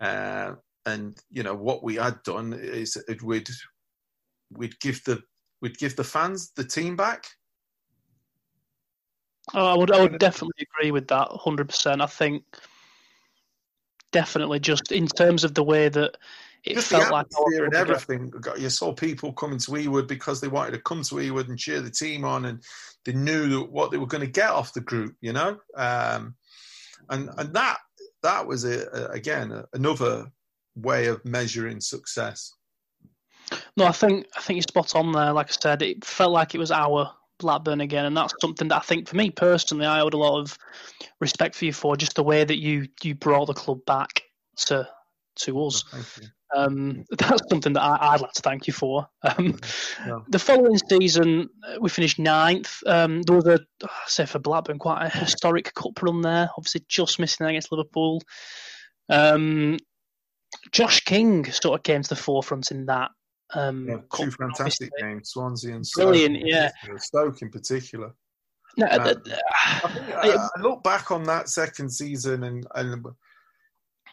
uh, 0.00 0.52
and 0.84 1.16
you 1.30 1.42
know 1.42 1.54
what 1.54 1.82
we 1.82 1.96
had 1.96 2.22
done 2.22 2.52
is 2.52 2.96
it 3.08 3.22
would 3.22 3.48
we'd 4.50 4.78
give 4.80 5.02
the 5.04 5.22
we'd 5.60 5.78
give 5.78 5.96
the 5.96 6.04
fans 6.04 6.52
the 6.56 6.64
team 6.64 6.96
back 6.96 7.26
Oh, 9.54 9.66
I 9.66 9.76
would, 9.76 9.92
I 9.92 10.00
would 10.00 10.18
definitely 10.18 10.66
agree 10.74 10.90
with 10.90 11.08
that, 11.08 11.28
hundred 11.30 11.68
percent. 11.68 12.02
I 12.02 12.06
think 12.06 12.44
definitely 14.12 14.58
just 14.58 14.92
in 14.92 15.06
terms 15.06 15.44
of 15.44 15.54
the 15.54 15.62
way 15.62 15.88
that 15.88 16.16
it 16.64 16.74
just 16.74 16.88
felt 16.88 17.12
like 17.12 17.26
and 17.46 17.74
everything. 17.74 18.32
You 18.58 18.70
saw 18.70 18.92
people 18.92 19.32
coming 19.32 19.58
to 19.58 19.70
Ewood 19.70 20.08
because 20.08 20.40
they 20.40 20.48
wanted 20.48 20.72
to 20.72 20.80
come 20.80 21.02
to 21.02 21.14
Ewood 21.16 21.48
and 21.48 21.58
cheer 21.58 21.80
the 21.80 21.90
team 21.90 22.24
on, 22.24 22.46
and 22.46 22.62
they 23.04 23.12
knew 23.12 23.64
what 23.64 23.90
they 23.90 23.98
were 23.98 24.06
going 24.06 24.24
to 24.24 24.30
get 24.30 24.50
off 24.50 24.72
the 24.72 24.80
group, 24.80 25.14
you 25.20 25.32
know. 25.32 25.58
Um, 25.76 26.34
and 27.08 27.30
and 27.38 27.54
that 27.54 27.78
that 28.22 28.46
was 28.46 28.64
a, 28.64 28.88
a, 28.92 29.08
again 29.10 29.52
a, 29.52 29.64
another 29.74 30.26
way 30.74 31.06
of 31.06 31.24
measuring 31.24 31.80
success. 31.80 32.52
No, 33.76 33.84
I 33.86 33.92
think 33.92 34.26
I 34.36 34.40
think 34.40 34.56
you're 34.56 34.62
spot 34.62 34.96
on 34.96 35.12
there. 35.12 35.32
Like 35.32 35.50
I 35.50 35.54
said, 35.60 35.82
it 35.82 36.04
felt 36.04 36.32
like 36.32 36.54
it 36.54 36.58
was 36.58 36.72
our 36.72 37.12
Blackburn 37.38 37.80
again, 37.80 38.04
and 38.04 38.16
that's 38.16 38.34
something 38.40 38.68
that 38.68 38.76
I 38.76 38.80
think 38.80 39.08
for 39.08 39.16
me 39.16 39.30
personally, 39.30 39.86
I 39.86 40.00
owed 40.00 40.14
a 40.14 40.18
lot 40.18 40.40
of 40.40 40.56
respect 41.20 41.54
for 41.54 41.64
you 41.64 41.72
for 41.72 41.96
just 41.96 42.14
the 42.14 42.22
way 42.22 42.44
that 42.44 42.58
you 42.58 42.88
you 43.02 43.14
brought 43.14 43.46
the 43.46 43.54
club 43.54 43.84
back 43.86 44.22
to 44.56 44.88
to 45.36 45.64
us. 45.64 45.84
Um, 46.54 47.04
that's 47.18 47.42
something 47.50 47.72
that 47.74 47.82
I, 47.82 48.12
would 48.12 48.22
like 48.22 48.32
to 48.32 48.42
thank 48.42 48.66
you 48.66 48.72
for. 48.72 49.08
Um, 49.22 49.58
yeah. 50.06 50.20
The 50.28 50.38
following 50.38 50.78
season, 50.88 51.48
we 51.80 51.88
finished 51.88 52.18
ninth. 52.18 52.78
Um, 52.86 53.22
there 53.22 53.36
was 53.36 53.46
a, 53.46 53.58
I 53.82 53.88
say 54.06 54.26
for 54.26 54.38
Blackburn, 54.38 54.78
quite 54.78 55.06
a 55.06 55.18
historic 55.18 55.74
cup 55.74 56.00
run 56.02 56.22
there. 56.22 56.50
Obviously, 56.56 56.84
just 56.88 57.18
missing 57.18 57.46
against 57.46 57.72
Liverpool. 57.72 58.22
Um, 59.08 59.78
Josh 60.72 61.00
King 61.00 61.44
sort 61.50 61.78
of 61.78 61.84
came 61.84 62.02
to 62.02 62.08
the 62.08 62.16
forefront 62.16 62.70
in 62.70 62.86
that. 62.86 63.10
Um, 63.54 63.88
yeah, 63.88 63.98
two 64.14 64.30
fantastic 64.30 64.90
games, 64.98 65.30
Swansea 65.30 65.74
and 65.74 65.86
Stoke. 65.86 66.08
Brilliant, 66.08 66.46
yeah. 66.46 66.70
Stoke 66.98 67.42
in 67.42 67.50
particular. 67.50 68.12
No, 68.76 68.86
um, 68.90 69.00
I, 69.00 69.14
think, 69.14 70.14
I, 70.14 70.48
I, 70.56 70.60
look 70.60 70.82
back 70.82 71.10
on 71.10 71.24
that 71.24 71.48
second 71.48 71.88
season 71.88 72.44
and, 72.44 72.66
and 72.74 73.06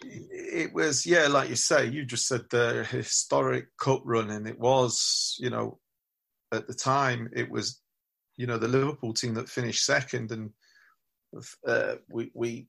it 0.06 0.74
was 0.74 1.06
yeah, 1.06 1.28
like 1.28 1.50
you 1.50 1.56
say, 1.56 1.88
you 1.88 2.06
just 2.06 2.28
said 2.28 2.50
the 2.50 2.86
historic 2.90 3.76
cup 3.78 4.02
run, 4.06 4.30
and 4.30 4.48
it 4.48 4.60
was 4.60 5.36
you 5.40 5.50
know 5.50 5.80
at 6.52 6.68
the 6.68 6.74
time 6.74 7.30
it 7.34 7.50
was 7.50 7.82
you 8.38 8.48
know 8.48 8.58
the 8.58 8.68
Liverpool 8.68 9.14
team 9.14 9.34
that 9.36 9.50
finished 9.50 9.86
second, 9.86 10.32
and 10.32 10.52
uh, 11.68 11.96
we 12.10 12.32
we 12.34 12.68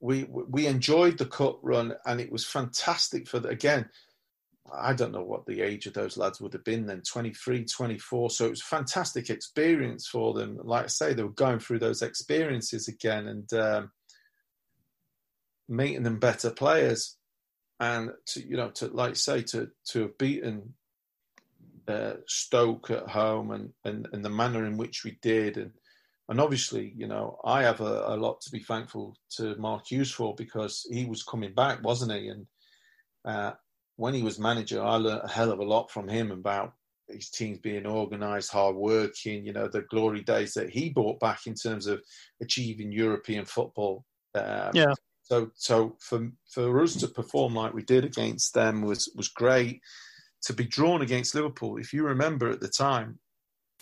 we 0.00 0.24
we 0.24 0.66
enjoyed 0.66 1.18
the 1.18 1.26
cup 1.26 1.58
run, 1.62 1.94
and 2.06 2.20
it 2.20 2.30
was 2.30 2.46
fantastic 2.46 3.28
for 3.28 3.38
the 3.38 3.48
again. 3.48 3.88
I 4.72 4.94
don't 4.94 5.12
know 5.12 5.22
what 5.22 5.46
the 5.46 5.60
age 5.60 5.86
of 5.86 5.92
those 5.92 6.16
lads 6.16 6.40
would 6.40 6.54
have 6.54 6.64
been 6.64 6.86
then 6.86 7.02
23, 7.02 7.64
24. 7.64 8.30
So 8.30 8.46
it 8.46 8.50
was 8.50 8.62
a 8.62 8.64
fantastic 8.64 9.28
experience 9.28 10.08
for 10.08 10.32
them. 10.32 10.58
Like 10.62 10.84
I 10.84 10.88
say, 10.88 11.12
they 11.12 11.22
were 11.22 11.30
going 11.30 11.58
through 11.58 11.80
those 11.80 12.02
experiences 12.02 12.88
again 12.88 13.26
and 13.26 13.52
um, 13.52 13.90
making 15.68 16.02
them 16.02 16.18
better 16.18 16.50
players. 16.50 17.16
And 17.78 18.12
to, 18.28 18.46
you 18.46 18.56
know, 18.56 18.70
to 18.70 18.86
like 18.86 19.16
say, 19.16 19.42
to 19.42 19.70
to 19.88 20.02
have 20.02 20.16
beaten 20.16 20.74
uh, 21.88 22.14
Stoke 22.26 22.90
at 22.90 23.08
home 23.08 23.50
and, 23.50 23.70
and, 23.84 24.08
and 24.12 24.24
the 24.24 24.30
manner 24.30 24.64
in 24.64 24.76
which 24.76 25.04
we 25.04 25.18
did. 25.20 25.56
And, 25.56 25.72
and 26.28 26.40
obviously, 26.40 26.92
you 26.96 27.06
know, 27.06 27.38
I 27.44 27.64
have 27.64 27.80
a, 27.80 28.04
a 28.06 28.16
lot 28.16 28.40
to 28.42 28.50
be 28.50 28.60
thankful 28.60 29.16
to 29.36 29.56
Mark 29.56 29.88
Hughes 29.88 30.10
for 30.10 30.34
because 30.34 30.86
he 30.90 31.04
was 31.04 31.22
coming 31.22 31.52
back, 31.52 31.82
wasn't 31.82 32.12
he? 32.12 32.28
And 32.28 32.46
uh, 33.24 33.52
when 33.96 34.14
he 34.14 34.22
was 34.22 34.38
manager, 34.38 34.82
I 34.82 34.96
learned 34.96 35.22
a 35.24 35.28
hell 35.28 35.52
of 35.52 35.58
a 35.58 35.64
lot 35.64 35.90
from 35.90 36.08
him 36.08 36.30
about 36.30 36.74
his 37.08 37.30
teams 37.30 37.58
being 37.58 37.86
organised, 37.86 38.50
hard 38.50 38.76
working, 38.76 39.46
you 39.46 39.52
know, 39.52 39.68
the 39.68 39.82
glory 39.82 40.22
days 40.22 40.54
that 40.54 40.70
he 40.70 40.90
brought 40.90 41.20
back 41.20 41.46
in 41.46 41.54
terms 41.54 41.86
of 41.86 42.02
achieving 42.42 42.92
European 42.92 43.44
football. 43.44 44.04
Um, 44.34 44.70
yeah. 44.72 44.94
So, 45.22 45.50
so 45.54 45.96
for 46.00 46.30
for 46.50 46.82
us 46.82 46.96
to 46.96 47.08
perform 47.08 47.54
like 47.54 47.72
we 47.72 47.82
did 47.82 48.04
against 48.04 48.52
them 48.52 48.82
was 48.82 49.10
was 49.16 49.28
great 49.28 49.80
to 50.44 50.52
be 50.52 50.64
drawn 50.64 51.02
against 51.02 51.34
Liverpool, 51.34 51.78
if 51.78 51.92
you 51.92 52.04
remember 52.04 52.50
at 52.50 52.60
the 52.60 52.68
time, 52.68 53.18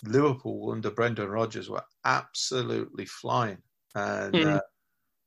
Liverpool 0.05 0.71
under 0.71 0.91
Brendan 0.91 1.29
Rodgers 1.29 1.69
were 1.69 1.83
absolutely 2.05 3.05
flying. 3.05 3.57
And 3.95 4.33
mm. 4.33 4.55
uh, 4.55 4.61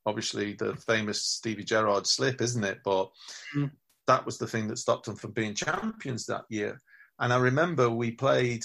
obviously 0.05 0.53
the 0.53 0.75
famous 0.75 1.23
Stevie 1.23 1.63
Gerrard 1.63 2.07
slip, 2.07 2.41
isn't 2.41 2.63
it? 2.63 2.79
But 2.83 3.09
mm. 3.55 3.71
That 4.07 4.25
was 4.25 4.37
the 4.37 4.47
thing 4.47 4.67
that 4.67 4.77
stopped 4.77 5.05
them 5.05 5.15
from 5.15 5.31
being 5.31 5.53
champions 5.53 6.25
that 6.25 6.45
year. 6.49 6.81
And 7.19 7.33
I 7.33 7.37
remember 7.37 7.89
we 7.89 8.11
played, 8.11 8.63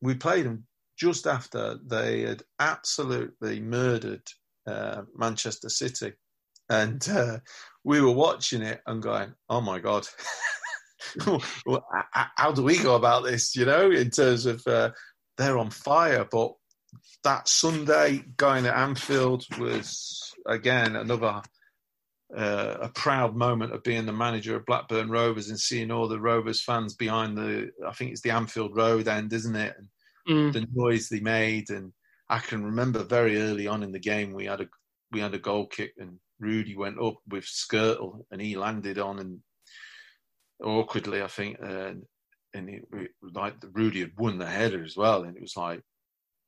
we 0.00 0.14
played 0.14 0.46
them 0.46 0.66
just 0.98 1.26
after 1.26 1.78
they 1.84 2.22
had 2.22 2.42
absolutely 2.58 3.60
murdered 3.60 4.22
uh, 4.66 5.02
Manchester 5.16 5.68
City, 5.68 6.12
and 6.68 7.06
uh, 7.08 7.38
we 7.84 8.00
were 8.00 8.12
watching 8.12 8.62
it 8.62 8.80
and 8.86 9.02
going, 9.02 9.34
"Oh 9.48 9.60
my 9.60 9.80
god." 9.80 10.06
well, 11.66 11.84
how 12.36 12.52
do 12.52 12.62
we 12.62 12.78
go 12.78 12.94
about 12.94 13.24
this? 13.24 13.56
You 13.56 13.64
know, 13.64 13.90
in 13.90 14.10
terms 14.10 14.46
of 14.46 14.64
uh, 14.66 14.90
they're 15.36 15.58
on 15.58 15.70
fire. 15.70 16.26
But 16.30 16.52
that 17.24 17.48
Sunday 17.48 18.24
going 18.36 18.64
to 18.64 18.76
Anfield 18.76 19.44
was 19.58 20.32
again 20.46 20.96
another 20.96 21.42
uh, 22.36 22.76
a 22.80 22.88
proud 22.88 23.36
moment 23.36 23.72
of 23.72 23.82
being 23.82 24.06
the 24.06 24.12
manager 24.12 24.56
of 24.56 24.66
Blackburn 24.66 25.10
Rovers 25.10 25.50
and 25.50 25.58
seeing 25.58 25.90
all 25.90 26.08
the 26.08 26.20
Rovers 26.20 26.62
fans 26.62 26.94
behind 26.94 27.36
the 27.36 27.70
I 27.86 27.92
think 27.92 28.12
it's 28.12 28.22
the 28.22 28.30
Anfield 28.30 28.76
Road 28.76 29.08
end, 29.08 29.32
isn't 29.32 29.56
it? 29.56 29.74
And 29.76 29.88
mm. 30.28 30.52
the 30.52 30.66
noise 30.72 31.08
they 31.08 31.20
made, 31.20 31.70
and 31.70 31.92
I 32.28 32.38
can 32.38 32.64
remember 32.64 33.02
very 33.02 33.40
early 33.40 33.66
on 33.66 33.82
in 33.82 33.92
the 33.92 33.98
game 33.98 34.32
we 34.32 34.46
had 34.46 34.60
a 34.60 34.68
we 35.10 35.20
had 35.20 35.34
a 35.34 35.38
goal 35.38 35.66
kick 35.66 35.92
and 35.98 36.18
Rudy 36.40 36.74
went 36.74 37.00
up 37.00 37.16
with 37.28 37.44
Skrtel 37.44 38.24
and 38.30 38.40
he 38.40 38.56
landed 38.56 38.98
on 38.98 39.18
and 39.18 39.40
awkwardly, 40.62 41.22
I 41.22 41.28
think, 41.28 41.58
and 41.60 42.04
and 42.54 42.68
it, 42.68 42.84
it, 42.92 43.10
like 43.22 43.54
Rudy 43.72 44.00
had 44.00 44.12
won 44.18 44.38
the 44.38 44.46
header 44.46 44.84
as 44.84 44.96
well, 44.96 45.24
and 45.24 45.36
it 45.36 45.42
was 45.42 45.56
like 45.56 45.82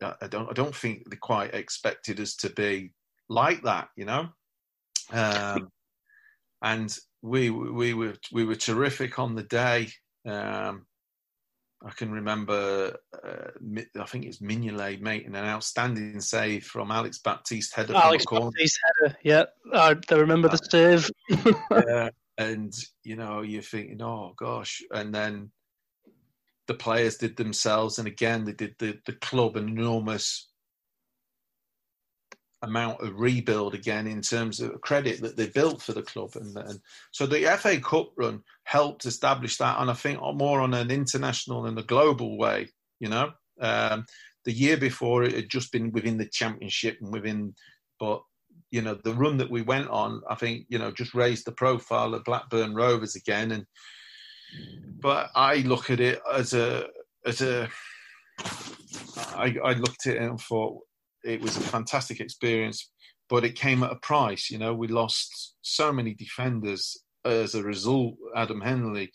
I 0.02 0.26
don't 0.28 0.50
I 0.50 0.52
don't 0.52 0.74
think 0.74 1.08
they 1.08 1.16
quite 1.16 1.54
expected 1.54 2.20
us 2.20 2.36
to 2.36 2.50
be 2.50 2.92
like 3.28 3.62
that, 3.62 3.88
you 3.96 4.04
know. 4.04 4.28
Um, 5.12 5.68
and 6.62 6.96
we 7.22 7.50
we 7.50 7.94
were 7.94 8.14
we 8.32 8.44
were 8.44 8.54
terrific 8.54 9.18
on 9.18 9.34
the 9.34 9.42
day. 9.42 9.88
Um, 10.26 10.86
I 11.86 11.90
can 11.90 12.10
remember, 12.10 12.96
uh, 13.12 13.50
I 14.00 14.04
think 14.04 14.24
it's 14.24 14.38
Mignolet 14.38 15.02
making 15.02 15.34
an 15.34 15.44
outstanding 15.44 16.18
save 16.20 16.64
from 16.64 16.90
Alex 16.90 17.18
Baptiste 17.18 17.74
header. 17.74 17.94
Alex 17.94 18.24
Baptiste 18.30 18.80
header, 19.02 19.16
yeah. 19.22 19.44
I 19.72 19.94
remember 20.10 20.48
the 20.48 20.56
save. 20.56 21.10
yeah, 21.70 22.08
and 22.38 22.72
you 23.02 23.16
know 23.16 23.42
you're 23.42 23.62
thinking, 23.62 24.00
oh 24.00 24.32
gosh, 24.36 24.82
and 24.92 25.14
then 25.14 25.50
the 26.66 26.74
players 26.74 27.16
did 27.16 27.36
themselves, 27.36 27.98
and 27.98 28.08
again 28.08 28.44
they 28.44 28.52
did 28.52 28.74
the 28.78 28.98
the 29.04 29.12
club 29.14 29.56
an 29.56 29.68
enormous 29.68 30.48
amount 32.64 33.00
of 33.00 33.18
rebuild 33.18 33.74
again 33.74 34.06
in 34.06 34.20
terms 34.20 34.60
of 34.60 34.80
credit 34.80 35.20
that 35.22 35.36
they 35.36 35.48
built 35.48 35.82
for 35.82 35.92
the 35.92 36.02
club, 36.02 36.32
and, 36.36 36.56
and 36.56 36.80
so 37.12 37.26
the 37.26 37.56
FA 37.58 37.80
Cup 37.80 38.12
run 38.16 38.42
helped 38.64 39.06
establish 39.06 39.56
that, 39.58 39.80
and 39.80 39.90
I 39.90 39.94
think 39.94 40.20
more 40.20 40.60
on 40.60 40.74
an 40.74 40.90
international 40.90 41.66
and 41.66 41.78
a 41.78 41.82
global 41.82 42.38
way, 42.38 42.68
you 43.00 43.08
know. 43.08 43.32
Um, 43.60 44.04
the 44.44 44.52
year 44.52 44.76
before 44.76 45.22
it 45.22 45.32
had 45.32 45.48
just 45.48 45.72
been 45.72 45.90
within 45.92 46.18
the 46.18 46.26
championship 46.26 46.98
and 47.00 47.12
within, 47.12 47.54
but 47.98 48.20
you 48.70 48.82
know, 48.82 48.98
the 49.04 49.14
run 49.14 49.36
that 49.36 49.50
we 49.50 49.62
went 49.62 49.88
on, 49.88 50.20
I 50.28 50.34
think, 50.34 50.66
you 50.68 50.78
know, 50.78 50.90
just 50.90 51.14
raised 51.14 51.46
the 51.46 51.52
profile 51.52 52.12
of 52.12 52.24
Blackburn 52.24 52.74
Rovers 52.74 53.14
again. 53.14 53.52
And 53.52 53.66
but 55.00 55.30
I 55.36 55.58
look 55.58 55.90
at 55.90 56.00
it 56.00 56.20
as 56.32 56.54
a 56.54 56.88
as 57.24 57.40
a 57.40 57.68
I, 59.28 59.54
I 59.64 59.72
looked 59.74 60.08
at 60.08 60.16
it 60.16 60.22
and 60.22 60.40
thought 60.40 60.80
it 61.24 61.40
was 61.40 61.56
a 61.56 61.60
fantastic 61.60 62.20
experience, 62.20 62.90
but 63.28 63.44
it 63.44 63.54
came 63.54 63.82
at 63.82 63.92
a 63.92 63.96
price. 63.96 64.50
You 64.50 64.58
know, 64.58 64.74
we 64.74 64.88
lost 64.88 65.54
so 65.62 65.92
many 65.92 66.14
defenders 66.14 66.96
as 67.24 67.54
a 67.54 67.62
result. 67.62 68.14
Adam 68.36 68.60
Henley, 68.60 69.10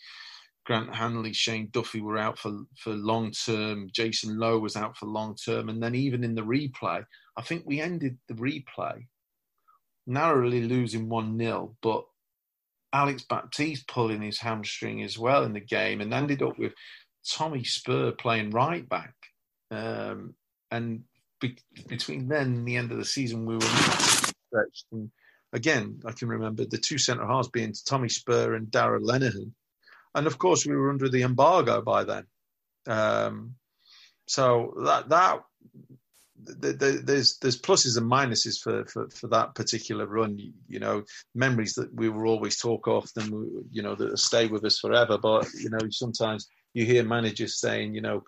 Grant 0.66 0.94
Hanley, 0.94 1.32
Shane 1.32 1.68
Duffy 1.70 2.00
were 2.00 2.18
out 2.18 2.38
for 2.38 2.62
for 2.76 2.92
long 2.92 3.30
term. 3.32 3.88
Jason 3.92 4.38
Lowe 4.38 4.58
was 4.58 4.76
out 4.76 4.96
for 4.96 5.06
long 5.06 5.36
term, 5.36 5.68
and 5.68 5.82
then 5.82 5.94
even 5.94 6.24
in 6.24 6.34
the 6.34 6.42
replay, 6.42 7.04
I 7.36 7.42
think 7.42 7.62
we 7.64 7.80
ended 7.80 8.18
the 8.28 8.34
replay 8.34 9.02
narrowly 10.06 10.62
losing 10.62 11.08
1 11.08 11.38
0, 11.38 11.76
but 11.82 12.04
Alex 12.92 13.24
Baptiste 13.28 13.86
pulling 13.86 14.22
his 14.22 14.38
hamstring 14.38 15.02
as 15.02 15.18
well 15.18 15.44
in 15.44 15.52
the 15.52 15.60
game 15.60 16.00
and 16.00 16.12
ended 16.12 16.42
up 16.42 16.58
with 16.58 16.72
Tommy 17.28 17.62
Spurr 17.62 18.12
playing 18.12 18.50
right 18.50 18.86
back. 18.88 19.14
Um, 19.70 20.34
and 20.70 21.04
be- 21.40 21.58
between 21.88 22.28
then 22.28 22.46
and 22.46 22.68
the 22.68 22.76
end 22.76 22.92
of 22.92 22.98
the 22.98 23.04
season, 23.04 23.46
we 23.46 23.54
were 23.54 23.60
stretched. 23.60 24.86
And 24.92 25.10
again, 25.52 26.00
I 26.06 26.12
can 26.12 26.28
remember 26.28 26.64
the 26.64 26.78
two 26.78 26.98
centre 26.98 27.26
halves 27.26 27.48
being 27.48 27.74
Tommy 27.84 28.08
Spurr 28.08 28.54
and 28.54 28.70
Darragh 28.70 29.02
Lenihan. 29.02 29.52
And 30.14 30.26
of 30.26 30.38
course, 30.38 30.66
we 30.66 30.76
were 30.76 30.90
under 30.90 31.08
the 31.08 31.22
embargo 31.22 31.82
by 31.82 32.04
then. 32.04 32.26
Um, 32.86 33.54
so 34.26 34.74
that 34.84 35.08
that 35.08 35.42
there's 36.42 37.38
there's 37.38 37.60
pluses 37.60 37.98
and 37.98 38.10
minuses 38.10 38.60
for, 38.60 38.84
for, 38.86 39.08
for 39.10 39.28
that 39.28 39.54
particular 39.54 40.06
run. 40.06 40.38
You, 40.38 40.52
you, 40.68 40.78
know, 40.78 41.04
memories 41.34 41.74
that 41.74 41.92
we 41.94 42.08
will 42.08 42.28
always 42.28 42.58
talk 42.58 42.86
of 42.86 43.12
them, 43.14 43.66
you 43.70 43.82
know, 43.82 43.94
that 43.94 44.18
stay 44.18 44.46
with 44.46 44.64
us 44.64 44.78
forever. 44.78 45.18
But 45.18 45.46
you 45.58 45.70
know, 45.70 45.78
sometimes 45.90 46.48
you 46.74 46.86
hear 46.86 47.04
managers 47.04 47.60
saying, 47.60 47.94
you 47.94 48.00
know, 48.00 48.22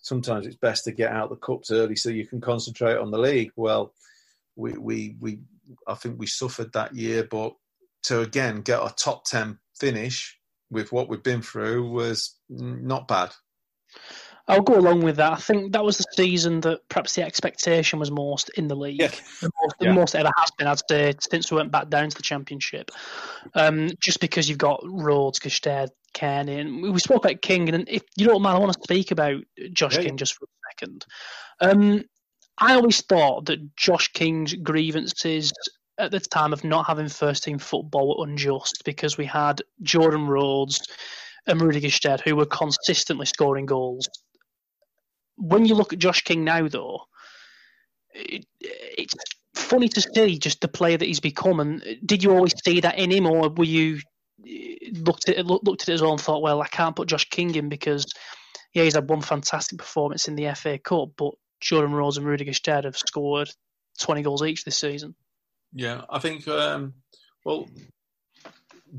sometimes 0.00 0.46
it's 0.46 0.56
best 0.56 0.84
to 0.84 0.92
get 0.92 1.12
out 1.12 1.30
the 1.30 1.36
cups 1.36 1.70
early 1.70 1.96
so 1.96 2.10
you 2.10 2.26
can 2.26 2.40
concentrate 2.40 2.96
on 2.96 3.10
the 3.10 3.18
league. 3.18 3.52
Well, 3.56 3.92
we 4.56 4.72
we 4.72 5.16
we 5.20 5.40
I 5.86 5.94
think 5.94 6.18
we 6.18 6.26
suffered 6.26 6.72
that 6.72 6.94
year, 6.94 7.24
but 7.24 7.54
to 8.04 8.20
again 8.20 8.62
get 8.62 8.80
a 8.80 8.92
top 8.96 9.24
ten 9.24 9.58
finish 9.78 10.38
with 10.70 10.92
what 10.92 11.08
we've 11.08 11.22
been 11.22 11.42
through 11.42 11.90
was 11.90 12.36
not 12.48 13.08
bad. 13.08 13.30
I'll 14.48 14.62
go 14.62 14.78
along 14.78 15.02
with 15.02 15.16
that. 15.16 15.32
I 15.32 15.36
think 15.36 15.72
that 15.72 15.84
was 15.84 15.98
the 15.98 16.06
season 16.16 16.60
that 16.62 16.80
perhaps 16.88 17.14
the 17.14 17.22
expectation 17.22 17.98
was 17.98 18.10
most 18.10 18.48
in 18.50 18.66
the 18.66 18.74
league. 18.74 19.00
Yeah. 19.00 19.08
The, 19.42 19.50
most, 19.60 19.74
yeah. 19.78 19.88
the 19.88 19.94
most 19.94 20.14
ever 20.14 20.30
has 20.38 20.50
been, 20.52 20.66
I'd 20.66 20.80
say, 20.88 21.14
since 21.20 21.50
we 21.50 21.58
went 21.58 21.70
back 21.70 21.90
down 21.90 22.08
to 22.08 22.16
the 22.16 22.22
championship. 22.22 22.90
Um, 23.54 23.90
just 24.00 24.20
because 24.20 24.48
you've 24.48 24.56
got 24.56 24.80
Rhodes, 24.84 25.38
Gestede, 25.38 25.90
Cairney, 26.14 26.60
and 26.60 26.82
we 26.82 26.98
spoke 26.98 27.24
about 27.24 27.42
King, 27.42 27.68
and 27.68 27.86
if 27.88 28.02
you 28.16 28.26
don't 28.26 28.40
mind, 28.40 28.56
I 28.56 28.60
want 28.60 28.72
to 28.72 28.80
speak 28.82 29.10
about 29.10 29.42
Josh 29.72 29.96
yeah. 29.96 30.04
King 30.04 30.16
just 30.16 30.34
for 30.34 30.44
a 30.44 30.72
second. 30.72 31.04
Um, 31.60 32.04
I 32.56 32.74
always 32.74 33.02
thought 33.02 33.46
that 33.46 33.76
Josh 33.76 34.08
King's 34.08 34.54
grievances 34.54 35.52
at 35.98 36.10
the 36.10 36.20
time 36.20 36.52
of 36.52 36.64
not 36.64 36.86
having 36.86 37.08
first 37.08 37.44
team 37.44 37.58
football 37.58 38.16
were 38.16 38.24
unjust 38.26 38.82
because 38.84 39.18
we 39.18 39.26
had 39.26 39.60
Jordan 39.82 40.26
Rhodes 40.26 40.80
and 41.46 41.60
Rudy 41.60 41.80
Gestede 41.80 42.20
who 42.20 42.36
were 42.36 42.46
consistently 42.46 43.26
scoring 43.26 43.66
goals. 43.66 44.08
When 45.38 45.64
you 45.64 45.74
look 45.74 45.92
at 45.92 45.98
Josh 45.98 46.22
King 46.22 46.44
now, 46.44 46.68
though, 46.68 47.02
it, 48.12 48.44
it's 48.60 49.14
funny 49.54 49.88
to 49.88 50.00
see 50.00 50.38
just 50.38 50.60
the 50.60 50.68
player 50.68 50.96
that 50.96 51.06
he's 51.06 51.20
become. 51.20 51.60
And 51.60 51.82
did 52.04 52.22
you 52.22 52.32
always 52.32 52.54
see 52.64 52.80
that 52.80 52.98
in 52.98 53.10
him, 53.10 53.26
or 53.26 53.48
were 53.48 53.64
you 53.64 54.00
looked 54.92 55.28
at 55.28 55.38
it, 55.38 55.46
looked 55.46 55.82
at 55.82 55.88
it 55.88 55.94
as 55.94 56.02
well 56.02 56.12
and 56.12 56.20
thought, 56.20 56.42
well, 56.42 56.62
I 56.62 56.68
can't 56.68 56.96
put 56.96 57.08
Josh 57.08 57.28
King 57.28 57.54
in 57.54 57.68
because 57.68 58.06
yeah, 58.74 58.84
he's 58.84 58.94
had 58.94 59.08
one 59.08 59.22
fantastic 59.22 59.78
performance 59.78 60.28
in 60.28 60.36
the 60.36 60.52
FA 60.54 60.78
Cup, 60.78 61.10
but 61.16 61.34
Jordan 61.60 61.92
Rhodes 61.92 62.18
and 62.18 62.26
Rudy 62.26 62.44
Gestede 62.44 62.84
have 62.84 62.96
scored 62.96 63.50
20 64.00 64.22
goals 64.22 64.42
each 64.42 64.64
this 64.64 64.78
season. 64.78 65.14
Yeah, 65.72 66.02
I 66.08 66.18
think, 66.18 66.46
um, 66.48 66.94
well, 67.44 67.68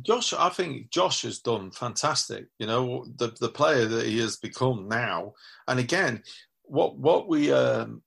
Josh, 0.01 0.33
I 0.33 0.49
think 0.49 0.89
Josh 0.91 1.23
has 1.23 1.39
done 1.39 1.71
fantastic. 1.71 2.47
You 2.59 2.67
know, 2.67 3.05
the 3.17 3.35
the 3.39 3.49
player 3.49 3.85
that 3.85 4.05
he 4.05 4.19
has 4.19 4.37
become 4.37 4.87
now, 4.87 5.33
and 5.67 5.79
again, 5.79 6.23
what 6.63 6.97
what 6.97 7.27
we 7.27 7.51
um, 7.51 8.01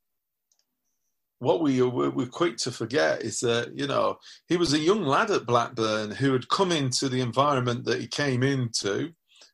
what 1.39 1.61
we 1.61 1.83
we're 1.83 2.27
quick 2.27 2.57
to 2.59 2.71
forget 2.71 3.23
is 3.23 3.41
that 3.41 3.77
you 3.77 3.87
know 3.87 4.19
he 4.49 4.57
was 4.57 4.73
a 4.73 4.79
young 4.79 5.03
lad 5.03 5.31
at 5.31 5.47
Blackburn 5.47 6.13
who 6.13 6.33
had 6.33 6.49
come 6.49 6.71
into 6.71 7.09
the 7.09 7.21
environment 7.21 7.85
that 7.85 8.01
he 8.01 8.07
came 8.07 8.43
into 8.43 9.13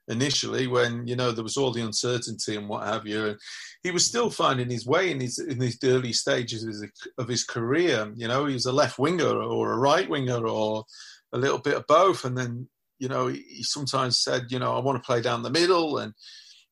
initially 0.09 0.66
when 0.66 1.07
you 1.07 1.16
know 1.16 1.33
there 1.33 1.45
was 1.45 1.57
all 1.57 1.72
the 1.72 1.83
uncertainty 1.83 2.57
and 2.57 2.68
what 2.68 2.87
have 2.87 3.07
you 3.07 3.26
and 3.26 3.39
he 3.83 3.91
was 3.91 4.05
still 4.05 4.31
finding 4.31 4.70
his 4.70 4.87
way 4.87 5.11
in 5.11 5.20
his 5.20 5.39
in 5.39 5.59
these 5.59 5.79
early 5.85 6.12
stages 6.12 6.62
of 6.62 6.68
his, 6.68 6.85
of 7.18 7.29
his 7.29 7.45
career 7.45 8.11
you 8.16 8.26
know 8.26 8.47
he 8.47 8.55
was 8.55 8.66
a 8.66 8.72
left 8.72 8.99
winger 8.99 9.41
or 9.43 9.72
a 9.72 9.79
right 9.79 10.09
winger 10.09 10.47
or 10.47 10.85
a 11.33 11.39
little 11.39 11.59
bit 11.59 11.76
of 11.76 11.87
both 11.87 12.24
and 12.24 12.37
then 12.37 12.68
you 12.99 13.09
know 13.09 13.26
he, 13.26 13.45
he 13.49 13.62
sometimes 13.62 14.20
said 14.20 14.47
you 14.51 14.59
know 14.59 14.74
I 14.74 14.81
want 14.81 15.03
to 15.03 15.07
play 15.07 15.20
down 15.20 15.43
the 15.43 15.51
middle 15.51 15.99
and 15.99 16.12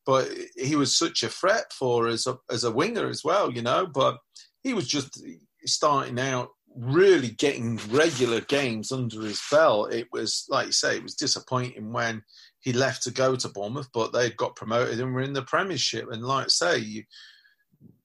but 0.04 0.28
he 0.56 0.76
was 0.76 0.96
such 0.96 1.22
a 1.22 1.28
threat 1.28 1.72
for 1.72 2.06
as 2.06 2.26
a 2.26 2.32
uh, 2.32 2.36
as 2.50 2.64
a 2.64 2.70
winger 2.70 3.08
as 3.08 3.22
well 3.24 3.52
you 3.52 3.62
know 3.62 3.86
but 3.86 4.18
he 4.62 4.74
was 4.74 4.86
just 4.88 5.22
starting 5.64 6.18
out 6.18 6.50
really 6.76 7.30
getting 7.30 7.78
regular 7.88 8.40
games 8.42 8.92
under 8.92 9.22
his 9.22 9.40
belt. 9.50 9.92
It 9.92 10.08
was, 10.12 10.46
like 10.48 10.66
you 10.66 10.72
say, 10.72 10.96
it 10.96 11.02
was 11.02 11.14
disappointing 11.14 11.92
when 11.92 12.22
he 12.60 12.72
left 12.72 13.02
to 13.04 13.10
go 13.10 13.36
to 13.36 13.48
Bournemouth, 13.48 13.88
but 13.92 14.12
they 14.12 14.30
got 14.30 14.56
promoted 14.56 15.00
and 15.00 15.14
were 15.14 15.22
in 15.22 15.32
the 15.32 15.42
Premiership. 15.42 16.10
And 16.10 16.22
like 16.22 16.44
I 16.44 16.48
say, 16.48 16.78
you, 16.78 17.04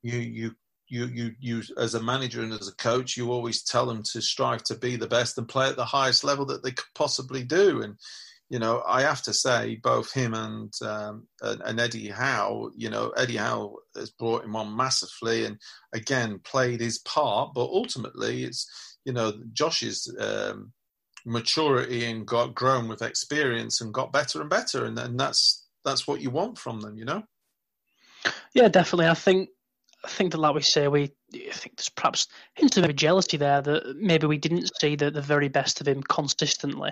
you, 0.01 0.19
you, 0.19 0.51
you, 0.91 1.05
you, 1.05 1.31
you, 1.39 1.63
as 1.77 1.95
a 1.95 2.03
manager 2.03 2.41
and 2.41 2.53
as 2.53 2.67
a 2.67 2.75
coach, 2.75 3.15
you 3.15 3.31
always 3.31 3.63
tell 3.63 3.85
them 3.85 4.03
to 4.11 4.21
strive 4.21 4.63
to 4.65 4.75
be 4.75 4.97
the 4.97 5.07
best 5.07 5.37
and 5.37 5.47
play 5.47 5.69
at 5.69 5.77
the 5.77 5.85
highest 5.85 6.23
level 6.23 6.45
that 6.47 6.63
they 6.63 6.71
could 6.71 6.93
possibly 6.93 7.43
do. 7.43 7.81
And 7.81 7.95
you 8.49 8.59
know, 8.59 8.83
I 8.85 9.03
have 9.03 9.21
to 9.23 9.33
say, 9.33 9.79
both 9.81 10.11
him 10.11 10.33
and 10.33 10.73
um, 10.81 11.25
and 11.41 11.79
Eddie 11.79 12.09
Howe, 12.09 12.69
you 12.75 12.89
know, 12.89 13.11
Eddie 13.15 13.37
Howe 13.37 13.77
has 13.95 14.11
brought 14.11 14.43
him 14.43 14.57
on 14.57 14.75
massively, 14.75 15.45
and 15.45 15.57
again 15.93 16.41
played 16.43 16.81
his 16.81 16.99
part. 16.99 17.53
But 17.55 17.69
ultimately, 17.69 18.43
it's 18.43 18.97
you 19.05 19.13
know, 19.13 19.31
Josh's 19.53 20.13
um, 20.19 20.73
maturity 21.25 22.03
and 22.03 22.27
got 22.27 22.53
grown 22.53 22.89
with 22.89 23.01
experience 23.01 23.79
and 23.79 23.93
got 23.93 24.11
better 24.11 24.41
and 24.41 24.49
better, 24.49 24.83
and, 24.83 24.99
and 24.99 25.17
that's 25.17 25.65
that's 25.85 26.05
what 26.05 26.19
you 26.19 26.29
want 26.29 26.57
from 26.57 26.81
them, 26.81 26.97
you 26.97 27.05
know. 27.05 27.23
Yeah, 28.53 28.67
definitely. 28.67 29.07
I 29.07 29.13
think 29.13 29.49
I 30.03 30.07
think 30.07 30.31
that, 30.31 30.39
like 30.39 30.55
we 30.55 30.61
say, 30.61 30.87
we 30.87 31.11
I 31.33 31.51
think 31.51 31.77
there's 31.77 31.89
perhaps 31.89 32.27
hints 32.55 32.77
of 32.77 32.95
jealousy 32.95 33.37
there 33.37 33.61
that 33.61 33.95
maybe 33.97 34.27
we 34.27 34.37
didn't 34.37 34.71
see 34.79 34.95
the, 34.95 35.11
the 35.11 35.21
very 35.21 35.47
best 35.47 35.79
of 35.81 35.87
him 35.87 36.01
consistently. 36.03 36.91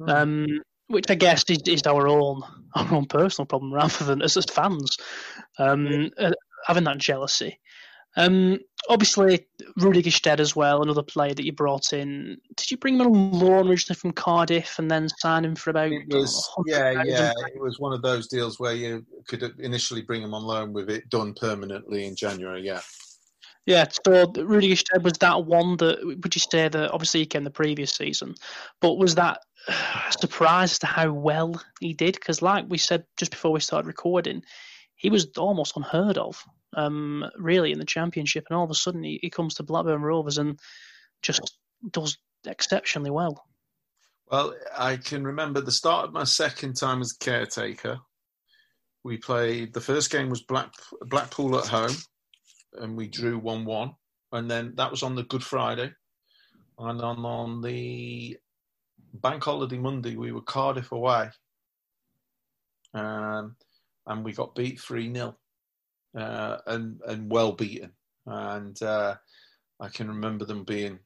Mm. 0.00 0.08
Um, 0.08 0.46
which 0.88 1.10
I 1.10 1.14
guess 1.14 1.44
is, 1.48 1.62
is 1.66 1.86
our 1.86 2.08
own 2.08 2.42
our 2.74 2.92
own 2.94 3.06
personal 3.06 3.46
problem 3.46 3.72
rather 3.72 4.04
than 4.04 4.22
as, 4.22 4.36
as 4.36 4.44
fans 4.46 4.96
um, 5.58 6.10
uh, 6.18 6.32
having 6.66 6.84
that 6.84 6.98
jealousy. 6.98 7.58
Um, 8.16 8.60
obviously, 8.88 9.46
Rudy 9.76 10.02
Gestede 10.02 10.40
as 10.40 10.54
well, 10.54 10.82
another 10.82 11.02
player 11.02 11.34
that 11.34 11.44
you 11.44 11.52
brought 11.52 11.92
in. 11.92 12.38
Did 12.56 12.70
you 12.70 12.76
bring 12.76 12.94
him 12.94 13.02
on 13.02 13.32
loan 13.32 13.68
originally 13.68 13.98
from 13.98 14.12
Cardiff 14.12 14.78
and 14.78 14.90
then 14.90 15.08
sign 15.18 15.44
him 15.44 15.56
for 15.56 15.70
about? 15.70 15.92
It 15.92 16.08
was, 16.08 16.48
yeah, 16.66 17.02
yeah. 17.04 17.32
It 17.54 17.60
was 17.60 17.78
one 17.80 17.92
of 17.92 18.02
those 18.02 18.28
deals 18.28 18.60
where 18.60 18.74
you 18.74 19.04
could 19.26 19.42
initially 19.58 20.02
bring 20.02 20.22
him 20.22 20.34
on 20.34 20.44
loan 20.44 20.72
with 20.72 20.90
it 20.90 21.08
done 21.10 21.34
permanently 21.34 22.06
in 22.06 22.16
January. 22.16 22.62
Yeah. 22.62 22.80
Yeah, 23.66 23.86
so 23.88 24.30
Rudy 24.36 24.74
Gestede 24.74 25.02
was 25.02 25.14
that 25.14 25.46
one 25.46 25.78
that 25.78 25.98
would 26.04 26.34
you 26.34 26.40
say 26.40 26.68
that 26.68 26.90
obviously 26.90 27.20
he 27.20 27.26
came 27.26 27.44
the 27.44 27.50
previous 27.50 27.92
season, 27.92 28.34
but 28.80 28.98
was 28.98 29.14
that 29.14 29.40
surprised 30.10 30.82
to 30.82 30.86
how 30.86 31.10
well 31.12 31.62
he 31.80 31.94
did 31.94 32.14
because, 32.14 32.42
like 32.42 32.66
we 32.68 32.76
said 32.76 33.04
just 33.16 33.30
before 33.30 33.52
we 33.52 33.60
started 33.60 33.86
recording, 33.86 34.42
he 34.96 35.08
was 35.08 35.28
almost 35.38 35.76
unheard 35.76 36.18
of, 36.18 36.44
um, 36.76 37.24
really, 37.36 37.72
in 37.72 37.78
the 37.78 37.84
championship. 37.84 38.46
And 38.48 38.56
all 38.56 38.64
of 38.64 38.70
a 38.70 38.74
sudden, 38.74 39.02
he, 39.02 39.18
he 39.22 39.30
comes 39.30 39.54
to 39.54 39.62
Blackburn 39.62 40.02
Rovers 40.02 40.38
and 40.38 40.58
just 41.22 41.56
does 41.90 42.18
exceptionally 42.46 43.10
well. 43.10 43.44
Well, 44.30 44.54
I 44.76 44.96
can 44.96 45.24
remember 45.24 45.60
the 45.60 45.72
start 45.72 46.06
of 46.06 46.12
my 46.12 46.24
second 46.24 46.74
time 46.74 47.00
as 47.00 47.12
caretaker. 47.12 47.98
We 49.02 49.18
played 49.18 49.74
the 49.74 49.80
first 49.80 50.10
game 50.10 50.30
was 50.30 50.42
Black, 50.42 50.72
Blackpool 51.02 51.58
at 51.58 51.66
home, 51.66 51.94
and 52.74 52.96
we 52.96 53.06
drew 53.06 53.38
one-one, 53.38 53.92
and 54.32 54.50
then 54.50 54.72
that 54.76 54.90
was 54.90 55.02
on 55.02 55.14
the 55.14 55.24
Good 55.24 55.44
Friday, 55.44 55.92
and 56.78 57.02
on 57.02 57.24
on 57.24 57.60
the 57.60 58.38
bank 59.12 59.44
holiday 59.44 59.78
Monday, 59.78 60.16
we 60.16 60.32
were 60.32 60.40
Cardiff 60.40 60.90
away, 60.92 61.28
um, 62.94 63.56
and 64.06 64.24
we 64.24 64.32
got 64.32 64.54
beat 64.54 64.80
three 64.80 65.12
0 65.12 65.36
uh, 66.16 66.58
and 66.66 67.00
and 67.06 67.30
well 67.30 67.52
beaten. 67.52 67.92
And 68.26 68.80
uh, 68.82 69.16
I 69.80 69.88
can 69.88 70.08
remember 70.08 70.44
them 70.44 70.64
being 70.64 70.98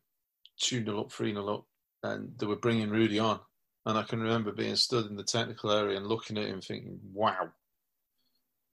two 0.61 0.85
0 0.85 1.01
up, 1.01 1.13
three 1.13 1.33
0 1.33 1.49
up, 1.49 1.65
and 2.03 2.33
they 2.39 2.47
were 2.47 2.57
bringing 2.57 2.91
Rudy 2.91 3.19
on. 3.19 3.41
And 3.87 3.97
I 3.97 4.03
can 4.03 4.21
remember 4.21 4.53
being 4.53 4.77
stood 4.77 5.07
in 5.07 5.17
the 5.17 5.25
technical 5.25 5.73
area 5.73 5.97
and 5.97 6.07
looking 6.07 6.37
at 6.39 6.47
him, 6.47 6.61
thinking, 6.61 7.01
"Wow, 7.13 7.49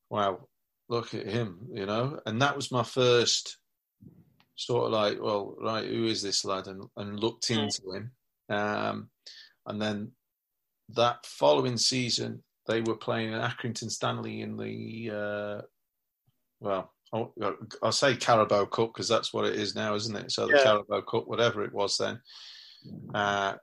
wow, 0.09 0.47
look 0.89 1.13
at 1.13 1.25
him," 1.25 1.67
you 1.71 1.85
know. 1.85 2.19
And 2.25 2.41
that 2.41 2.55
was 2.55 2.71
my 2.71 2.83
first 2.83 3.57
sort 4.55 4.85
of 4.85 4.91
like, 4.91 5.21
well, 5.21 5.55
right, 5.59 5.85
who 5.85 6.05
is 6.05 6.21
this 6.21 6.45
lad? 6.45 6.67
And, 6.67 6.83
and 6.97 7.19
looked 7.19 7.49
into 7.51 7.91
him. 7.91 8.11
Um, 8.49 9.09
and 9.65 9.81
then 9.81 10.11
that 10.89 11.25
following 11.25 11.77
season, 11.77 12.43
they 12.67 12.81
were 12.81 12.95
playing 12.95 13.33
in 13.33 13.39
Accrington 13.39 13.91
Stanley 13.91 14.41
in 14.41 14.57
the, 14.57 15.11
uh, 15.11 15.61
well, 16.59 16.91
I'll, 17.13 17.33
I'll, 17.81 17.91
say 17.91 18.15
Carabao 18.15 18.65
Cup 18.65 18.93
because 18.93 19.07
that's 19.07 19.33
what 19.33 19.45
it 19.45 19.55
is 19.55 19.75
now, 19.75 19.95
isn't 19.95 20.15
it? 20.15 20.31
So 20.31 20.47
the 20.47 20.57
yeah. 20.57 20.63
Carabao 20.63 21.01
Cup, 21.01 21.27
whatever 21.27 21.63
it 21.63 21.73
was 21.73 21.97
then. 21.97 22.19
Uh, 23.13 23.55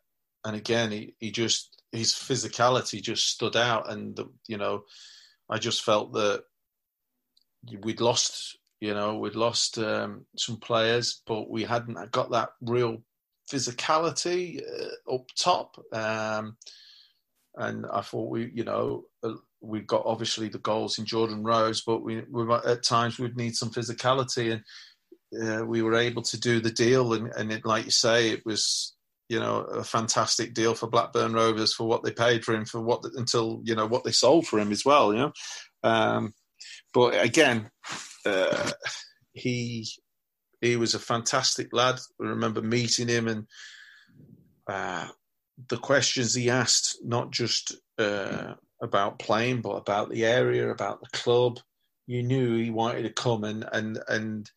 and 0.44 0.56
again, 0.56 0.90
he, 0.90 1.14
he 1.18 1.30
just, 1.30 1.82
his 1.92 2.12
physicality 2.12 3.02
just 3.02 3.28
stood 3.28 3.56
out. 3.56 3.90
And, 3.90 4.16
the, 4.16 4.26
you 4.48 4.56
know, 4.56 4.84
I 5.50 5.58
just 5.58 5.82
felt 5.82 6.12
that 6.14 6.44
we'd 7.82 8.00
lost, 8.00 8.58
you 8.80 8.94
know, 8.94 9.18
we'd 9.18 9.36
lost 9.36 9.78
um, 9.78 10.24
some 10.36 10.56
players, 10.56 11.22
but 11.26 11.50
we 11.50 11.64
hadn't 11.64 12.10
got 12.10 12.30
that 12.30 12.50
real 12.60 13.02
physicality 13.50 14.62
uh, 14.62 15.14
up 15.14 15.26
top. 15.38 15.76
Um, 15.92 16.56
and 17.56 17.86
I 17.92 18.00
thought 18.00 18.30
we, 18.30 18.50
you 18.52 18.64
know, 18.64 19.04
uh, 19.62 19.66
we 19.66 19.80
got 19.80 20.02
obviously 20.04 20.48
the 20.48 20.58
goals 20.58 20.98
in 20.98 21.04
Jordan 21.04 21.42
Rhodes, 21.42 21.82
but 21.82 22.02
we, 22.02 22.22
we 22.30 22.52
at 22.66 22.82
times 22.82 23.18
we'd 23.18 23.36
need 23.36 23.54
some 23.54 23.70
physicality, 23.70 24.52
and 24.52 25.60
uh, 25.60 25.64
we 25.64 25.82
were 25.82 25.94
able 25.94 26.22
to 26.22 26.38
do 26.38 26.60
the 26.60 26.70
deal. 26.70 27.14
And, 27.14 27.32
and 27.36 27.52
it, 27.52 27.64
like 27.64 27.84
you 27.84 27.90
say, 27.90 28.30
it 28.30 28.44
was 28.44 28.94
you 29.28 29.40
know 29.40 29.60
a 29.60 29.84
fantastic 29.84 30.54
deal 30.54 30.74
for 30.74 30.88
Blackburn 30.88 31.32
Rovers 31.32 31.74
for 31.74 31.86
what 31.86 32.02
they 32.02 32.12
paid 32.12 32.44
for 32.44 32.54
him 32.54 32.64
for 32.64 32.80
what 32.80 33.04
until 33.14 33.60
you 33.64 33.74
know 33.74 33.86
what 33.86 34.04
they 34.04 34.12
sold 34.12 34.46
for 34.46 34.58
him 34.58 34.72
as 34.72 34.84
well. 34.84 35.12
You 35.12 35.18
know, 35.18 35.32
um, 35.84 36.34
but 36.92 37.22
again, 37.24 37.70
uh, 38.26 38.70
he 39.32 39.88
he 40.60 40.76
was 40.76 40.94
a 40.94 40.98
fantastic 40.98 41.72
lad. 41.72 41.98
I 42.20 42.24
remember 42.24 42.62
meeting 42.62 43.08
him 43.08 43.28
and 43.28 43.46
uh, 44.66 45.08
the 45.68 45.76
questions 45.76 46.34
he 46.34 46.50
asked, 46.50 46.98
not 47.02 47.30
just 47.30 47.76
uh, 47.98 48.54
about 48.82 49.18
playing, 49.18 49.62
but 49.62 49.76
about 49.76 50.10
the 50.10 50.26
area, 50.26 50.70
about 50.70 51.00
the 51.00 51.08
club. 51.16 51.60
You 52.06 52.22
knew 52.22 52.58
he 52.58 52.70
wanted 52.70 53.04
to 53.04 53.10
come 53.10 53.44
and 53.44 53.64
and 53.72 53.98
and 54.08 54.50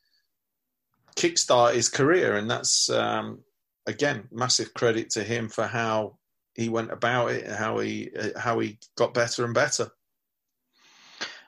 kickstart 1.15 1.75
his 1.75 1.87
career, 1.87 2.35
and 2.35 2.49
that's 2.49 2.89
um, 2.89 3.39
again 3.85 4.27
massive 4.31 4.73
credit 4.73 5.11
to 5.11 5.23
him 5.23 5.47
for 5.47 5.65
how 5.65 6.17
he 6.55 6.69
went 6.69 6.91
about 6.91 7.31
it 7.31 7.45
and 7.45 7.55
how 7.55 7.79
he 7.79 8.09
how 8.35 8.59
he 8.59 8.79
got 8.97 9.13
better 9.13 9.45
and 9.45 9.53
better. 9.53 9.89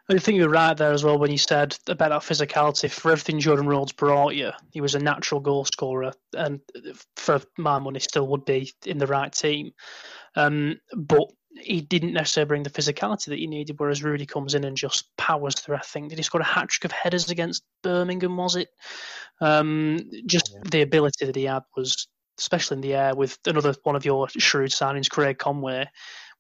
I 0.10 0.18
think 0.20 0.38
you're 0.38 0.48
right 0.48 0.78
there 0.78 0.94
as 0.94 1.04
well 1.04 1.20
when 1.20 1.32
you 1.32 1.38
said 1.38 1.78
about 1.88 2.10
that 2.10 2.22
physicality. 2.22 2.90
For 2.90 3.12
everything 3.12 3.40
Jordan 3.40 3.68
Rhodes 3.68 3.92
brought 3.92 4.36
you, 4.36 4.52
he 4.72 4.80
was 4.80 4.96
a 4.96 5.00
natural 5.00 5.42
goal 5.42 5.66
scorer, 5.66 6.14
and 6.34 6.62
for 7.18 7.42
my 7.58 7.78
money, 7.80 8.00
still 8.00 8.28
would 8.28 8.46
be 8.46 8.72
in 8.86 9.00
the 9.00 9.08
right 9.08 9.34
team. 9.34 9.72
Um, 10.36 10.80
but 10.96 11.28
he 11.60 11.82
didn't 11.82 12.14
necessarily 12.14 12.48
bring 12.48 12.64
the 12.64 12.70
physicality 12.70 13.26
that 13.28 13.40
you 13.40 13.48
needed. 13.48 13.80
Whereas 13.80 14.04
Rudy 14.04 14.26
comes 14.26 14.54
in 14.54 14.64
and 14.64 14.78
just 14.78 15.06
powers 15.18 15.56
through. 15.56 15.76
I 15.76 15.80
think 15.82 16.10
did 16.10 16.20
he 16.20 16.24
score 16.24 16.42
a 16.42 16.46
hat 16.46 16.70
trick 16.70 16.86
of 16.86 16.92
headers 16.92 17.30
against 17.30 17.64
Birmingham? 17.84 18.38
Was 18.38 18.56
it? 18.56 18.70
Um, 19.42 20.10
just 20.26 20.54
yeah. 20.54 20.70
the 20.70 20.82
ability 20.82 21.26
that 21.26 21.36
he 21.36 21.46
had 21.46 21.64
was, 21.76 22.08
especially 22.40 22.76
in 22.76 22.82
the 22.82 22.96
air, 22.96 23.16
with 23.16 23.38
another 23.46 23.76
one 23.84 23.96
of 23.96 24.06
your 24.06 24.28
shrewd 24.30 24.72
signings, 24.72 25.10
Craig 25.10 25.38
Conway 25.38 25.88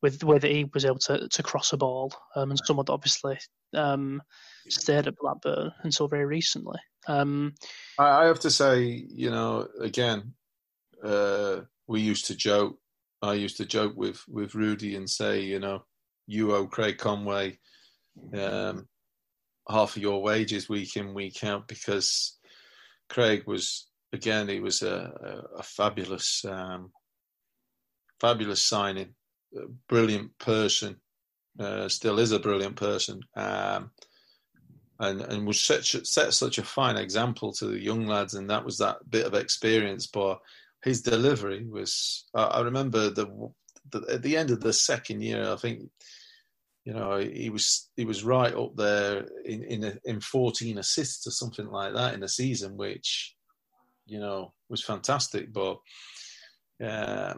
with 0.02 0.20
the 0.20 0.26
way 0.26 0.38
that 0.38 0.52
he 0.52 0.70
was 0.74 0.86
able 0.86 1.00
to, 1.00 1.28
to 1.30 1.44
cross 1.44 1.74
a 1.74 1.78
ball, 1.78 2.14
um, 2.36 2.52
and 2.52 2.60
someone 2.64 2.86
that 2.86 2.94
obviously 2.94 3.38
um, 3.74 4.22
stayed 4.70 5.08
at 5.08 5.18
Blackburn 5.18 5.72
until 5.84 6.08
very 6.08 6.26
recently. 6.26 6.80
Um, 7.08 7.56
I, 7.98 8.26
have 8.26 8.42
to 8.42 8.52
say, 8.52 9.06
you 9.10 9.32
know, 9.32 9.68
again, 9.80 10.34
uh, 11.04 11.62
we 11.88 12.02
used 12.02 12.28
to 12.28 12.36
joke. 12.36 12.78
I 13.22 13.34
used 13.34 13.58
to 13.58 13.66
joke 13.66 13.94
with 13.96 14.22
with 14.28 14.56
Rudy 14.56 14.96
and 14.96 15.10
say, 15.10 15.42
you 15.42 15.60
know, 15.60 15.84
you 16.28 16.54
owe 16.54 16.68
Craig 16.68 16.98
Conway 16.98 17.58
um, 18.34 18.88
half 19.70 19.96
of 19.96 20.02
your 20.02 20.22
wages 20.22 20.70
week 20.70 20.96
in 20.98 21.14
week 21.14 21.44
out 21.44 21.68
because 21.68 22.38
Craig 23.10 23.44
was 23.48 23.88
again 24.14 24.48
he 24.48 24.60
was 24.60 24.82
a, 24.82 25.44
a, 25.56 25.60
a 25.60 25.64
fabulous 25.64 26.46
um, 26.46 26.92
fabulous 28.20 28.64
signing 28.64 29.14
brilliant 29.88 30.38
person, 30.40 30.98
uh, 31.60 31.90
still 31.90 32.20
is 32.20 32.32
a 32.32 32.40
brilliant 32.40 32.76
person, 32.76 33.22
um, 33.36 33.92
and 35.00 35.22
and 35.22 35.48
was 35.48 35.60
such 35.60 35.96
set 36.06 36.34
such 36.34 36.58
a 36.58 36.64
fine 36.64 36.98
example 36.98 37.52
to 37.54 37.68
the 37.68 37.80
young 37.80 38.06
lads, 38.06 38.34
and 38.34 38.50
that 38.50 38.64
was 38.64 38.78
that 38.78 38.98
bit 39.10 39.26
of 39.26 39.34
experience. 39.34 40.08
But 40.08 40.40
his 40.88 41.02
delivery 41.02 41.66
was, 41.68 42.26
I, 42.34 42.44
I 42.44 42.62
remember 42.62 43.10
the, 43.10 43.52
the, 43.92 44.06
at 44.12 44.22
the 44.22 44.38
end 44.38 44.52
of 44.52 44.62
the 44.62 44.74
second 44.74 45.22
year, 45.22 45.52
I 45.52 45.56
think. 45.56 45.90
You 46.86 46.94
know, 46.94 47.18
he 47.18 47.50
was 47.50 47.90
he 47.98 48.06
was 48.06 48.24
right 48.24 48.56
up 48.56 48.78
there 48.78 49.26
in 49.44 49.62
in, 49.64 49.84
a, 49.84 49.94
in 50.06 50.22
14 50.22 50.78
assists 50.78 51.28
or 51.28 51.32
something 51.32 51.68
like 51.68 51.94
that 51.94 52.14
in 52.14 52.24
a 52.24 52.30
season, 52.30 52.78
which 52.78 53.36
you 54.06 54.22
know 54.22 54.54
was 54.70 54.82
fantastic. 54.82 55.52
But 55.52 55.80
uh, 56.82 57.34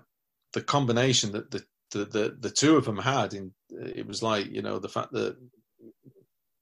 the 0.54 0.62
combination 0.62 1.32
that 1.32 1.50
the 1.50 1.64
the, 1.92 2.06
the, 2.06 2.38
the 2.40 2.50
two 2.50 2.76
of 2.76 2.86
them 2.86 2.98
had. 2.98 3.34
In 3.34 3.52
it 3.72 4.06
was 4.06 4.22
like 4.22 4.48
you 4.48 4.62
know 4.62 4.80
the 4.80 4.90
fact 4.90 5.12
that 5.14 5.38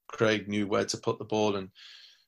Craig 0.07 0.47
knew 0.47 0.67
where 0.67 0.85
to 0.85 0.97
put 0.97 1.19
the 1.19 1.25
ball 1.25 1.55
and 1.55 1.69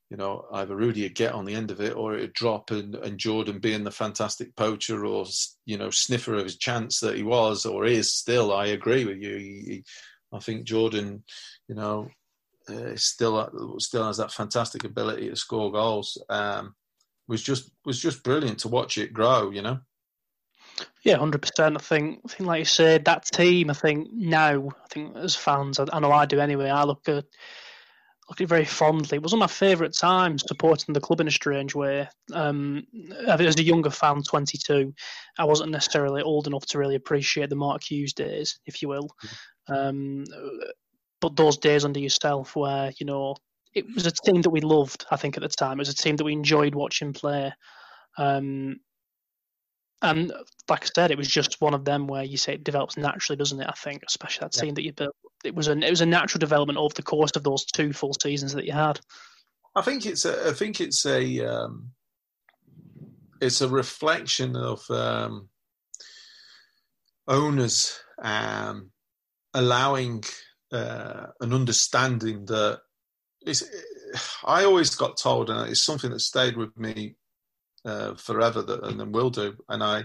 you 0.10 0.18
know 0.18 0.45
either 0.53 0.76
Rudy 0.76 1.03
would 1.03 1.16
get 1.16 1.34
on 1.34 1.45
the 1.45 1.55
end 1.55 1.72
of 1.72 1.82
it 1.82 1.95
or 1.95 2.16
it'd 2.16 2.34
drop 2.34 2.72
and, 2.72 2.95
and 2.95 3.18
Jordan 3.18 3.60
being 3.60 3.84
the 3.84 3.91
fantastic 3.91 4.55
poacher 4.55 5.05
or 5.05 5.26
you 5.66 5.78
know 5.78 5.89
sniffer 5.89 6.36
of 6.36 6.43
his 6.43 6.57
chance 6.57 6.99
that 6.99 7.16
he 7.16 7.24
was 7.24 7.66
or 7.66 7.86
is 7.86 8.12
still. 8.12 8.53
I 8.53 8.68
agree 8.68 9.05
with 9.05 9.18
you. 9.18 9.38
He, 9.38 9.64
he, 9.66 9.84
I 10.34 10.39
think 10.39 10.66
Jordan, 10.66 11.24
you 11.68 11.76
know, 11.76 12.10
uh, 12.70 12.95
still 12.95 13.76
still 13.80 14.05
has 14.05 14.18
that 14.18 14.32
fantastic 14.32 14.84
ability 14.84 15.30
to 15.30 15.36
score 15.36 15.72
goals. 15.72 16.22
Um, 16.30 16.76
was 17.28 17.43
just 17.43 17.72
was 17.86 17.99
just 17.99 18.24
brilliant 18.24 18.60
to 18.60 18.68
watch 18.68 18.97
it 18.97 19.14
grow. 19.14 19.51
You 19.51 19.62
know. 19.62 19.80
Yeah, 21.03 21.18
hundred 21.18 21.41
percent. 21.41 21.76
I 21.76 21.80
think, 21.80 22.22
I 22.26 22.28
think, 22.30 22.47
like 22.47 22.60
you 22.60 22.66
said, 22.66 23.05
that 23.05 23.26
team. 23.26 23.70
I 23.70 23.74
think 23.74 24.10
now, 24.14 24.70
I 24.70 24.88
think 24.89 25.16
as 25.18 25.36
fans, 25.36 25.80
I, 25.80 25.86
I 25.91 25.99
know 25.99 26.12
I 26.12 26.26
do 26.26 26.39
anyway. 26.39 26.70
I 26.70 26.84
look 26.84 27.07
at 27.10 27.26
look 28.30 28.40
at 28.40 28.44
it 28.44 28.48
very 28.48 28.66
fondly. 28.66 29.16
It 29.16 29.24
was 29.24 29.34
one 29.34 29.42
of 29.42 29.50
my 29.50 29.54
favourite 29.54 29.94
times 29.94 30.44
supporting 30.48 30.94
the 30.94 31.02
club 31.02 31.20
in 31.20 31.28
a 31.28 31.32
strange 31.32 31.74
way. 31.74 32.08
Um, 32.32 32.84
as 33.28 33.56
a 33.56 33.64
younger 33.64 33.90
fan, 33.90 34.22
22, 34.22 34.94
I 35.38 35.46
wasn't 35.46 35.72
necessarily 35.72 36.22
old 36.22 36.46
enough 36.46 36.66
to 36.68 36.78
really 36.78 36.96
appreciate 36.96 37.50
the 37.50 37.56
Mark 37.56 37.84
Hughes 37.84 38.14
days, 38.14 38.60
if 38.68 38.82
you 38.82 38.90
will. 38.90 39.10
Um, 39.68 40.26
but 41.22 41.36
those 41.36 41.58
days 41.58 41.86
under 41.86 42.00
yourself, 42.00 42.56
where 42.56 42.92
you 43.00 43.06
know 43.06 43.36
it 43.74 43.86
was 43.94 44.06
a 44.06 44.12
team 44.12 44.42
that 44.44 44.50
we 44.50 44.62
loved. 44.62 45.06
I 45.12 45.16
think 45.16 45.36
at 45.36 45.42
the 45.42 45.50
time, 45.50 45.80
it 45.80 45.82
was 45.82 45.90
a 45.90 45.96
team 45.96 46.16
that 46.18 46.24
we 46.24 46.34
enjoyed 46.34 46.76
watching 46.76 47.14
play. 47.14 47.52
Um, 48.18 48.80
and 50.02 50.32
like 50.70 50.84
I 50.84 50.90
said, 50.96 51.12
it 51.12 51.18
was 51.18 51.28
just 51.28 51.60
one 51.60 51.74
of 51.74 51.84
them 51.84 52.08
where 52.08 52.24
you 52.24 52.38
say 52.38 52.54
it 52.54 52.64
develops 52.64 52.96
naturally, 52.96 53.38
doesn't 53.38 53.60
it? 53.60 53.68
I 53.68 53.74
think, 53.74 54.04
especially 54.08 54.46
that 54.46 54.56
yeah. 54.56 54.62
team 54.62 54.74
that 54.76 54.86
you 54.86 54.94
built. 54.94 55.16
It 55.44 55.56
was 55.56 55.68
a 55.68 55.72
it 55.72 55.90
was 55.90 56.02
a 56.02 56.06
natural 56.06 56.40
development 56.40 56.80
over 56.80 56.94
the 56.94 57.04
course 57.04 57.32
of 57.36 57.44
those 57.44 57.66
two 57.66 57.94
full 57.94 58.14
seasons 58.22 58.54
that 58.54 58.66
you 58.66 58.74
had. 58.74 59.00
I 59.76 59.82
think 59.82 60.06
it's 60.06 60.26
a, 60.26 60.50
I 60.50 60.54
think 60.54 60.82
it's 60.82 61.06
a 61.06 61.40
um, 61.46 61.92
it's 63.42 63.62
a 63.62 63.70
reflection 63.70 64.56
of 64.56 64.90
um, 64.90 65.50
owners 67.28 68.00
um, 68.22 68.92
allowing 69.54 70.24
uh, 70.72 71.28
an 71.40 71.54
understanding 71.54 72.46
that 72.46 72.82
it's. 73.42 73.64
I 74.44 74.66
always 74.66 74.96
got 74.96 75.18
told, 75.18 75.50
and 75.50 75.70
it's 75.70 75.86
something 75.86 76.10
that 76.10 76.22
stayed 76.22 76.58
with 76.58 76.76
me 76.78 77.16
uh, 77.86 78.16
forever 78.16 78.62
that, 78.62 78.84
and 78.84 79.14
will 79.14 79.30
do. 79.30 79.56
And 79.70 79.84
I, 79.84 80.04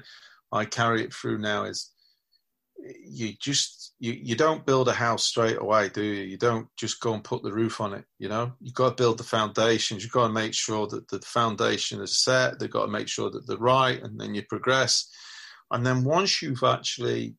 I 0.53 0.64
carry 0.64 1.03
it 1.03 1.12
through 1.12 1.39
now 1.39 1.64
is 1.64 1.91
you 2.79 3.33
just 3.41 3.95
you, 3.99 4.12
you 4.12 4.37
don't 4.37 4.66
build 4.66 4.89
a 4.89 4.93
house 4.93 5.25
straight 5.25 5.59
away, 5.59 5.89
do 5.89 6.03
you? 6.03 6.22
You 6.22 6.37
don't 6.37 6.68
just 6.77 7.01
go 7.01 7.14
and 7.14 7.25
put 7.25 7.43
the 7.43 7.53
roof 7.53 7.81
on 7.81 7.95
it. 7.95 8.05
You 8.18 8.29
know, 8.29 8.53
you've 8.61 8.75
got 8.75 8.91
to 8.91 9.03
build 9.03 9.18
the 9.18 9.25
foundations. 9.25 10.03
You've 10.03 10.12
got 10.12 10.27
to 10.27 10.33
make 10.33 10.55
sure 10.55 10.87
that 10.89 11.09
the 11.09 11.20
foundation 11.20 12.01
is 12.01 12.22
set. 12.22 12.59
They've 12.59 12.70
got 12.70 12.87
to 12.87 12.93
make 12.93 13.09
sure 13.09 13.31
that 13.31 13.47
they're 13.47 13.57
right, 13.57 14.03
and 14.03 14.18
then 14.18 14.35
you 14.35 14.43
progress. 14.43 15.09
And 15.70 15.87
then 15.87 16.05
once 16.05 16.43
you've 16.43 16.62
actually 16.62 17.37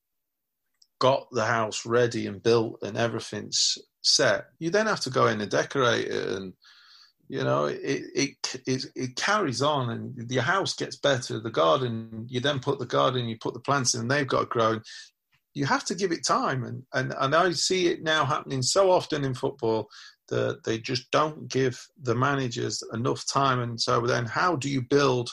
got 1.00 1.28
the 1.32 1.46
house 1.46 1.86
ready 1.86 2.26
and 2.28 2.42
built 2.42 2.80
and 2.82 2.98
everything's 2.98 3.78
set, 4.02 4.46
you 4.60 4.70
then 4.70 4.88
have 4.88 5.02
to 5.02 5.10
go 5.10 5.28
in 5.28 5.42
and 5.42 5.52
decorate 5.52 6.08
it 6.08 6.28
and 6.30 6.54
you 7.28 7.44
know 7.44 7.66
it, 7.66 8.04
it 8.16 8.62
it 8.68 8.86
it 8.96 9.16
carries 9.16 9.62
on 9.62 9.90
and 9.90 10.32
your 10.32 10.44
house 10.44 10.76
gets 10.76 10.96
better 10.96 11.40
the 11.40 11.50
garden 11.50 12.28
you 12.30 12.40
then 12.40 12.60
put 12.60 12.78
the 12.78 12.86
garden 12.86 13.28
you 13.28 13.36
put 13.38 13.56
the 13.56 13.60
plants 13.60 13.96
in 13.96 14.02
and 14.02 14.12
they've 14.12 14.28
got 14.28 14.42
to 14.42 14.46
grow 14.46 14.80
you 15.56 15.66
have 15.66 15.86
to 15.86 15.96
give 15.96 16.12
it 16.12 16.26
time. 16.26 16.64
And 16.66 16.84
and, 16.94 17.16
and 17.18 17.34
i 17.34 17.52
see 17.52 17.88
it 17.88 18.04
now 18.04 18.26
happening 18.26 18.62
so 18.62 18.92
often 18.92 19.24
in 19.24 19.34
football 19.34 19.88
that 20.28 20.64
they 20.64 20.78
just 20.78 21.10
don't 21.12 21.48
give 21.48 21.80
the 22.02 22.16
managers 22.16 22.84
enough 22.94 23.26
time. 23.28 23.62
And 23.62 23.80
so 23.80 24.02
then 24.02 24.26
how 24.26 24.56
do 24.56 24.70
you 24.70 24.82
build 24.82 25.30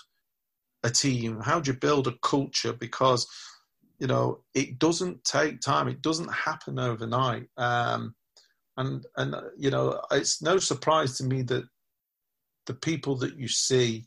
a 0.84 0.90
team? 0.90 1.40
How 1.40 1.60
do 1.60 1.72
you 1.72 1.78
build 1.78 2.06
a 2.06 2.14
culture? 2.22 2.72
Because 2.72 3.26
you 3.98 4.06
know 4.06 4.40
it 4.54 4.78
doesn't 4.78 5.24
take 5.24 5.60
time. 5.60 5.88
It 5.88 6.02
doesn't 6.02 6.32
happen 6.32 6.78
overnight. 6.78 7.48
Um, 7.56 8.14
and 8.76 9.04
and 9.16 9.34
you 9.58 9.70
know 9.70 10.00
it's 10.12 10.40
no 10.40 10.58
surprise 10.58 11.16
to 11.18 11.24
me 11.24 11.42
that 11.42 11.64
the 12.66 12.74
people 12.74 13.16
that 13.16 13.36
you 13.36 13.48
see 13.48 14.06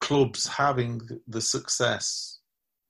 clubs 0.00 0.46
having 0.46 1.00
the 1.26 1.40
success 1.40 2.38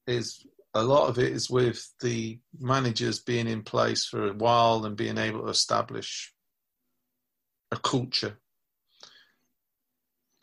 is 0.06 0.46
a 0.74 0.82
lot 0.82 1.08
of 1.08 1.18
it 1.18 1.32
is 1.32 1.50
with 1.50 1.88
the 2.00 2.38
managers 2.58 3.20
being 3.20 3.48
in 3.48 3.62
place 3.62 4.04
for 4.04 4.28
a 4.28 4.32
while 4.32 4.84
and 4.84 4.96
being 4.96 5.18
able 5.18 5.42
to 5.42 5.48
establish 5.48 6.32
a 7.72 7.76
culture. 7.76 8.38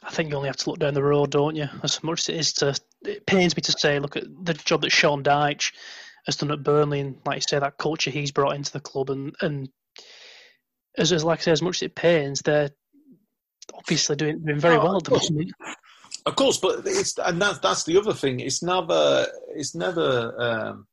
I 0.04 0.12
think 0.12 0.30
you 0.30 0.36
only 0.36 0.50
have 0.50 0.58
to 0.58 0.70
look 0.70 0.80
down 0.80 0.94
the 0.94 1.04
road, 1.04 1.32
don't 1.32 1.56
you? 1.56 1.68
As 1.84 2.04
much 2.04 2.22
as 2.22 2.30
it 2.30 2.36
is 2.36 2.54
to, 2.54 2.80
it 3.04 3.26
pains 3.26 3.56
me 3.56 3.62
to 3.62 3.72
say, 3.72 4.00
look 4.00 4.16
at 4.16 4.26
the 4.44 4.54
job 4.54 4.82
that 4.82 4.92
Sean 4.92 5.24
Dyche 5.24 5.74
has 6.26 6.36
done 6.36 6.52
at 6.52 6.64
Burnley, 6.64 7.00
and 7.00 7.18
like 7.26 7.38
you 7.38 7.42
say, 7.42 7.60
that 7.60 7.78
culture 7.78 8.12
he's 8.12 8.32
brought 8.32 8.56
into 8.56 8.72
the 8.72 8.80
club, 8.80 9.10
and 9.10 9.36
and 9.42 9.70
as, 10.98 11.12
as 11.12 11.24
like 11.24 11.40
I 11.40 11.44
say, 11.44 11.52
as 11.52 11.62
much 11.62 11.78
as 11.78 11.84
it 11.84 11.96
pains, 11.96 12.42
they're 12.42 12.70
obviously 13.74 14.16
doing, 14.16 14.44
doing 14.44 14.60
very 14.60 14.78
oh, 14.78 14.84
well 14.84 14.98
at 14.98 15.04
the 15.04 15.12
moment. 15.12 15.52
Of 16.26 16.36
course, 16.36 16.58
but 16.58 16.82
it's 16.86 17.18
and 17.20 17.40
that's 17.40 17.60
that's 17.60 17.84
the 17.84 17.98
other 17.98 18.14
thing. 18.14 18.40
It's 18.40 18.64
never 18.64 19.28
it's 19.56 19.76
never 19.76 20.34
um, 20.40 20.88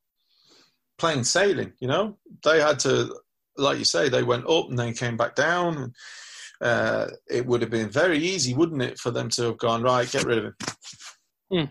plain 0.98 1.24
sailing. 1.24 1.72
You 1.80 1.88
know, 1.88 2.18
they 2.44 2.60
had 2.60 2.78
to, 2.80 3.14
like 3.56 3.78
you 3.78 3.84
say, 3.84 4.08
they 4.08 4.22
went 4.22 4.48
up 4.48 4.68
and 4.68 4.78
then 4.78 4.94
came 4.94 5.16
back 5.16 5.34
down. 5.34 5.76
And, 5.76 5.94
uh, 6.60 7.08
it 7.28 7.44
would 7.44 7.60
have 7.60 7.70
been 7.70 7.90
very 7.90 8.18
easy, 8.18 8.54
wouldn't 8.54 8.82
it, 8.82 8.98
for 8.98 9.10
them 9.10 9.28
to 9.30 9.42
have 9.42 9.58
gone 9.58 9.82
right, 9.82 10.10
get 10.10 10.24
rid 10.24 10.38
of 10.38 10.44
him, 10.44 10.54
mm. 11.52 11.68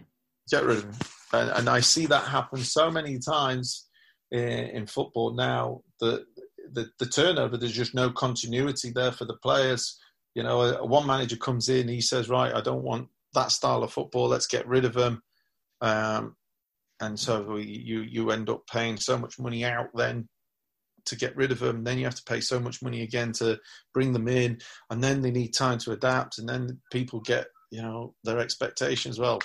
get 0.49 0.66
rid 0.66 0.80
of 0.80 0.84
him. 0.84 0.95
And, 1.32 1.49
and, 1.51 1.70
I 1.70 1.80
see 1.80 2.05
that 2.07 2.26
happen 2.26 2.59
so 2.59 2.91
many 2.91 3.18
times 3.18 3.88
in, 4.32 4.41
in 4.41 4.86
football 4.86 5.34
now 5.34 5.82
that 6.01 6.26
the, 6.74 6.89
the 6.99 7.05
turnover, 7.05 7.55
there's 7.55 7.72
just 7.72 7.95
no 7.95 8.09
continuity 8.09 8.91
there 8.93 9.14
for 9.14 9.24
the 9.24 9.38
players. 9.38 9.97
You 10.36 10.43
know, 10.43 10.84
one 10.84 11.07
manager 11.07 11.38
comes 11.38 11.70
in, 11.70 11.88
he 11.88 12.01
says, 12.01 12.28
"Right, 12.28 12.53
I 12.53 12.59
don't 12.59 12.84
want 12.84 13.07
that 13.34 13.51
style 13.51 13.84
of 13.84 13.93
football. 13.93 14.27
Let's 14.27 14.47
get 14.47 14.67
rid 14.67 14.86
of 14.86 14.93
them." 14.93 15.21
Um, 15.82 16.36
and 16.99 17.19
so 17.19 17.57
you 17.57 18.01
you 18.01 18.32
end 18.32 18.49
up 18.49 18.61
paying 18.71 18.97
so 18.97 19.17
much 19.17 19.39
money 19.39 19.65
out 19.65 19.89
then 19.95 20.27
to 21.05 21.15
get 21.15 21.36
rid 21.36 21.51
of 21.51 21.59
them. 21.59 21.84
Then 21.84 21.97
you 21.97 22.05
have 22.05 22.15
to 22.15 22.23
pay 22.23 22.41
so 22.41 22.59
much 22.59 22.82
money 22.82 23.01
again 23.01 23.32
to 23.34 23.59
bring 23.93 24.13
them 24.13 24.27
in, 24.27 24.59
and 24.89 25.03
then 25.03 25.21
they 25.21 25.32
need 25.32 25.53
time 25.53 25.79
to 25.79 25.91
adapt, 25.91 26.38
and 26.38 26.47
then 26.47 26.79
people 26.91 27.19
get 27.21 27.47
you 27.71 27.82
know 27.82 28.13
their 28.23 28.39
expectations. 28.39 29.19
Well, 29.19 29.39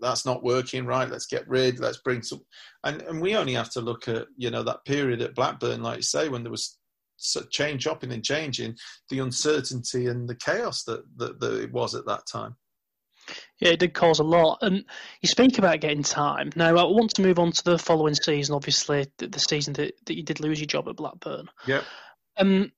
that's 0.00 0.24
not 0.24 0.42
working 0.42 0.86
right. 0.86 1.10
Let's 1.10 1.26
get 1.26 1.46
rid. 1.48 1.78
Let's 1.78 1.98
bring 1.98 2.22
some, 2.22 2.40
and 2.84 3.02
and 3.02 3.20
we 3.20 3.36
only 3.36 3.54
have 3.54 3.70
to 3.70 3.80
look 3.80 4.08
at 4.08 4.26
you 4.36 4.50
know 4.50 4.62
that 4.62 4.84
period 4.84 5.20
at 5.20 5.34
Blackburn, 5.34 5.82
like 5.82 5.96
you 5.98 6.02
say, 6.02 6.28
when 6.28 6.42
there 6.42 6.50
was 6.50 6.78
change 7.50 7.84
chopping 7.84 8.12
and 8.12 8.24
changing, 8.24 8.76
the 9.08 9.20
uncertainty 9.20 10.06
and 10.06 10.28
the 10.28 10.34
chaos 10.36 10.82
that, 10.84 11.04
that, 11.16 11.40
that 11.40 11.62
it 11.62 11.72
was 11.72 11.94
at 11.94 12.06
that 12.06 12.26
time. 12.30 12.56
Yeah, 13.60 13.70
it 13.70 13.78
did 13.78 13.94
cause 13.94 14.18
a 14.18 14.24
lot. 14.24 14.58
And 14.62 14.84
you 15.20 15.28
speak 15.28 15.58
about 15.58 15.80
getting 15.80 16.02
time. 16.02 16.50
Now, 16.56 16.76
I 16.76 16.82
want 16.84 17.14
to 17.14 17.22
move 17.22 17.38
on 17.38 17.52
to 17.52 17.64
the 17.64 17.78
following 17.78 18.14
season, 18.14 18.54
obviously, 18.54 19.06
the, 19.18 19.28
the 19.28 19.38
season 19.38 19.72
that, 19.74 19.94
that 20.06 20.16
you 20.16 20.24
did 20.24 20.40
lose 20.40 20.58
your 20.60 20.66
job 20.66 20.88
at 20.88 20.96
Blackburn. 20.96 21.48
Yeah. 21.66 21.82
Um, 22.36 22.72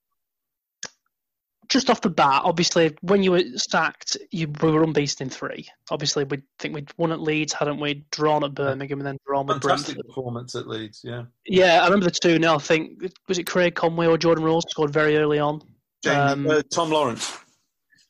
just 1.69 1.91
off 1.91 2.01
the 2.01 2.11
bat, 2.11 2.43
obviously, 2.45 2.97
when 3.03 3.23
you 3.23 3.33
were 3.33 3.43
sacked, 3.57 4.17
you 4.31 4.49
we 4.62 4.71
were 4.71 4.83
unbeaten 4.83 5.27
in 5.27 5.31
three. 5.31 5.67
Obviously, 5.91 6.25
we 6.25 6.43
think 6.59 6.75
we'd 6.75 6.91
won 6.97 7.12
at 7.12 7.21
Leeds, 7.21 7.53
hadn't 7.53 7.81
we? 7.81 8.05
Drawn 8.11 8.45
at 8.45 8.55
Birmingham, 8.55 9.01
and 9.01 9.07
then 9.07 9.19
drawn 9.27 9.47
with 9.47 9.62
Fantastic 9.62 9.97
Brentford. 9.97 10.07
performance 10.07 10.55
at 10.55 10.67
Leeds, 10.67 11.01
yeah. 11.05 11.25
Yeah, 11.47 11.81
I 11.83 11.85
remember 11.85 12.07
the 12.07 12.11
two. 12.11 12.39
Now 12.39 12.57
I 12.57 12.59
think 12.59 13.12
was 13.29 13.39
it 13.39 13.45
Craig 13.45 13.75
Conway 13.75 14.07
or 14.07 14.19
Jordan 14.19 14.45
Rhodes 14.45 14.67
scored 14.69 14.93
very 14.93 15.17
early 15.17 15.39
on. 15.39 15.62
Jamie, 16.03 16.17
um, 16.17 16.47
uh, 16.49 16.62
Tom 16.73 16.91
Lawrence. 16.91 17.39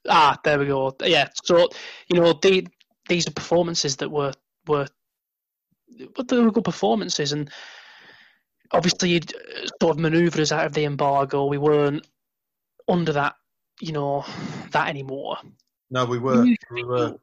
Ah, 0.09 0.38
there 0.44 0.59
we 0.59 0.66
go. 0.66 0.94
Yeah, 1.02 1.28
so 1.44 1.68
you 2.12 2.20
know 2.20 2.32
the, 2.32 2.66
these 3.09 3.26
are 3.26 3.32
performances 3.32 3.96
that 3.96 4.11
were 4.11 4.32
were, 4.66 4.86
but 6.14 6.28
they 6.28 6.38
were 6.38 6.50
good 6.50 6.64
performances, 6.64 7.32
and 7.32 7.50
obviously 8.72 9.11
you'd 9.11 9.34
uh, 9.34 9.66
sort 9.80 9.96
of 9.96 9.98
manoeuvred 9.98 10.40
us 10.40 10.52
out 10.52 10.66
of 10.66 10.72
the 10.72 10.84
embargo. 10.84 11.46
We 11.46 11.59
weren't 11.59 12.07
under 12.88 13.12
that 13.12 13.36
you 13.85 13.93
know 13.93 14.24
that 14.70 14.89
anymore. 14.89 15.37
No, 15.91 16.05
we 16.05 16.18
were. 16.18 16.45
We 16.70 16.85
were. 16.85 17.16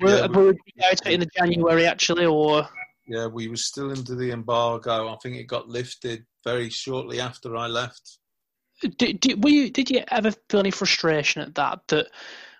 Were, 0.00 0.16
yeah, 0.16 0.26
were 0.26 0.52
we 0.52 0.84
out 0.84 1.06
in 1.06 1.20
the 1.20 1.28
January 1.36 1.86
actually, 1.86 2.26
or? 2.26 2.68
Yeah, 3.06 3.26
we 3.26 3.48
were 3.48 3.56
still 3.56 3.90
under 3.90 4.14
the 4.14 4.30
embargo. 4.32 5.08
I 5.08 5.16
think 5.22 5.36
it 5.36 5.44
got 5.44 5.68
lifted 5.68 6.24
very 6.44 6.70
shortly 6.70 7.20
after 7.20 7.56
I 7.56 7.66
left. 7.66 8.18
Did, 8.80 9.20
did, 9.20 9.44
you, 9.44 9.70
did 9.70 9.90
you 9.90 10.04
ever 10.10 10.32
feel 10.48 10.60
any 10.60 10.70
frustration 10.70 11.42
at 11.42 11.54
that? 11.56 11.80
That 11.88 12.06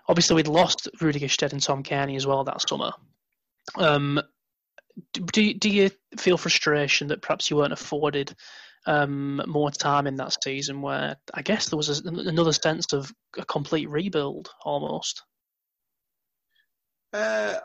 obviously 0.09 0.37
we'd 0.37 0.49
lost 0.49 0.89
Rudy 1.01 1.21
Gestede 1.21 1.53
and 1.53 1.63
Tom 1.63 1.83
Cairney 1.83 2.17
as 2.17 2.27
well 2.27 2.43
that 2.45 2.67
summer. 2.69 2.93
Um, 3.77 4.21
do 5.13 5.55
do 5.55 5.71
you 5.71 5.91
feel 6.17 6.39
frustration 6.39 7.09
that 7.09 7.23
perhaps 7.23 7.51
you 7.51 7.57
weren't 7.57 7.73
afforded 7.73 8.35
um, 8.89 9.43
more 9.47 9.71
time 9.71 10.07
in 10.07 10.17
that 10.17 10.35
season 10.43 10.81
where 10.81 11.17
I 11.35 11.43
guess 11.43 11.69
there 11.69 11.77
was 11.77 12.01
a, 12.01 12.09
another 12.09 12.53
sense 12.53 12.95
of 12.95 13.13
a 13.37 13.45
complete 13.45 13.89
rebuild 13.91 14.49
almost. 14.65 15.23
Uh, 17.13 17.57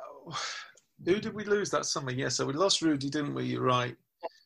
who 1.06 1.20
did 1.20 1.34
we 1.34 1.46
lose 1.46 1.70
that 1.70 1.86
summer? 1.86 2.12
Yeah, 2.12 2.28
so 2.28 2.46
we 2.46 2.54
lost 2.54 2.82
Rudy, 2.82 3.10
didn't 3.10 3.36
we? 3.36 3.46
You're 3.46 3.64
right. 3.64 3.96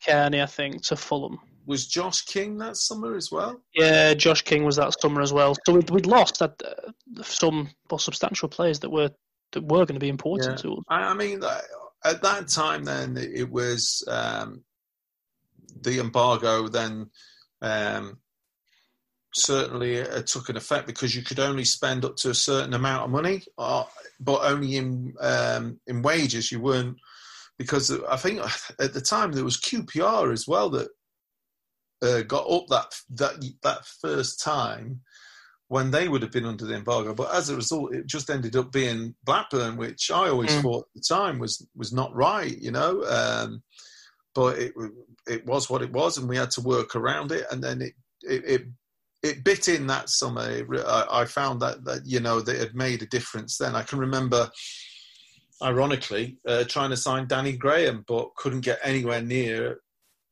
Cairney, 0.06 0.42
I 0.42 0.46
think, 0.46 0.84
to 0.84 0.96
Fulham. 0.96 1.40
Was 1.66 1.88
Josh 1.88 2.22
King 2.22 2.60
that 2.60 2.78
summer 2.78 3.16
as 3.16 3.32
well? 3.32 3.60
Yeah, 3.74 4.14
Josh 4.14 4.44
King 4.44 4.64
was 4.64 4.76
that 4.76 4.94
summer 5.02 5.22
as 5.22 5.34
well. 5.34 5.56
So 5.66 5.74
we'd, 5.74 5.90
we'd 5.90 6.06
lost 6.06 6.42
uh, 6.42 6.50
some 7.24 7.70
more 7.90 8.00
substantial 8.00 8.50
players 8.50 8.80
that 8.80 8.90
were 8.90 9.10
that 9.54 9.64
were 9.64 9.86
going 9.86 9.96
to 9.96 10.00
be 10.00 10.10
important 10.10 10.60
yeah. 10.60 10.62
to 10.62 10.74
us. 10.74 10.84
I, 10.90 11.02
I 11.02 11.14
mean, 11.14 11.42
at 12.06 12.22
that 12.22 12.48
time, 12.50 12.84
then 12.84 13.18
it 13.18 13.50
was 13.50 14.04
um, 14.08 14.64
the 15.82 16.00
embargo 16.00 16.68
then 16.68 17.10
um, 17.62 18.18
certainly 19.34 20.02
uh, 20.02 20.22
took 20.24 20.50
an 20.50 20.58
effect 20.58 20.88
because 20.88 21.16
you 21.16 21.22
could 21.22 21.40
only 21.40 21.64
spend 21.64 22.06
up 22.06 22.16
to 22.18 22.30
a 22.30 22.36
certain 22.36 22.74
amount 22.74 23.04
of 23.04 23.10
money, 23.10 23.44
uh, 23.58 23.84
but 24.20 24.42
only 24.44 24.76
in 24.76 25.14
um, 25.22 25.80
in 25.88 26.02
wages. 26.02 26.52
You 26.52 26.60
weren't 26.60 26.98
because 27.58 27.92
I 28.10 28.18
think 28.18 28.42
at 28.80 28.94
the 28.94 29.02
time 29.02 29.32
there 29.32 29.44
was 29.44 29.60
QPR 29.60 30.32
as 30.32 30.48
well 30.48 30.70
that 30.72 30.90
uh, 32.02 32.22
got 32.22 32.50
up 32.50 32.68
that 32.68 32.94
that 33.12 33.46
that 33.64 33.86
first 34.02 34.42
time 34.42 35.02
when 35.70 35.92
they 35.92 36.08
would 36.08 36.22
have 36.22 36.32
been 36.32 36.46
under 36.46 36.66
the 36.66 36.76
embargo. 36.76 37.14
But 37.14 37.34
as 37.34 37.50
a 37.50 37.56
result, 37.56 37.94
it 37.94 38.08
just 38.08 38.30
ended 38.30 38.56
up 38.56 38.72
being 38.72 39.16
Blackburn, 39.26 39.76
which 39.76 40.10
I 40.12 40.30
always 40.30 40.52
mm. 40.52 40.62
thought 40.62 40.86
at 40.86 40.94
the 40.96 41.16
time 41.16 41.40
was 41.40 41.66
was 41.76 41.94
not 41.94 42.16
right. 42.16 42.58
You 42.58 42.72
know. 42.72 43.04
Um, 43.04 43.64
but 44.38 44.60
it 44.60 44.74
it 45.26 45.46
was 45.48 45.68
what 45.68 45.82
it 45.82 45.92
was, 45.92 46.20
and 46.20 46.30
we 46.30 46.38
had 46.38 46.52
to 46.52 46.62
work 46.62 46.96
around 46.96 47.32
it. 47.32 47.48
And 47.50 47.62
then 47.62 47.82
it 47.82 47.94
it 48.22 48.44
it, 48.46 48.66
it 49.24 49.44
bit 49.44 49.68
in 49.68 49.88
that 49.88 50.10
summer. 50.10 50.64
I, 50.86 51.08
I 51.10 51.26
found 51.26 51.60
that 51.62 51.84
that 51.86 52.06
you 52.06 52.20
know 52.20 52.40
that 52.40 52.56
it 52.56 52.60
had 52.60 52.76
made 52.76 53.02
a 53.02 53.08
difference. 53.08 53.58
Then 53.58 53.76
I 53.76 53.82
can 53.82 53.98
remember, 53.98 54.52
ironically, 55.64 56.38
uh, 56.48 56.66
trying 56.66 56.92
to 56.92 56.98
sign 56.98 57.28
Danny 57.28 57.58
Graham, 57.58 58.06
but 58.08 58.36
couldn't 58.36 58.62
get 58.62 58.80
anywhere 58.84 59.24
near 59.24 59.72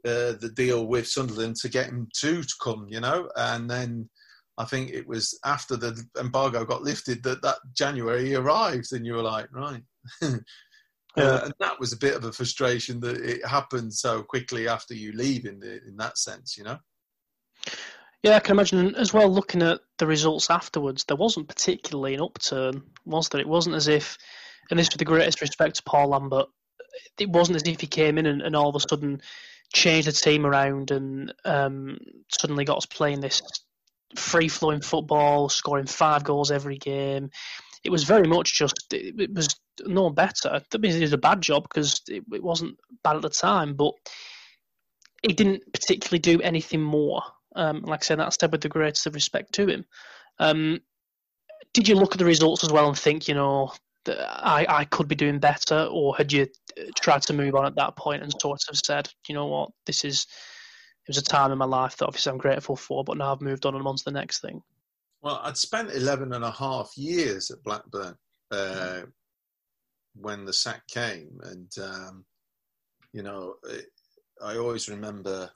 uh, 0.05 0.33
the 0.39 0.51
deal 0.55 0.85
with 0.85 1.07
Sunderland 1.07 1.55
to 1.57 1.69
get 1.69 1.87
him 1.87 2.07
to, 2.19 2.43
to 2.43 2.55
come. 2.61 2.85
You 2.89 3.01
know, 3.01 3.29
and 3.35 3.69
then. 3.69 4.09
I 4.57 4.63
think 4.63 4.91
it 4.91 5.05
was 5.05 5.37
after 5.43 5.75
the 5.75 6.01
embargo 6.17 6.63
got 6.63 6.81
lifted 6.81 7.21
that 7.23 7.41
that 7.41 7.57
January 7.73 8.35
arrived, 8.35 8.93
and 8.93 9.05
you 9.05 9.15
were 9.15 9.21
like, 9.21 9.47
right, 9.51 9.83
Uh, 11.17 11.41
and 11.45 11.53
that 11.59 11.79
was 11.79 11.93
a 11.93 11.97
bit 11.97 12.15
of 12.15 12.25
a 12.25 12.31
frustration 12.31 12.99
that 12.99 13.17
it 13.17 13.45
happened 13.45 13.93
so 13.93 14.21
quickly 14.21 14.67
after 14.67 14.93
you 14.93 15.11
leave 15.13 15.45
in 15.45 15.59
the 15.59 15.81
in 15.87 15.95
that 15.97 16.17
sense, 16.17 16.57
you 16.57 16.63
know. 16.63 16.77
Yeah, 18.23 18.35
I 18.35 18.39
can 18.39 18.55
imagine 18.55 18.95
as 18.95 19.13
well. 19.13 19.29
Looking 19.29 19.61
at 19.61 19.81
the 19.99 20.07
results 20.07 20.49
afterwards, 20.49 21.03
there 21.03 21.15
wasn't 21.15 21.47
particularly 21.47 22.15
an 22.15 22.21
upturn, 22.21 22.81
was 23.05 23.29
there? 23.29 23.39
It 23.39 23.47
wasn't 23.47 23.75
as 23.75 23.87
if, 23.87 24.17
and 24.69 24.79
this 24.79 24.89
with 24.89 24.97
the 24.97 25.05
greatest 25.05 25.41
respect 25.41 25.75
to 25.75 25.83
Paul 25.83 26.09
Lambert, 26.09 26.47
it 27.19 27.29
wasn't 27.29 27.57
as 27.57 27.63
if 27.67 27.81
he 27.81 27.87
came 27.87 28.17
in 28.17 28.25
and, 28.25 28.41
and 28.41 28.55
all 28.55 28.69
of 28.69 28.75
a 28.75 28.79
sudden 28.79 29.21
changed 29.73 30.07
the 30.07 30.11
team 30.11 30.45
around 30.45 30.91
and 30.91 31.33
um, 31.43 31.97
suddenly 32.31 32.65
got 32.65 32.77
us 32.77 32.85
playing 32.85 33.19
this 33.19 33.41
free 34.15 34.47
flowing 34.47 34.81
football, 34.81 35.49
scoring 35.49 35.85
five 35.85 36.23
goals 36.23 36.51
every 36.51 36.77
game. 36.77 37.29
It 37.83 37.91
was 37.91 38.03
very 38.03 38.27
much 38.27 38.57
just 38.57 38.91
it, 38.91 39.19
it 39.19 39.33
was 39.33 39.55
no 39.85 40.09
better. 40.09 40.61
That 40.69 40.81
means 40.81 40.95
he 40.95 41.01
did 41.01 41.13
a 41.13 41.17
bad 41.17 41.41
job 41.41 41.63
because 41.63 42.01
it, 42.07 42.23
it 42.31 42.43
wasn't 42.43 42.77
bad 43.03 43.15
at 43.15 43.21
the 43.21 43.29
time, 43.29 43.75
but 43.75 43.93
he 45.21 45.33
didn't 45.33 45.63
particularly 45.73 46.19
do 46.19 46.41
anything 46.41 46.81
more. 46.81 47.21
Um, 47.55 47.81
like 47.81 48.03
I 48.03 48.05
said, 48.05 48.19
that's 48.19 48.37
said 48.39 48.51
with 48.51 48.61
the 48.61 48.69
greatest 48.69 49.07
of 49.07 49.15
respect 49.15 49.53
to 49.53 49.67
him. 49.67 49.85
Um, 50.39 50.79
did 51.73 51.87
you 51.87 51.95
look 51.95 52.13
at 52.13 52.19
the 52.19 52.25
results 52.25 52.63
as 52.63 52.71
well 52.71 52.87
and 52.87 52.97
think, 52.97 53.27
you 53.27 53.33
know, 53.33 53.71
I, 54.07 54.65
I 54.67 54.85
could 54.85 55.07
be 55.07 55.15
doing 55.15 55.39
better, 55.39 55.87
or 55.91 56.15
had 56.15 56.31
you 56.31 56.47
uh, 56.77 56.83
tried 56.99 57.23
to 57.23 57.33
move 57.33 57.55
on 57.55 57.65
at 57.65 57.75
that 57.75 57.95
point 57.95 58.23
and 58.23 58.33
sort 58.39 58.61
of 58.69 58.77
said, 58.77 59.09
you 59.27 59.33
know 59.33 59.47
what, 59.47 59.71
this 59.85 60.05
is 60.05 60.27
it 61.05 61.09
was 61.09 61.17
a 61.17 61.23
time 61.23 61.51
in 61.51 61.57
my 61.57 61.65
life 61.65 61.97
that 61.97 62.07
obviously 62.07 62.31
I'm 62.31 62.39
grateful 62.39 62.75
for, 62.75 63.03
but 63.03 63.17
now 63.17 63.31
I've 63.31 63.41
moved 63.41 63.65
on 63.65 63.75
and 63.75 63.85
on 63.85 63.95
to 63.95 64.03
the 64.05 64.11
next 64.11 64.41
thing. 64.41 64.61
Well, 65.21 65.39
I'd 65.43 65.57
spent 65.57 65.91
11 65.91 66.33
and 66.33 66.43
a 66.43 66.51
half 66.51 66.97
years 66.97 67.51
at 67.51 67.63
Blackburn 67.63 68.15
uh, 68.51 69.01
when 70.15 70.45
the 70.45 70.53
sack 70.53 70.87
came, 70.87 71.39
and 71.43 71.71
um, 71.81 72.25
you 73.13 73.23
know, 73.23 73.55
it, 73.69 73.85
I 74.43 74.57
always 74.57 74.89
remember. 74.89 75.49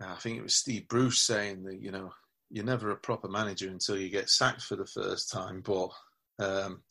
I 0.00 0.16
think 0.16 0.36
it 0.36 0.42
was 0.42 0.56
Steve 0.56 0.88
Bruce 0.88 1.22
saying 1.22 1.62
that 1.64 1.80
you 1.80 1.92
know 1.92 2.12
you're 2.50 2.64
never 2.64 2.90
a 2.90 2.96
proper 2.96 3.28
manager 3.28 3.68
until 3.68 3.96
you 3.96 4.10
get 4.10 4.28
sacked 4.28 4.62
for 4.62 4.76
the 4.76 4.86
first 4.86 5.30
time, 5.30 5.62
but 5.64 5.90
um, 6.38 6.82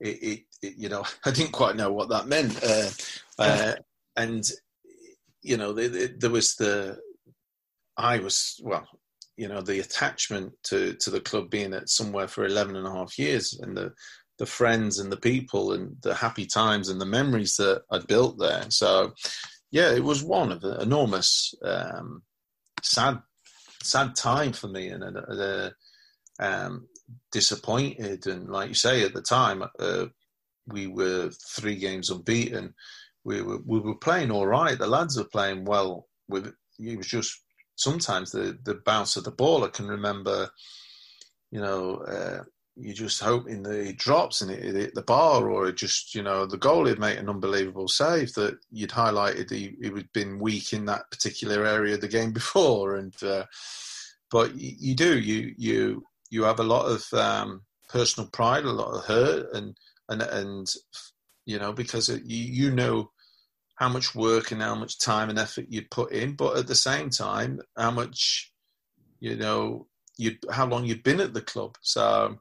it, 0.00 0.22
it, 0.22 0.40
it, 0.62 0.74
you 0.76 0.88
know 0.88 1.04
I 1.24 1.30
didn't 1.30 1.52
quite 1.52 1.76
know 1.76 1.92
what 1.92 2.08
that 2.10 2.26
meant, 2.26 2.62
uh, 2.64 2.90
uh, 3.38 3.74
and 4.16 4.44
you 5.42 5.56
know 5.56 5.72
there 5.72 6.30
was 6.30 6.54
the 6.54 6.98
I 7.96 8.18
was 8.18 8.60
well 8.62 8.88
you 9.36 9.48
know 9.48 9.60
the 9.60 9.80
attachment 9.80 10.52
to 10.64 10.94
to 10.94 11.10
the 11.10 11.20
club 11.20 11.50
being 11.50 11.74
at 11.74 11.88
somewhere 11.88 12.28
for 12.28 12.46
11 12.46 12.76
and 12.76 12.86
a 12.86 12.90
half 12.90 13.18
years 13.18 13.58
and 13.60 13.76
the 13.76 13.92
the 14.38 14.46
friends 14.46 14.98
and 14.98 15.12
the 15.12 15.16
people 15.16 15.72
and 15.72 15.96
the 16.02 16.14
happy 16.14 16.46
times 16.46 16.88
and 16.88 17.00
the 17.00 17.06
memories 17.06 17.56
that 17.56 17.82
I'd 17.90 18.06
built 18.06 18.38
there. 18.38 18.64
So, 18.68 19.12
yeah, 19.70 19.92
it 19.92 20.02
was 20.02 20.22
one 20.24 20.52
of 20.52 20.64
an 20.64 20.80
enormous, 20.80 21.54
um, 21.62 22.22
sad, 22.82 23.20
sad 23.82 24.16
time 24.16 24.52
for 24.52 24.68
me 24.68 24.88
and 24.88 25.04
uh, 25.04 25.70
um, 26.40 26.88
disappointed. 27.32 28.26
And 28.26 28.48
like 28.48 28.68
you 28.68 28.74
say, 28.74 29.04
at 29.04 29.14
the 29.14 29.22
time, 29.22 29.62
uh, 29.78 30.06
we 30.66 30.86
were 30.86 31.30
three 31.56 31.76
games 31.76 32.10
unbeaten. 32.10 32.74
We 33.24 33.42
were 33.42 33.58
we 33.64 33.80
were 33.80 33.96
playing 33.96 34.30
all 34.30 34.46
right. 34.46 34.78
The 34.78 34.86
lads 34.86 35.16
were 35.16 35.24
playing 35.24 35.64
well. 35.64 36.08
With 36.28 36.52
it 36.78 36.96
was 36.96 37.06
just 37.06 37.40
sometimes 37.76 38.32
the 38.32 38.58
the 38.64 38.80
bounce 38.84 39.16
of 39.16 39.24
the 39.24 39.30
ball. 39.30 39.64
I 39.64 39.68
can 39.68 39.86
remember, 39.86 40.50
you 41.50 41.60
know. 41.60 41.96
Uh, 41.96 42.44
you 42.76 42.92
just 42.92 43.22
hoping 43.22 43.62
that 43.62 43.88
it 43.88 43.98
drops 43.98 44.40
and 44.40 44.50
it, 44.50 44.64
it 44.64 44.74
hit 44.74 44.94
the 44.94 45.02
bar, 45.02 45.48
or 45.48 45.68
it 45.68 45.76
just 45.76 46.14
you 46.14 46.22
know 46.22 46.44
the 46.44 46.58
goalie 46.58 46.88
had 46.88 46.98
made 46.98 47.18
an 47.18 47.28
unbelievable 47.28 47.88
save 47.88 48.32
that 48.34 48.58
you'd 48.70 48.90
highlighted 48.90 49.50
he 49.50 49.76
he 49.80 49.90
had 49.90 50.12
been 50.12 50.38
weak 50.38 50.72
in 50.72 50.84
that 50.86 51.08
particular 51.10 51.64
area 51.64 51.94
of 51.94 52.00
the 52.00 52.08
game 52.08 52.32
before, 52.32 52.96
and 52.96 53.14
uh, 53.22 53.44
but 54.30 54.54
you, 54.56 54.72
you, 54.78 54.94
do 54.94 55.18
you 55.18 55.54
you 55.56 56.04
you 56.30 56.42
have 56.42 56.58
a 56.58 56.64
lot 56.64 56.86
of 56.86 57.04
um, 57.12 57.62
personal 57.88 58.28
pride, 58.30 58.64
a 58.64 58.72
lot 58.72 58.92
of 58.92 59.04
hurt, 59.04 59.52
and 59.54 59.76
and 60.08 60.22
and 60.22 60.72
you 61.46 61.58
know 61.58 61.72
because 61.72 62.08
you 62.08 62.18
you 62.24 62.70
know 62.70 63.10
how 63.76 63.88
much 63.88 64.14
work 64.14 64.52
and 64.52 64.62
how 64.62 64.74
much 64.74 64.98
time 64.98 65.30
and 65.30 65.38
effort 65.38 65.66
you'd 65.68 65.90
put 65.90 66.12
in, 66.12 66.34
but 66.34 66.56
at 66.56 66.66
the 66.66 66.74
same 66.74 67.10
time 67.10 67.60
how 67.76 67.90
much 67.90 68.52
you 69.20 69.36
know 69.36 69.86
you 70.16 70.36
how 70.50 70.66
long 70.66 70.84
you'd 70.84 71.02
been 71.02 71.20
at 71.20 71.34
the 71.34 71.40
club. 71.40 71.76
So 71.82 72.38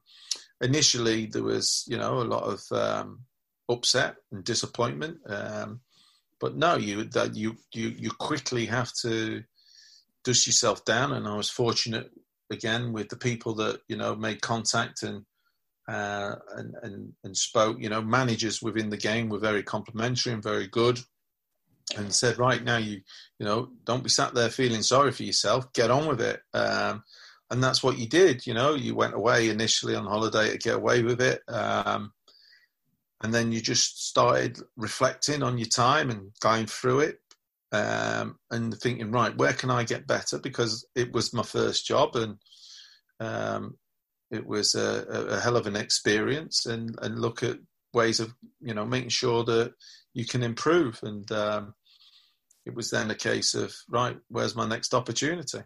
initially 0.64 1.28
there 1.28 1.44
was 1.44 1.84
you 1.88 1.98
know 1.98 2.22
a 2.22 2.24
lot 2.24 2.44
of 2.44 2.62
um, 2.72 3.20
upset 3.70 4.16
and 4.32 4.44
disappointment, 4.44 5.18
um, 5.28 5.82
but 6.40 6.56
no, 6.56 6.76
you 6.78 7.04
that 7.06 7.36
you 7.36 7.58
you 7.74 7.90
you 7.90 8.10
quickly 8.12 8.66
have 8.66 8.92
to 9.02 9.44
dust 10.24 10.48
yourself 10.48 10.84
down. 10.86 11.12
And 11.12 11.28
I 11.28 11.36
was 11.36 11.50
fortunate 11.50 12.10
again 12.52 12.94
with 12.94 13.10
the 13.10 13.18
people 13.18 13.56
that 13.56 13.82
you 13.88 13.98
know 13.98 14.16
made 14.16 14.42
contact 14.42 15.04
and 15.04 15.26
uh, 15.88 16.36
and, 16.56 16.76
and 16.82 17.14
and 17.24 17.38
spoke. 17.38 17.78
You 17.80 17.90
know, 17.90 18.02
managers 18.02 18.62
within 18.62 18.90
the 18.90 18.98
game 18.98 19.30
were 19.30 19.40
very 19.40 19.64
complimentary 19.64 20.34
and 20.34 20.42
very 20.42 20.68
good, 20.68 21.00
and 21.98 22.14
said, 22.14 22.40
right 22.40 22.64
now 22.64 22.78
you 22.78 23.02
you 23.38 23.46
know 23.46 23.70
don't 23.84 24.04
be 24.04 24.10
sat 24.10 24.34
there 24.34 24.50
feeling 24.50 24.82
sorry 24.82 25.12
for 25.12 25.24
yourself. 25.24 25.72
Get 25.74 25.92
on 25.92 26.08
with 26.08 26.22
it. 26.22 26.42
Um, 26.54 27.04
and 27.54 27.64
that's 27.64 27.84
what 27.84 28.00
you 28.00 28.08
did. 28.08 28.48
You 28.48 28.56
know, 28.56 28.74
you 28.74 28.96
went 28.96 29.14
away 29.14 29.50
initially 29.50 29.96
on 29.96 30.08
holiday 30.08 30.52
to 30.52 30.58
get 30.58 30.76
away 30.76 31.04
with 31.04 31.22
it, 31.22 31.42
um, 31.48 32.12
and 33.22 33.32
then 33.32 33.52
you 33.52 33.62
just 33.62 34.08
started 34.08 34.58
reflecting 34.76 35.44
on 35.44 35.60
your 35.60 35.68
time 35.68 36.10
and 36.10 36.32
going 36.42 36.66
through 36.66 37.02
it, 37.02 37.20
um, 37.72 38.40
and 38.50 38.74
thinking, 38.74 39.12
right, 39.12 39.38
where 39.38 39.54
can 39.54 39.70
I 39.70 39.84
get 39.84 40.08
better? 40.08 40.40
Because 40.40 40.84
it 40.96 41.14
was 41.14 41.32
my 41.32 41.44
first 41.44 41.86
job, 41.86 42.16
and 42.16 42.38
um, 43.20 43.78
it 44.32 44.48
was 44.48 44.74
a, 44.74 45.06
a, 45.30 45.40
hell 45.40 45.56
of 45.56 45.68
an 45.68 45.76
experience, 45.76 46.66
and 46.66 46.98
and 47.04 47.20
look 47.20 47.44
at 47.44 47.60
ways 47.94 48.20
of 48.20 48.34
you 48.62 48.74
know 48.74 48.84
making 48.84 49.10
sure 49.10 49.44
that 49.44 49.74
you 50.16 50.26
can 50.26 50.42
improve, 50.42 51.00
and 51.04 51.32
um, 51.32 51.76
it 52.66 52.74
was 52.74 52.90
then 52.90 53.12
a 53.12 53.16
case 53.16 53.54
of 53.54 53.76
right, 53.88 54.18
where's 54.30 54.56
my 54.56 54.68
next 54.68 54.96
opportunity? 54.96 55.60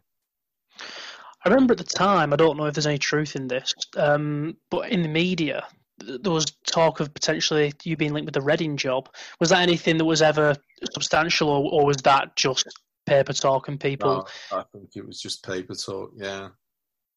I 1.46 1.50
remember 1.50 1.74
at 1.74 1.78
the 1.78 1.84
time, 1.84 2.34
I 2.34 2.36
don't 2.36 2.58
know 2.58 2.66
if 2.66 2.74
there's 2.74 2.88
any 2.88 2.98
truth 2.98 3.36
in 3.36 3.48
this, 3.48 3.74
um, 3.96 4.58
but 4.70 4.90
in 4.90 5.02
the 5.02 5.08
media, 5.08 5.68
there 6.00 6.32
was 6.32 6.46
talk 6.66 7.00
of 7.00 7.14
potentially 7.14 7.74
you 7.84 7.98
being 7.98 8.14
linked 8.14 8.26
with 8.26 8.34
the 8.34 8.42
Reading 8.42 8.78
job. 8.78 9.10
Was 9.40 9.50
that 9.50 9.62
anything 9.62 9.98
that 9.98 10.06
was 10.06 10.22
ever 10.22 10.56
substantial, 10.94 11.50
or, 11.50 11.72
or 11.72 11.86
was 11.86 11.98
that 11.98 12.36
just 12.36 12.68
paper 13.06 13.34
talk 13.34 13.68
and 13.68 13.80
people? 13.80 14.28
No, 14.52 14.58
I 14.58 14.64
think 14.72 14.90
it 14.96 15.06
was 15.06 15.22
just 15.22 15.44
paper 15.44 15.74
talk. 15.74 16.12
Yeah, 16.16 16.50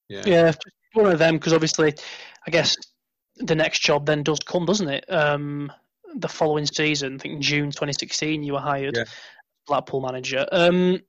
yeah, 0.08 0.22
yeah. 0.26 0.52
One 0.94 1.06
of 1.06 1.18
them, 1.18 1.34
because 1.34 1.52
obviously, 1.52 1.94
I 2.46 2.50
guess 2.50 2.76
the 3.36 3.54
next 3.54 3.80
job 3.80 4.06
then 4.06 4.22
does 4.22 4.40
come, 4.40 4.66
doesn't 4.66 4.88
it? 4.88 5.04
Um, 5.12 5.72
the 6.14 6.28
following 6.28 6.66
season, 6.66 7.14
I 7.14 7.18
think 7.18 7.40
June 7.40 7.70
2016, 7.70 8.42
you 8.42 8.54
were 8.54 8.60
hired 8.60 8.96
yeah. 8.96 9.04
Blackpool 9.66 10.00
manager. 10.00 10.46
Um, 10.50 11.00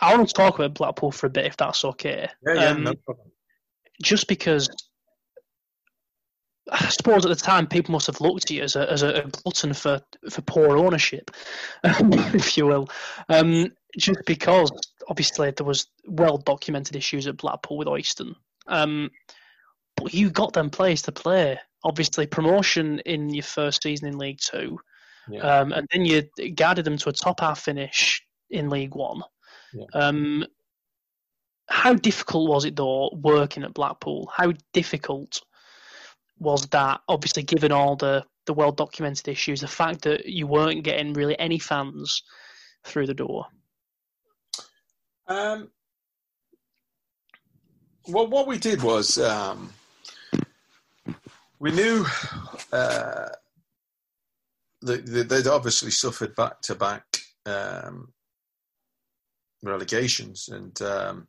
I 0.00 0.16
want 0.16 0.28
to 0.28 0.34
talk 0.34 0.56
about 0.56 0.74
Blackpool 0.74 1.12
for 1.12 1.26
a 1.26 1.30
bit, 1.30 1.46
if 1.46 1.56
that's 1.56 1.84
okay. 1.84 2.28
Yeah, 2.46 2.54
yeah, 2.54 2.64
um, 2.70 2.84
no 2.84 2.94
problem. 2.94 3.30
Just 4.02 4.28
because 4.28 4.68
I 6.70 6.88
suppose 6.88 7.24
at 7.24 7.28
the 7.28 7.36
time 7.36 7.66
people 7.66 7.92
must 7.92 8.08
have 8.08 8.20
looked 8.20 8.44
at 8.44 8.50
you 8.50 8.62
as 8.62 8.74
a 8.76 8.90
as 8.90 9.02
a, 9.02 9.24
glutton 9.30 9.72
for 9.72 10.00
for 10.30 10.42
poor 10.42 10.76
ownership, 10.76 11.30
if 11.84 12.56
you 12.56 12.66
will. 12.66 12.88
Um, 13.28 13.72
just 13.96 14.20
because 14.26 14.70
obviously 15.08 15.50
there 15.52 15.66
was 15.66 15.86
well 16.06 16.38
documented 16.38 16.96
issues 16.96 17.26
at 17.26 17.36
Blackpool 17.36 17.78
with 17.78 17.88
Oyston. 17.88 18.34
Um, 18.66 19.10
but 19.96 20.12
you 20.12 20.30
got 20.30 20.52
them 20.52 20.70
players 20.70 21.02
to 21.02 21.12
play. 21.12 21.58
Obviously, 21.84 22.26
promotion 22.26 23.00
in 23.00 23.32
your 23.32 23.44
first 23.44 23.82
season 23.82 24.08
in 24.08 24.18
League 24.18 24.40
Two, 24.40 24.80
yeah. 25.30 25.60
um, 25.60 25.72
and 25.72 25.86
then 25.92 26.04
you 26.04 26.22
guided 26.54 26.84
them 26.84 26.98
to 26.98 27.10
a 27.10 27.12
top 27.12 27.40
half 27.40 27.60
finish 27.60 28.22
in 28.50 28.70
League 28.70 28.94
One. 28.94 29.22
Yeah. 29.72 29.84
Um, 29.94 30.44
how 31.68 31.94
difficult 31.94 32.48
was 32.48 32.64
it 32.64 32.76
though 32.76 33.10
working 33.12 33.64
at 33.64 33.74
Blackpool? 33.74 34.30
How 34.34 34.52
difficult 34.72 35.40
was 36.38 36.66
that? 36.68 37.00
Obviously, 37.08 37.42
given 37.42 37.72
all 37.72 37.96
the 37.96 38.24
the 38.46 38.54
well 38.54 38.72
documented 38.72 39.28
issues, 39.28 39.60
the 39.60 39.68
fact 39.68 40.02
that 40.02 40.26
you 40.26 40.46
weren't 40.46 40.84
getting 40.84 41.12
really 41.12 41.38
any 41.38 41.58
fans 41.58 42.22
through 42.84 43.06
the 43.06 43.14
door. 43.14 43.46
Um, 45.26 45.70
well, 48.06 48.28
what 48.28 48.46
we 48.46 48.58
did 48.58 48.82
was 48.82 49.18
um, 49.18 49.72
we 51.58 51.72
knew 51.72 52.06
uh, 52.72 53.28
that 54.82 55.26
they'd 55.28 55.48
obviously 55.48 55.90
suffered 55.90 56.36
back 56.36 56.60
to 56.62 56.76
back 56.76 57.04
um, 57.44 58.12
relegations, 59.66 60.48
and 60.48 60.80
um, 60.82 61.28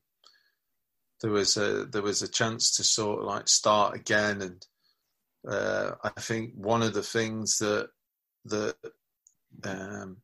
there 1.22 1.32
was 1.32 1.58
a 1.58 1.86
there 1.86 2.02
was 2.02 2.22
a 2.22 2.28
chance 2.28 2.72
to 2.78 2.84
sort 2.84 3.20
of 3.20 3.26
like 3.26 3.48
start 3.48 3.96
again. 3.96 4.42
And 4.42 4.66
uh, 5.48 5.92
I 6.04 6.10
think 6.22 6.54
one 6.56 6.84
of 6.84 6.94
the 6.94 7.04
things 7.04 7.58
that 7.58 7.90
that 8.46 8.76
um, 9.64 10.18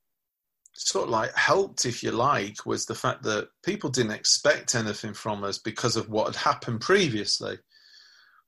sort 0.74 1.06
of 1.06 1.10
like 1.10 1.36
helped, 1.36 1.86
if 1.86 2.04
you 2.04 2.12
like, 2.12 2.66
was 2.66 2.86
the 2.86 2.96
fact 2.96 3.24
that 3.24 3.50
people 3.64 3.90
didn't 3.90 4.12
expect 4.12 4.76
anything 4.76 5.14
from 5.14 5.44
us 5.44 5.58
because 5.58 5.96
of 5.96 6.10
what 6.10 6.28
had 6.28 6.36
happened 6.36 6.82
previously. 6.82 7.58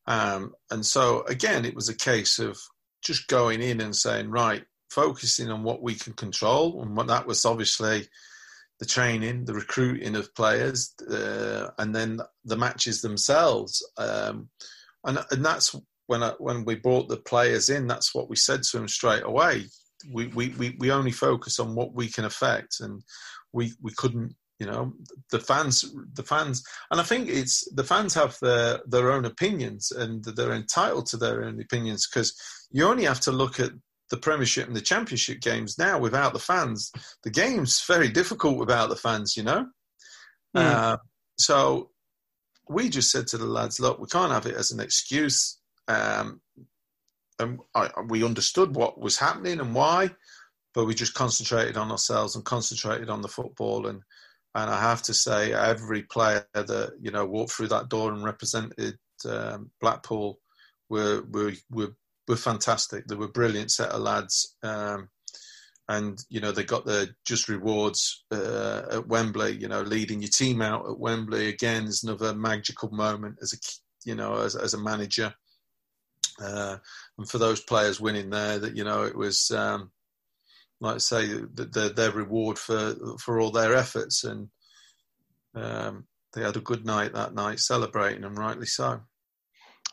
Um, 0.08 0.54
and 0.70 0.86
so 0.86 1.24
again, 1.24 1.66
it 1.66 1.76
was 1.76 1.90
a 1.90 1.96
case 1.96 2.40
of 2.40 2.58
just 3.04 3.28
going 3.28 3.62
in 3.62 3.82
and 3.82 3.96
saying, 3.96 4.30
right, 4.30 4.64
focusing 4.90 5.50
on 5.50 5.64
what 5.64 5.82
we 5.82 5.96
can 5.96 6.14
control, 6.14 6.82
and 6.82 6.96
what 6.96 7.08
that 7.08 7.26
was 7.26 7.46
obviously 7.46 8.08
the 8.80 8.86
training, 8.86 9.46
the 9.46 9.54
recruiting 9.54 10.16
of 10.16 10.34
players, 10.36 10.94
uh, 11.10 11.70
and 11.78 11.96
then 11.96 12.20
the 12.44 12.58
matches 12.58 13.02
themselves. 13.02 13.86
Um, 13.98 14.50
and 15.06 15.20
and 15.32 15.46
that's 15.46 15.76
when 16.08 16.24
I, 16.24 16.34
when 16.40 16.66
we 16.66 16.76
brought 16.76 17.08
the 17.08 17.18
players 17.18 17.70
in. 17.70 17.88
That's 17.88 18.14
what 18.14 18.30
we 18.30 18.36
said 18.36 18.64
to 18.64 18.78
them 18.78 18.88
straight 18.88 19.24
away. 19.24 19.66
We, 20.14 20.28
we, 20.28 20.50
we, 20.50 20.76
we 20.80 20.92
only 20.92 21.12
focus 21.12 21.60
on 21.60 21.74
what 21.74 21.94
we 21.94 22.10
can 22.10 22.26
affect, 22.26 22.80
and 22.82 23.04
we 23.54 23.74
we 23.82 23.92
couldn't. 23.96 24.36
You 24.60 24.68
know, 24.68 24.94
the 25.32 25.40
fans, 25.40 25.84
the 26.14 26.24
fans, 26.24 26.64
and 26.90 27.02
I 27.02 27.04
think 27.04 27.28
it's 27.28 27.70
the 27.74 27.84
fans 27.84 28.14
have 28.14 28.38
their 28.42 28.80
their 28.88 29.12
own 29.12 29.26
opinions, 29.26 29.92
and 29.92 30.24
they're 30.24 30.54
entitled 30.54 31.08
to 31.08 31.18
their 31.18 31.44
own 31.44 31.60
opinions 31.60 32.08
because 32.08 32.34
you 32.72 32.86
only 32.86 33.04
have 33.04 33.20
to 33.22 33.34
look 33.34 33.60
at 33.60 33.72
the 34.10 34.18
Premiership 34.18 34.68
and 34.68 34.76
the 34.76 34.82
Championship 34.82 35.42
games 35.42 35.78
now 35.78 35.98
without 36.00 36.34
the 36.34 36.40
fans. 36.40 36.92
The 37.24 37.32
game's 37.32 37.84
very 37.86 38.10
difficult 38.10 38.58
without 38.58 38.90
the 38.90 38.96
fans, 38.96 39.36
you 39.36 39.44
know. 39.44 39.68
Mm. 40.56 40.62
Uh, 40.62 40.98
so 41.38 41.90
we 42.70 42.90
just 42.90 43.12
said 43.12 43.28
to 43.28 43.38
the 43.38 43.46
lads, 43.46 43.80
look, 43.80 44.00
we 44.00 44.08
can't 44.08 44.32
have 44.32 44.46
it 44.46 44.56
as 44.56 44.72
an 44.72 44.80
excuse. 44.80 45.60
Um, 45.88 46.42
and 47.40 47.60
I, 47.74 47.90
we 48.08 48.24
understood 48.24 48.76
what 48.76 49.00
was 49.00 49.18
happening 49.18 49.60
and 49.60 49.76
why, 49.76 50.12
but 50.74 50.86
we 50.86 50.94
just 50.94 51.14
concentrated 51.14 51.78
on 51.78 51.92
ourselves 51.92 52.36
and 52.36 52.46
concentrated 52.46 53.10
on 53.10 53.22
the 53.22 53.28
football. 53.28 53.88
And 53.88 54.02
and 54.54 54.72
I 54.72 54.80
have 54.80 55.02
to 55.04 55.14
say, 55.14 55.52
every 55.52 56.04
player 56.04 56.48
that 56.54 56.94
you 57.02 57.12
know 57.12 57.26
walked 57.26 57.52
through 57.52 57.68
that 57.70 57.90
door 57.90 58.14
and 58.14 58.24
represented 58.24 58.98
um, 59.30 59.70
Blackpool 59.82 60.40
were 60.90 61.24
were 61.30 61.54
were 61.70 61.94
were 62.28 62.36
fantastic. 62.36 63.08
They 63.08 63.16
were 63.16 63.28
brilliant 63.28 63.72
set 63.72 63.90
of 63.90 64.02
lads. 64.02 64.56
Um, 64.64 65.10
and 65.88 66.24
you 66.30 66.40
know 66.40 66.52
they 66.52 66.64
got 66.64 66.86
their 66.86 67.08
just 67.26 67.48
rewards 67.48 68.24
uh, 68.32 68.84
at 68.92 69.08
Wembley. 69.08 69.52
You 69.52 69.68
know, 69.68 69.82
leading 69.82 70.22
your 70.22 70.32
team 70.32 70.62
out 70.62 70.90
at 70.90 71.00
Wembley 71.00 71.48
again 71.50 71.86
is 71.86 72.04
another 72.04 72.34
magical 72.34 72.90
moment 72.90 73.38
as 73.42 73.54
a 73.54 73.58
you 74.10 74.16
know 74.16 74.38
as, 74.42 74.56
as 74.56 74.74
a 74.74 74.82
manager. 74.82 75.34
Uh, 76.42 76.78
and 77.18 77.30
for 77.30 77.38
those 77.38 77.62
players 77.62 78.02
winning 78.02 78.30
there, 78.30 78.60
that 78.60 78.76
you 78.76 78.84
know 78.84 79.04
it 79.04 79.16
was 79.16 79.52
um, 79.52 79.92
like 80.82 80.96
I 80.96 81.00
say 81.00 81.28
their, 81.54 81.90
their 81.90 82.12
reward 82.12 82.58
for 82.58 82.96
for 83.20 83.40
all 83.40 83.52
their 83.52 83.76
efforts, 83.76 84.24
and 84.24 84.50
um, 85.54 86.08
they 86.34 86.42
had 86.42 86.58
a 86.58 86.62
good 86.62 86.86
night 86.86 87.14
that 87.14 87.34
night, 87.34 87.60
celebrating, 87.60 88.24
and 88.24 88.38
rightly 88.38 88.66
so. 88.66 89.02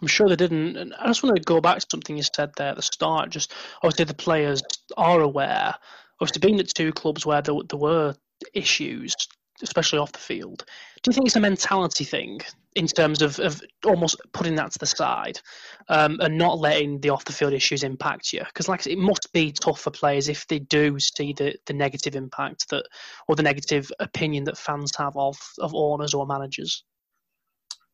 I'm 0.03 0.09
sure 0.09 0.29
they 0.29 0.37
didn't. 0.37 0.77
And 0.77 0.93
I 0.95 1.07
just 1.07 1.23
want 1.23 1.37
to 1.37 1.43
go 1.43 1.61
back 1.61 1.79
to 1.79 1.87
something 1.89 2.17
you 2.17 2.25
said 2.25 2.51
there 2.57 2.71
at 2.71 2.77
the 2.77 2.83
start. 2.83 3.31
Just 3.31 3.55
obviously 3.83 4.05
the 4.05 4.15
players 4.15 4.61
are 4.97 5.21
aware. 5.21 5.75
Obviously, 6.21 6.41
being 6.41 6.61
at 6.61 6.69
two 6.69 6.93
clubs 6.93 7.25
where 7.25 7.41
there, 7.41 7.55
there 7.69 7.79
were 7.79 8.15
issues, 8.53 9.15
especially 9.63 10.01
off 10.01 10.13
the 10.13 10.19
field. 10.19 10.65
Do 11.03 11.11
you 11.11 11.15
think 11.15 11.27
it's 11.27 11.37
a 11.37 11.41
mentality 11.41 12.05
thing 12.05 12.41
in 12.75 12.87
terms 12.87 13.23
of, 13.23 13.39
of 13.39 13.61
almost 13.85 14.17
putting 14.33 14.57
that 14.57 14.73
to 14.73 14.79
the 14.79 14.87
side 14.87 15.41
um, 15.89 16.19
and 16.21 16.37
not 16.37 16.59
letting 16.59 17.01
the 17.01 17.11
off 17.11 17.25
the 17.25 17.33
field 17.33 17.53
issues 17.53 17.85
impact 17.85 18.33
you? 18.33 18.41
Because 18.41 18.69
like 18.69 18.85
it 18.89 18.99
must 18.99 19.33
be 19.33 19.53
tough 19.53 19.81
for 19.81 19.91
players 19.91 20.29
if 20.29 20.49
they 20.49 20.59
do 20.59 20.99
see 20.99 21.33
the, 21.33 21.55
the 21.67 21.75
negative 21.75 22.17
impact 22.17 22.69
that 22.71 22.87
or 23.29 23.37
the 23.37 23.43
negative 23.43 23.91
opinion 24.01 24.45
that 24.45 24.59
fans 24.59 24.97
have 24.97 25.17
of 25.17 25.39
of 25.61 25.75
owners 25.75 26.13
or 26.13 26.27
managers. 26.27 26.83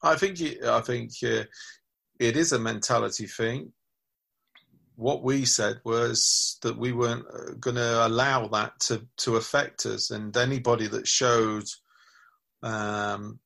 I 0.03 0.15
think 0.15 0.41
I 0.65 0.81
think 0.81 1.11
uh, 1.25 1.45
it 2.19 2.37
is 2.37 2.53
a 2.53 2.59
mentality 2.59 3.27
thing 3.27 3.73
what 4.99 5.23
we 5.23 5.45
said 5.45 5.81
was 5.85 6.59
that 6.63 6.77
we 6.77 6.91
weren't 6.91 7.25
uh, 7.33 7.53
going 7.61 7.77
to 7.77 8.05
allow 8.05 8.49
that 8.49 8.73
to, 8.81 9.07
to 9.17 9.37
affect 9.37 9.87
us. 9.87 10.11
And 10.11 10.37
anybody 10.37 10.89
that 10.89 11.07
showed 11.07 11.63
um, 12.65 13.39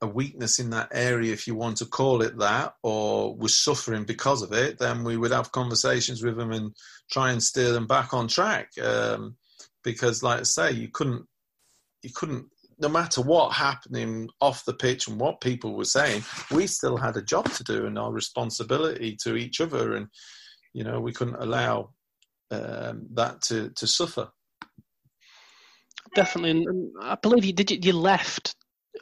a 0.00 0.06
weakness 0.06 0.58
in 0.58 0.70
that 0.70 0.88
area, 0.92 1.34
if 1.34 1.46
you 1.46 1.54
want 1.54 1.76
to 1.76 1.84
call 1.84 2.22
it 2.22 2.38
that, 2.38 2.72
or 2.82 3.36
was 3.36 3.62
suffering 3.62 4.04
because 4.04 4.40
of 4.40 4.54
it, 4.54 4.78
then 4.78 5.04
we 5.04 5.18
would 5.18 5.30
have 5.30 5.52
conversations 5.52 6.22
with 6.22 6.38
them 6.38 6.52
and 6.52 6.74
try 7.10 7.32
and 7.32 7.42
steer 7.42 7.72
them 7.72 7.86
back 7.86 8.14
on 8.14 8.26
track. 8.26 8.70
Um, 8.82 9.36
because, 9.84 10.22
like 10.22 10.40
I 10.40 10.44
say, 10.44 10.72
you 10.72 10.88
couldn't, 10.88 11.26
you 12.02 12.10
couldn't. 12.14 12.46
No 12.80 12.88
matter 12.88 13.22
what 13.22 13.52
happening 13.52 14.28
off 14.40 14.64
the 14.64 14.74
pitch 14.74 15.08
and 15.08 15.18
what 15.18 15.40
people 15.40 15.74
were 15.74 15.84
saying, 15.84 16.22
we 16.50 16.66
still 16.66 16.96
had 16.96 17.16
a 17.16 17.22
job 17.22 17.50
to 17.52 17.64
do 17.64 17.86
and 17.86 17.98
our 17.98 18.12
responsibility 18.12 19.16
to 19.22 19.36
each 19.36 19.60
other. 19.60 19.94
And 19.94 20.08
you 20.72 20.84
know, 20.84 21.00
we 21.00 21.12
couldn't 21.12 21.42
allow 21.42 21.90
um, 22.50 23.06
that 23.14 23.42
to, 23.42 23.70
to 23.70 23.86
suffer. 23.86 24.28
Definitely, 26.14 26.50
and 26.50 26.92
I 27.02 27.16
believe 27.16 27.44
you 27.44 27.52
did. 27.52 27.84
You 27.84 27.92
left 27.92 28.54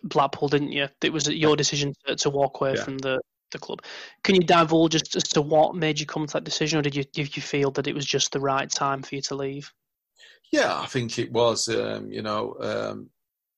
Blackpool, 0.02 0.48
didn't 0.48 0.72
you? 0.72 0.88
It 1.02 1.12
was 1.12 1.28
your 1.28 1.56
decision 1.56 1.92
to, 2.06 2.16
to 2.16 2.30
walk 2.30 2.60
away 2.60 2.74
yeah. 2.74 2.82
from 2.82 2.98
the, 2.98 3.20
the 3.52 3.58
club. 3.58 3.82
Can 4.24 4.34
you 4.34 4.40
divulge 4.40 4.92
just 4.92 5.14
as 5.16 5.24
to 5.24 5.42
what 5.42 5.74
made 5.74 6.00
you 6.00 6.06
come 6.06 6.26
to 6.26 6.32
that 6.34 6.44
decision, 6.44 6.78
or 6.78 6.82
did 6.82 6.96
you 6.96 7.04
did 7.04 7.36
you 7.36 7.42
feel 7.42 7.70
that 7.72 7.86
it 7.86 7.94
was 7.94 8.06
just 8.06 8.32
the 8.32 8.40
right 8.40 8.68
time 8.68 9.02
for 9.02 9.14
you 9.14 9.22
to 9.22 9.34
leave? 9.34 9.72
Yeah, 10.52 10.80
I 10.80 10.86
think 10.86 11.18
it 11.18 11.32
was. 11.32 11.68
Um, 11.68 12.10
you 12.10 12.22
know, 12.22 12.56
um, 12.60 13.10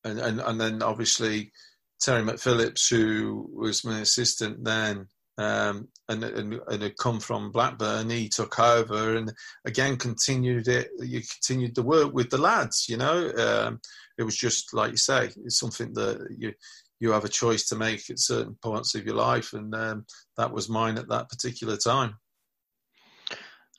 and, 0.04 0.18
and 0.18 0.40
and 0.40 0.60
then 0.60 0.82
obviously 0.82 1.52
Terry 2.00 2.22
McPhillips, 2.22 2.88
who 2.90 3.48
was 3.52 3.84
my 3.84 4.00
assistant 4.00 4.64
then, 4.64 5.06
um, 5.36 5.88
and, 6.08 6.22
and, 6.24 6.60
and 6.66 6.82
had 6.82 6.96
come 6.96 7.20
from 7.20 7.50
Blackburn. 7.50 8.10
He 8.10 8.28
took 8.28 8.58
over 8.58 9.16
and 9.16 9.32
again 9.66 9.96
continued 9.96 10.68
it. 10.68 10.90
You 10.98 11.20
continued 11.20 11.74
the 11.74 11.82
work 11.82 12.12
with 12.12 12.30
the 12.30 12.38
lads. 12.38 12.86
You 12.88 12.98
know, 12.98 13.32
um, 13.36 13.80
it 14.16 14.22
was 14.22 14.36
just 14.36 14.74
like 14.74 14.92
you 14.92 14.96
say, 14.96 15.30
it's 15.44 15.58
something 15.58 15.92
that 15.94 16.34
you 16.36 16.52
you 17.00 17.12
have 17.12 17.24
a 17.24 17.28
choice 17.28 17.66
to 17.68 17.76
make 17.76 18.10
at 18.10 18.18
certain 18.18 18.56
points 18.62 18.94
of 18.94 19.04
your 19.04 19.14
life, 19.14 19.52
and 19.52 19.74
um, 19.74 20.06
that 20.36 20.52
was 20.52 20.68
mine 20.68 20.98
at 20.98 21.08
that 21.08 21.28
particular 21.28 21.76
time. 21.76 22.16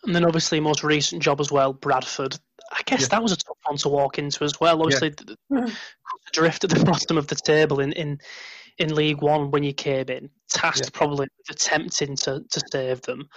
And 0.03 0.15
then 0.15 0.25
obviously, 0.25 0.59
most 0.59 0.83
recent 0.83 1.21
job 1.21 1.41
as 1.41 1.51
well, 1.51 1.73
Bradford. 1.73 2.37
I 2.71 2.81
guess 2.85 3.01
yeah. 3.01 3.07
that 3.09 3.23
was 3.23 3.31
a 3.31 3.37
tough 3.37 3.57
one 3.65 3.77
to 3.77 3.89
walk 3.89 4.19
into 4.19 4.43
as 4.43 4.59
well. 4.59 4.81
Obviously, 4.81 5.13
yeah. 5.49 5.65
the, 5.65 5.73
drift 6.31 6.63
at 6.63 6.69
the 6.69 6.83
bottom 6.85 7.17
of 7.17 7.27
the 7.27 7.35
table 7.35 7.79
in, 7.79 7.91
in 7.93 8.19
in 8.77 8.95
League 8.95 9.21
One 9.21 9.51
when 9.51 9.63
you 9.63 9.73
came 9.73 10.07
in, 10.07 10.29
tasked 10.49 10.85
yeah. 10.85 10.97
probably 10.97 11.27
with 11.37 11.55
attempting 11.57 12.15
to, 12.17 12.41
to 12.49 12.61
save 12.71 13.01
them. 13.01 13.27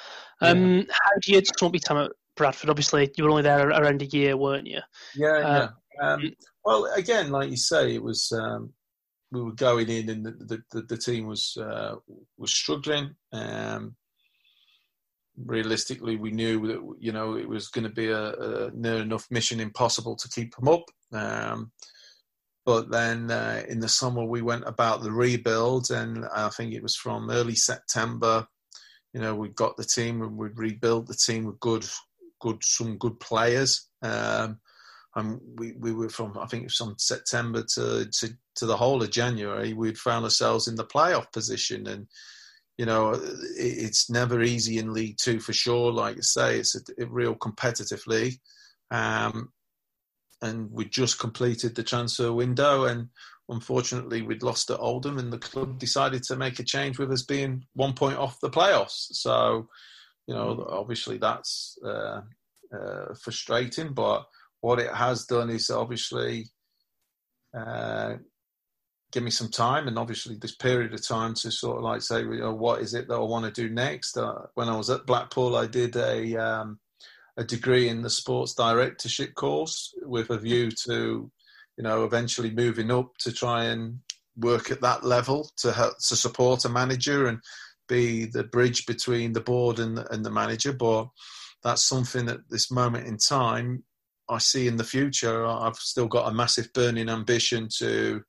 Um. 0.41 0.87
How 0.91 1.19
do 1.21 1.33
you 1.33 1.43
sum 1.59 1.69
up 1.69 1.75
your 1.75 1.81
time 1.81 1.97
at 1.99 2.13
Bradford? 2.37 2.71
Obviously, 2.71 3.11
you 3.17 3.25
were 3.25 3.31
only 3.31 3.43
there 3.43 3.69
around 3.69 4.03
a 4.03 4.07
year, 4.07 4.37
weren't 4.37 4.67
you? 4.67 4.81
Yeah, 5.17 5.29
uh, 5.29 5.69
yeah. 6.01 6.13
Um, 6.13 6.33
well, 6.65 6.93
again, 6.95 7.31
like 7.31 7.51
you 7.51 7.57
say, 7.57 7.95
it 7.95 8.03
was 8.03 8.33
um, 8.33 8.73
we 9.31 9.43
were 9.43 9.53
going 9.53 9.89
in, 9.89 10.11
and 10.11 10.25
the 10.25 10.63
the, 10.71 10.83
the 10.83 10.97
team 10.97 11.27
was 11.27 11.57
uh, 11.61 11.97
was 12.37 12.53
struggling. 12.53 13.15
Um, 13.33 13.97
realistically, 15.45 16.17
we 16.17 16.31
knew 16.31 16.67
that 16.67 16.97
you 16.99 17.13
know 17.13 17.37
it 17.37 17.49
was 17.49 17.69
going 17.69 17.85
to 17.85 17.95
be 17.95 18.09
a, 18.09 18.33
a, 18.33 18.71
near 18.73 18.97
enough 18.97 19.27
mission 19.31 19.61
impossible 19.61 20.17
to 20.17 20.29
keep 20.29 20.55
them 20.57 20.69
up. 20.69 20.85
Um, 21.13 21.73
but 22.65 22.91
then 22.91 23.31
uh, 23.31 23.65
in 23.69 23.81
the 23.81 23.89
summer, 23.89 24.25
we 24.25 24.43
went 24.43 24.65
about 24.67 25.03
the 25.03 25.11
rebuild, 25.11 25.91
and 25.91 26.27
I 26.35 26.49
think 26.51 26.73
it 26.73 26.83
was 26.83 26.97
from 26.97 27.31
early 27.31 27.57
September. 27.57 28.47
You 29.13 29.21
know, 29.21 29.35
we 29.35 29.49
got 29.49 29.77
the 29.77 29.85
team 29.85 30.23
and 30.23 30.37
we 30.37 30.49
rebuilt 30.55 31.07
the 31.07 31.15
team 31.15 31.45
with 31.45 31.61
good, 31.61 31.85
good, 32.41 32.63
some 32.63 32.97
good 32.99 33.19
players. 33.21 33.89
Um, 34.01 34.59
and 35.15 35.41
we, 35.57 35.73
we 35.73 35.93
were 35.93 36.09
from 36.09 36.39
I 36.39 36.47
think 36.47 36.71
from 36.73 36.95
September 36.99 37.63
to, 37.75 38.09
to 38.11 38.31
to 38.57 38.67
the 38.67 38.77
whole 38.77 39.03
of 39.03 39.11
January, 39.11 39.73
we'd 39.73 39.99
found 39.99 40.25
ourselves 40.25 40.69
in 40.69 40.77
the 40.77 40.85
playoff 40.85 41.31
position, 41.33 41.87
and 41.87 42.07
you 42.79 42.87
know 42.87 43.15
it's 43.57 44.11
never 44.11 44.43
easy 44.43 44.79
in 44.79 44.93
League 44.93 45.17
Two 45.21 45.41
for 45.41 45.53
sure. 45.53 45.93
Like 45.93 46.17
I 46.17 46.21
say, 46.21 46.59
it's 46.59 46.77
a, 46.77 47.03
a 47.03 47.07
real 47.07 47.35
competitive 47.35 48.03
league. 48.07 48.39
Um, 48.91 49.51
and 50.43 50.71
we 50.71 50.85
just 50.85 51.19
completed 51.19 51.75
the 51.75 51.83
transfer 51.83 52.33
window 52.33 52.85
and 52.85 53.09
unfortunately 53.49 54.23
we'd 54.23 54.43
lost 54.43 54.71
at 54.71 54.81
Oldham 54.81 55.19
and 55.19 55.33
the 55.33 55.39
club 55.39 55.79
decided 55.79 56.23
to 56.25 56.37
make 56.37 56.59
a 56.59 56.65
change 56.65 56.99
with 56.99 57.11
us 57.13 57.23
being 57.23 57.65
one 57.75 57.95
point 57.95 58.19
off 58.19 58.41
the 58.41 58.51
playoffs 58.51 59.07
so 59.13 59.69
you 60.27 60.35
know 60.35 60.57
mm. 60.57 60.73
obviously 60.73 61.17
that's 61.17 61.79
uh, 61.87 62.21
uh, 62.77 63.15
frustrating 63.21 63.95
but 63.95 64.25
what 64.61 64.79
it 64.79 64.93
has 64.93 65.25
done 65.25 65.51
is 65.51 65.71
obviously 65.71 66.47
uh, 67.57 68.15
give 69.13 69.23
me 69.23 69.31
some 69.31 69.51
time 69.51 69.89
and 69.89 69.99
obviously 69.99 70.37
this 70.37 70.55
period 70.55 70.95
of 70.95 71.07
time 71.07 71.35
to 71.35 71.51
sort 71.51 71.77
of 71.77 71.85
like 71.85 72.01
say 72.01 72.21
you 72.21 72.41
know 72.41 72.55
what 72.55 72.81
is 72.81 72.95
it 72.95 73.09
that 73.09 73.15
I 73.15 73.19
want 73.19 73.45
to 73.45 73.63
do 73.63 73.73
next 73.73 74.17
uh, 74.17 74.47
when 74.55 74.69
I 74.69 74.77
was 74.77 74.89
at 74.89 75.07
Blackpool 75.07 75.55
I 75.55 75.67
did 75.67 75.95
a 75.97 76.37
um, 76.37 76.79
a 77.37 77.45
degree 77.45 77.89
in 77.89 78.03
the 78.03 78.11
sports 78.11 78.55
directorship 78.55 79.35
course 79.35 79.95
with 80.03 80.31
a 80.31 80.39
view 80.39 80.71
to, 80.87 81.31
you 81.77 81.85
know, 81.85 82.05
eventually 82.05 82.51
moving 82.51 82.91
up 82.91 83.17
to 83.19 83.33
try 83.33 83.65
and 83.65 84.01
work 84.37 84.71
at 84.71 84.81
that 84.83 85.05
level 85.05 85.51
to 85.57 85.73
help 85.73 85.95
to 85.99 86.17
support 86.17 86.65
a 86.65 86.69
manager 86.69 87.27
and 87.27 87.39
be 87.89 88.27
the 88.27 88.45
bridge 88.45 88.87
between 88.87 89.33
the 89.33 89.41
board 89.41 89.79
and 89.79 89.97
the, 89.97 90.13
and 90.13 90.25
the 90.25 90.31
manager. 90.31 90.73
But 90.73 91.09
that's 91.63 91.83
something 91.83 92.29
at 92.29 92.41
this 92.51 92.71
moment 92.71 93.07
in 93.07 93.17
time 93.17 93.85
I 94.29 94.39
see 94.39 94.69
in 94.69 94.77
the 94.77 94.85
future. 94.85 95.47
I've 95.47 95.77
still 95.77 96.09
got 96.09 96.31
a 96.31 96.35
massive 96.35 96.73
burning 96.75 97.09
ambition 97.09 97.69
to 97.79 98.23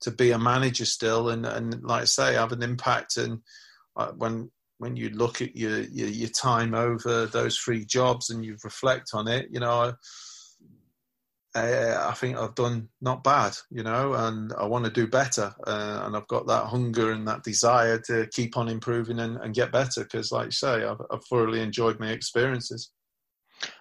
to 0.00 0.10
be 0.10 0.30
a 0.30 0.38
manager 0.38 0.84
still, 0.84 1.30
and 1.30 1.46
and 1.46 1.82
like 1.82 2.02
I 2.02 2.06
say, 2.06 2.34
have 2.34 2.52
an 2.52 2.62
impact. 2.62 3.16
And 3.16 3.40
uh, 3.96 4.12
when 4.16 4.50
when 4.78 4.96
you 4.96 5.10
look 5.10 5.42
at 5.42 5.56
your, 5.56 5.80
your, 5.80 6.08
your 6.08 6.28
time 6.28 6.72
over 6.72 7.26
those 7.26 7.58
three 7.58 7.84
jobs 7.84 8.30
and 8.30 8.44
you 8.44 8.56
reflect 8.62 9.10
on 9.12 9.26
it, 9.26 9.48
you 9.50 9.58
know, 9.58 9.92
I, 11.54 11.96
I 11.96 12.12
think 12.14 12.36
I've 12.36 12.54
done 12.54 12.88
not 13.00 13.24
bad, 13.24 13.56
you 13.70 13.82
know, 13.82 14.14
and 14.14 14.52
I 14.56 14.66
want 14.66 14.84
to 14.84 14.90
do 14.90 15.08
better, 15.08 15.52
uh, 15.66 16.02
and 16.04 16.16
I've 16.16 16.28
got 16.28 16.46
that 16.46 16.66
hunger 16.66 17.10
and 17.10 17.26
that 17.26 17.42
desire 17.42 17.98
to 18.06 18.28
keep 18.32 18.56
on 18.56 18.68
improving 18.68 19.18
and, 19.18 19.36
and 19.38 19.54
get 19.54 19.72
better. 19.72 20.04
Because, 20.04 20.30
like 20.30 20.46
you 20.46 20.50
say, 20.52 20.84
I've, 20.84 21.00
I've 21.10 21.24
thoroughly 21.24 21.60
enjoyed 21.60 21.98
my 21.98 22.10
experiences. 22.10 22.92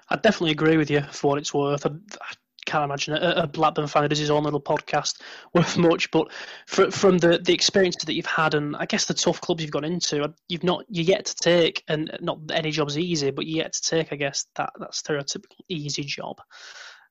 I 0.09 0.15
definitely 0.15 0.51
agree 0.51 0.77
with 0.77 0.89
you 0.89 1.03
for 1.11 1.27
what 1.27 1.37
it's 1.37 1.53
worth. 1.53 1.85
I, 1.85 1.89
I 1.89 2.33
can't 2.67 2.83
imagine 2.83 3.15
a, 3.15 3.43
a, 3.43 3.47
Blackburn 3.47 3.87
fan 3.87 4.03
who 4.03 4.09
does 4.09 4.19
his 4.19 4.29
own 4.29 4.43
little 4.43 4.61
podcast 4.61 5.21
worth 5.53 5.77
much. 5.77 6.11
But 6.11 6.31
for, 6.67 6.91
from 6.91 7.17
the 7.17 7.39
the 7.39 7.53
experience 7.53 7.95
that 8.05 8.13
you've 8.13 8.25
had, 8.25 8.53
and 8.53 8.75
I 8.75 8.85
guess 8.85 9.05
the 9.05 9.13
tough 9.13 9.41
clubs 9.41 9.63
you've 9.63 9.71
gone 9.71 9.85
into, 9.85 10.33
you've 10.47 10.63
not 10.63 10.85
you 10.89 11.03
yet 11.03 11.25
to 11.25 11.35
take, 11.35 11.83
and 11.87 12.15
not 12.21 12.39
any 12.51 12.71
job's 12.71 12.97
easy, 12.97 13.31
but 13.31 13.45
you 13.45 13.57
yet 13.57 13.73
to 13.73 13.81
take, 13.81 14.13
I 14.13 14.17
guess 14.17 14.45
that 14.55 14.71
that 14.79 14.91
stereotypical 14.91 15.61
easy 15.69 16.03
job. 16.03 16.39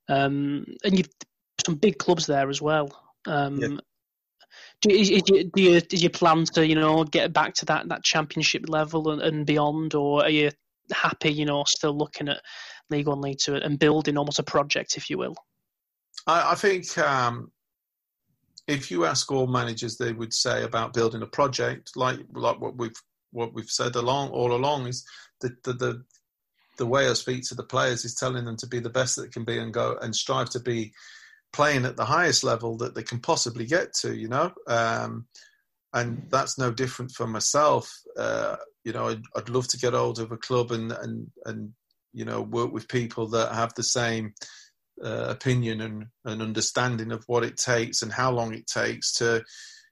Um, 0.09 0.67
and 0.85 0.97
you've 0.97 1.11
some 1.65 1.75
big 1.75 1.99
clubs 1.99 2.27
there 2.27 2.49
as 2.49 2.63
well. 2.63 2.91
Um, 3.27 3.59
yeah. 3.59 3.77
Do, 4.83 4.91
is, 4.91 5.11
is, 5.11 5.23
do 5.23 5.51
you 5.57 5.81
is 5.91 6.03
your 6.03 6.11
plan 6.11 6.45
to 6.45 6.67
you 6.67 6.75
know 6.75 7.05
get 7.05 7.33
back 7.33 7.55
to 7.55 7.67
that, 7.67 7.89
that 7.89 8.05
championship 8.05 8.69
level 8.69 9.11
and, 9.11 9.23
and 9.23 9.47
beyond, 9.47 9.95
or 9.95 10.25
are 10.25 10.31
you 10.31 10.51
happy 10.93 11.33
you 11.33 11.45
know 11.45 11.65
still 11.65 11.97
looking 11.97 12.29
at 12.29 12.41
League 12.91 13.07
One, 13.07 13.21
League 13.21 13.39
Two, 13.39 13.57
and 13.57 13.79
building 13.79 14.17
almost 14.17 14.39
a 14.39 14.43
project, 14.43 14.97
if 14.97 15.11
you 15.11 15.19
will? 15.19 15.35
I, 16.27 16.53
I 16.53 16.55
think 16.55 16.97
um, 16.99 17.51
if 18.67 18.91
you 18.91 19.05
ask 19.05 19.31
all 19.31 19.47
managers, 19.47 19.97
they 19.97 20.13
would 20.13 20.35
say 20.35 20.65
about 20.65 20.95
building 20.95 21.23
a 21.23 21.27
project, 21.27 21.97
like 21.97 22.19
like 22.33 22.61
what 22.61 22.77
we've 22.77 22.97
what 23.33 23.55
we've 23.55 23.71
said 23.71 23.97
along 23.97 24.31
all 24.31 24.53
along 24.55 24.87
is 24.87 25.05
the 25.41 25.55
the, 25.65 25.73
the 25.73 26.05
the 26.79 26.87
way 26.87 27.09
I 27.09 27.13
speak 27.15 27.45
to 27.45 27.55
the 27.55 27.63
players 27.63 28.05
is 28.05 28.15
telling 28.15 28.45
them 28.45 28.57
to 28.59 28.67
be 28.67 28.81
the 28.81 28.91
best 28.91 29.17
that 29.17 29.33
can 29.33 29.45
be 29.45 29.59
and 29.59 29.73
go 29.73 29.97
and 30.01 30.15
strive 30.15 30.51
to 30.51 30.61
be 30.61 30.93
playing 31.53 31.87
at 31.87 31.97
the 31.97 32.05
highest 32.05 32.45
level 32.45 32.77
that 32.79 32.95
they 32.95 33.03
can 33.03 33.19
possibly 33.19 33.65
get 33.65 33.95
to, 33.95 34.15
you 34.15 34.29
know. 34.29 34.53
Um, 34.69 35.27
and 35.95 36.27
that's 36.29 36.59
no 36.59 36.71
different 36.71 37.13
for 37.13 37.27
myself. 37.27 37.91
Uh, 38.19 38.57
you 38.85 38.93
know, 38.93 39.09
I'd, 39.09 39.23
I'd, 39.35 39.49
love 39.49 39.67
to 39.69 39.79
get 39.79 39.95
hold 39.95 40.19
of 40.19 40.33
a 40.33 40.37
club 40.37 40.71
and, 40.73 40.93
and, 40.93 41.31
and 41.47 41.73
you 42.13 42.25
know 42.25 42.43
work 42.43 42.73
with 42.73 42.89
people 42.89 43.29
that 43.29 43.53
have 43.53 43.73
the 43.75 43.83
same 43.83 44.35
uh, 45.05 45.27
opinion 45.29 45.81
and, 45.81 46.07
and 46.25 46.43
understanding 46.43 47.13
of 47.13 47.25
what 47.27 47.45
it 47.45 47.57
takes 47.57 48.03
and 48.03 48.13
how 48.13 48.31
long 48.31 48.55
it 48.55 48.67
takes 48.67 49.13
to 49.13 49.45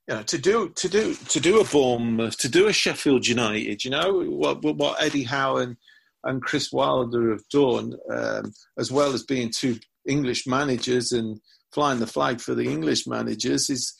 you 0.08 0.14
know, 0.14 0.22
to 0.22 0.38
do 0.38 0.68
to 0.70 0.88
do 0.88 1.14
to 1.14 1.40
do 1.40 1.60
a 1.60 1.64
Bournemouth, 1.64 2.36
to 2.38 2.48
do 2.48 2.66
a 2.66 2.72
Sheffield 2.72 3.26
United, 3.26 3.84
you 3.84 3.90
know 3.90 4.22
what 4.22 4.62
what 4.62 5.02
Eddie 5.02 5.22
Howe 5.22 5.56
and, 5.56 5.76
and 6.24 6.42
Chris 6.42 6.70
Wilder 6.72 7.30
have 7.30 7.48
done, 7.50 7.94
um, 8.10 8.52
as 8.78 8.92
well 8.92 9.14
as 9.14 9.24
being 9.24 9.50
two 9.50 9.78
English 10.06 10.46
managers 10.46 11.12
and 11.12 11.40
flying 11.72 12.00
the 12.00 12.06
flag 12.06 12.40
for 12.40 12.54
the 12.54 12.70
English 12.70 13.06
managers, 13.06 13.70
is 13.70 13.94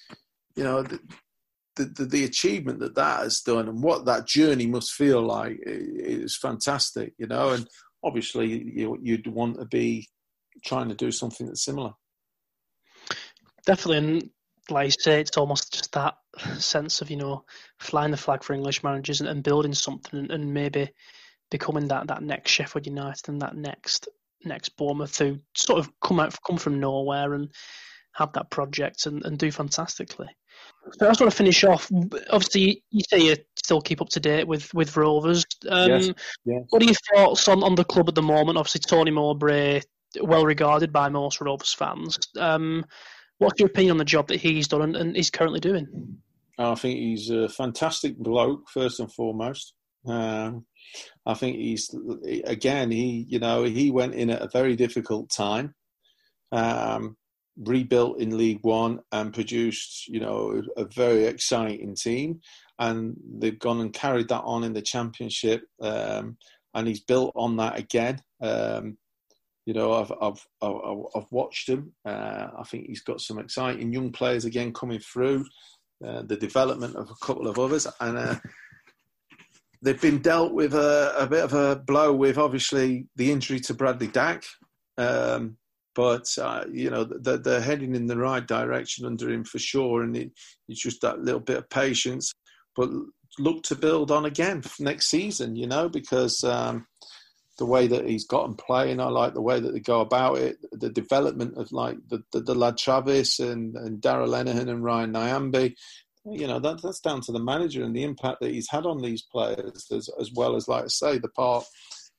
you 0.57 0.65
know 0.65 0.83
the, 0.83 1.01
the, 1.77 2.05
the 2.05 2.25
achievement 2.25 2.81
that 2.81 2.95
that 2.95 3.21
has 3.21 3.41
done 3.41 3.69
and 3.69 3.83
what 3.83 4.05
that 4.05 4.27
journey 4.27 4.67
must 4.67 4.93
feel 4.93 5.23
like 5.23 5.59
is 5.65 6.37
fantastic, 6.37 7.15
you 7.19 7.27
know. 7.27 7.51
And 7.51 7.67
obviously, 8.03 8.63
you, 8.63 8.99
you'd 9.03 9.27
want 9.27 9.59
to 9.59 9.65
be 9.65 10.09
trying 10.65 10.89
to 10.89 10.95
do 10.95 11.11
something 11.11 11.47
that's 11.47 11.65
similar. 11.65 11.93
Definitely, 13.67 13.99
and 13.99 14.31
like 14.71 14.87
you 14.87 14.93
say, 14.99 15.21
it's 15.21 15.37
almost 15.37 15.73
just 15.73 15.93
that 15.93 16.15
sense 16.59 17.01
of 17.01 17.11
you 17.11 17.17
know 17.17 17.45
flying 17.79 18.11
the 18.11 18.17
flag 18.17 18.43
for 18.43 18.55
English 18.55 18.83
managers 18.83 19.21
and, 19.21 19.29
and 19.29 19.43
building 19.43 19.75
something, 19.75 20.19
and, 20.19 20.31
and, 20.31 20.53
maybe 20.53 20.91
becoming 21.51 21.89
that 21.89 22.09
that 22.09 22.23
next 22.23 22.51
Sheffield 22.51 22.87
United 22.87 23.29
and 23.29 23.43
that 23.43 23.57
next 23.57 24.09
next 24.45 24.71
Bournemouth 24.77 25.19
who 25.19 25.39
sort 25.55 25.79
of 25.79 25.91
come 26.01 26.21
out 26.21 26.37
come 26.47 26.59
from 26.59 26.81
nowhere 26.81 27.35
and 27.35 27.51
have 28.13 28.33
that 28.35 28.51
project 28.51 29.07
and, 29.07 29.25
and 29.25 29.39
do 29.39 29.51
fantastically. 29.51 30.29
So 30.93 31.07
I 31.07 31.11
just 31.11 31.21
want 31.21 31.33
to 31.33 31.37
finish 31.37 31.65
off. 31.65 31.91
Obviously, 32.31 32.85
you 32.91 33.03
say 33.09 33.19
you 33.21 33.37
still 33.57 33.81
keep 33.81 34.01
up 34.01 34.09
to 34.11 34.21
date 34.21 34.47
with 34.47 34.73
with 34.75 34.97
Rovers. 34.97 35.45
Um, 35.69 35.91
yes, 35.91 36.11
yes. 36.45 36.63
What 36.69 36.83
are 36.83 36.87
your 36.87 36.95
thoughts 37.15 37.49
on, 37.49 37.63
on 37.63 37.75
the 37.75 37.85
club 37.85 38.09
at 38.09 38.15
the 38.15 38.23
moment? 38.23 38.59
Obviously, 38.59 38.83
Tony 38.87 39.11
Mowbray, 39.11 39.81
well 40.21 40.45
regarded 40.45 40.93
by 40.93 41.09
most 41.09 41.41
Rovers 41.41 41.75
fans. 41.75 42.19
Um, 42.39 42.85
what's 43.39 43.59
your 43.59 43.69
opinion 43.69 43.93
on 43.93 43.99
the 43.99 44.05
job 44.05 44.29
that 44.29 44.41
he's 44.41 44.69
done 44.69 44.83
and, 44.83 44.97
and 44.97 45.17
is 45.17 45.31
currently 45.31 45.61
doing? 45.61 46.19
I 46.59 46.75
think 46.77 46.99
he's 46.99 47.31
a 47.31 47.49
fantastic 47.49 48.17
bloke, 48.17 48.69
first 48.71 49.01
and 49.01 49.13
foremost. 49.13 49.75
Um, 50.07 50.67
I 51.27 51.35
think 51.35 51.57
he's 51.57 51.95
again 52.45 52.91
he 52.91 53.25
you 53.27 53.39
know 53.39 53.65
he 53.65 53.91
went 53.91 54.15
in 54.15 54.31
at 54.31 54.43
a 54.43 54.49
very 54.53 54.77
difficult 54.77 55.31
time. 55.31 55.75
Um, 56.53 57.17
rebuilt 57.57 58.21
in 58.21 58.37
League 58.37 58.61
One 58.63 59.01
and 59.13 59.33
produced, 59.33 60.09
you 60.09 60.21
know, 60.21 60.63
a 60.77 60.85
very 60.85 61.25
exciting 61.25 61.95
team. 61.95 62.41
And 62.79 63.17
they've 63.39 63.59
gone 63.59 63.81
and 63.81 63.93
carried 63.93 64.29
that 64.29 64.43
on 64.43 64.65
in 64.65 64.73
the 64.73 64.83
Championship. 64.83 65.63
Um, 65.81 66.37
and 66.75 66.89
he's 66.89 67.01
built 67.01 67.33
on 67.37 67.57
that 67.59 67.79
again. 67.79 68.21
Um, 68.41 68.99
you 69.67 69.75
know, 69.75 69.93
I've 69.95 70.13
I've 70.21 70.47
I've, 70.61 71.05
I've 71.17 71.31
watched 71.31 71.69
him. 71.69 71.93
Uh, 72.05 72.49
I 72.59 72.63
think 72.65 72.87
he's 72.87 73.03
got 73.03 73.21
some 73.21 73.39
exciting 73.39 73.93
young 73.93 74.13
players 74.13 74.45
again 74.45 74.73
coming 74.73 75.01
through. 75.01 75.45
Uh, 76.05 76.23
the 76.23 76.37
development 76.37 76.97
of 76.97 77.11
a 77.11 77.25
couple 77.25 77.49
of 77.49 77.59
others, 77.59 77.87
and 78.01 78.19
uh, 78.19 78.37
they've 79.83 80.01
been 80.01 80.21
dealt 80.21 80.53
with 80.53 80.75
a, 80.75 81.15
a, 81.17 81.27
bit 81.27 81.45
of 81.45 81.55
a 81.55 81.77
blow 81.77 82.13
with 82.13 82.37
obviously 82.37 83.07
the 83.17 83.31
injury 83.31 83.61
to 83.61 83.75
Bradley 83.75 84.09
Dack. 84.09 84.45
Um, 84.99 85.57
but 85.95 86.27
uh, 86.39 86.65
you 86.71 86.91
know 86.91 87.05
they're, 87.05 87.39
they're, 87.39 87.61
heading 87.61 87.95
in 87.95 88.07
the 88.07 88.19
right 88.19 88.47
direction 88.47 89.07
under 89.07 89.31
him 89.31 89.45
for 89.45 89.59
sure, 89.59 90.03
and 90.03 90.17
it, 90.17 90.33
it's 90.69 90.83
just 90.83 91.01
that 91.01 91.21
little 91.21 91.41
bit 91.41 91.59
of 91.59 91.71
patience. 91.71 92.33
But 92.77 92.91
look 93.39 93.63
to 93.65 93.75
build 93.77 94.11
on 94.11 94.27
again 94.27 94.63
next 94.79 95.07
season, 95.07 95.57
you 95.57 95.67
know, 95.67 95.89
because 95.89 96.43
um, 96.45 96.87
the 97.59 97.67
way 97.67 97.87
that 97.87 98.07
he's 98.07 98.27
gotten 98.27 98.55
playing, 98.55 99.01
I 99.01 99.09
like 99.09 99.35
the 99.35 99.41
way 99.41 99.61
that 99.61 99.73
they 99.73 99.81
go 99.81 100.01
about 100.01 100.39
it, 100.39 100.59
the 100.73 100.91
development 100.91 101.57
of 101.57 101.71
like 101.73 101.97
the, 102.09 102.23
the, 102.33 102.41
the 102.41 102.55
lad 102.55 102.77
Travis 102.79 103.39
and, 103.39 103.77
and 103.77 104.01
Darragh 104.01 104.29
Lenihan 104.29 104.69
and 104.69 104.83
Ryan 104.83 105.13
Nyambe. 105.13 105.75
You 106.25 106.47
know, 106.47 106.59
that, 106.59 106.83
that's 106.83 107.01
down 107.01 107.21
to 107.23 107.33
the 107.33 107.39
manager 107.39 107.85
and 107.85 107.95
the 107.95 108.03
impact 108.03 108.41
that 108.41 108.51
he's 108.51 108.71
had 108.71 108.87
on 108.87 109.03
these 109.03 109.23
players, 109.23 109.87
as, 109.93 110.09
as 110.19 110.33
well 110.35 110.57
as, 110.57 110.67
like 110.67 110.85
I 110.85 110.89
say, 110.89 111.19
the 111.19 111.29
part 111.29 111.65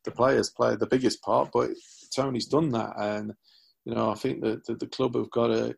the 0.05 0.11
players 0.11 0.49
play 0.49 0.75
the 0.75 0.85
biggest 0.85 1.21
part, 1.21 1.49
but 1.51 1.71
Tony's 2.15 2.45
done 2.45 2.69
that. 2.69 2.93
And 2.97 3.33
you 3.83 3.93
know, 3.93 4.11
I 4.11 4.15
think 4.15 4.41
that 4.41 4.65
the, 4.65 4.75
the 4.75 4.87
club 4.87 5.15
have 5.15 5.31
got 5.31 5.47
to 5.47 5.75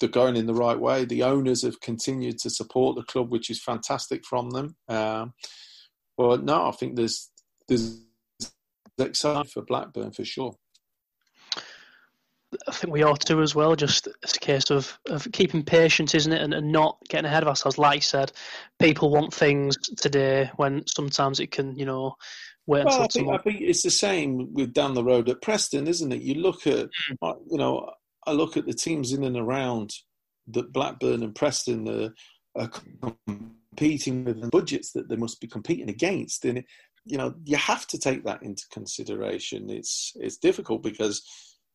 they're 0.00 0.08
going 0.08 0.36
in 0.36 0.46
the 0.46 0.54
right 0.54 0.78
way. 0.78 1.04
The 1.04 1.24
owners 1.24 1.62
have 1.62 1.80
continued 1.80 2.38
to 2.40 2.50
support 2.50 2.96
the 2.96 3.02
club, 3.02 3.30
which 3.30 3.50
is 3.50 3.62
fantastic 3.62 4.24
from 4.24 4.50
them. 4.50 4.76
Um, 4.88 5.34
but 6.16 6.44
no, 6.44 6.68
I 6.68 6.72
think 6.72 6.96
there's 6.96 7.30
there's 7.66 8.00
exciting 9.06 9.44
for 9.44 9.62
Blackburn 9.62 10.12
for 10.12 10.24
sure. 10.24 10.54
I 12.66 12.72
think 12.72 12.92
we 12.92 13.02
ought 13.02 13.20
to 13.26 13.42
as 13.42 13.54
well. 13.54 13.76
Just 13.76 14.08
it's 14.22 14.36
a 14.36 14.40
case 14.40 14.70
of, 14.70 14.98
of 15.06 15.28
keeping 15.32 15.62
patience, 15.62 16.14
isn't 16.14 16.32
it, 16.32 16.40
and, 16.40 16.54
and 16.54 16.72
not 16.72 16.96
getting 17.08 17.26
ahead 17.26 17.42
of 17.42 17.48
ourselves. 17.48 17.76
Like 17.76 17.96
you 17.96 18.02
said, 18.02 18.32
people 18.78 19.10
want 19.10 19.34
things 19.34 19.76
today 19.98 20.50
when 20.56 20.86
sometimes 20.86 21.40
it 21.40 21.50
can, 21.50 21.76
you 21.76 21.84
know, 21.84 22.14
wait 22.66 22.86
well, 22.86 23.02
I 23.02 23.06
think, 23.08 23.30
I 23.30 23.38
think 23.38 23.60
it's 23.60 23.82
the 23.82 23.90
same 23.90 24.54
with 24.54 24.72
down 24.72 24.94
the 24.94 25.04
road 25.04 25.28
at 25.28 25.42
Preston, 25.42 25.86
isn't 25.86 26.12
it? 26.12 26.22
You 26.22 26.34
look 26.36 26.66
at, 26.66 26.88
mm. 27.22 27.38
you 27.50 27.58
know, 27.58 27.90
I 28.26 28.32
look 28.32 28.56
at 28.56 28.64
the 28.64 28.72
teams 28.72 29.12
in 29.12 29.24
and 29.24 29.36
around 29.36 29.92
that 30.48 30.72
Blackburn 30.72 31.22
and 31.22 31.34
Preston 31.34 31.86
are, 31.86 32.14
are 32.56 32.70
competing 33.26 34.24
with 34.24 34.40
the 34.40 34.48
budgets 34.48 34.92
that 34.92 35.08
they 35.10 35.16
must 35.16 35.40
be 35.40 35.46
competing 35.46 35.90
against, 35.90 36.46
and 36.46 36.64
you 37.08 37.16
know 37.16 37.34
you 37.44 37.56
have 37.56 37.86
to 37.88 37.98
take 37.98 38.24
that 38.24 38.42
into 38.42 38.64
consideration. 38.70 39.70
It's 39.70 40.12
it's 40.16 40.36
difficult 40.36 40.82
because 40.82 41.22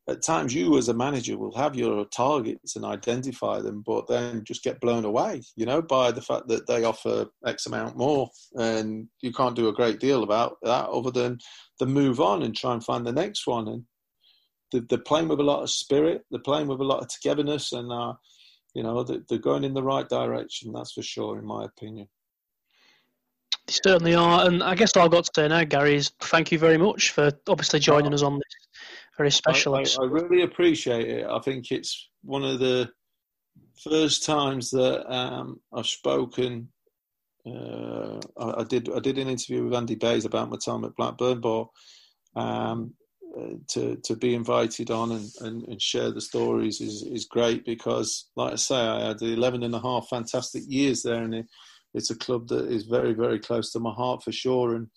at 0.08 0.22
times 0.22 0.54
you 0.54 0.76
as 0.76 0.88
a 0.88 0.94
manager 0.94 1.38
will 1.38 1.54
have 1.56 1.74
your 1.74 2.04
targets 2.04 2.76
and 2.76 2.84
identify 2.84 3.60
them, 3.60 3.82
but 3.86 4.06
then 4.06 4.44
just 4.44 4.62
get 4.62 4.80
blown 4.80 5.04
away, 5.04 5.42
you 5.56 5.64
know, 5.64 5.80
by 5.80 6.10
the 6.10 6.20
fact 6.20 6.46
that 6.48 6.66
they 6.66 6.84
offer 6.84 7.26
X 7.46 7.66
amount 7.66 7.96
more, 7.96 8.28
and 8.54 9.08
you 9.22 9.32
can't 9.32 9.56
do 9.56 9.68
a 9.68 9.72
great 9.72 10.00
deal 10.00 10.22
about 10.22 10.58
that 10.62 10.88
other 10.90 11.10
than 11.10 11.38
the 11.80 11.86
move 11.86 12.20
on 12.20 12.42
and 12.42 12.54
try 12.54 12.74
and 12.74 12.84
find 12.84 13.06
the 13.06 13.12
next 13.12 13.46
one. 13.46 13.66
And 13.66 14.88
they're 14.88 14.98
playing 14.98 15.28
with 15.28 15.40
a 15.40 15.44
lot 15.44 15.62
of 15.62 15.70
spirit, 15.70 16.22
they're 16.30 16.40
playing 16.40 16.68
with 16.68 16.80
a 16.80 16.84
lot 16.84 17.00
of 17.00 17.08
togetherness, 17.08 17.72
and 17.72 17.90
uh, 17.90 18.12
you 18.74 18.82
know 18.82 19.04
they're 19.04 19.38
going 19.38 19.64
in 19.64 19.74
the 19.74 19.82
right 19.82 20.08
direction. 20.08 20.72
That's 20.72 20.92
for 20.92 21.02
sure, 21.02 21.38
in 21.38 21.46
my 21.46 21.64
opinion. 21.64 22.08
They 23.66 23.72
certainly 23.84 24.14
are, 24.14 24.46
and 24.46 24.62
I 24.62 24.74
guess 24.74 24.96
all 24.96 25.04
I've 25.04 25.10
got 25.10 25.24
to 25.24 25.30
say 25.34 25.48
now, 25.48 25.64
Gary, 25.64 25.96
is 25.96 26.12
thank 26.20 26.52
you 26.52 26.58
very 26.58 26.76
much 26.76 27.10
for 27.10 27.30
obviously 27.48 27.80
joining 27.80 28.12
us 28.12 28.22
on 28.22 28.34
this 28.34 28.64
very 29.16 29.30
special. 29.30 29.74
I, 29.74 29.80
I, 29.80 30.02
I, 30.02 30.04
really 30.04 30.42
appreciate 30.42 31.08
it. 31.08 31.26
I 31.26 31.38
think 31.40 31.70
it's 31.70 32.08
one 32.22 32.44
of 32.44 32.58
the 32.58 32.90
first 33.82 34.24
times 34.24 34.70
that 34.70 35.10
um, 35.12 35.60
I've 35.72 35.86
spoken. 35.86 36.68
Uh, 37.46 38.18
I, 38.38 38.60
I, 38.60 38.64
did 38.64 38.90
I 38.94 39.00
did 39.00 39.18
an 39.18 39.28
interview 39.28 39.64
with 39.64 39.74
Andy 39.74 39.94
Bays 39.94 40.24
about 40.24 40.50
my 40.50 40.56
time 40.56 40.84
at 40.84 40.96
Blackburn, 40.96 41.40
but 41.40 41.66
um, 42.36 42.94
uh, 43.38 43.54
to 43.68 43.96
to 43.96 44.16
be 44.16 44.34
invited 44.34 44.90
on 44.90 45.12
and, 45.12 45.30
and, 45.40 45.68
and, 45.68 45.82
share 45.82 46.10
the 46.10 46.20
stories 46.20 46.80
is, 46.80 47.02
is 47.02 47.26
great 47.26 47.64
because, 47.64 48.30
like 48.36 48.54
I 48.54 48.56
say, 48.56 48.76
I 48.76 49.08
had 49.08 49.20
11 49.20 49.62
and 49.62 49.74
a 49.74 49.80
half 49.80 50.08
fantastic 50.08 50.62
years 50.66 51.02
there, 51.02 51.22
and 51.22 51.34
it, 51.34 51.46
it's 51.94 52.10
a 52.10 52.16
club 52.16 52.48
that 52.48 52.70
is 52.70 52.84
very 52.84 53.12
very 53.12 53.38
close 53.38 53.70
to 53.72 53.80
my 53.80 53.92
heart 53.92 54.22
for 54.22 54.32
sure, 54.32 54.74
and 54.74 54.88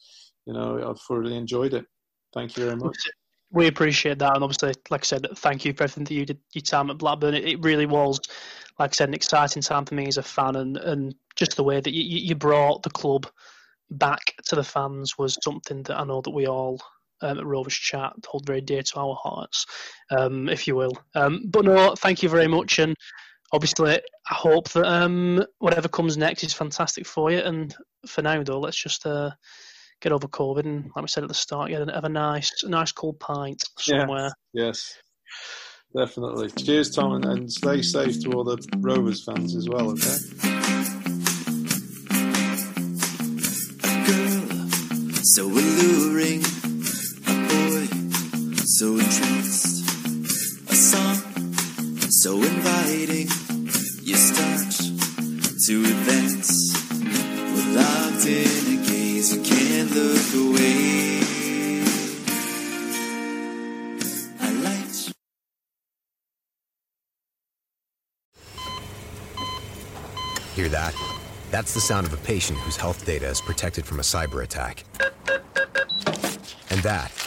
you 0.45 0.53
know 0.53 0.90
I've 0.90 1.02
thoroughly 1.02 1.38
enjoyed 1.38 1.74
it. 1.74 1.86
Thank 2.34 2.57
you 2.57 2.65
very 2.65 2.76
much. 2.76 2.98
We 3.52 3.68
appreciate 3.68 4.19
that, 4.19 4.36
and 4.36 4.44
obviously, 4.44 4.74
like 4.90 5.02
I 5.02 5.06
said, 5.06 5.28
thank 5.38 5.64
you 5.64 5.74
for 5.74 5.84
everything 5.84 6.03
that 6.03 6.14
you 6.14 6.26
did 6.26 6.40
your 6.53 6.61
time 6.61 6.90
at 6.90 6.98
Blackburn. 6.98 7.34
It, 7.34 7.45
it 7.45 7.64
really 7.64 7.86
was, 7.86 8.19
like 8.78 8.91
I 8.91 8.94
said, 8.94 9.07
an 9.07 9.15
exciting 9.15 9.61
time 9.61 9.86
for 9.86 9.95
me 9.95 10.07
as 10.07 10.18
a 10.18 10.24
fan, 10.24 10.57
and, 10.57 10.76
and 10.78 11.15
just 11.38 11.56
the 11.56 11.64
way 11.64 11.80
that 11.80 11.94
you, 11.94 12.03
you 12.03 12.36
brought 12.36 12.84
the 12.84 12.90
club 12.90 13.26
back 13.91 14.34
to 14.48 14.56
the 14.56 14.64
fans 14.64 15.18
was 15.18 15.38
something 15.41 15.82
that 15.84 15.98
I 15.98 16.03
know 16.03 16.19
that 16.22 16.32
we 16.32 16.45
all 16.45 16.82
um, 17.22 17.40
at 17.40 17.45
Rovers 17.45 17.74
Chat 17.74 18.14
hold 18.28 18.45
very 18.45 18.61
dear 18.61 18.84
to 18.84 18.99
our 18.99 19.15
hearts, 19.15 19.65
um, 20.11 20.49
if 20.49 20.68
you 20.68 20.76
will. 20.76 20.98
Um, 21.15 21.44
but 21.48 21.65
no, 21.65 21.95
thank 21.95 22.22
you 22.22 22.30
very 22.30 22.48
much, 22.48 22.80
and 22.80 22.95
obviously, 23.52 23.95
I 23.95 24.34
hope 24.34 24.69
that 24.69 24.86
um, 24.86 25.44
whatever 25.60 25.88
comes 25.88 26.18
next 26.18 26.44
is 26.44 26.53
fantastic 26.53 27.06
for 27.06 27.32
you. 27.32 27.40
And 27.40 27.76
for 28.06 28.22
now, 28.22 28.44
though, 28.44 28.60
let's 28.60 28.82
just. 28.82 29.06
Uh, 29.06 29.32
get 29.99 30.11
over 30.11 30.28
COVID 30.28 30.60
and, 30.60 30.91
like 30.95 31.02
we 31.02 31.07
said 31.07 31.24
at 31.24 31.28
the 31.28 31.34
start, 31.34 31.72
get 31.72 31.90
have 31.90 32.03
a 32.03 32.10
nice, 32.10 32.64
nice 32.64 32.91
cold 32.91 33.19
pint 33.19 33.64
somewhere. 33.80 34.32
Yes, 34.53 34.64
yes 34.64 34.94
definitely. 35.95 36.52
Cheers, 36.52 36.91
Tom, 36.91 37.14
and, 37.14 37.26
and 37.26 37.52
stay 37.52 37.82
safe 37.82 38.22
to 38.22 38.32
all 38.34 38.44
the 38.44 38.57
Rovers 38.78 39.24
fans 39.24 39.56
as 39.56 39.68
well. 39.68 39.90
Okay. 39.91 40.18
Girl, 44.06 44.68
so 45.24 45.45
alluring, 45.48 46.44
a 47.26 47.34
boy, 47.48 47.88
so 48.65 48.94
entranced, 48.94 49.90
a 50.69 50.76
song, 50.76 51.16
so 52.28 52.36
inviting. 52.44 53.28
You 54.04 54.16
start 54.18 54.74
to 55.66 55.76
advance. 55.94 56.49
We're 57.54 57.72
locked 57.80 58.26
in 58.26 58.64
a 58.74 58.86
gaze 58.86 59.34
you 59.34 59.41
can't 59.41 59.90
look 59.95 60.34
away. 60.36 61.24
Hear 70.56 70.70
that? 70.70 70.94
That's 71.52 71.74
the 71.74 71.80
sound 71.80 72.08
of 72.08 72.14
a 72.14 72.18
patient 72.18 72.58
whose 72.60 72.76
health 72.76 73.06
data 73.06 73.28
is 73.28 73.40
protected 73.40 73.86
from 73.86 73.99
a 73.99 74.04
cyber 74.04 74.44
attack. 74.44 74.84
And 76.72 76.82
that 76.82 77.27